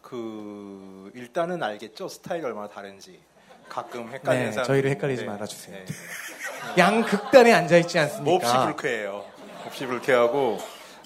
그 0.09 1.11
일단은 1.13 1.61
알겠죠 1.61 2.07
스타일이 2.07 2.43
얼마나 2.43 2.67
다른지. 2.67 3.19
가끔 3.67 4.11
헷갈리는 4.11 4.45
네, 4.47 4.51
사람 4.51 4.65
저희를 4.65 4.89
헷갈리지 4.89 5.25
말아주세요. 5.25 5.85
양 6.79 7.03
극단에 7.03 7.53
앉아 7.53 7.77
있지 7.77 7.99
않습니까? 7.99 8.31
몹시 8.31 8.65
불쾌해요. 8.73 9.25
몹시 9.63 9.85
불쾌하고 9.85 10.57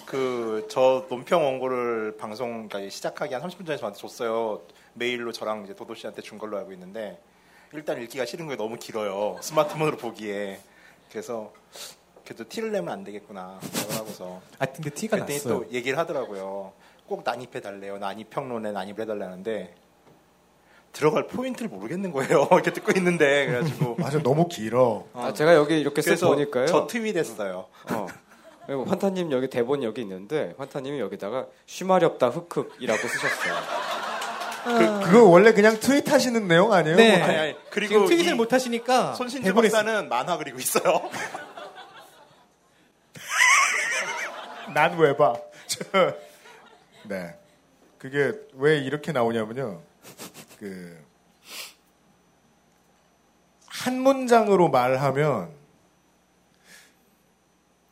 그 0.05 0.65
저 0.69 1.05
논평 1.09 1.43
원고를 1.43 2.15
방송 2.17 2.67
그러니까 2.69 2.89
시작하기 2.89 3.33
한 3.33 3.43
30분 3.43 3.65
전에 3.65 3.77
저한테 3.77 3.99
줬어요. 3.99 4.61
메일로 4.93 5.33
저랑 5.33 5.65
이제 5.65 5.75
도도 5.75 5.93
씨한테 5.95 6.21
준 6.21 6.37
걸로 6.37 6.57
알고 6.57 6.71
있는데 6.71 7.19
일단 7.73 8.01
읽기가 8.01 8.25
싫은 8.25 8.47
거에 8.47 8.55
너무 8.55 8.77
길어요. 8.77 9.37
스마트폰으로 9.41 9.97
보기에 9.97 10.59
그래서 11.09 11.51
그래도 12.23 12.47
티를 12.47 12.71
내면 12.71 12.93
안 12.93 13.03
되겠구나 13.03 13.59
하고서 13.97 14.41
아 14.59 14.65
근데 14.65 14.89
티가 14.89 15.17
났어요. 15.17 15.43
또 15.65 15.71
얘기를 15.71 15.97
하더라고요. 15.97 16.71
꼭 17.07 17.23
난입해 17.25 17.59
달래요. 17.61 17.97
난입 17.97 18.29
평론에 18.29 18.71
난입을 18.71 19.01
해달라는데 19.01 19.75
들어갈 20.93 21.27
포인트를 21.27 21.69
모르겠는 21.69 22.11
거예요. 22.11 22.47
이렇게 22.53 22.71
듣고 22.71 22.91
있는데 22.97 23.45
그래가지고 23.47 23.95
맞아 23.99 24.21
너무 24.21 24.47
길어. 24.47 25.05
아, 25.13 25.33
제가 25.33 25.55
여기 25.55 25.79
이렇게 25.79 26.01
쓱 26.01 26.05
그래서 26.05 26.27
보니까요. 26.27 26.65
저 26.67 26.87
트윗했어요. 26.87 27.65
어. 27.91 28.07
그리고 28.65 28.85
환타님 28.85 29.31
여기 29.33 29.49
대본 29.49 29.83
여기 29.83 30.01
있는데 30.01 30.53
환타님이 30.57 30.99
여기다가 30.99 31.47
쉬마렵다 31.65 32.29
흑흑이라고 32.29 33.07
쓰셨어요. 33.07 33.53
그, 34.63 35.01
그거 35.05 35.23
원래 35.25 35.51
그냥 35.51 35.77
트윗 35.77 36.09
하시는 36.09 36.47
내용 36.47 36.71
아니에요? 36.71 36.95
네. 36.95 37.17
뭐, 37.17 37.27
아니, 37.27 37.37
아니, 37.37 37.55
그리고 37.69 37.93
지금 37.95 38.07
트윗을 38.07 38.31
이못 38.33 38.53
하시니까 38.53 39.15
손신주 39.15 39.53
박사는 39.53 40.07
만화 40.07 40.37
그리고 40.37 40.57
있어요. 40.59 41.01
난 44.73 44.97
왜 44.97 45.15
봐? 45.17 45.35
저- 47.03 47.09
네. 47.09 47.37
그게 47.97 48.33
왜 48.53 48.77
이렇게 48.79 49.11
나오냐면요. 49.11 49.81
그, 50.59 50.97
한 53.67 53.99
문장으로 54.01 54.69
말하면 54.69 55.51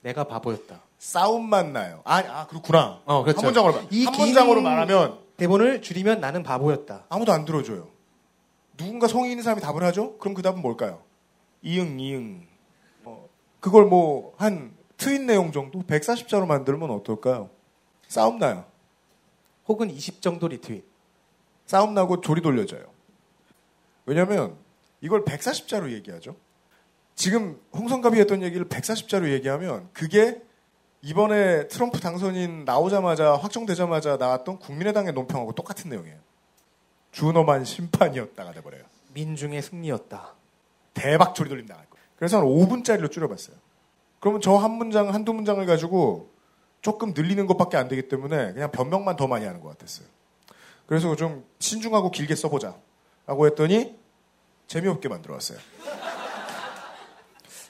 내가 0.01 0.23
바보였다. 0.25 0.81
싸움만 0.99 1.73
나요. 1.73 2.01
아, 2.05 2.17
아 2.17 2.47
그렇구나. 2.47 3.01
어, 3.05 3.23
그렇죠. 3.23 3.39
한 3.39 3.45
문장으로 3.45 3.73
말. 3.73 3.87
이한긴 3.91 4.25
문장으로 4.25 4.61
말하면 4.61 5.19
대본을 5.37 5.81
줄이면 5.81 6.21
나는 6.21 6.43
바보였다. 6.43 7.05
아무도 7.09 7.31
안 7.31 7.45
들어줘요. 7.45 7.87
누군가 8.77 9.07
성의 9.07 9.31
있는 9.31 9.43
사람이 9.43 9.61
답을 9.61 9.83
하죠? 9.83 10.17
그럼 10.17 10.33
그 10.33 10.41
답은 10.41 10.61
뭘까요? 10.61 11.01
이응, 11.61 11.99
이응. 11.99 12.47
어, 13.03 13.27
그걸 13.59 13.85
뭐, 13.85 14.33
한 14.37 14.71
트윗 14.97 15.21
내용 15.21 15.51
정도? 15.51 15.81
140자로 15.83 16.45
만들면 16.45 16.89
어떨까요? 16.91 17.49
싸움 18.07 18.39
나요. 18.39 18.65
혹은 19.67 19.89
20 19.89 20.21
정도 20.21 20.47
리트윗. 20.47 20.83
싸움 21.65 21.93
나고 21.93 22.21
조리 22.21 22.41
돌려져요. 22.41 22.85
왜냐면, 24.05 24.55
이걸 24.99 25.23
140자로 25.23 25.91
얘기하죠? 25.91 26.35
지금 27.15 27.59
홍성갑이 27.73 28.19
했던 28.19 28.41
얘기를 28.41 28.67
140자로 28.67 29.31
얘기하면, 29.31 29.89
그게 29.93 30.41
이번에 31.01 31.67
트럼프 31.67 31.99
당선인 31.99 32.65
나오자마자, 32.65 33.35
확정되자마자 33.35 34.17
나왔던 34.17 34.59
국민의당의 34.59 35.13
논평하고 35.13 35.53
똑같은 35.53 35.89
내용이에요. 35.89 36.17
준엄한 37.11 37.65
심판이었다가 37.65 38.51
돼버려요. 38.53 38.83
민중의 39.13 39.61
승리였다. 39.61 40.35
대박 40.93 41.35
조리 41.35 41.49
돌림 41.49 41.65
나갈 41.65 41.85
거예요. 41.89 42.05
그래서 42.15 42.37
한 42.37 42.45
5분짜리로 42.45 43.11
줄여봤어요. 43.11 43.55
그러면 44.19 44.41
저 44.41 44.57
한 44.57 44.71
문장, 44.71 45.13
한두 45.13 45.33
문장을 45.33 45.65
가지고 45.65 46.30
조금 46.81 47.13
늘리는 47.15 47.45
것밖에 47.47 47.77
안 47.77 47.87
되기 47.87 48.07
때문에 48.07 48.53
그냥 48.53 48.71
변명만 48.71 49.15
더 49.15 49.27
많이 49.27 49.45
하는 49.45 49.61
것 49.61 49.69
같았어요. 49.69 50.07
그래서 50.85 51.15
좀 51.15 51.45
신중하고 51.59 52.11
길게 52.11 52.35
써보자. 52.35 52.75
라고 53.27 53.45
했더니 53.45 53.95
재미없게 54.67 55.07
만들어 55.09 55.35
왔어요. 55.35 55.59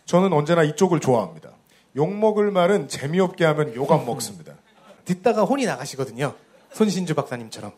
저는 0.05 0.33
언제나 0.33 0.63
이쪽을 0.63 0.99
좋아합니다. 0.99 1.51
욕먹을 1.95 2.51
말은 2.51 2.87
재미없게 2.87 3.45
하면 3.45 3.75
욕 3.75 3.91
안 3.91 4.05
먹습니다. 4.05 4.55
듣다가 5.05 5.43
혼이 5.43 5.65
나가시거든요. 5.65 6.35
손신주 6.73 7.15
박사님처럼. 7.15 7.73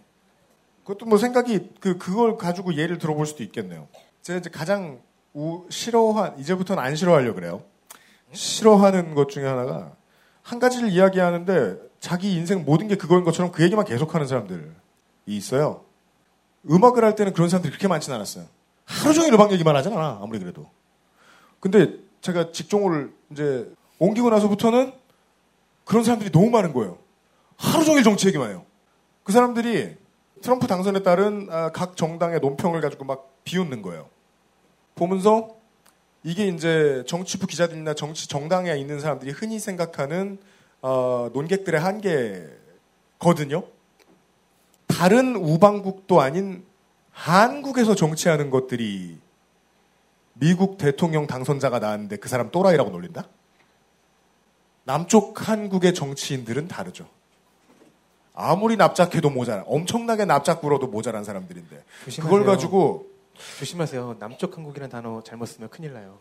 그것도 0.83 1.05
뭐 1.05 1.17
생각이 1.17 1.71
그 1.79 1.97
그걸 1.97 2.37
가지고 2.37 2.75
예를 2.75 2.97
들어볼 2.97 3.25
수도 3.25 3.43
있겠네요. 3.43 3.87
제가 4.21 4.39
이제 4.39 4.49
가장 4.49 5.01
우, 5.33 5.65
싫어한 5.69 6.37
이제부터는 6.39 6.83
안 6.83 6.95
싫어하려 6.95 7.33
그래요. 7.33 7.63
싫어하는 8.33 9.15
것 9.15 9.29
중에 9.29 9.45
하나가 9.45 9.95
한 10.43 10.59
가지를 10.59 10.89
이야기하는데 10.89 11.77
자기 11.99 12.35
인생 12.35 12.65
모든 12.65 12.87
게 12.87 12.95
그거인 12.95 13.23
것처럼 13.23 13.51
그 13.51 13.63
얘기만 13.63 13.85
계속하는 13.85 14.27
사람들이 14.27 14.61
있어요. 15.25 15.85
음악을 16.69 17.03
할 17.03 17.15
때는 17.15 17.33
그런 17.33 17.49
사람들이 17.49 17.71
그렇게 17.71 17.87
많지는 17.87 18.15
않았어요. 18.17 18.45
하루 18.85 19.13
종일 19.13 19.33
음악 19.33 19.51
얘기만 19.53 19.75
하잖아 19.75 20.19
아무리 20.21 20.39
그래도. 20.39 20.69
근데 21.59 21.97
제가 22.21 22.51
직종을 22.51 23.13
이제 23.31 23.71
옮기고 23.99 24.29
나서부터는 24.29 24.93
그런 25.85 26.03
사람들이 26.03 26.31
너무 26.31 26.49
많은 26.49 26.73
거예요. 26.73 26.97
하루 27.57 27.85
종일 27.85 28.03
정치 28.03 28.27
얘기만 28.27 28.49
해요. 28.49 28.65
그 29.23 29.31
사람들이 29.31 29.95
트럼프 30.41 30.67
당선에 30.67 31.03
따른 31.03 31.47
아, 31.49 31.71
각 31.71 31.95
정당의 31.95 32.41
논평을 32.41 32.81
가지고 32.81 33.05
막 33.05 33.29
비웃는 33.45 33.81
거예요. 33.81 34.09
보면서 34.95 35.55
이게 36.23 36.47
이제 36.47 37.03
정치부 37.05 37.47
기자들이나 37.47 37.93
정치 37.93 38.27
정당에 38.27 38.73
있는 38.75 38.99
사람들이 38.99 39.31
흔히 39.31 39.59
생각하는 39.59 40.37
어, 40.81 41.29
논객들의 41.33 41.79
한계거든요. 41.79 43.63
다른 44.87 45.35
우방국도 45.35 46.21
아닌 46.21 46.65
한국에서 47.11 47.95
정치하는 47.95 48.49
것들이 48.49 49.17
미국 50.33 50.77
대통령 50.77 51.27
당선자가 51.27 51.79
나왔는데 51.79 52.17
그 52.17 52.29
사람 52.29 52.51
또라이라고 52.51 52.89
놀린다? 52.89 53.27
남쪽 54.85 55.47
한국의 55.47 55.93
정치인들은 55.93 56.67
다르죠. 56.67 57.07
아무리 58.33 58.77
납작해도 58.77 59.29
모자라. 59.29 59.63
엄청나게 59.67 60.25
납작 60.25 60.61
불어도 60.61 60.87
모자란 60.87 61.23
사람들인데. 61.23 61.83
조심하세요. 62.05 62.23
그걸 62.23 62.45
가지고 62.45 63.12
조심하세요. 63.59 64.17
남쪽 64.19 64.57
한국이라는 64.57 64.89
단어 64.89 65.21
잘못 65.23 65.45
쓰면 65.47 65.69
큰일 65.69 65.93
나요. 65.93 66.19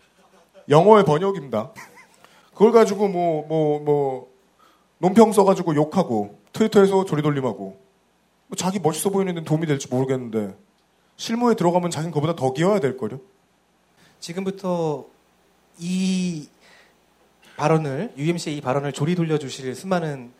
영어의 0.68 1.04
번역입니다. 1.04 1.72
그걸 2.52 2.72
가지고 2.72 3.08
뭐, 3.08 3.46
뭐, 3.46 3.80
뭐, 3.80 4.32
논평 4.98 5.32
써가지고 5.32 5.74
욕하고, 5.74 6.38
트위터에서 6.52 7.04
조리돌림하고, 7.04 7.80
뭐 8.46 8.56
자기 8.56 8.78
멋있어 8.78 9.10
보이는데 9.10 9.42
도움이 9.44 9.66
될지 9.66 9.88
모르겠는데, 9.88 10.54
실무에 11.16 11.54
들어가면 11.54 11.90
자기는 11.90 12.12
그보다 12.12 12.36
더 12.36 12.52
기어야 12.52 12.80
될걸요? 12.80 13.20
지금부터 14.20 15.06
이 15.78 16.48
발언을 17.56 18.12
UMC의 18.16 18.56
이 18.56 18.60
발언을 18.60 18.92
조리 18.92 19.14
돌려주실 19.14 19.74
수많은 19.74 20.32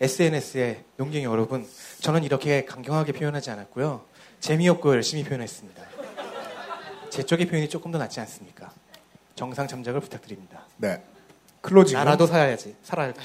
SNS의 0.00 0.84
용경이 0.98 1.24
여러분, 1.24 1.66
저는 2.00 2.24
이렇게 2.24 2.64
강경하게 2.64 3.12
표현하지 3.12 3.50
않았고요. 3.50 4.04
재미없고 4.40 4.92
열심히 4.92 5.24
표현했습니다. 5.24 5.95
제 7.10 7.22
쪽의 7.22 7.46
표현이 7.46 7.68
조금 7.68 7.90
더 7.92 7.98
낫지 7.98 8.20
않습니까? 8.20 8.70
정상 9.34 9.66
참작을 9.68 10.00
부탁드립니다. 10.00 10.62
네. 10.76 11.02
closing. 11.60 11.96
나라도 11.98 12.26
살아야지. 12.26 12.76
살아야 12.82 13.12
돼. 13.12 13.20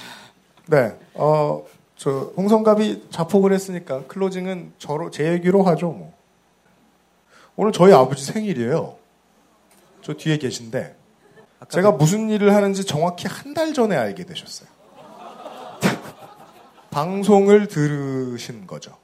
네. 0.68 0.98
어, 1.14 1.66
저, 1.96 2.34
홍성갑이 2.38 3.08
자폭을 3.12 3.54
했으니까 3.54 4.04
closing은 4.08 4.74
저로, 4.78 5.12
제 5.12 5.32
얘기로 5.34 5.64
하죠, 5.64 5.92
뭐. 5.92 6.14
오늘 7.56 7.72
저희 7.72 7.94
아버지 7.94 8.24
생일이에요. 8.26 8.98
저 10.02 10.14
뒤에 10.14 10.38
계신데. 10.38 10.96
제가 11.70 11.92
무슨 11.92 12.30
일을 12.30 12.56
하는지 12.56 12.84
정확히 12.86 13.28
한 13.28 13.54
달 13.54 13.74
전에 13.74 13.96
알게 13.96 14.26
되셨어요. 14.26 14.68
방송을 16.90 17.68
들으신 17.68 18.66
거죠. 18.66 18.98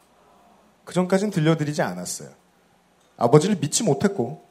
그 0.83 0.93
전까진 0.93 1.29
들려드리지 1.29 1.81
않았어요. 1.81 2.29
아버지를 3.17 3.57
믿지 3.57 3.83
못했고, 3.83 4.46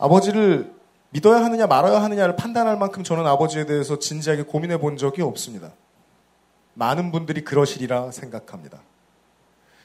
아버지를 0.00 0.72
믿어야 1.10 1.44
하느냐 1.44 1.66
말아야 1.66 2.02
하느냐를 2.02 2.34
판단할 2.34 2.76
만큼 2.78 3.04
저는 3.04 3.26
아버지에 3.26 3.66
대해서 3.66 3.98
진지하게 3.98 4.42
고민해 4.44 4.78
본 4.78 4.96
적이 4.96 5.22
없습니다. 5.22 5.72
많은 6.74 7.12
분들이 7.12 7.44
그러시리라 7.44 8.10
생각합니다. 8.10 8.80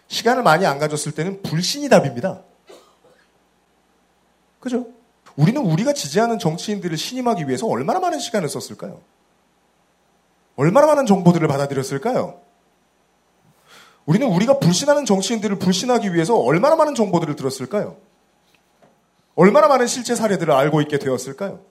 시간을 0.08 0.44
많이 0.44 0.66
안 0.66 0.80
가졌을 0.80 1.12
때는 1.12 1.44
불신이 1.44 1.90
답입니다. 1.90 2.42
그죠? 4.60 4.88
우리는 5.36 5.62
우리가 5.62 5.94
지지하는 5.94 6.40
정치인들을 6.40 6.96
신임하기 6.96 7.48
위해서 7.48 7.68
얼마나 7.68 8.00
많은 8.00 8.20
시간을 8.20 8.48
썼을까요? 8.48 9.02
얼마나 10.56 10.88
많은 10.88 11.06
정보들을 11.06 11.46
받아들였을까요? 11.48 12.40
우리는 14.06 14.28
우리가 14.28 14.60
불신하는 14.60 15.06
정치인들을 15.06 15.60
불신하기 15.60 16.14
위해서 16.14 16.38
얼마나 16.38 16.76
많은 16.78 16.96
정보들을 16.96 17.36
들었을까요? 17.36 17.98
얼마나 19.36 19.68
많은 19.68 19.88
실제 19.88 20.16
사례들을 20.16 20.54
알고 20.54 20.82
있게 20.82 20.98
되었을까요? 20.98 21.64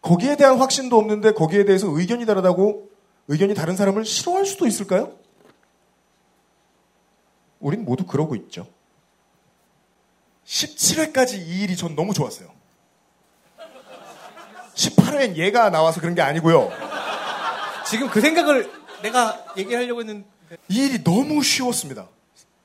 거기에 0.00 0.36
대한 0.36 0.58
확신도 0.58 0.96
없는데 0.96 1.32
거기에 1.32 1.64
대해서 1.64 1.88
의견이 1.88 2.24
다르다고 2.24 2.90
의견이 3.28 3.54
다른 3.54 3.76
사람을 3.76 4.04
싫어할 4.04 4.46
수도 4.46 4.66
있을까요? 4.66 5.12
우린 7.60 7.84
모두 7.84 8.06
그러고 8.06 8.34
있죠. 8.36 8.66
17회까지 10.46 11.34
이 11.34 11.62
일이 11.62 11.76
전 11.76 11.94
너무 11.94 12.14
좋았어요. 12.14 12.48
18회엔 14.74 15.36
얘가 15.36 15.68
나와서 15.68 16.00
그런 16.00 16.14
게 16.14 16.22
아니고요. 16.22 16.70
지금 17.86 18.08
그 18.08 18.20
생각을 18.20 18.70
내가 19.02 19.44
얘기하려고 19.56 20.00
했는데 20.00 20.26
이 20.68 20.86
일이 20.86 21.04
너무 21.04 21.42
쉬웠습니다. 21.42 22.08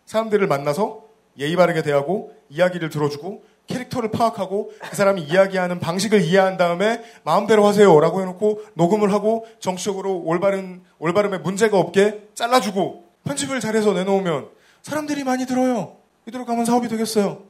사람들을 0.05 0.47
만나서 0.47 1.02
예의 1.37 1.55
바르게 1.55 1.81
대하고 1.81 2.35
이야기를 2.49 2.89
들어주고 2.89 3.43
캐릭터를 3.67 4.11
파악하고 4.11 4.71
그 4.89 4.95
사람이 4.95 5.21
이야기하는 5.21 5.79
방식을 5.79 6.21
이해한 6.21 6.57
다음에 6.57 7.01
마음대로 7.23 7.65
하세요라고 7.65 8.21
해놓고 8.21 8.61
녹음을 8.73 9.13
하고 9.13 9.45
정치적으로 9.59 10.21
올바른 10.23 10.83
올바름에 10.99 11.39
문제가 11.39 11.79
없게 11.79 12.27
잘라주고 12.35 13.05
편집을 13.23 13.59
잘해서 13.61 13.93
내놓으면 13.93 14.49
사람들이 14.81 15.23
많이 15.23 15.45
들어요. 15.45 15.95
이대로 16.27 16.45
가면 16.45 16.65
사업이 16.65 16.89
되겠어요. 16.89 17.43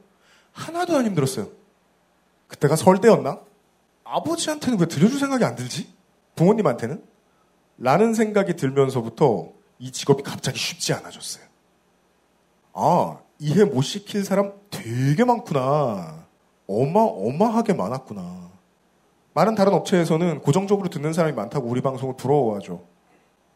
하나도 0.52 0.96
안 0.96 1.04
힘들었어요. 1.04 1.48
그때가 2.46 2.76
설대였나? 2.76 3.40
아버지한테는 4.04 4.78
왜 4.78 4.86
들려줄 4.86 5.18
생각이 5.18 5.44
안 5.44 5.56
들지? 5.56 5.92
부모님한테는? 6.36 7.02
라는 7.78 8.14
생각이 8.14 8.54
들면서부터 8.54 9.48
이 9.80 9.90
직업이 9.90 10.22
갑자기 10.22 10.58
쉽지 10.58 10.92
않아졌어요. 10.92 11.44
아, 12.74 13.18
이해 13.44 13.64
못 13.64 13.82
시킬 13.82 14.24
사람 14.24 14.54
되게 14.70 15.22
많구나. 15.22 16.26
어마어마하게 16.66 17.74
많았구나. 17.74 18.50
많은 19.34 19.54
다른 19.54 19.74
업체에서는 19.74 20.40
고정적으로 20.40 20.88
듣는 20.88 21.12
사람이 21.12 21.34
많다고 21.36 21.68
우리 21.68 21.82
방송을 21.82 22.16
부러워하죠. 22.16 22.86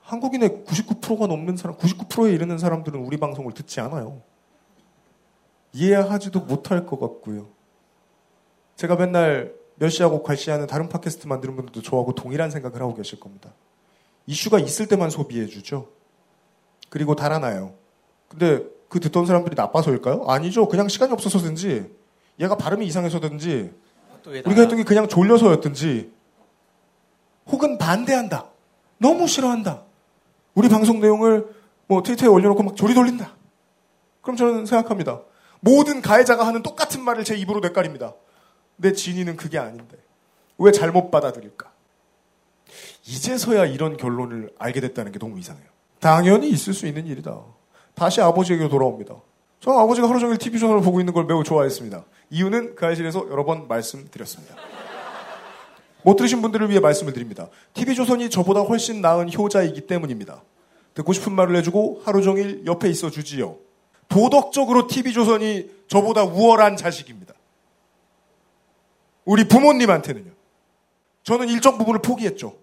한국인의 0.02 0.64
99%가 0.66 1.26
넘는 1.26 1.56
사람, 1.56 1.78
99%에 1.78 2.34
이르는 2.34 2.58
사람들은 2.58 3.00
우리 3.00 3.16
방송을 3.16 3.54
듣지 3.54 3.80
않아요. 3.80 4.20
이해하지도 5.72 6.40
못할 6.40 6.84
것 6.84 7.00
같고요. 7.00 7.48
제가 8.76 8.96
맨날 8.96 9.54
멸시하고 9.76 10.22
괄시하는 10.22 10.66
다른 10.66 10.90
팟캐스트 10.90 11.26
만드는 11.28 11.56
분들도 11.56 11.80
저하고 11.80 12.14
동일한 12.14 12.50
생각을 12.50 12.82
하고 12.82 12.94
계실 12.94 13.18
겁니다. 13.18 13.54
이슈가 14.26 14.58
있을 14.58 14.86
때만 14.86 15.08
소비해주죠. 15.08 15.88
그리고 16.90 17.14
달아나요. 17.14 17.72
근데 18.28 18.77
그 18.88 19.00
듣던 19.00 19.26
사람들이 19.26 19.54
나빠서일까요? 19.54 20.24
아니죠. 20.26 20.68
그냥 20.68 20.88
시간이 20.88 21.12
없어서든지, 21.12 21.90
얘가 22.40 22.56
발음이 22.56 22.86
이상해서든지, 22.86 23.72
우리가 24.26 24.62
했던 24.62 24.76
게 24.76 24.84
그냥 24.84 25.08
졸려서였든지, 25.08 26.12
혹은 27.46 27.78
반대한다. 27.78 28.50
너무 28.98 29.26
싫어한다. 29.26 29.84
우리 30.54 30.68
방송 30.68 31.00
내용을 31.00 31.54
뭐 31.86 32.02
트위터에 32.02 32.28
올려놓고 32.28 32.62
막 32.62 32.76
조리 32.76 32.94
돌린다. 32.94 33.34
그럼 34.20 34.36
저는 34.36 34.66
생각합니다. 34.66 35.22
모든 35.60 36.02
가해자가 36.02 36.46
하는 36.46 36.62
똑같은 36.62 37.02
말을 37.02 37.24
제 37.24 37.36
입으로 37.36 37.60
내깔입니다. 37.60 38.14
내 38.76 38.92
진위는 38.92 39.36
그게 39.36 39.58
아닌데. 39.58 39.96
왜 40.58 40.72
잘못 40.72 41.10
받아들일까? 41.10 41.70
이제서야 43.06 43.64
이런 43.64 43.96
결론을 43.96 44.52
알게 44.58 44.80
됐다는 44.80 45.12
게 45.12 45.18
너무 45.18 45.38
이상해요. 45.38 45.66
당연히 46.00 46.50
있을 46.50 46.74
수 46.74 46.86
있는 46.86 47.06
일이다. 47.06 47.40
다시 47.98 48.20
아버지에게 48.20 48.68
돌아옵니다. 48.68 49.16
저는 49.60 49.78
아버지가 49.80 50.08
하루 50.08 50.20
종일 50.20 50.38
TV조선을 50.38 50.82
보고 50.82 51.00
있는 51.00 51.12
걸 51.12 51.24
매우 51.24 51.42
좋아했습니다. 51.42 52.04
이유는 52.30 52.76
그 52.76 52.86
아실에서 52.86 53.26
여러 53.30 53.44
번 53.44 53.66
말씀드렸습니다. 53.66 54.54
못 56.04 56.14
들으신 56.14 56.40
분들을 56.40 56.70
위해 56.70 56.78
말씀을 56.78 57.12
드립니다. 57.12 57.48
TV조선이 57.74 58.30
저보다 58.30 58.60
훨씬 58.60 59.00
나은 59.00 59.32
효자이기 59.32 59.88
때문입니다. 59.88 60.42
듣고 60.94 61.12
싶은 61.12 61.32
말을 61.32 61.56
해주고 61.56 62.02
하루 62.04 62.22
종일 62.22 62.64
옆에 62.66 62.88
있어 62.88 63.10
주지요. 63.10 63.56
도덕적으로 64.08 64.86
TV조선이 64.86 65.70
저보다 65.88 66.22
우월한 66.22 66.76
자식입니다. 66.76 67.34
우리 69.24 69.46
부모님한테는요. 69.46 70.30
저는 71.24 71.48
일정 71.48 71.76
부분을 71.76 72.00
포기했죠. 72.00 72.56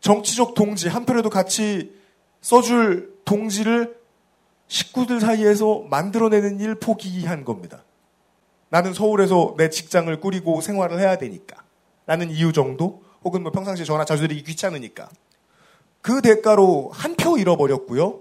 정치적 0.00 0.54
동지, 0.54 0.88
한편에도 0.88 1.28
같이 1.28 1.99
써줄 2.40 3.20
동지를 3.24 3.98
식구들 4.68 5.20
사이에서 5.20 5.84
만들어내는 5.90 6.60
일 6.60 6.74
포기한 6.76 7.44
겁니다. 7.44 7.84
나는 8.68 8.94
서울에서 8.94 9.54
내 9.56 9.68
직장을 9.68 10.20
꾸리고 10.20 10.60
생활을 10.60 11.00
해야 11.00 11.18
되니까. 11.18 11.62
라는 12.06 12.30
이유 12.30 12.52
정도? 12.52 13.02
혹은 13.24 13.42
뭐 13.42 13.52
평상시에 13.52 13.84
전화 13.84 14.04
자주 14.04 14.22
드리기 14.22 14.44
귀찮으니까. 14.44 15.08
그 16.02 16.22
대가로 16.22 16.90
한 16.92 17.14
표 17.16 17.36
잃어버렸고요. 17.36 18.20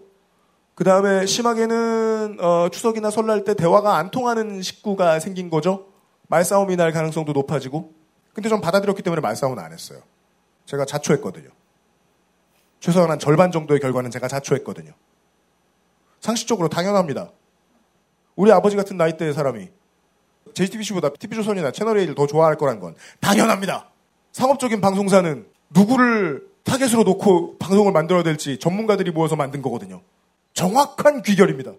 그 0.76 0.84
다음에 0.84 1.26
심하게는 1.26 2.38
어, 2.42 2.70
추석이나 2.70 3.10
설날 3.12 3.44
때 3.44 3.54
대화가 3.54 3.98
안 3.98 4.12
통하는 4.12 4.62
식구가 4.62 5.20
생긴 5.20 5.50
거죠. 5.50 5.88
말싸움이 6.28 6.76
날 6.76 6.92
가능성도 6.92 7.32
높아지고. 7.34 7.94
근데 8.34 8.50
전 8.50 8.60
받아들였기 8.62 9.02
때문에 9.04 9.22
말싸움은 9.22 9.60
안 9.60 9.72
했어요. 9.72 10.00
제가 10.66 10.86
자초했거든요. 10.86 11.50
최소한 12.80 13.12
한 13.12 13.20
절반 13.20 13.52
정도의 13.52 13.80
결과는 13.80 14.12
제가 14.12 14.28
자초했거든요. 14.28 14.94
상식적으로 16.22 16.70
당연합니다. 16.70 17.32
우리 18.36 18.52
아버지 18.52 18.76
같은 18.76 18.98
나이대의 18.98 19.34
사람이 19.34 19.70
JTBC보다 20.54 21.10
TV조선이나 21.10 21.72
채널A를 21.72 22.16
더 22.16 22.26
좋아할 22.26 22.56
거란 22.56 22.80
건 22.80 22.96
당연합니다. 23.20 23.90
상업적인 24.32 24.82
방송사는 24.82 25.48
누구를 25.70 26.48
타겟으로 26.64 27.04
놓고 27.04 27.58
방송을 27.58 27.92
만들어야 27.92 28.24
될지 28.24 28.58
전문가들이 28.60 29.12
모여서 29.12 29.36
만든 29.36 29.62
거거든요. 29.62 30.02
정확한 30.54 31.22
귀결입니다. 31.22 31.74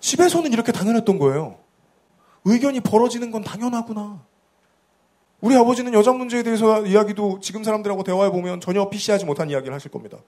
집에서는 0.00 0.52
이렇게 0.52 0.72
당연했던 0.72 1.18
거예요. 1.18 1.58
의견이 2.44 2.80
벌어지는 2.80 3.30
건 3.30 3.44
당연하구나. 3.44 4.24
우리 5.40 5.56
아버지는 5.56 5.94
여자 5.94 6.12
문제에 6.12 6.42
대해서 6.42 6.84
이야기도 6.84 7.40
지금 7.40 7.64
사람들하고 7.64 8.02
대화해 8.04 8.30
보면 8.30 8.60
전혀 8.60 8.88
피시하지 8.90 9.24
못한 9.24 9.48
이야기를 9.48 9.74
하실 9.74 9.90
겁니다. 9.90 10.18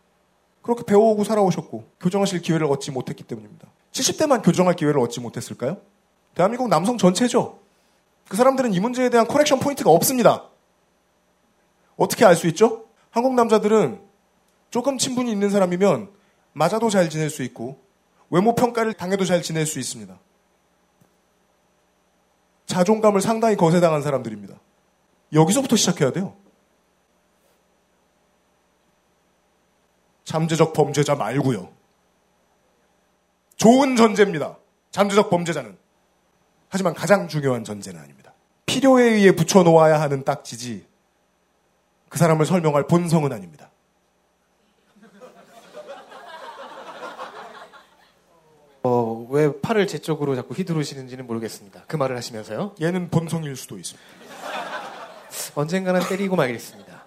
그렇게 0.62 0.84
배워오고 0.84 1.24
살아오셨고 1.24 1.84
교정하실 2.00 2.40
기회를 2.40 2.66
얻지 2.68 2.92
못했기 2.92 3.24
때문입니다. 3.24 3.68
70대만 3.92 4.42
교정할 4.42 4.74
기회를 4.74 5.00
얻지 5.00 5.20
못했을까요? 5.20 5.76
대한민국 6.34 6.68
남성 6.68 6.96
전체죠. 6.96 7.58
그 8.28 8.36
사람들은 8.36 8.72
이 8.72 8.80
문제에 8.80 9.10
대한 9.10 9.26
correction 9.26 9.58
point가 9.60 9.90
없습니다. 9.90 10.44
어떻게 11.96 12.24
알 12.24 12.36
수 12.36 12.46
있죠? 12.48 12.86
한국 13.10 13.34
남자들은 13.34 14.00
조금 14.70 14.96
친분이 14.96 15.30
있는 15.30 15.50
사람이면 15.50 16.08
맞아도 16.54 16.88
잘 16.88 17.10
지낼 17.10 17.28
수 17.28 17.42
있고 17.42 17.78
외모 18.30 18.54
평가를 18.54 18.94
당해도 18.94 19.26
잘 19.26 19.42
지낼 19.42 19.66
수 19.66 19.78
있습니다. 19.78 20.18
자존감을 22.64 23.20
상당히 23.20 23.56
거세당한 23.56 24.00
사람들입니다. 24.00 24.54
여기서부터 25.32 25.76
시작해야 25.76 26.12
돼요. 26.12 26.36
잠재적 30.24 30.72
범죄자 30.72 31.14
말고요. 31.14 31.72
좋은 33.56 33.96
전제입니다. 33.96 34.58
잠재적 34.90 35.30
범죄자는. 35.30 35.76
하지만 36.68 36.94
가장 36.94 37.28
중요한 37.28 37.64
전제는 37.64 38.00
아닙니다. 38.00 38.32
필요에 38.66 39.04
의해 39.04 39.32
붙여놓아야 39.32 40.00
하는 40.00 40.24
딱지지 40.24 40.86
그 42.08 42.18
사람을 42.18 42.46
설명할 42.46 42.86
본성은 42.86 43.32
아닙니다. 43.32 43.70
어, 48.84 49.26
왜 49.30 49.60
팔을 49.60 49.86
제 49.86 49.98
쪽으로 49.98 50.34
자꾸 50.34 50.54
휘두르시는지는 50.54 51.26
모르겠습니다. 51.26 51.84
그 51.86 51.96
말을 51.96 52.16
하시면서요. 52.16 52.74
얘는 52.80 53.10
본성일 53.10 53.54
수도 53.56 53.78
있습니다. 53.78 54.21
언젠가는 55.54 56.00
때리고 56.08 56.36
말겠습니다. 56.36 57.02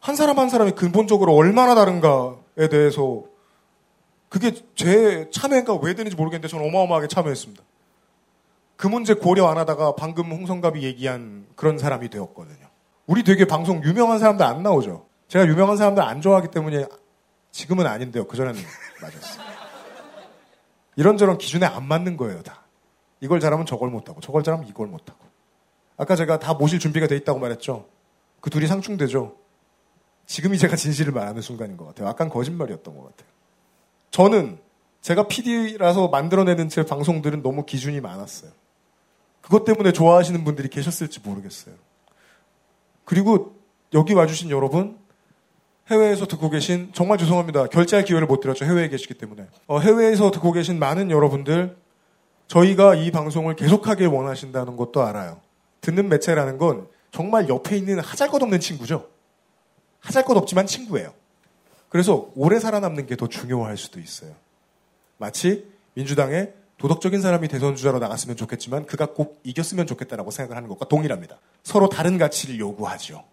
한 0.00 0.16
사람 0.16 0.38
한 0.38 0.48
사람이 0.48 0.72
근본적으로 0.72 1.34
얼마나 1.34 1.74
다른가에 1.74 2.68
대해서 2.70 3.24
그게 4.28 4.52
제 4.74 5.28
참여가 5.30 5.74
왜 5.74 5.94
되는지 5.94 6.16
모르겠는데 6.16 6.48
저는 6.48 6.66
어마어마하게 6.66 7.08
참여했습니다. 7.08 7.62
그 8.76 8.86
문제 8.86 9.14
고려 9.14 9.48
안 9.48 9.58
하다가 9.58 9.96
방금 9.96 10.30
홍성갑이 10.30 10.82
얘기한 10.82 11.46
그런 11.56 11.78
사람이 11.78 12.10
되었거든요. 12.10 12.68
우리 13.06 13.24
되게 13.24 13.44
방송 13.44 13.82
유명한 13.84 14.18
사람들 14.18 14.44
안 14.46 14.62
나오죠. 14.62 15.06
제가 15.28 15.46
유명한 15.46 15.76
사람들 15.76 16.02
안 16.02 16.20
좋아하기 16.20 16.48
때문에 16.48 16.86
지금은 17.50 17.86
아닌데요. 17.86 18.26
그전에는 18.26 18.60
맞았어요. 19.02 19.48
이런저런 20.96 21.38
기준에 21.38 21.66
안 21.66 21.84
맞는 21.86 22.16
거예요, 22.16 22.42
다. 22.42 22.64
이걸 23.20 23.40
잘하면 23.40 23.66
저걸 23.66 23.90
못하고, 23.90 24.20
저걸 24.20 24.42
잘하면 24.42 24.66
이걸 24.68 24.86
못하고. 24.88 25.27
아까 25.98 26.16
제가 26.16 26.38
다 26.38 26.54
모실 26.54 26.78
준비가 26.78 27.06
돼 27.06 27.16
있다고 27.16 27.38
말했죠. 27.38 27.86
그 28.40 28.48
둘이 28.50 28.66
상충되죠. 28.66 29.36
지금이 30.26 30.56
제가 30.58 30.76
진실을 30.76 31.12
말하는 31.12 31.42
순간인 31.42 31.76
것 31.76 31.86
같아요. 31.86 32.08
아깐 32.08 32.28
거짓말이었던 32.28 32.96
것 32.96 33.02
같아요. 33.02 33.28
저는 34.10 34.58
제가 35.00 35.26
PD라서 35.26 36.08
만들어내는 36.08 36.68
제 36.68 36.84
방송들은 36.84 37.42
너무 37.42 37.66
기준이 37.66 38.00
많았어요. 38.00 38.50
그것 39.40 39.64
때문에 39.64 39.92
좋아하시는 39.92 40.44
분들이 40.44 40.68
계셨을지 40.68 41.20
모르겠어요. 41.20 41.74
그리고 43.04 43.56
여기 43.94 44.12
와주신 44.12 44.50
여러분, 44.50 44.98
해외에서 45.90 46.26
듣고 46.26 46.50
계신, 46.50 46.90
정말 46.92 47.16
죄송합니다. 47.16 47.66
결제할 47.66 48.04
기회를 48.04 48.26
못 48.26 48.40
드렸죠. 48.40 48.66
해외에 48.66 48.88
계시기 48.88 49.14
때문에. 49.14 49.46
어, 49.66 49.78
해외에서 49.78 50.30
듣고 50.30 50.52
계신 50.52 50.78
많은 50.78 51.10
여러분들, 51.10 51.76
저희가 52.48 52.94
이 52.94 53.10
방송을 53.10 53.56
계속하길 53.56 54.08
원하신다는 54.08 54.76
것도 54.76 55.02
알아요. 55.02 55.40
듣는 55.80 56.08
매체라는 56.08 56.58
건 56.58 56.88
정말 57.10 57.48
옆에 57.48 57.76
있는 57.76 58.00
하잘것 58.00 58.42
없는 58.42 58.60
친구죠. 58.60 59.08
하잘것 60.00 60.36
없지만 60.36 60.66
친구예요. 60.66 61.12
그래서 61.88 62.30
오래 62.34 62.58
살아남는 62.58 63.06
게 63.06 63.16
더 63.16 63.28
중요할 63.28 63.76
수도 63.76 63.98
있어요. 64.00 64.34
마치 65.16 65.70
민주당의 65.94 66.54
도덕적인 66.76 67.20
사람이 67.20 67.48
대선 67.48 67.74
주자로 67.74 67.98
나갔으면 67.98 68.36
좋겠지만 68.36 68.86
그가 68.86 69.06
꼭 69.06 69.40
이겼으면 69.42 69.86
좋겠다라고 69.86 70.30
생각을 70.30 70.56
하는 70.56 70.68
것과 70.68 70.86
동일합니다. 70.86 71.38
서로 71.64 71.88
다른 71.88 72.18
가치를 72.18 72.58
요구하죠. 72.60 73.24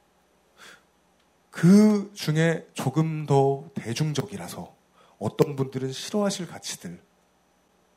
그 1.52 2.12
중에 2.16 2.66
조금 2.74 3.26
더 3.26 3.66
대중적이라서 3.76 4.74
어떤 5.20 5.56
분들은 5.56 5.92
싫어하실 5.92 6.48
가치들 6.48 7.00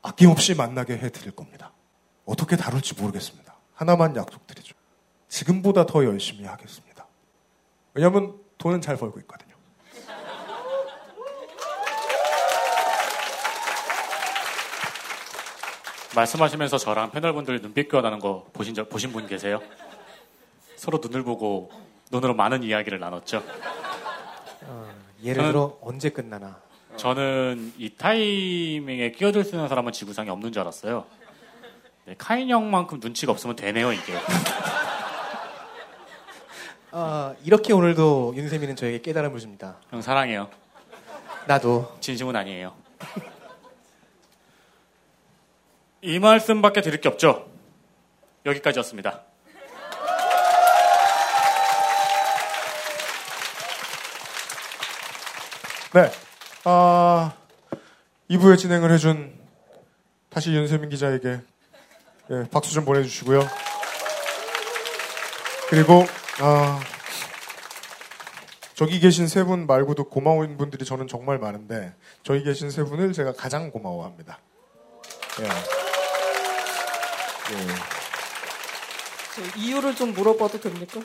아낌없이 0.01 0.53
만나게 0.53 0.93
해드릴 0.97 1.31
겁니다. 1.31 1.73
어떻게 2.25 2.55
다룰지 2.55 2.93
모르겠습니다. 2.93 3.48
하나만 3.79 4.13
약속드리죠. 4.13 4.75
지금보다 5.29 5.85
더 5.85 6.03
열심히 6.03 6.43
하겠습니다. 6.43 7.07
왜냐하면 7.93 8.37
돈은 8.57 8.81
잘 8.81 8.97
벌고 8.97 9.21
있거든요. 9.21 9.55
말씀하시면서 16.13 16.77
저랑 16.77 17.11
패널분들 17.11 17.61
눈빛 17.61 17.87
교환하는 17.87 18.19
거 18.19 18.49
보신 18.51 18.73
적 18.75 18.89
보신 18.89 19.13
분 19.13 19.27
계세요? 19.27 19.61
서로 20.75 20.99
눈을 21.01 21.23
보고 21.23 21.71
눈으로 22.11 22.33
많은 22.33 22.63
이야기를 22.63 22.99
나눴죠. 22.99 23.41
어, 24.63 24.93
예를 25.23 25.53
들어 25.53 25.77
언제 25.79 26.09
끝나나. 26.09 26.59
저는 26.97 27.75
이 27.77 27.95
타이밍에 27.95 29.13
끼어들 29.13 29.45
수 29.45 29.55
있는 29.55 29.69
사람은 29.69 29.93
지구상에 29.93 30.29
없는 30.31 30.51
줄 30.51 30.63
알았어요. 30.63 31.05
네, 32.09 32.15
카인 32.17 32.49
형만큼 32.49 32.99
눈치가 32.99 33.31
없으면 33.31 33.55
되네요 33.55 33.93
이게. 33.93 34.17
아, 36.89 37.35
이렇게 37.45 37.71
오늘도 37.71 38.33
윤세민은 38.35 38.75
저에게 38.75 38.99
깨달음을 39.01 39.39
줍니다. 39.39 39.77
형 39.91 40.01
사랑해요. 40.01 40.49
나도. 41.45 41.95
진심은 41.99 42.35
아니에요. 42.35 42.73
이 46.01 46.17
말씀밖에 46.17 46.81
드릴 46.81 46.99
게 46.99 47.09
없죠. 47.09 47.47
여기까지였습니다. 48.43 49.21
네. 55.93 56.11
아, 56.63 57.33
2부에 58.31 58.57
진행을 58.57 58.91
해준 58.91 59.37
다시 60.31 60.51
윤세민 60.55 60.89
기자에게 60.89 61.41
예, 62.31 62.47
박수 62.51 62.73
좀 62.73 62.85
보내주시고요. 62.85 63.47
그리고, 65.69 66.05
아, 66.39 66.79
저기 68.75 68.99
계신 68.99 69.27
세 69.27 69.43
분 69.43 69.67
말고도 69.67 70.05
고마운 70.05 70.57
분들이 70.57 70.85
저는 70.85 71.07
정말 71.07 71.37
많은데, 71.37 71.93
저기 72.23 72.43
계신 72.43 72.69
세 72.71 72.83
분을 72.83 73.13
제가 73.13 73.33
가장 73.33 73.71
고마워합니다. 73.71 74.39
예. 75.41 75.45
예. 75.45 75.49
저 79.35 79.41
이유를 79.57 79.95
좀 79.95 80.13
물어봐도 80.13 80.59
됩니까? 80.59 81.01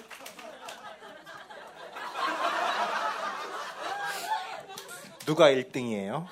누가 5.27 5.49
1등이에요? 5.51 6.27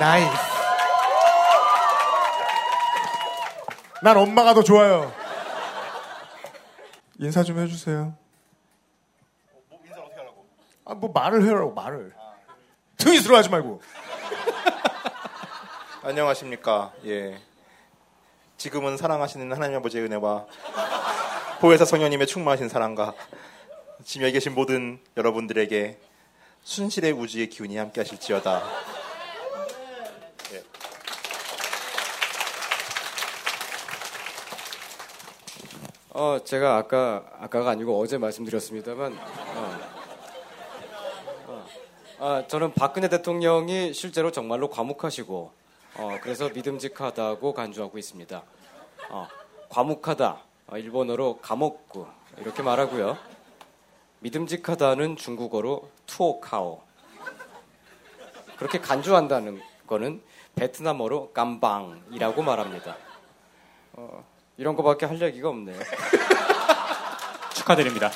나이 0.00 0.24
난 4.04 4.18
엄마가 4.18 4.52
더 4.52 4.62
좋아요. 4.62 5.10
인사 7.18 7.42
좀 7.42 7.58
해주세요. 7.58 8.14
아, 10.84 10.92
뭐 10.92 11.10
말을 11.10 11.42
해라고, 11.42 11.72
말을. 11.72 12.12
트윗으로 12.98 13.34
하지 13.34 13.48
말고. 13.48 13.80
안녕하십니까. 16.02 16.92
예. 17.06 17.40
지금은 18.58 18.98
사랑하시는 18.98 19.50
하나님 19.50 19.78
아버지의 19.78 20.04
은혜와 20.04 20.48
보혜사 21.60 21.86
성령님의 21.86 22.26
충만하신 22.26 22.68
사랑과 22.68 23.14
지금 24.04 24.26
여기 24.26 24.34
계신 24.34 24.54
모든 24.54 25.00
여러분들에게 25.16 25.98
순실의 26.62 27.12
우주의 27.12 27.48
기운이 27.48 27.78
함께 27.78 28.02
하실지어다. 28.02 28.93
어, 36.16 36.38
제가 36.44 36.76
아까, 36.76 37.24
아까가 37.40 37.70
아니고 37.70 38.00
어제 38.00 38.18
말씀드렸습니다만, 38.18 39.18
어, 39.18 39.80
어, 41.48 41.66
아, 42.20 42.46
저는 42.46 42.72
박근혜 42.74 43.08
대통령이 43.08 43.92
실제로 43.92 44.30
정말로 44.30 44.70
과묵하시고, 44.70 45.50
어, 45.96 46.18
그래서 46.22 46.48
믿음직하다고 46.50 47.52
간주하고 47.52 47.98
있습니다. 47.98 48.44
어, 49.10 49.28
과묵하다, 49.68 50.38
어, 50.68 50.78
일본어로 50.78 51.40
감옥구, 51.42 52.06
이렇게 52.38 52.62
말하고요. 52.62 53.18
믿음직하다는 54.20 55.16
중국어로 55.16 55.90
투오카오. 56.06 56.80
그렇게 58.56 58.78
간주한다는 58.78 59.60
거는 59.88 60.22
베트남어로 60.54 61.32
깜방이라고 61.32 62.40
말합니다. 62.40 62.96
어, 63.94 64.33
이런 64.56 64.76
거밖에 64.76 65.06
할 65.06 65.20
얘기가 65.20 65.48
없네요. 65.48 65.78
축하드립니다. 67.54 68.10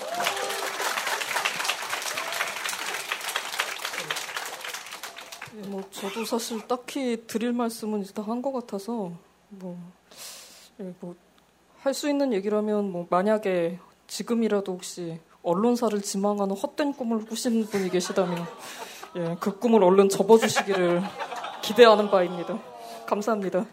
예, 5.56 5.60
뭐 5.68 5.82
저도 5.90 6.24
사실 6.24 6.66
딱히 6.66 7.24
드릴 7.26 7.52
말씀은 7.52 8.04
다 8.14 8.22
한 8.22 8.42
것 8.42 8.52
같아서 8.52 9.12
뭐할 9.50 9.76
수 11.94 12.08
있는 12.08 12.32
얘기라면 12.32 12.90
뭐 12.92 13.06
만약에 13.10 13.78
지금이라도 14.06 14.72
혹시 14.72 15.18
언론사를 15.42 16.00
지망하는 16.02 16.54
헛된 16.54 16.92
꿈을 16.94 17.24
꾸시는 17.24 17.66
분이 17.66 17.90
계시다면 17.90 18.46
예, 19.16 19.36
그 19.40 19.58
꿈을 19.58 19.82
얼른 19.82 20.08
접어주시기를 20.10 21.02
기대하는 21.62 22.10
바입니다. 22.10 22.58
감사합니다. 23.06 23.64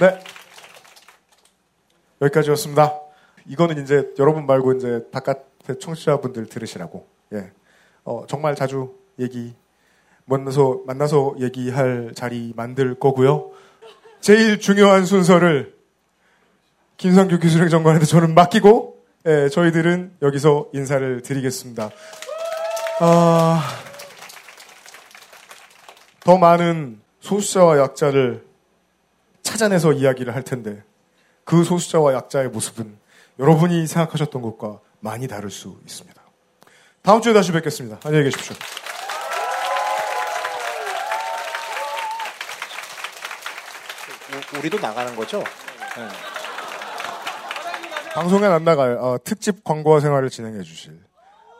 네. 0.00 0.16
여기까지였습니다. 2.22 3.00
이거는 3.46 3.82
이제 3.82 4.14
여러분 4.18 4.46
말고 4.46 4.74
이제 4.74 5.04
바깥의 5.10 5.80
청취자분들 5.80 6.46
들으시라고. 6.46 7.08
예. 7.32 7.50
어, 8.04 8.24
정말 8.28 8.54
자주 8.54 8.94
얘기, 9.18 9.56
만나서, 10.24 10.82
만나서 10.86 11.34
얘기할 11.40 12.12
자리 12.14 12.52
만들 12.54 12.94
거고요. 12.94 13.50
제일 14.20 14.60
중요한 14.60 15.04
순서를 15.04 15.74
김상규 16.96 17.38
기술행정관한테 17.38 18.06
저는 18.06 18.34
맡기고, 18.34 19.04
예, 19.26 19.48
저희들은 19.48 20.16
여기서 20.22 20.68
인사를 20.72 21.22
드리겠습니다. 21.22 21.90
아, 23.00 23.62
더 26.20 26.38
많은 26.38 27.00
소수자와 27.20 27.78
약자를 27.78 28.47
찾아내서 29.52 29.92
이야기를 29.94 30.34
할 30.34 30.42
텐데 30.42 30.82
그 31.44 31.64
소수자와 31.64 32.12
약자의 32.12 32.48
모습은 32.50 32.98
여러분이 33.38 33.86
생각하셨던 33.86 34.42
것과 34.42 34.80
많이 35.00 35.26
다를 35.26 35.50
수 35.50 35.78
있습니다. 35.86 36.20
다음 37.02 37.22
주에 37.22 37.32
다시 37.32 37.50
뵙겠습니다. 37.52 37.98
안녕히 38.04 38.24
계십시오. 38.24 38.54
우- 44.54 44.58
우리도 44.58 44.78
나가는 44.78 45.14
거죠? 45.16 45.38
네. 45.96 46.08
방송엔 48.14 48.50
안 48.50 48.64
나갈 48.64 48.92
어, 48.98 49.18
특집 49.22 49.62
광고화 49.64 50.00
생활을 50.00 50.28
진행해 50.28 50.62
주실 50.62 51.00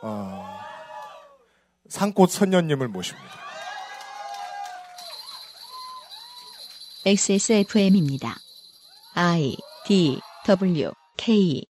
어, 0.01 0.59
산꽃 1.87 2.29
선녀님을 2.29 2.87
모십니다. 2.89 3.29
XSFM입니다. 7.05 8.37
I 9.15 9.55
D 9.87 10.19
W 10.45 10.91
K 11.17 11.68